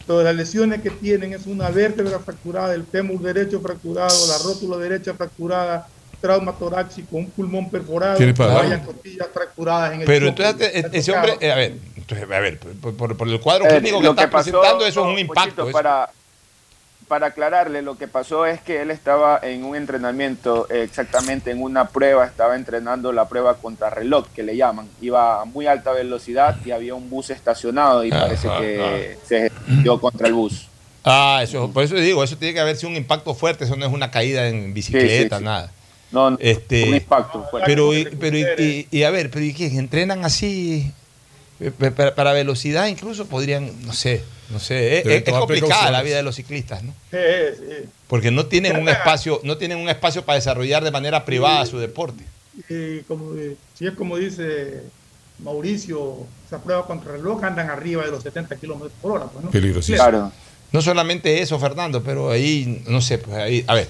Pero 0.08 0.24
las 0.24 0.36
lesiones 0.36 0.82
que 0.82 0.90
tienen 0.90 1.34
es 1.34 1.46
una 1.46 1.70
vértebra 1.70 2.20
fracturada, 2.20 2.74
el 2.74 2.84
fémur 2.86 3.22
derecho 3.22 3.60
fracturado, 3.62 4.16
la 4.28 4.38
rótula 4.40 4.78
derecha 4.78 5.14
fracturada, 5.14 5.88
trauma 6.22 6.54
torácico, 6.54 7.18
un 7.18 7.30
pulmón 7.30 7.70
perforado, 7.70 8.18
varias 8.36 8.86
costillas 8.86 9.28
fracturadas 9.34 9.94
en 9.94 10.02
el 10.02 10.06
Pero 10.08 10.30
choque. 10.30 10.44
entonces 10.50 10.72
eh, 10.76 10.90
ese 10.94 11.12
Tocado. 11.12 11.34
hombre, 11.34 11.48
eh, 11.48 11.52
a 11.52 11.56
ver, 11.56 11.74
entonces, 11.96 12.24
a 12.32 12.40
ver, 12.40 12.60
por, 12.82 12.94
por- 12.96 13.18
por 13.18 13.28
el 13.28 13.40
cuadro 13.40 13.66
Eh, 13.66 13.70
clínico 13.78 14.02
que 14.02 14.08
está 14.08 14.22
que 14.26 14.32
pasó, 14.32 14.52
presentando, 14.52 14.86
eso 14.88 15.02
es 15.02 15.14
un 15.14 15.20
impacto. 15.20 15.64
eso. 15.64 15.72
Para, 15.72 16.10
para 17.10 17.28
aclararle, 17.28 17.82
lo 17.82 17.98
que 17.98 18.08
pasó 18.08 18.46
es 18.46 18.62
que 18.62 18.82
él 18.84 18.92
estaba 18.92 19.40
en 19.44 19.66
un 19.66 19.76
entrenamiento, 19.76 20.68
eh, 20.70 20.84
exactamente 20.84 21.50
en 21.52 21.62
una 21.62 21.90
prueba, 21.90 22.24
estaba 22.26 22.56
entrenando 22.56 23.12
la 23.12 23.28
prueba 23.28 23.58
contra 23.58 23.90
reloj, 23.90 24.28
que 24.34 24.44
le 24.44 24.56
llaman. 24.56 24.88
Iba 25.02 25.42
a 25.42 25.46
muy 25.46 25.66
alta 25.66 25.92
velocidad 25.92 26.56
y 26.64 26.70
había 26.72 26.94
un 26.94 27.10
bus 27.10 27.32
estacionado 27.32 28.06
y 28.06 28.12
parece 28.12 28.48
Ajá, 28.48 28.60
que 28.62 29.18
se 29.28 29.52
dio 29.82 30.00
contra 30.00 30.28
el 30.28 30.36
bus. 30.36 30.68
Ah, 31.04 31.40
eso, 31.44 31.72
por 31.72 31.84
eso 31.84 31.96
digo, 31.96 32.24
eso 32.24 32.38
tiene 32.38 32.54
que 32.54 32.60
haber 32.60 32.76
sido 32.78 32.90
un 32.90 32.96
impacto 32.96 33.34
fuerte, 33.34 33.64
eso 33.66 33.76
no 33.76 33.86
es 33.88 33.92
una 33.92 34.12
caída 34.12 34.48
en 34.48 34.74
bicicleta, 34.74 35.40
sí. 35.40 35.44
nada. 35.44 35.72
No, 36.12 36.38
Este, 36.40 36.88
un 36.90 36.96
impacto 36.96 37.44
fuerte. 37.50 37.66
Pero, 37.70 37.94
y- 37.94 38.06
pero 38.06 38.38
y, 38.38 38.46
y- 38.58 38.88
y 38.92 39.04
a 39.04 39.10
ver, 39.10 39.32
pero 39.32 39.44
¿y 39.44 39.54
qué? 39.54 39.66
¿Entrenan 39.66 40.24
así 40.26 40.92
pa- 41.80 41.92
para, 41.92 42.14
para 42.16 42.34
velocidad 42.34 42.86
incluso? 42.88 43.26
Podrían, 43.28 43.72
no 43.86 43.94
sé, 43.94 44.24
no 44.50 44.60
sé. 44.60 45.00
Es, 45.00 45.04
Deben 45.04 45.24
es- 45.26 45.34
complicada 45.34 45.92
la 45.92 46.02
vida 46.02 46.18
de 46.18 46.24
los 46.24 46.36
ciclistas, 46.36 46.84
¿no? 46.84 46.94
Sí, 47.12 47.18
sí. 47.58 47.90
Porque 48.08 48.32
no 48.32 48.46
tienen 48.48 48.78
un 48.78 48.90
espacio, 48.90 49.40
no 49.44 49.58
tienen 49.58 49.78
un 49.78 49.90
espacio 49.90 50.24
para 50.26 50.36
desarrollar 50.38 50.84
de 50.84 50.92
manera 50.92 51.26
privada 51.26 51.66
su 51.66 51.78
deporte. 51.80 52.24
Y 52.70 53.00
como, 53.02 53.36
eh, 53.36 53.56
si 53.78 53.86
es 53.88 53.94
como 53.94 54.18
dice 54.18 54.82
Mauricio, 55.44 56.18
esa 56.46 56.62
prueba 56.62 56.86
contra 56.86 57.14
reloj 57.14 57.44
andan 57.44 57.70
arriba 57.70 58.04
de 58.04 58.12
los 58.12 58.24
70 58.24 58.56
kilómetros 58.58 58.92
por 59.02 59.14
hora. 59.14 59.26
Pues, 59.26 59.46
¿no? 59.46 59.52
Peligrosísimo. 59.52 59.98
Claro. 59.98 60.32
No 60.72 60.82
solamente 60.82 61.42
eso, 61.42 61.58
Fernando, 61.60 62.04
pero 62.04 62.30
ahí, 62.32 62.84
no 62.88 63.02
sé, 63.02 63.18
pues 63.18 63.36
ahí, 63.38 63.64
a 63.68 63.74
ver, 63.76 63.90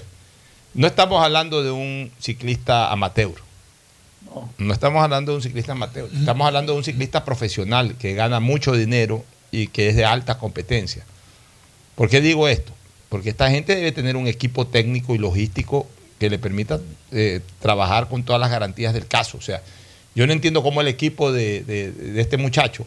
no 0.74 0.86
estamos 0.86 1.22
hablando 1.22 1.62
de 1.62 1.70
un 1.70 2.10
ciclista 2.20 2.90
amateur. 2.90 3.32
No 4.58 4.72
estamos 4.72 5.02
hablando 5.02 5.32
de 5.32 5.36
un 5.36 5.42
ciclista 5.42 5.72
amateur, 5.72 6.08
estamos 6.14 6.46
hablando 6.46 6.72
de 6.72 6.78
un 6.78 6.84
ciclista 6.84 7.24
profesional 7.24 7.96
que 7.96 8.14
gana 8.14 8.38
mucho 8.38 8.72
dinero 8.72 9.24
y 9.50 9.66
que 9.68 9.88
es 9.88 9.96
de 9.96 10.04
alta 10.04 10.38
competencia. 10.38 11.04
¿Por 11.94 12.08
qué 12.08 12.20
digo 12.20 12.48
esto? 12.48 12.72
Porque 13.08 13.30
esta 13.30 13.50
gente 13.50 13.74
debe 13.74 13.92
tener 13.92 14.16
un 14.16 14.26
equipo 14.26 14.66
técnico 14.66 15.14
y 15.14 15.18
logístico 15.18 15.86
que 16.18 16.30
le 16.30 16.38
permita 16.38 16.80
eh, 17.12 17.40
trabajar 17.60 18.08
con 18.08 18.22
todas 18.22 18.40
las 18.40 18.50
garantías 18.50 18.92
del 18.94 19.06
caso. 19.06 19.38
O 19.38 19.40
sea, 19.40 19.62
yo 20.14 20.26
no 20.26 20.32
entiendo 20.32 20.62
cómo 20.62 20.80
el 20.80 20.88
equipo 20.88 21.32
de, 21.32 21.62
de- 21.64 22.20
este 22.20 22.36
muchacho, 22.36 22.86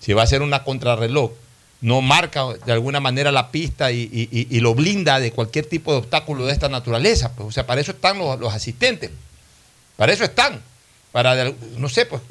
si 0.00 0.12
va 0.12 0.20
a 0.22 0.24
hacer 0.24 0.42
una 0.42 0.62
contrarreloj, 0.62 1.32
no 1.80 2.00
marca 2.00 2.44
de 2.64 2.72
alguna 2.72 3.00
manera 3.00 3.32
la 3.32 3.50
pista 3.50 3.92
y, 3.92 4.02
y- 4.12 4.46
y- 4.50 4.60
lo 4.60 4.74
blinda 4.74 5.20
de 5.20 5.32
cualquier 5.32 5.66
tipo 5.66 5.92
de 5.92 5.98
obstáculo 5.98 6.46
de 6.46 6.52
esta 6.52 6.68
naturaleza. 6.68 7.32
Pues, 7.34 7.48
o 7.48 7.52
sea, 7.52 7.66
para 7.66 7.80
eso 7.80 7.90
están 7.92 8.18
los, 8.18 8.38
los 8.40 8.52
asistentes. 8.54 9.10
Para 9.96 10.12
eso 10.12 10.24
están. 10.24 10.60
Para, 11.12 11.52
no 11.76 11.88
sé, 11.88 12.06
pues, 12.06 12.22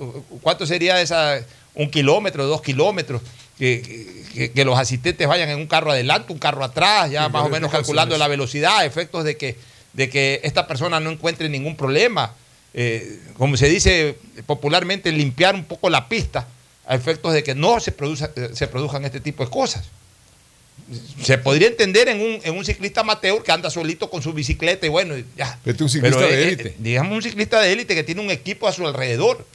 ¿cuánto 0.42 0.66
sería 0.66 1.02
esa, 1.02 1.40
un 1.74 1.90
kilómetro, 1.90 2.46
dos 2.46 2.62
kilómetros? 2.62 3.22
Que, 3.58 4.24
que- 4.34 4.52
que 4.52 4.66
los 4.66 4.78
asistentes 4.78 5.26
vayan 5.28 5.48
en 5.50 5.58
un 5.58 5.68
carro 5.68 5.92
adelante, 5.92 6.34
un 6.34 6.40
carro 6.40 6.64
atrás, 6.64 7.10
ya 7.10 7.28
Sí, 7.28 7.32
más 7.32 7.44
o 7.46 7.50
menos 7.50 7.72
calculando 7.72 8.18
la 8.18 8.28
velocidad, 8.28 8.86
efectos 8.86 9.24
de 9.24 9.38
que, 9.38 9.56
de 9.94 10.10
que 10.10 10.42
esta 10.44 10.68
persona 10.68 11.00
no 11.00 11.10
encuentre 11.10 11.48
ningún 11.48 11.78
problema. 11.78 12.34
Eh, 12.74 13.20
como 13.38 13.56
se 13.56 13.70
dice 13.70 14.18
popularmente, 14.46 15.10
limpiar 15.14 15.56
un 15.56 15.64
poco 15.64 15.90
la 15.90 16.10
pista 16.10 16.46
a 16.86 16.96
efectos 16.96 17.32
de 17.34 17.44
que 17.44 17.56
no 17.56 17.80
se, 17.80 17.96
produza- 17.96 18.30
eh, 18.36 18.50
se 18.54 18.68
produzcan 18.68 19.06
este 19.06 19.22
tipo 19.22 19.46
de 19.46 19.50
cosas. 19.50 19.86
Se 21.24 21.38
podría 21.38 21.70
entender 21.70 22.10
en 22.10 22.20
un, 22.20 22.40
en 22.44 22.58
un 22.58 22.66
ciclista 22.66 23.02
amateur 23.02 23.42
que 23.42 23.52
anda 23.54 23.70
solito 23.70 24.10
con 24.10 24.22
su 24.22 24.34
bicicleta 24.34 24.86
y 24.86 24.90
bueno, 24.90 25.16
ya. 25.38 25.58
Vete 25.64 25.82
un 25.82 25.90
ciclista 25.90 26.18
Pero, 26.20 26.30
de 26.30 26.44
eh, 26.44 26.48
élite. 26.50 26.76
digamos 26.80 27.14
un 27.16 27.22
ciclista 27.22 27.62
de 27.62 27.72
élite 27.72 27.96
que 27.96 28.04
tiene 28.04 28.20
un 28.22 28.30
equipo 28.30 28.68
a 28.68 28.74
su 28.74 28.86
alrededor, 28.86 29.46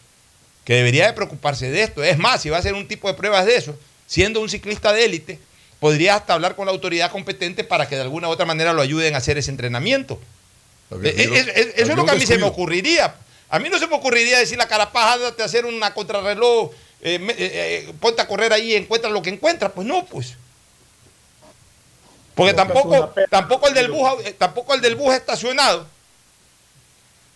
que 0.65 0.73
debería 0.75 1.07
de 1.07 1.13
preocuparse 1.13 1.71
de 1.71 1.83
esto. 1.83 2.03
Es 2.03 2.17
más, 2.19 2.41
si 2.41 2.49
va 2.49 2.57
a 2.57 2.61
hacer 2.61 2.73
un 2.73 2.89
tipo 2.89 3.07
de 3.07 3.15
pruebas 3.15 3.45
de 3.45 3.57
eso, 3.57 3.79
siendo 4.11 4.41
un 4.41 4.49
ciclista 4.49 4.93
de 4.93 5.05
élite, 5.05 5.39
podría 5.79 6.17
hasta 6.17 6.35
hablar 6.35 6.57
con 6.57 6.67
la 6.67 6.73
autoridad 6.73 7.13
competente 7.13 7.63
para 7.63 7.89
que 7.89 7.95
de 7.95 8.03
alguna 8.03 8.27
u 8.29 8.33
otra 8.33 8.45
manera 8.45 8.73
lo 8.73 8.83
ayuden 8.83 9.15
a 9.15 9.19
hacer 9.19 9.39
ese 9.39 9.53
entrenamiento. 9.53 10.21
Eh, 10.91 11.15
eh, 11.17 11.31
es- 11.33 11.47
es- 11.47 11.75
eso 11.77 11.91
es 11.93 11.97
lo 11.97 12.05
que 12.05 12.11
a 12.11 12.15
mí 12.15 12.27
se 12.27 12.37
me 12.39 12.47
ocurriría. 12.47 13.15
A 13.49 13.59
mí 13.61 13.69
no 13.69 13.79
se 13.79 13.87
me 13.87 13.95
ocurriría 13.95 14.39
decir 14.41 14.59
la 14.59 14.67
carapaz, 14.67 15.15
ándate 15.15 15.43
a 15.43 15.47
hacer 15.47 15.65
una 15.65 15.95
contrarreloj, 15.95 16.73
eh, 17.03 17.19
eh, 17.31 17.87
eh, 17.89 17.95
ponte 18.01 18.21
a 18.21 18.27
correr 18.27 18.53
ahí 18.53 18.73
y 18.73 18.75
encuentra 18.75 19.09
lo 19.11 19.23
que 19.23 19.31
encuentras. 19.31 19.71
Pues 19.73 19.87
no, 19.87 20.05
pues. 20.07 20.35
Porque 22.35 22.53
tampoco, 22.55 23.13
tampoco 23.31 23.69
el 23.69 23.75
del 23.75 23.91
bus, 23.93 24.09
eh, 24.25 24.35
tampoco 24.37 24.75
el 24.75 24.81
del 24.81 24.97
bus 24.97 25.15
estacionado. 25.15 25.87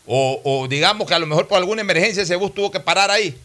O, 0.06 0.40
o 0.44 0.68
digamos 0.68 1.06
que 1.08 1.14
a 1.14 1.18
lo 1.18 1.26
mejor 1.26 1.46
por 1.48 1.56
alguna 1.58 1.80
emergencia 1.82 2.22
ese 2.24 2.36
bus 2.36 2.52
tuvo 2.52 2.70
que 2.70 2.80
parar 2.80 3.10
ahí. 3.10 3.38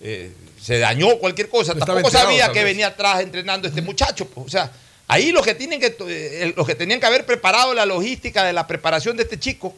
Eh, 0.00 0.32
se 0.60 0.78
dañó 0.78 1.16
cualquier 1.18 1.48
cosa. 1.48 1.74
Tampoco 1.74 2.10
sabía 2.10 2.52
que 2.52 2.64
venía 2.64 2.88
atrás 2.88 3.20
entrenando 3.20 3.68
este 3.68 3.82
muchacho. 3.82 4.26
pues. 4.26 4.46
O 4.46 4.50
sea, 4.50 4.70
ahí 5.08 5.32
los 5.32 5.44
que 5.44 5.54
tienen 5.54 5.80
que 5.80 5.96
eh, 6.08 6.52
los 6.56 6.66
que 6.66 6.74
tenían 6.74 7.00
que 7.00 7.06
haber 7.06 7.24
preparado 7.24 7.74
la 7.74 7.86
logística 7.86 8.44
de 8.44 8.52
la 8.52 8.66
preparación 8.66 9.16
de 9.16 9.22
este 9.22 9.38
chico, 9.38 9.74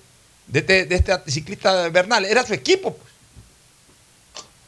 de 0.46 0.60
este, 0.60 0.84
de 0.86 0.94
este 0.96 1.12
ciclista 1.30 1.88
Bernal, 1.88 2.24
era 2.24 2.44
su 2.44 2.54
equipo. 2.54 2.94
pues. 2.96 3.12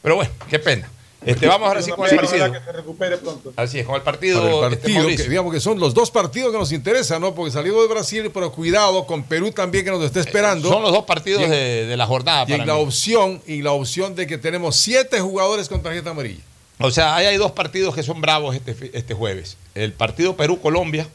Pero 0.01 0.15
bueno, 0.15 0.31
qué 0.49 0.59
pena. 0.59 0.89
Este, 1.23 1.45
vamos 1.45 1.67
ahora 1.67 1.81
sí 1.83 1.91
con 1.91 2.09
el 2.09 2.15
partido. 2.15 2.51
que 2.51 2.59
se 2.59 2.71
recupere 2.71 3.17
pronto. 3.17 3.53
Así 3.55 3.77
es, 3.79 3.85
con 3.85 3.95
el 3.95 4.01
partido. 4.01 4.65
El 4.65 4.73
este, 4.73 4.87
partido, 4.89 5.07
que, 5.07 5.29
digamos 5.29 5.53
que 5.53 5.59
son 5.59 5.79
los 5.79 5.93
dos 5.93 6.09
partidos 6.09 6.51
que 6.51 6.57
nos 6.57 6.71
interesan, 6.71 7.21
¿no? 7.21 7.35
Porque 7.35 7.51
salimos 7.51 7.83
de 7.83 7.93
Brasil, 7.93 8.31
pero 8.33 8.51
cuidado 8.51 9.05
con 9.05 9.23
Perú 9.23 9.51
también 9.51 9.85
que 9.85 9.91
nos 9.91 10.03
está 10.03 10.19
esperando. 10.19 10.67
Son 10.67 10.81
los 10.81 10.91
dos 10.91 11.05
partidos 11.05 11.43
en- 11.43 11.51
de, 11.51 11.85
de 11.85 11.95
la 11.97 12.07
jornada. 12.07 12.45
Y 12.47 12.51
para 12.53 12.65
la 12.65 12.73
mí. 12.73 12.81
opción, 12.81 13.39
y 13.45 13.61
la 13.61 13.71
opción 13.71 14.15
de 14.15 14.25
que 14.25 14.39
tenemos 14.39 14.75
siete 14.77 15.19
jugadores 15.19 15.69
con 15.69 15.83
tarjeta 15.83 16.09
amarilla. 16.09 16.41
O 16.79 16.89
sea, 16.89 17.15
ahí 17.15 17.27
hay 17.27 17.37
dos 17.37 17.51
partidos 17.51 17.93
que 17.93 18.01
son 18.01 18.19
bravos 18.19 18.55
este, 18.55 18.89
este 18.97 19.13
jueves. 19.13 19.57
El 19.75 19.93
partido 19.93 20.35
Perú-Colombia, 20.35 21.07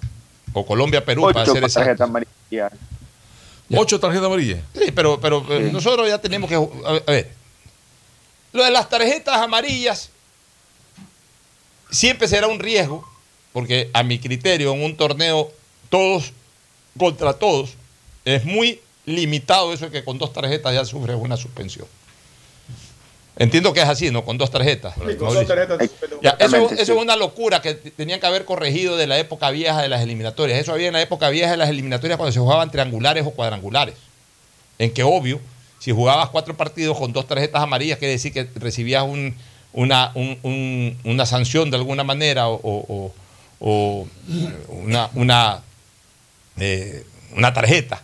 o 0.52 0.64
Colombia-Perú, 0.64 1.22
para 1.22 1.42
Ocho 1.42 1.52
ser 1.52 1.62
con 1.62 1.70
tarjeta 1.72 2.04
exacto. 2.04 2.04
amarilla. 2.04 2.70
Ocho 3.74 3.98
tarjetas 3.98 4.26
amarillas. 4.26 4.60
Sí, 4.72 4.92
pero, 4.94 5.18
pero 5.20 5.44
eh, 5.50 5.70
nosotros 5.72 6.06
ya 6.08 6.18
tenemos 6.18 6.48
que... 6.48 6.54
a 6.54 7.10
ver, 7.10 7.32
lo 8.56 8.64
de 8.64 8.70
las 8.70 8.88
tarjetas 8.88 9.36
amarillas 9.36 10.10
siempre 11.90 12.26
será 12.26 12.48
un 12.48 12.58
riesgo, 12.58 13.08
porque 13.52 13.90
a 13.92 14.02
mi 14.02 14.18
criterio 14.18 14.72
en 14.72 14.82
un 14.82 14.96
torneo 14.96 15.52
todos 15.88 16.32
contra 16.98 17.34
todos 17.34 17.74
es 18.24 18.44
muy 18.44 18.80
limitado 19.04 19.72
eso 19.72 19.86
de 19.86 19.90
que 19.92 20.04
con 20.04 20.18
dos 20.18 20.32
tarjetas 20.32 20.74
ya 20.74 20.84
sufres 20.84 21.16
una 21.16 21.36
suspensión. 21.36 21.86
Entiendo 23.38 23.74
que 23.74 23.82
es 23.82 23.88
así, 23.88 24.10
¿no? 24.10 24.24
Con 24.24 24.38
dos 24.38 24.50
tarjetas. 24.50 24.94
Sí, 24.94 25.16
con 25.16 25.34
dos 25.34 25.46
tarjetas, 25.46 25.90
Ya, 26.22 26.30
eso, 26.40 26.70
eso 26.70 26.92
es 26.94 27.02
una 27.02 27.16
locura 27.16 27.60
que 27.60 27.74
tenían 27.74 28.18
que 28.18 28.26
haber 28.26 28.46
corregido 28.46 28.96
de 28.96 29.06
la 29.06 29.18
época 29.18 29.50
vieja 29.50 29.82
de 29.82 29.88
las 29.88 30.00
eliminatorias. 30.00 30.58
Eso 30.58 30.72
había 30.72 30.86
en 30.86 30.94
la 30.94 31.02
época 31.02 31.28
vieja 31.28 31.50
de 31.50 31.58
las 31.58 31.68
eliminatorias 31.68 32.16
cuando 32.16 32.32
se 32.32 32.40
jugaban 32.40 32.70
triangulares 32.70 33.26
o 33.26 33.32
cuadrangulares. 33.32 33.94
En 34.78 34.90
que, 34.92 35.02
obvio, 35.02 35.38
si 35.78 35.92
jugabas 35.92 36.30
cuatro 36.30 36.56
partidos 36.56 36.96
con 36.98 37.12
dos 37.12 37.26
tarjetas 37.26 37.62
amarillas, 37.62 37.98
quiere 37.98 38.12
decir 38.12 38.32
que 38.32 38.48
recibías 38.56 39.04
un- 39.04 39.34
una, 39.72 40.10
un- 40.14 40.38
un- 40.42 40.98
una 41.04 41.26
sanción 41.26 41.70
de 41.70 41.76
alguna 41.76 42.02
manera 42.04 42.48
o, 42.48 43.12
eh, 46.58 47.04
una 47.34 47.52
tarjeta 47.52 48.02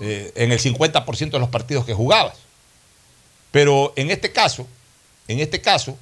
eh, 0.00 0.32
en 0.36 0.52
el 0.52 0.58
50% 0.60 1.30
de 1.30 1.38
los 1.38 1.48
partidos 1.48 1.84
que 1.84 1.92
jugabas. 1.94 2.34
Pero 3.50 3.92
en 3.96 4.10
este 4.10 4.32
caso, 4.32 4.66
en 5.28 5.40
este 5.40 5.60
caso, 5.60 5.96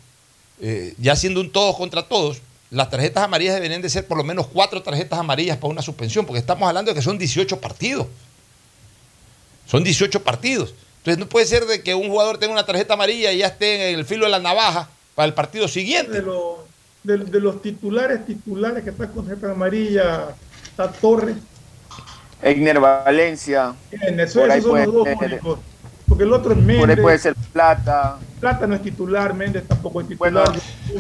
eh, 0.61 0.95
ya 0.99 1.17
siendo 1.17 1.41
un 1.41 1.51
todos 1.51 1.77
contra 1.77 2.03
todos, 2.07 2.39
las 2.71 2.91
tarjetas 2.91 3.25
amarillas 3.25 3.55
deberían 3.55 3.81
de 3.81 3.89
ser 3.89 4.07
por 4.07 4.19
lo 4.19 4.25
menos 4.25 4.47
cuatro 4.47 4.83
tarjetas 4.83 5.19
amarillas 5.19 5.57
para 5.57 5.71
una 5.73 5.81
suspensión, 5.83 6.27
porque 6.27 6.41
estamos 6.41 6.69
hablando 6.69 6.91
de 6.91 6.95
que 6.95 7.03
son 7.03 7.17
18 7.19 7.59
partidos. 7.61 8.07
Son 9.67 9.83
18 9.83 10.23
partidos. 10.23 10.75
Entonces 11.09 11.25
no 11.25 11.29
puede 11.31 11.47
ser 11.47 11.65
de 11.65 11.83
que 11.83 11.95
un 11.95 12.09
jugador 12.11 12.37
tenga 12.37 12.53
una 12.53 12.67
tarjeta 12.67 12.93
amarilla 12.93 13.33
y 13.33 13.39
ya 13.39 13.47
esté 13.47 13.93
en 13.93 13.99
el 13.99 14.05
filo 14.05 14.27
de 14.27 14.31
la 14.31 14.41
navaja 14.41 14.91
para 15.15 15.27
el 15.27 15.33
partido 15.33 15.67
siguiente. 15.67 16.13
De, 16.13 16.23
los- 16.23 16.59
de- 17.03 17.17
de 17.17 17.41
los 17.41 17.63
titulares, 17.63 18.27
titulares 18.27 18.85
que 18.85 18.91
están 18.91 19.09
con 19.13 19.27
tarjeta 19.27 19.51
amarilla, 19.53 20.29
está 20.65 20.93
Torres. 20.93 21.37
Egner 22.43 22.79
Valencia. 22.79 23.73
En 23.91 24.21
eso, 24.21 24.41
Por 24.41 24.51
ahí 24.51 24.59
esos 24.59 24.71
son 24.71 24.85
los 24.85 24.93
dos 24.93 25.09
únicos. 25.23 25.59
Porque 26.07 26.25
el 26.25 26.33
otro 26.35 26.53
es 26.53 26.59
Por 26.59 26.71
ahí 26.71 26.77
Méndez. 26.79 27.01
puede 27.01 27.19
ser 27.19 27.35
Plata. 27.55 28.19
Plata 28.39 28.67
no 28.67 28.75
es 28.75 28.83
titular, 28.83 29.33
Méndez 29.33 29.65
tampoco 29.67 30.03
es 30.03 30.09
titular. 30.09 30.53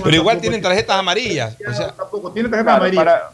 Pero 0.05 0.17
igual 0.17 0.41
tienen 0.41 0.63
tarjetas 0.63 0.97
amarillas. 0.99 1.55
O 1.69 1.73
sea, 1.75 1.93
tampoco 1.93 2.33
tiene 2.33 2.49
tarjeta 2.49 2.65
Claro, 2.79 2.85
amarilla. 2.85 3.05
para, 3.05 3.31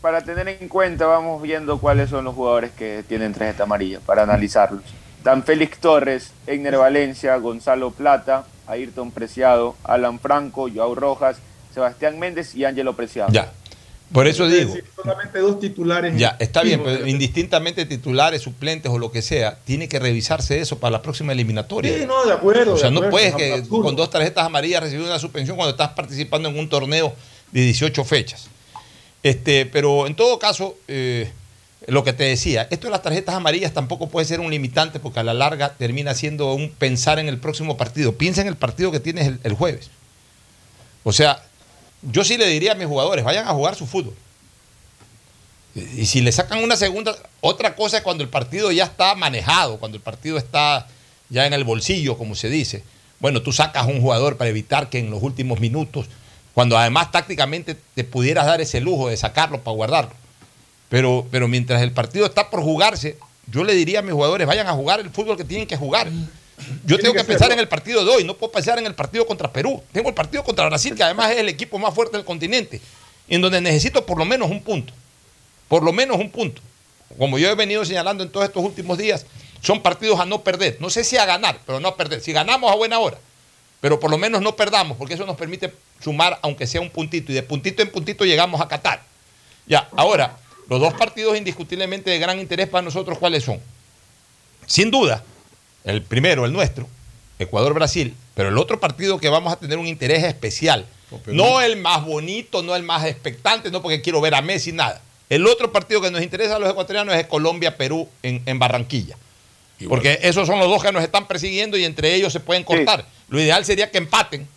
para 0.00 0.20
tener 0.24 0.46
en 0.48 0.68
cuenta, 0.68 1.06
vamos 1.06 1.42
viendo 1.42 1.76
cuáles 1.78 2.08
son 2.08 2.24
los 2.24 2.36
jugadores 2.36 2.70
que 2.70 3.02
tienen 3.08 3.32
tarjeta 3.34 3.64
amarilla 3.64 3.98
para 4.06 4.22
analizarlos. 4.22 4.82
Dan 5.26 5.42
Félix 5.42 5.78
Torres, 5.78 6.30
Egner 6.46 6.76
Valencia, 6.76 7.34
Gonzalo 7.38 7.90
Plata, 7.90 8.44
Ayrton 8.68 9.10
Preciado, 9.10 9.74
Alan 9.82 10.20
Franco, 10.20 10.68
Joao 10.72 10.94
Rojas, 10.94 11.38
Sebastián 11.74 12.20
Méndez 12.20 12.54
y 12.54 12.64
Ángelo 12.64 12.94
Preciado. 12.94 13.32
Ya. 13.32 13.52
Por 14.12 14.28
eso 14.28 14.46
Es 14.46 14.52
digo, 14.52 14.68
decir, 14.68 14.84
solamente 14.94 15.40
dos 15.40 15.58
titulares. 15.58 16.16
ya, 16.16 16.36
está 16.38 16.62
bien, 16.62 16.80
pero 16.84 17.08
indistintamente 17.08 17.84
titulares, 17.86 18.40
suplentes 18.40 18.92
o 18.92 19.00
lo 19.00 19.10
que 19.10 19.20
sea, 19.20 19.58
tiene 19.64 19.88
que 19.88 19.98
revisarse 19.98 20.60
eso 20.60 20.78
para 20.78 20.92
la 20.92 21.02
próxima 21.02 21.32
eliminatoria. 21.32 21.92
Sí, 21.98 22.06
no, 22.06 22.24
de 22.24 22.32
acuerdo. 22.32 22.74
O 22.74 22.78
sea, 22.78 22.90
no 22.90 22.98
acuerdo, 22.98 23.10
puedes 23.10 23.34
que 23.34 23.54
absurdo. 23.54 23.82
con 23.82 23.96
dos 23.96 24.08
tarjetas 24.08 24.46
amarillas 24.46 24.80
recibir 24.80 25.04
una 25.06 25.18
suspensión 25.18 25.56
cuando 25.56 25.72
estás 25.72 25.88
participando 25.88 26.48
en 26.48 26.56
un 26.56 26.68
torneo 26.68 27.12
de 27.50 27.62
18 27.62 28.04
fechas. 28.04 28.46
Este, 29.24 29.66
pero 29.66 30.06
en 30.06 30.14
todo 30.14 30.38
caso, 30.38 30.76
eh, 30.86 31.32
lo 31.86 32.02
que 32.02 32.12
te 32.12 32.24
decía, 32.24 32.66
esto 32.70 32.88
de 32.88 32.90
las 32.90 33.02
tarjetas 33.02 33.34
amarillas 33.34 33.72
tampoco 33.72 34.08
puede 34.08 34.26
ser 34.26 34.40
un 34.40 34.50
limitante 34.50 34.98
porque 34.98 35.20
a 35.20 35.22
la 35.22 35.34
larga 35.34 35.74
termina 35.74 36.14
siendo 36.14 36.52
un 36.52 36.70
pensar 36.70 37.18
en 37.18 37.28
el 37.28 37.38
próximo 37.38 37.76
partido. 37.76 38.16
Piensa 38.16 38.40
en 38.40 38.48
el 38.48 38.56
partido 38.56 38.90
que 38.90 38.98
tienes 38.98 39.34
el, 39.42 39.52
jueves. 39.54 39.90
O 41.04 41.12
sea, 41.12 41.44
yo 42.02 42.24
sí 42.24 42.36
le 42.36 42.46
diría 42.48 42.72
a 42.72 42.74
mis 42.74 42.88
jugadores, 42.88 43.24
vayan 43.24 43.46
a 43.46 43.52
jugar 43.52 43.76
su 43.76 43.86
fútbol. 43.86 44.14
Y 45.74 46.06
si 46.06 46.22
le 46.22 46.32
sacan 46.32 46.64
una 46.64 46.76
segunda, 46.76 47.14
otra 47.40 47.76
cosa 47.76 47.98
es 47.98 48.02
cuando 48.02 48.24
el 48.24 48.30
partido 48.30 48.72
ya 48.72 48.84
está 48.84 49.14
manejado, 49.14 49.78
cuando 49.78 49.96
el 49.96 50.02
partido 50.02 50.38
está 50.38 50.88
ya 51.28 51.46
en 51.46 51.52
el 51.52 51.64
bolsillo, 51.64 52.18
como 52.18 52.34
se 52.34 52.48
dice. 52.48 52.82
Bueno, 53.20 53.42
tú 53.42 53.52
sacas 53.52 53.86
un 53.86 54.00
jugador 54.00 54.38
para 54.38 54.50
evitar 54.50 54.88
que 54.88 54.98
en 54.98 55.10
los 55.10 55.22
últimos 55.22 55.60
minutos, 55.60 56.06
cuando 56.54 56.76
además 56.76 57.12
tácticamente 57.12 57.76
te 57.94 58.02
pudieras 58.02 58.46
dar 58.46 58.60
ese 58.60 58.80
lujo 58.80 59.08
de 59.08 59.16
sacarlo 59.16 59.60
para 59.60 59.76
guardarlo. 59.76 60.25
Pero, 60.88 61.26
pero 61.30 61.48
mientras 61.48 61.82
el 61.82 61.92
partido 61.92 62.26
está 62.26 62.50
por 62.50 62.62
jugarse, 62.62 63.18
yo 63.50 63.64
le 63.64 63.74
diría 63.74 64.00
a 64.00 64.02
mis 64.02 64.12
jugadores, 64.12 64.46
vayan 64.46 64.66
a 64.66 64.72
jugar 64.72 65.00
el 65.00 65.10
fútbol 65.10 65.36
que 65.36 65.44
tienen 65.44 65.66
que 65.66 65.76
jugar. 65.76 66.08
Yo 66.84 66.98
tengo 66.98 67.12
que, 67.12 67.20
que 67.20 67.24
pensar 67.24 67.52
en 67.52 67.58
el 67.58 67.68
partido 67.68 68.04
de 68.04 68.10
hoy, 68.10 68.24
no 68.24 68.34
puedo 68.34 68.52
pensar 68.52 68.78
en 68.78 68.86
el 68.86 68.94
partido 68.94 69.26
contra 69.26 69.52
Perú. 69.52 69.82
Tengo 69.92 70.08
el 70.08 70.14
partido 70.14 70.42
contra 70.42 70.66
Brasil, 70.66 70.94
que 70.94 71.02
además 71.02 71.32
es 71.32 71.38
el 71.38 71.48
equipo 71.48 71.78
más 71.78 71.94
fuerte 71.94 72.16
del 72.16 72.24
continente, 72.24 72.80
en 73.28 73.40
donde 73.40 73.60
necesito 73.60 74.06
por 74.06 74.18
lo 74.18 74.24
menos 74.24 74.50
un 74.50 74.62
punto. 74.62 74.92
Por 75.68 75.82
lo 75.82 75.92
menos 75.92 76.16
un 76.16 76.30
punto. 76.30 76.62
Como 77.18 77.38
yo 77.38 77.48
he 77.48 77.54
venido 77.54 77.84
señalando 77.84 78.24
en 78.24 78.30
todos 78.30 78.46
estos 78.46 78.64
últimos 78.64 78.98
días, 78.98 79.26
son 79.60 79.82
partidos 79.82 80.20
a 80.20 80.26
no 80.26 80.42
perder. 80.42 80.78
No 80.80 80.90
sé 80.90 81.04
si 81.04 81.16
a 81.16 81.26
ganar, 81.26 81.58
pero 81.66 81.80
no 81.80 81.88
a 81.88 81.96
perder. 81.96 82.20
Si 82.20 82.32
ganamos 82.32 82.70
a 82.70 82.74
buena 82.74 82.98
hora, 82.98 83.18
pero 83.80 84.00
por 84.00 84.10
lo 84.10 84.18
menos 84.18 84.42
no 84.42 84.56
perdamos, 84.56 84.96
porque 84.96 85.14
eso 85.14 85.26
nos 85.26 85.36
permite 85.36 85.72
sumar, 86.02 86.38
aunque 86.42 86.66
sea 86.66 86.80
un 86.80 86.90
puntito, 86.90 87.32
y 87.32 87.34
de 87.34 87.42
puntito 87.42 87.82
en 87.82 87.90
puntito 87.90 88.24
llegamos 88.24 88.60
a 88.60 88.68
Qatar. 88.68 89.02
Ya, 89.66 89.88
ahora, 89.96 90.36
los 90.68 90.80
dos 90.80 90.94
partidos 90.94 91.36
indiscutiblemente 91.36 92.10
de 92.10 92.18
gran 92.18 92.38
interés 92.40 92.68
para 92.68 92.82
nosotros, 92.82 93.18
¿cuáles 93.18 93.44
son? 93.44 93.60
Sin 94.66 94.90
duda, 94.90 95.22
el 95.84 96.02
primero, 96.02 96.44
el 96.44 96.52
nuestro, 96.52 96.88
Ecuador-Brasil, 97.38 98.14
pero 98.34 98.48
el 98.48 98.58
otro 98.58 98.80
partido 98.80 99.18
que 99.18 99.28
vamos 99.28 99.52
a 99.52 99.56
tener 99.56 99.78
un 99.78 99.86
interés 99.86 100.24
especial, 100.24 100.86
no 101.26 101.60
el 101.60 101.76
más 101.76 102.04
bonito, 102.04 102.62
no 102.62 102.74
el 102.74 102.82
más 102.82 103.04
expectante, 103.04 103.70
no 103.70 103.80
porque 103.82 104.00
quiero 104.02 104.20
ver 104.20 104.34
a 104.34 104.42
Messi, 104.42 104.72
nada. 104.72 105.00
El 105.28 105.46
otro 105.46 105.70
partido 105.72 106.00
que 106.00 106.10
nos 106.10 106.22
interesa 106.22 106.56
a 106.56 106.58
los 106.58 106.70
ecuatorianos 106.70 107.14
es 107.16 107.26
Colombia-Perú 107.26 108.08
en, 108.22 108.42
en 108.46 108.58
Barranquilla. 108.58 109.16
Porque 109.88 110.18
esos 110.22 110.46
son 110.46 110.58
los 110.58 110.68
dos 110.68 110.82
que 110.82 110.90
nos 110.92 111.02
están 111.02 111.28
persiguiendo 111.28 111.76
y 111.76 111.84
entre 111.84 112.14
ellos 112.14 112.32
se 112.32 112.40
pueden 112.40 112.64
cortar. 112.64 113.04
Lo 113.28 113.38
ideal 113.40 113.64
sería 113.64 113.90
que 113.90 113.98
empaten 113.98 114.48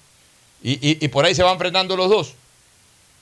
y, 0.63 0.73
y- 0.73 0.97
y 1.03 1.07
por 1.09 1.25
ahí 1.25 1.35
se 1.35 1.43
van 1.43 1.57
frenando 1.59 1.95
los 1.97 2.09
dos. 2.09 2.33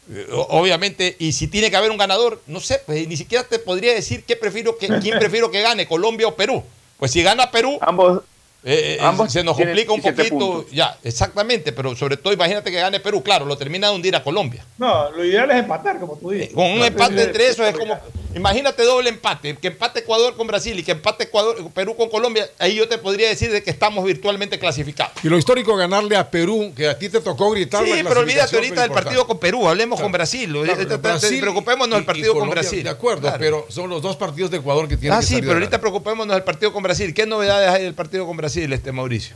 Eh, 0.09 0.27
Obviamente, 0.31 1.15
y 1.19 1.31
si 1.33 1.47
tiene 1.47 1.69
que 1.69 1.77
haber 1.77 1.91
un 1.91 1.97
ganador, 1.97 2.41
no 2.47 2.59
sé, 2.59 2.81
pues 2.85 3.07
ni 3.07 3.17
siquiera 3.17 3.43
te 3.43 3.59
podría 3.59 3.93
decir 3.93 4.23
qué 4.23 4.35
prefiero 4.35 4.77
que, 4.77 4.87
quién 4.99 5.19
prefiero 5.19 5.51
que 5.51 5.61
gane, 5.61 5.87
Colombia 5.87 6.27
o 6.27 6.35
Perú. 6.35 6.63
Pues 6.97 7.11
si 7.11 7.21
gana 7.23 7.51
Perú, 7.51 7.77
Ambos, 7.81 8.23
eh, 8.63 8.95
eh, 8.95 8.97
ambos 9.01 9.31
se 9.31 9.43
nos 9.43 9.55
complica 9.55 9.93
un 9.93 10.01
17 10.01 10.15
poquito. 10.29 10.37
puntos. 10.53 10.71
Ya, 10.71 10.97
exactamente, 11.03 11.71
pero 11.73 11.95
sobre 11.95 12.17
todo 12.17 12.33
imagínate 12.33 12.71
que 12.71 12.77
gane 12.79 12.99
Perú, 12.99 13.21
claro, 13.21 13.45
lo 13.45 13.57
termina 13.57 13.89
de 13.89 13.95
hundir 13.95 14.15
a 14.15 14.23
Colombia. 14.23 14.65
No, 14.77 15.11
lo 15.11 15.23
ideal 15.23 15.51
es 15.51 15.57
empatar, 15.57 15.99
como 15.99 16.17
tú 16.17 16.31
dices. 16.31 16.53
Con 16.53 16.65
un 16.65 16.79
No, 16.79 16.85
empate 16.85 17.23
entre 17.23 17.47
esos 17.49 17.67
es 17.67 17.77
como, 17.77 17.97
imagínate 18.37 18.83
doble 18.83 19.09
empate, 19.09 19.55
que 19.57 19.67
empate 19.67 19.99
Ecuador 19.99 20.35
con 20.37 20.47
Brasil 20.47 20.77
y 20.79 20.83
que 20.83 20.91
empate 20.93 21.25
Ecuador, 21.25 21.57
Perú 21.73 21.95
con 21.97 22.09
Colombia, 22.09 22.49
ahí 22.59 22.75
yo 22.75 22.87
te 22.87 22.97
podría 22.97 23.27
decir 23.29 23.51
de 23.51 23.61
que 23.61 23.69
estamos 23.69 24.05
virtualmente 24.05 24.57
clasificados. 24.59 25.13
Y 25.23 25.27
lo 25.29 25.37
histórico 25.37 25.75
ganarle 25.75 26.15
a 26.15 26.29
Perú, 26.31 26.71
que 26.75 26.87
a 26.87 26.97
ti 26.97 27.09
te 27.09 27.19
tocó 27.19 27.51
gritar 27.51 27.83
Sí, 27.83 27.91
la 28.01 28.07
pero 28.09 28.21
olvídate 28.21 28.55
ahorita 28.55 28.81
del 28.83 28.91
partido 28.91 29.27
con 29.27 29.39
Perú, 29.39 29.67
hablemos 29.67 29.99
con 29.99 30.11
Brasil. 30.11 30.49
Claro, 30.51 30.59
Ahorita 30.71 30.77
pero 30.77 30.89
te- 30.89 31.01
te- 31.01 31.07
Brasil 31.09 31.39
preocupémonos 31.41 31.97
del 31.97 32.05
partido 32.05 32.33
con 32.33 32.49
Brasil. 32.49 32.83
De 32.83 32.89
acuerdo, 32.89 33.21
Claro. 33.21 33.37
pero 33.39 33.65
son 33.69 33.89
los 33.89 34.01
dos 34.01 34.15
partidos 34.15 34.51
de 34.51 34.57
Ecuador 34.57 34.87
que 34.87 34.97
tienen 34.97 35.17
Ah, 35.17 35.21
que 35.21 35.25
sí, 35.27 35.33
salir 35.33 35.45
pero 35.47 35.59
ahorita 35.59 35.79
preocupémonos 35.81 36.35
del 36.35 36.43
partido 36.43 36.71
con 36.71 36.83
Brasil. 36.83 37.13
¿Qué 37.13 37.25
novedades 37.25 37.69
hay 37.69 37.83
del 37.83 37.93
partido 37.93 38.25
con 38.25 38.37
Brasil, 38.37 38.71
este 38.71 38.91
Mauricio? 38.91 39.35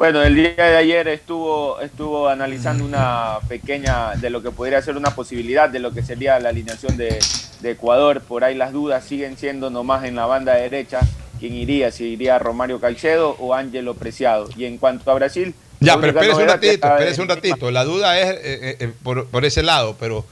Bueno, 0.00 0.22
el 0.22 0.34
día 0.34 0.54
de 0.54 0.78
ayer 0.78 1.08
estuvo, 1.08 1.78
estuvo 1.82 2.26
analizando 2.26 2.86
una 2.86 3.38
pequeña, 3.46 4.14
de 4.16 4.30
lo 4.30 4.42
que 4.42 4.50
podría 4.50 4.80
ser 4.80 4.96
una 4.96 5.14
posibilidad 5.14 5.68
de 5.68 5.78
lo 5.78 5.92
que 5.92 6.02
sería 6.02 6.40
la 6.40 6.48
alineación 6.48 6.96
de, 6.96 7.18
de 7.60 7.70
Ecuador. 7.72 8.22
Por 8.22 8.42
ahí 8.42 8.54
las 8.54 8.72
dudas 8.72 9.04
siguen 9.04 9.36
siendo 9.36 9.68
nomás 9.68 10.06
en 10.06 10.16
la 10.16 10.24
banda 10.24 10.54
derecha. 10.54 11.00
¿Quién 11.38 11.52
iría? 11.52 11.90
Si 11.90 12.04
iría 12.04 12.38
Romario 12.38 12.80
Caicedo 12.80 13.36
o 13.38 13.52
Ángelo 13.52 13.92
Preciado. 13.92 14.48
Y 14.56 14.64
en 14.64 14.78
cuanto 14.78 15.10
a 15.10 15.14
Brasil... 15.16 15.54
Ya, 15.80 16.00
pero 16.00 16.18
espérese 16.18 16.40
un 16.40 16.48
ratito, 16.48 16.88
espérese 16.88 17.20
un 17.20 17.28
ratito. 17.28 17.70
La 17.70 17.84
duda 17.84 18.18
es 18.18 18.30
eh, 18.30 18.40
eh, 18.42 18.76
eh, 18.80 18.92
por, 19.02 19.26
por 19.26 19.44
ese 19.44 19.62
lado, 19.62 19.96
pero 20.00 20.24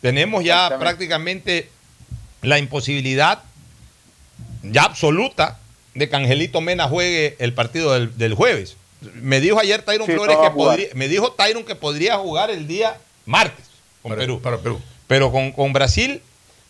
tenemos 0.00 0.42
ya 0.42 0.80
prácticamente 0.80 1.68
la 2.40 2.58
imposibilidad 2.58 3.38
ya 4.64 4.82
absoluta 4.82 5.60
de 5.94 6.08
que 6.08 6.16
Angelito 6.16 6.60
Mena 6.60 6.88
juegue 6.88 7.36
el 7.38 7.54
partido 7.54 7.92
del, 7.92 8.18
del 8.18 8.34
jueves. 8.34 8.78
Me 9.14 9.40
dijo 9.40 9.58
ayer 9.58 9.82
Tyron 9.82 10.06
Sí, 10.06 10.12
Flores 10.12 10.36
no 10.36 10.42
que 10.42 10.50
podría, 10.50 10.88
me 10.94 11.08
dijo 11.08 11.32
Tyron 11.32 11.64
que 11.64 11.74
podría 11.74 12.16
jugar 12.18 12.50
el 12.50 12.66
día 12.66 12.98
martes 13.26 13.64
con 14.02 14.10
Para- 14.10 14.20
Perú. 14.20 14.40
para 14.40 14.58
Perú. 14.58 14.80
Pero 15.06 15.30
con, 15.32 15.52
con 15.52 15.72
Brasil, 15.72 16.20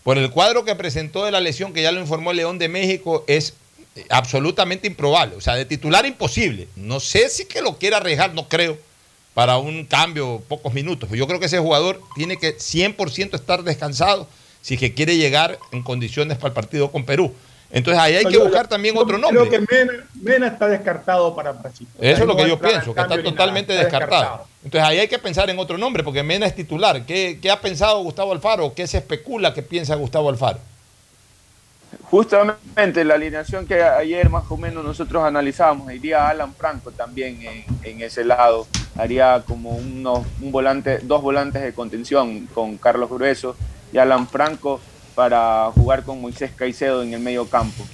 por 0.03 0.19
el 0.19 0.31
cuadro 0.31 0.65
que 0.65 0.75
presentó 0.75 1.25
de 1.25 1.31
la 1.31 1.41
lesión 1.41 1.73
que 1.73 1.83
ya 1.83 1.93
lo 1.93 2.01
informó 2.01 2.33
León 2.33 2.59
de 2.59 2.69
México, 2.69 3.25
es 3.27 3.55
eh, 3.97 4.05
absolutamente 4.09 4.87
improbable. 4.87 5.37
O 5.37 5.41
sea, 5.41 5.55
de 5.55 5.65
titular 5.65 6.05
imposible. 6.07 6.69
No 6.77 6.99
sé 7.01 7.29
si 7.29 7.45
que 7.45 7.63
lo 7.63 7.77
quiera 7.79 7.99
arriesgar, 7.99 8.35
no 8.35 8.49
creo, 8.49 8.79
para 9.35 9.59
un 9.59 9.85
cambio, 9.87 10.43
pocos 10.49 10.73
minutos. 10.75 11.09
Yo 11.11 11.27
creo 11.27 11.39
que 11.41 11.47
ese 11.47 11.59
jugador 11.59 12.01
tiene 12.15 12.37
que 12.39 12.57
100% 12.59 13.35
estar 13.35 13.63
descansado 13.63 14.27
si 14.61 14.75
es 14.75 14.81
que 14.81 14.95
quiere 14.95 15.17
llegar 15.17 15.59
en 15.73 15.83
condiciones 15.83 16.37
para 16.39 16.49
el 16.49 16.55
partido 16.55 16.91
con 16.91 17.05
Perú. 17.05 17.33
Entonces 17.74 18.03
ahí 18.03 18.16
hay 18.16 18.27
que 18.27 18.36
buscar 18.36 18.69
también 18.69 18.94
otro 18.99 19.19
Creo 19.19 19.32
nombre. 19.32 19.49
que 19.49 19.59
Mena, 19.61 19.93
Mena 20.20 20.47
está 20.49 20.69
descartado 20.69 21.35
para 21.35 21.53
Brasil. 21.53 21.89
Eso 21.99 22.20
es 22.23 22.28
lo 22.28 22.36
que 22.36 22.47
yo 22.47 22.59
pienso, 22.59 22.94
que 22.94 23.01
está 23.01 23.23
totalmente 23.23 23.73
nada, 23.73 23.86
está 23.86 23.99
descartado. 23.99 24.47
Entonces 24.62 24.89
ahí 24.89 24.99
hay 24.99 25.09
que 25.09 25.19
pensar 25.19 25.49
en 25.49 25.59
otro 25.59 25.78
nombre, 25.78 26.05
porque 26.05 26.23
Mena 26.23 26.44
es 26.44 26.55
titular. 26.55 27.07
¿Qué, 27.07 27.39
qué 27.40 27.51
ha 27.51 27.61
pensado 27.61 28.03
Gustavo 28.03 28.32
Alfaro? 28.32 28.74
¿Qué 28.74 28.86
se 28.86 28.99
especula 28.99 29.55
que 29.55 29.62
piensa 29.62 29.94
Gustavo 29.94 30.28
Alfaro? 30.28 30.59
Justamente 32.11 33.05
la 33.05 33.15
alineación 33.15 33.66
que 33.66 33.82
ayer 33.82 34.28
más 34.28 34.44
o 34.51 34.57
menos 34.57 34.85
nosotros 34.85 35.24
analizábamos, 35.24 35.93
iría 35.93 36.28
Alan 36.28 36.55
Franco 36.55 36.90
también 36.90 37.40
en, 37.43 37.65
en 37.82 38.03
ese 38.03 38.24
lado, 38.24 38.66
haría 38.97 39.43
como 39.47 39.70
unos, 39.70 40.27
un 40.40 40.53
volante, 40.53 40.99
dos 41.03 41.23
volantes 41.23 41.62
de 41.62 41.73
contención 41.73 42.47
con 42.53 42.77
Carlos 42.77 43.09
Grueso 43.11 43.57
y 43.93 43.99
Alan 43.99 44.27
Franco 44.28 44.81
para 45.15 45.71
jugar 45.75 46.03
con 46.05 46.21
Moisés 46.21 46.51
Caicedo 46.55 47.03
en 47.03 47.15
el 47.15 47.21
medio 47.21 47.47
campo. 47.49 47.85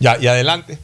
Ya, 0.00 0.16
y 0.20 0.26
adelante. 0.26 0.78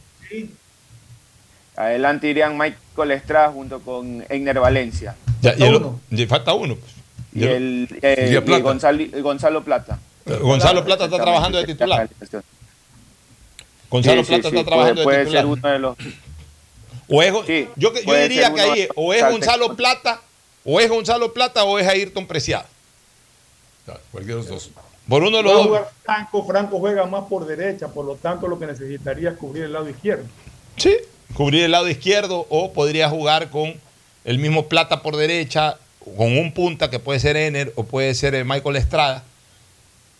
Adelante 1.75 2.27
irían 2.27 2.57
Michael 2.57 3.11
Estrada 3.11 3.49
junto 3.51 3.79
con 3.79 4.23
Egner 4.29 4.59
Valencia. 4.59 5.15
Ya, 5.41 5.53
y 5.57 5.63
el- 5.63 5.81
y 6.11 6.25
falta 6.25 6.53
uno. 6.53 6.75
pues. 6.75 6.91
Y, 7.33 7.43
el, 7.45 7.99
eh, 8.01 8.31
y 8.37 8.41
Plata. 8.41 8.61
Gonzalo, 8.63 9.03
Gonzalo 9.21 9.63
Plata. 9.63 9.99
Eh, 10.25 10.35
Gonzalo 10.41 10.83
Plata 10.83 11.05
está 11.05 11.17
trabajando 11.17 11.57
de 11.57 11.65
titular. 11.65 12.09
Gonzalo 13.89 14.21
Sí, 14.23 14.25
sí, 14.27 14.33
Plata 14.33 14.49
sí, 14.49 14.55
está 14.57 14.69
trabajando 14.69 15.03
puede, 15.03 15.17
de 15.17 15.23
puede 15.25 15.41
titular. 15.41 15.43
ser 15.43 15.45
uno 15.45 15.69
de 15.69 15.79
los 15.79 15.97
O 17.07 17.21
es, 17.23 17.31
yo, 17.33 17.45
que- 17.45 17.69
yo 17.75 17.93
puede 18.05 18.29
diría 18.29 18.47
que 18.53 18.61
uno 18.61 18.71
ahí 18.73 18.87
o 18.95 19.13
es 19.13 19.29
Gonzalo 19.29 19.75
Plata, 19.75 20.21
o 20.63 20.79
es 20.79 20.89
Gonzalo 20.89 21.33
Plata 21.33 21.63
o 21.63 21.79
es 21.79 21.87
Ayrton 21.87 22.25
Preciado. 22.27 22.65
Cualquiera 24.11 24.41
de 24.41 24.49
los 24.49 24.49
dos. 24.49 24.71
Por 25.11 25.23
uno 25.23 25.35
de 25.37 25.43
los 25.43 25.53
dos. 25.67 25.79
Franco, 26.05 26.45
Franco 26.45 26.79
juega 26.79 27.05
más 27.05 27.25
por 27.25 27.45
derecha, 27.45 27.89
por 27.89 28.05
lo 28.05 28.15
tanto 28.15 28.47
lo 28.47 28.57
que 28.57 28.65
necesitaría 28.65 29.31
es 29.31 29.37
cubrir 29.37 29.63
el 29.65 29.73
lado 29.73 29.89
izquierdo. 29.89 30.23
Sí, 30.77 30.95
cubrir 31.33 31.63
el 31.65 31.71
lado 31.71 31.89
izquierdo 31.89 32.45
o 32.49 32.71
podría 32.71 33.09
jugar 33.09 33.49
con 33.49 33.73
el 34.23 34.39
mismo 34.39 34.67
Plata 34.67 35.01
por 35.01 35.17
derecha, 35.17 35.77
con 36.15 36.37
un 36.37 36.53
punta 36.53 36.89
que 36.89 36.99
puede 36.99 37.19
ser 37.19 37.35
Ener 37.35 37.73
o 37.75 37.83
puede 37.83 38.15
ser 38.15 38.35
eh, 38.35 38.45
Michael 38.45 38.77
Estrada 38.77 39.25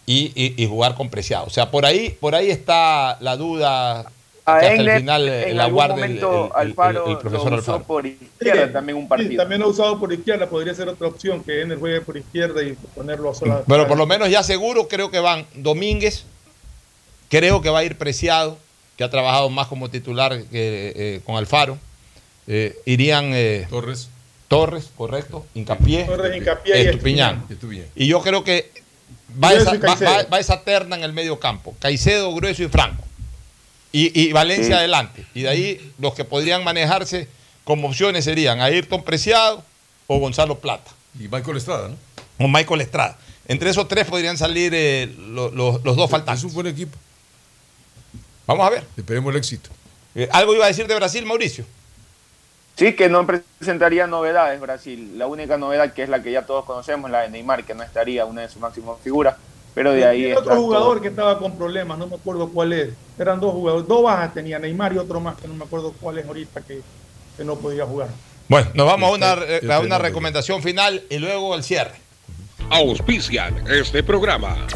y, 0.05 0.33
y- 0.35 0.61
y 0.61 0.67
jugar 0.67 0.95
con 0.95 1.09
Preciado. 1.09 1.45
O 1.45 1.49
sea, 1.49 1.71
por 1.71 1.85
ahí, 1.85 2.09
por 2.19 2.35
ahí 2.35 2.49
está 2.51 3.17
la 3.21 3.37
duda 3.37 4.11
A 4.45 4.59
que 4.59 4.65
hasta 4.67 4.81
el 4.81 4.97
final 4.99 5.29
eh, 5.29 5.49
en 5.51 5.57
la 5.57 5.65
algún 5.65 5.87
momento, 5.87 6.51
el- 6.55 6.61
el- 6.61 6.67
Alfaro 6.69 7.07
el 7.07 7.17
profesor 7.19 7.51
lo 7.51 7.57
usó 7.59 7.73
Alfaro. 7.73 7.83
por 7.83 8.05
izquierda 8.07 8.71
también 8.73 8.97
un 8.97 9.07
partido. 9.07 9.29
Sí, 9.31 9.37
también 9.37 9.61
lo 9.61 9.67
ha 9.67 9.69
usado 9.69 9.99
por 9.99 10.11
izquierda, 10.11 10.49
podría 10.49 10.73
ser 10.73 10.87
otra 10.89 11.07
opción 11.07 11.43
que 11.43 11.61
Ener 11.61 11.77
juegue 11.77 12.01
por 12.01 12.17
izquierda 12.17 12.63
y 12.63 12.73
ponerlo 12.95 13.29
a 13.29 13.35
sola. 13.35 13.61
Pero 13.67 13.87
por 13.87 13.97
lo 13.97 14.05
menos 14.07 14.29
ya 14.29 14.41
seguro 14.43 14.87
creo 14.87 15.11
que 15.11 15.19
van 15.19 15.45
Domínguez, 15.55 16.25
creo 17.29 17.61
que 17.61 17.69
va 17.69 17.79
a 17.79 17.83
ir 17.83 17.97
Preciado, 17.97 18.57
que 18.97 19.03
ha 19.03 19.09
trabajado 19.09 19.49
más 19.49 19.67
como 19.67 19.89
titular 19.89 20.31
que 20.45 20.93
eh, 20.95 21.21
con 21.25 21.35
Alfaro. 21.35 21.77
Eh, 22.47 22.75
irían 22.85 23.31
eh, 23.33 23.67
Torres. 23.69 24.09
Torres, 24.47 24.89
correcto, 24.97 25.45
Torres, 25.53 26.43
y 26.65 26.71
Estupiñán. 26.71 27.45
Estupiñán. 27.49 27.85
Y 27.95 28.07
yo 28.07 28.21
creo 28.21 28.43
que 28.43 28.69
va 29.41 29.53
esa, 29.53 29.71
va 30.25 30.39
esa 30.39 30.61
terna 30.63 30.97
en 30.97 31.03
el 31.03 31.13
medio 31.13 31.39
campo. 31.39 31.73
Caicedo, 31.79 32.33
Grueso 32.35 32.63
y 32.63 32.67
Franco. 32.67 33.01
Y, 33.91 34.19
y 34.19 34.31
Valencia 34.33 34.67
Sí. 34.67 34.73
adelante. 34.73 35.25
Y 35.33 35.41
de 35.43 35.49
ahí 35.49 35.93
los 35.99 36.13
que 36.13 36.23
podrían 36.23 36.63
manejarse 36.63 37.27
como 37.63 37.87
opciones 37.89 38.23
serían 38.25 38.61
Ayrton 38.61 39.03
Preciado 39.03 39.63
o 40.07 40.17
Gonzalo 40.19 40.59
Plata. 40.59 40.91
Y 41.19 41.27
Michael 41.27 41.57
Estrada, 41.57 41.89
¿no? 41.89 41.95
O 42.45 42.47
Michael 42.47 42.81
Estrada. 42.81 43.17
Entre 43.47 43.69
esos 43.69 43.87
tres 43.87 44.07
podrían 44.07 44.37
salir 44.37 44.71
eh, 44.73 45.13
lo- 45.17 45.51
lo- 45.51 45.81
los 45.83 45.95
dos 45.97 46.09
faltantes. 46.09 46.39
Es 46.39 46.45
un 46.45 46.53
buen 46.53 46.67
equipo. 46.67 46.97
Vamos 48.47 48.65
a 48.65 48.69
ver. 48.69 48.85
Esperemos 48.97 49.31
el 49.31 49.37
éxito. 49.37 49.69
Eh, 50.15 50.27
algo 50.31 50.53
iba 50.55 50.65
a 50.65 50.67
decir 50.67 50.87
de 50.87 50.95
Brasil, 50.95 51.25
Mauricio. 51.25 51.65
Sí, 52.77 52.93
que 52.95 53.09
no 53.09 53.27
presentaría 53.27 54.07
novedades 54.07 54.59
Brasil. 54.59 55.17
La 55.17 55.27
única 55.27 55.57
novedad 55.57 55.93
que 55.93 56.03
es 56.03 56.09
la 56.09 56.23
que 56.23 56.31
ya 56.31 56.45
todos 56.45 56.65
conocemos, 56.65 57.11
la 57.11 57.21
de 57.21 57.29
Neymar, 57.29 57.63
que 57.65 57.73
no 57.73 57.83
estaría 57.83 58.25
una 58.25 58.41
de 58.41 58.49
sus 58.49 58.61
máximas 58.61 58.95
figuras. 59.03 59.35
Pero 59.73 59.93
de 59.93 60.05
ahí 60.05 60.31
otro 60.33 60.51
todo. 60.51 60.61
jugador 60.61 61.01
que 61.01 61.07
estaba 61.07 61.39
con 61.39 61.57
problemas, 61.57 61.97
no 61.97 62.07
me 62.07 62.15
acuerdo 62.15 62.49
cuál 62.49 62.73
es. 62.73 62.89
Eran 63.17 63.39
dos 63.39 63.53
jugadores, 63.53 63.87
dos 63.87 64.03
bajas 64.03 64.33
tenía 64.33 64.59
Neymar 64.59 64.93
y 64.93 64.97
otro 64.97 65.19
más, 65.19 65.37
que 65.37 65.47
no 65.47 65.53
me 65.53 65.63
acuerdo 65.63 65.93
cuál 65.99 66.17
es 66.17 66.25
ahorita 66.25 66.61
que, 66.61 66.81
que 67.37 67.43
no 67.43 67.55
podía 67.55 67.85
jugar. 67.85 68.09
Bueno, 68.49 68.69
nos 68.73 68.85
vamos 68.85 69.09
a 69.09 69.13
una, 69.13 69.75
a 69.75 69.79
una 69.79 69.97
recomendación 69.97 70.61
final 70.61 71.03
y 71.09 71.19
luego 71.19 71.55
el 71.55 71.63
cierre. 71.63 71.95
Auspician 72.69 73.65
este 73.69 74.03
programa. 74.03 74.67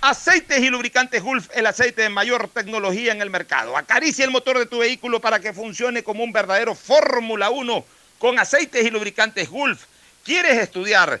Aceites 0.00 0.58
y 0.58 0.68
lubricantes 0.68 1.22
Gulf, 1.22 1.48
el 1.54 1.64
aceite 1.64 2.02
de 2.02 2.08
mayor 2.08 2.48
tecnología 2.48 3.12
en 3.12 3.22
el 3.22 3.30
mercado. 3.30 3.76
Acaricia 3.76 4.24
el 4.24 4.32
motor 4.32 4.58
de 4.58 4.66
tu 4.66 4.78
vehículo 4.78 5.20
para 5.20 5.38
que 5.38 5.52
funcione 5.52 6.02
como 6.02 6.24
un 6.24 6.32
verdadero 6.32 6.74
Fórmula 6.74 7.50
1 7.50 7.84
con 8.18 8.36
aceites 8.40 8.84
y 8.84 8.90
lubricantes 8.90 9.48
Gulf. 9.48 9.84
¿Quieres 10.24 10.58
estudiar, 10.58 11.20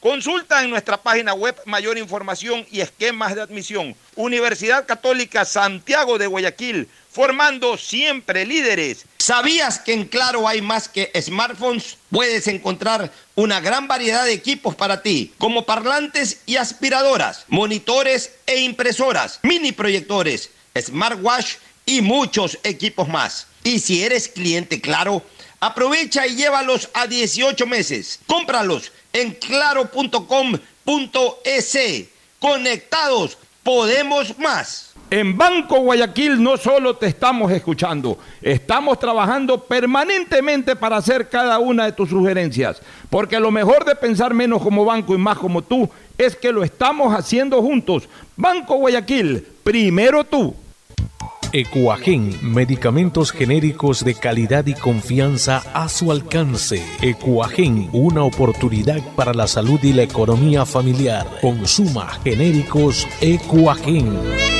Consulta 0.00 0.64
en 0.64 0.70
nuestra 0.70 0.96
página 0.96 1.34
web 1.34 1.54
mayor 1.66 1.98
información 1.98 2.66
y 2.70 2.80
esquemas 2.80 3.34
de 3.34 3.42
admisión. 3.42 3.94
Universidad 4.16 4.86
Católica 4.86 5.44
Santiago 5.44 6.16
de 6.16 6.26
Guayaquil, 6.26 6.88
formando 7.10 7.76
siempre 7.76 8.46
líderes. 8.46 9.04
¿Sabías 9.18 9.78
que 9.78 9.92
en 9.92 10.06
Claro 10.06 10.48
hay 10.48 10.62
más 10.62 10.88
que 10.88 11.12
smartphones? 11.20 11.98
Puedes 12.10 12.48
encontrar 12.48 13.12
una 13.34 13.60
gran 13.60 13.88
variedad 13.88 14.24
de 14.24 14.32
equipos 14.32 14.74
para 14.74 15.02
ti, 15.02 15.34
como 15.36 15.66
parlantes 15.66 16.40
y 16.46 16.56
aspiradoras, 16.56 17.44
monitores 17.48 18.36
e 18.46 18.60
impresoras, 18.60 19.38
mini 19.42 19.72
proyectores, 19.72 20.48
smartwatch 20.80 21.56
y 21.84 22.00
muchos 22.00 22.58
equipos 22.62 23.06
más. 23.06 23.48
Y 23.64 23.80
si 23.80 24.02
eres 24.02 24.28
cliente 24.28 24.80
Claro, 24.80 25.22
aprovecha 25.60 26.26
y 26.26 26.34
llévalos 26.34 26.88
a 26.94 27.06
18 27.06 27.66
meses. 27.66 28.18
Cómpralos 28.26 28.90
en 29.12 29.32
claro.com.es. 29.34 30.18
Conectados, 32.38 33.38
podemos 33.62 34.38
más. 34.38 34.90
En 35.10 35.36
Banco 35.36 35.80
Guayaquil 35.80 36.40
no 36.40 36.56
solo 36.56 36.96
te 36.96 37.06
estamos 37.06 37.50
escuchando, 37.50 38.16
estamos 38.40 38.96
trabajando 39.00 39.64
permanentemente 39.64 40.76
para 40.76 40.98
hacer 40.98 41.28
cada 41.28 41.58
una 41.58 41.86
de 41.86 41.92
tus 41.92 42.10
sugerencias, 42.10 42.80
porque 43.10 43.40
lo 43.40 43.50
mejor 43.50 43.84
de 43.84 43.96
pensar 43.96 44.32
menos 44.34 44.62
como 44.62 44.84
banco 44.84 45.12
y 45.12 45.18
más 45.18 45.36
como 45.36 45.62
tú 45.62 45.90
es 46.16 46.36
que 46.36 46.52
lo 46.52 46.62
estamos 46.62 47.12
haciendo 47.12 47.60
juntos. 47.60 48.08
Banco 48.36 48.76
Guayaquil, 48.76 49.44
primero 49.64 50.22
tú. 50.22 50.54
Ecuagen, 51.52 52.38
medicamentos 52.42 53.32
genéricos 53.32 54.04
de 54.04 54.14
calidad 54.14 54.66
y 54.66 54.74
confianza 54.74 55.64
a 55.74 55.88
su 55.88 56.12
alcance. 56.12 56.80
Ecuagen, 57.02 57.88
una 57.92 58.22
oportunidad 58.22 59.00
para 59.16 59.34
la 59.34 59.48
salud 59.48 59.80
y 59.82 59.92
la 59.92 60.02
economía 60.02 60.64
familiar. 60.64 61.26
Consuma 61.40 62.06
genéricos 62.22 63.08
Ecuagen. 63.20 64.59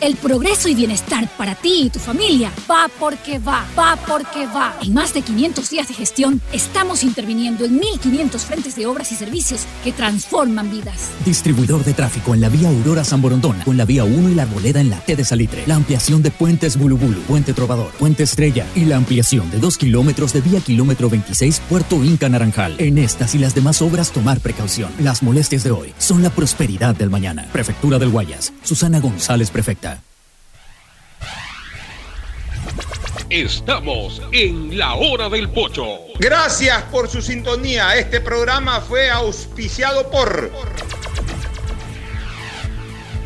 El 0.00 0.16
progreso 0.16 0.66
y 0.70 0.74
bienestar 0.74 1.28
para 1.36 1.54
ti 1.54 1.82
y 1.82 1.90
tu 1.90 1.98
familia 1.98 2.50
va 2.70 2.88
porque 2.98 3.38
va, 3.38 3.66
va 3.78 3.98
porque 4.08 4.46
va. 4.46 4.74
En 4.80 4.94
más 4.94 5.12
de 5.12 5.20
500 5.20 5.68
días 5.68 5.88
de 5.88 5.94
gestión, 5.94 6.40
estamos 6.54 7.02
interviniendo 7.02 7.66
en 7.66 7.78
1.500 7.78 8.38
frentes 8.38 8.76
de 8.76 8.86
obras 8.86 9.12
y 9.12 9.16
servicios 9.16 9.66
que 9.84 9.92
transforman 9.92 10.70
vidas. 10.70 11.10
Distribuidor 11.26 11.84
de 11.84 11.92
tráfico 11.92 12.34
en 12.34 12.40
la 12.40 12.48
vía 12.48 12.70
Aurora 12.70 13.04
San 13.04 13.20
Borondona, 13.20 13.62
con 13.62 13.76
la 13.76 13.84
vía 13.84 14.04
1 14.04 14.30
y 14.30 14.34
la 14.34 14.44
arboleda 14.44 14.80
en 14.80 14.88
la 14.88 15.00
T 15.00 15.16
de 15.16 15.24
Salitre. 15.24 15.64
La 15.66 15.74
ampliación 15.74 16.22
de 16.22 16.30
puentes 16.30 16.78
Bulubulu, 16.78 17.20
Puente 17.22 17.52
Trovador, 17.52 17.90
Puente 17.98 18.22
Estrella 18.22 18.66
y 18.74 18.86
la 18.86 18.96
ampliación 18.96 19.50
de 19.50 19.58
2 19.58 19.76
kilómetros 19.76 20.32
de 20.32 20.40
vía 20.40 20.60
kilómetro 20.60 21.10
26 21.10 21.60
Puerto 21.68 22.02
Inca 22.02 22.30
Naranjal. 22.30 22.76
En 22.78 22.96
estas 22.96 23.34
y 23.34 23.38
las 23.38 23.54
demás 23.54 23.82
obras 23.82 24.12
tomar 24.12 24.40
precaución. 24.40 24.90
Las 24.98 25.22
molestias 25.22 25.62
de 25.62 25.72
hoy 25.72 25.92
son 25.98 26.22
la 26.22 26.30
prosperidad 26.30 26.94
del 26.94 27.10
mañana. 27.10 27.46
Prefectura 27.52 27.98
del 27.98 28.08
Guayas. 28.08 28.54
Susana 28.62 28.98
González, 28.98 29.50
prefecta. 29.50 29.89
Estamos 33.30 34.20
en 34.32 34.76
la 34.76 34.94
hora 34.94 35.28
del 35.28 35.48
pocho. 35.48 36.00
Gracias 36.18 36.82
por 36.90 37.08
su 37.08 37.22
sintonía. 37.22 37.96
Este 37.96 38.20
programa 38.20 38.80
fue 38.80 39.08
auspiciado 39.08 40.10
por... 40.10 40.50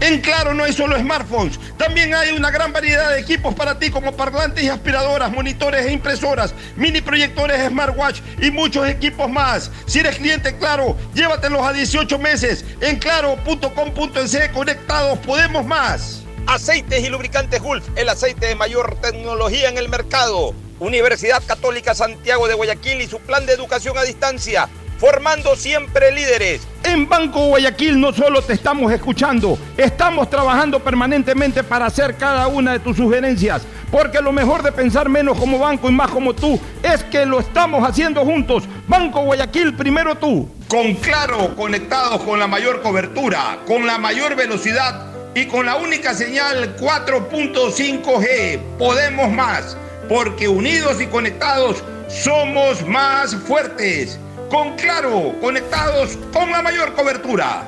En 0.00 0.20
Claro 0.20 0.52
no 0.52 0.64
hay 0.64 0.74
solo 0.74 0.98
smartphones, 0.98 1.58
también 1.78 2.14
hay 2.14 2.32
una 2.32 2.50
gran 2.50 2.74
variedad 2.74 3.12
de 3.12 3.20
equipos 3.20 3.54
para 3.54 3.78
ti 3.78 3.88
como 3.88 4.12
parlantes 4.12 4.62
y 4.62 4.68
aspiradoras, 4.68 5.32
monitores 5.32 5.86
e 5.86 5.92
impresoras, 5.92 6.54
mini 6.76 7.00
proyectores 7.00 7.66
smartwatch 7.68 8.20
y 8.42 8.50
muchos 8.50 8.86
equipos 8.86 9.30
más. 9.30 9.70
Si 9.86 10.00
eres 10.00 10.16
cliente 10.16 10.58
Claro, 10.58 10.96
llévatelos 11.14 11.62
a 11.62 11.72
18 11.72 12.18
meses. 12.18 12.66
En 12.82 12.98
claro.com.es 12.98 14.48
conectados 14.52 15.18
podemos 15.20 15.64
más. 15.64 16.23
Aceites 16.46 17.02
y 17.02 17.08
lubricantes 17.08 17.62
Gulf, 17.62 17.84
el 17.96 18.08
aceite 18.08 18.46
de 18.46 18.54
mayor 18.54 18.96
tecnología 19.00 19.70
en 19.70 19.78
el 19.78 19.88
mercado. 19.88 20.54
Universidad 20.78 21.42
Católica 21.46 21.94
Santiago 21.94 22.46
de 22.46 22.54
Guayaquil 22.54 23.00
y 23.00 23.06
su 23.06 23.18
plan 23.18 23.46
de 23.46 23.54
educación 23.54 23.96
a 23.96 24.02
distancia, 24.02 24.68
formando 24.98 25.56
siempre 25.56 26.12
líderes. 26.12 26.60
En 26.82 27.08
Banco 27.08 27.46
Guayaquil 27.46 27.98
no 27.98 28.12
solo 28.12 28.42
te 28.42 28.52
estamos 28.52 28.92
escuchando, 28.92 29.58
estamos 29.78 30.28
trabajando 30.28 30.80
permanentemente 30.80 31.64
para 31.64 31.86
hacer 31.86 32.16
cada 32.16 32.46
una 32.46 32.72
de 32.72 32.80
tus 32.80 32.98
sugerencias, 32.98 33.62
porque 33.90 34.20
lo 34.20 34.30
mejor 34.30 34.62
de 34.62 34.72
pensar 34.72 35.08
menos 35.08 35.38
como 35.38 35.58
banco 35.58 35.88
y 35.88 35.92
más 35.92 36.10
como 36.10 36.34
tú 36.34 36.60
es 36.82 37.04
que 37.04 37.24
lo 37.24 37.40
estamos 37.40 37.88
haciendo 37.88 38.22
juntos. 38.22 38.64
Banco 38.86 39.22
Guayaquil, 39.22 39.74
primero 39.74 40.14
tú. 40.16 40.46
Con 40.68 40.94
Claro, 40.96 41.56
conectados 41.56 42.22
con 42.22 42.38
la 42.38 42.46
mayor 42.46 42.82
cobertura, 42.82 43.60
con 43.66 43.86
la 43.86 43.96
mayor 43.96 44.36
velocidad 44.36 45.13
y 45.34 45.46
con 45.46 45.66
la 45.66 45.76
única 45.76 46.14
señal 46.14 46.76
4.5G. 46.76 48.60
Podemos 48.78 49.30
más, 49.32 49.76
porque 50.08 50.48
unidos 50.48 51.00
y 51.00 51.06
conectados 51.06 51.82
somos 52.08 52.86
más 52.86 53.34
fuertes. 53.34 54.18
Con 54.50 54.76
Claro, 54.76 55.34
conectados 55.40 56.16
con 56.32 56.50
la 56.50 56.62
mayor 56.62 56.94
cobertura. 56.94 57.64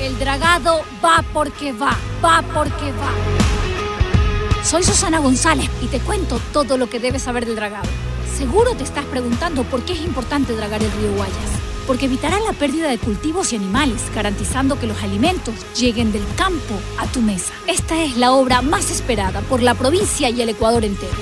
El 0.00 0.18
dragado 0.18 0.82
va 1.04 1.24
porque 1.32 1.72
va, 1.72 1.96
va 2.24 2.42
porque 2.54 2.92
va. 2.92 4.64
Soy 4.64 4.82
Susana 4.82 5.18
González 5.18 5.70
y 5.80 5.86
te 5.86 6.00
cuento 6.00 6.40
todo 6.52 6.76
lo 6.76 6.90
que 6.90 6.98
debes 6.98 7.22
saber 7.22 7.46
del 7.46 7.56
dragado. 7.56 7.88
Seguro 8.36 8.74
te 8.74 8.84
estás 8.84 9.04
preguntando 9.04 9.64
por 9.64 9.84
qué 9.84 9.92
es 9.92 10.00
importante 10.00 10.54
dragar 10.54 10.82
el 10.82 10.90
río 10.92 11.12
Guayas. 11.14 11.67
Porque 11.88 12.04
evitará 12.04 12.38
la 12.40 12.52
pérdida 12.52 12.88
de 12.88 12.98
cultivos 12.98 13.54
y 13.54 13.56
animales, 13.56 14.02
garantizando 14.14 14.78
que 14.78 14.86
los 14.86 15.02
alimentos 15.02 15.54
lleguen 15.74 16.12
del 16.12 16.22
campo 16.36 16.74
a 16.98 17.06
tu 17.06 17.22
mesa. 17.22 17.54
Esta 17.66 18.04
es 18.04 18.18
la 18.18 18.32
obra 18.32 18.60
más 18.60 18.90
esperada 18.90 19.40
por 19.40 19.62
la 19.62 19.74
provincia 19.74 20.28
y 20.28 20.42
el 20.42 20.50
Ecuador 20.50 20.84
entero. 20.84 21.14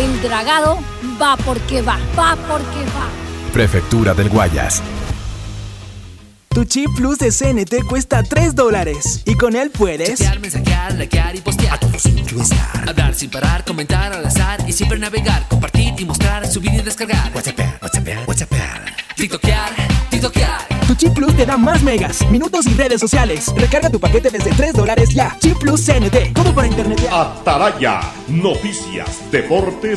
El 0.00 0.20
dragado 0.20 0.80
va 1.20 1.36
porque 1.36 1.80
va, 1.80 1.98
va 2.18 2.34
porque 2.34 2.84
va. 2.86 3.52
Prefectura 3.52 4.14
del 4.14 4.28
Guayas. 4.28 4.82
Tu 6.54 6.66
chip 6.66 6.90
plus 6.94 7.16
de 7.16 7.30
CNT 7.30 7.86
cuesta 7.88 8.22
3 8.22 8.54
dólares 8.54 9.22
y 9.24 9.36
con 9.36 9.56
él 9.56 9.70
puedes 9.70 10.18
Chatear, 10.18 10.38
mensajear, 10.38 10.92
likear 10.94 11.34
y 11.34 11.40
postear. 11.40 11.72
A 11.74 11.80
todos 11.80 12.04
influenciar. 12.04 12.86
Hablar 12.86 13.14
sin 13.14 13.30
parar, 13.30 13.64
comentar 13.64 14.12
al 14.12 14.26
azar 14.26 14.62
y 14.68 14.72
siempre 14.72 14.98
navegar, 14.98 15.48
compartir 15.48 15.94
y 15.98 16.04
mostrar, 16.04 16.46
subir 16.46 16.74
y 16.74 16.82
descargar. 16.82 17.32
WhatsApp, 17.34 17.58
WhatsApp, 17.80 18.28
WhatsApp. 18.28 18.52
TikTokear, 19.16 19.70
TikTokear. 20.10 20.60
Tu 20.86 20.94
chip 20.96 21.14
plus 21.14 21.34
te 21.34 21.46
da 21.46 21.56
más 21.56 21.82
megas, 21.82 22.20
minutos 22.30 22.66
y 22.66 22.74
redes 22.74 23.00
sociales. 23.00 23.46
Recarga 23.56 23.88
tu 23.88 23.98
paquete 23.98 24.28
desde 24.28 24.50
3 24.50 24.74
dólares 24.74 25.08
ya. 25.14 25.34
Chip 25.40 25.56
plus 25.58 25.86
CNT, 25.86 26.34
todo 26.34 26.54
para 26.54 26.68
internet. 26.68 27.00
Atalaya, 27.10 28.02
noticias, 28.28 29.08
deportes. 29.30 29.90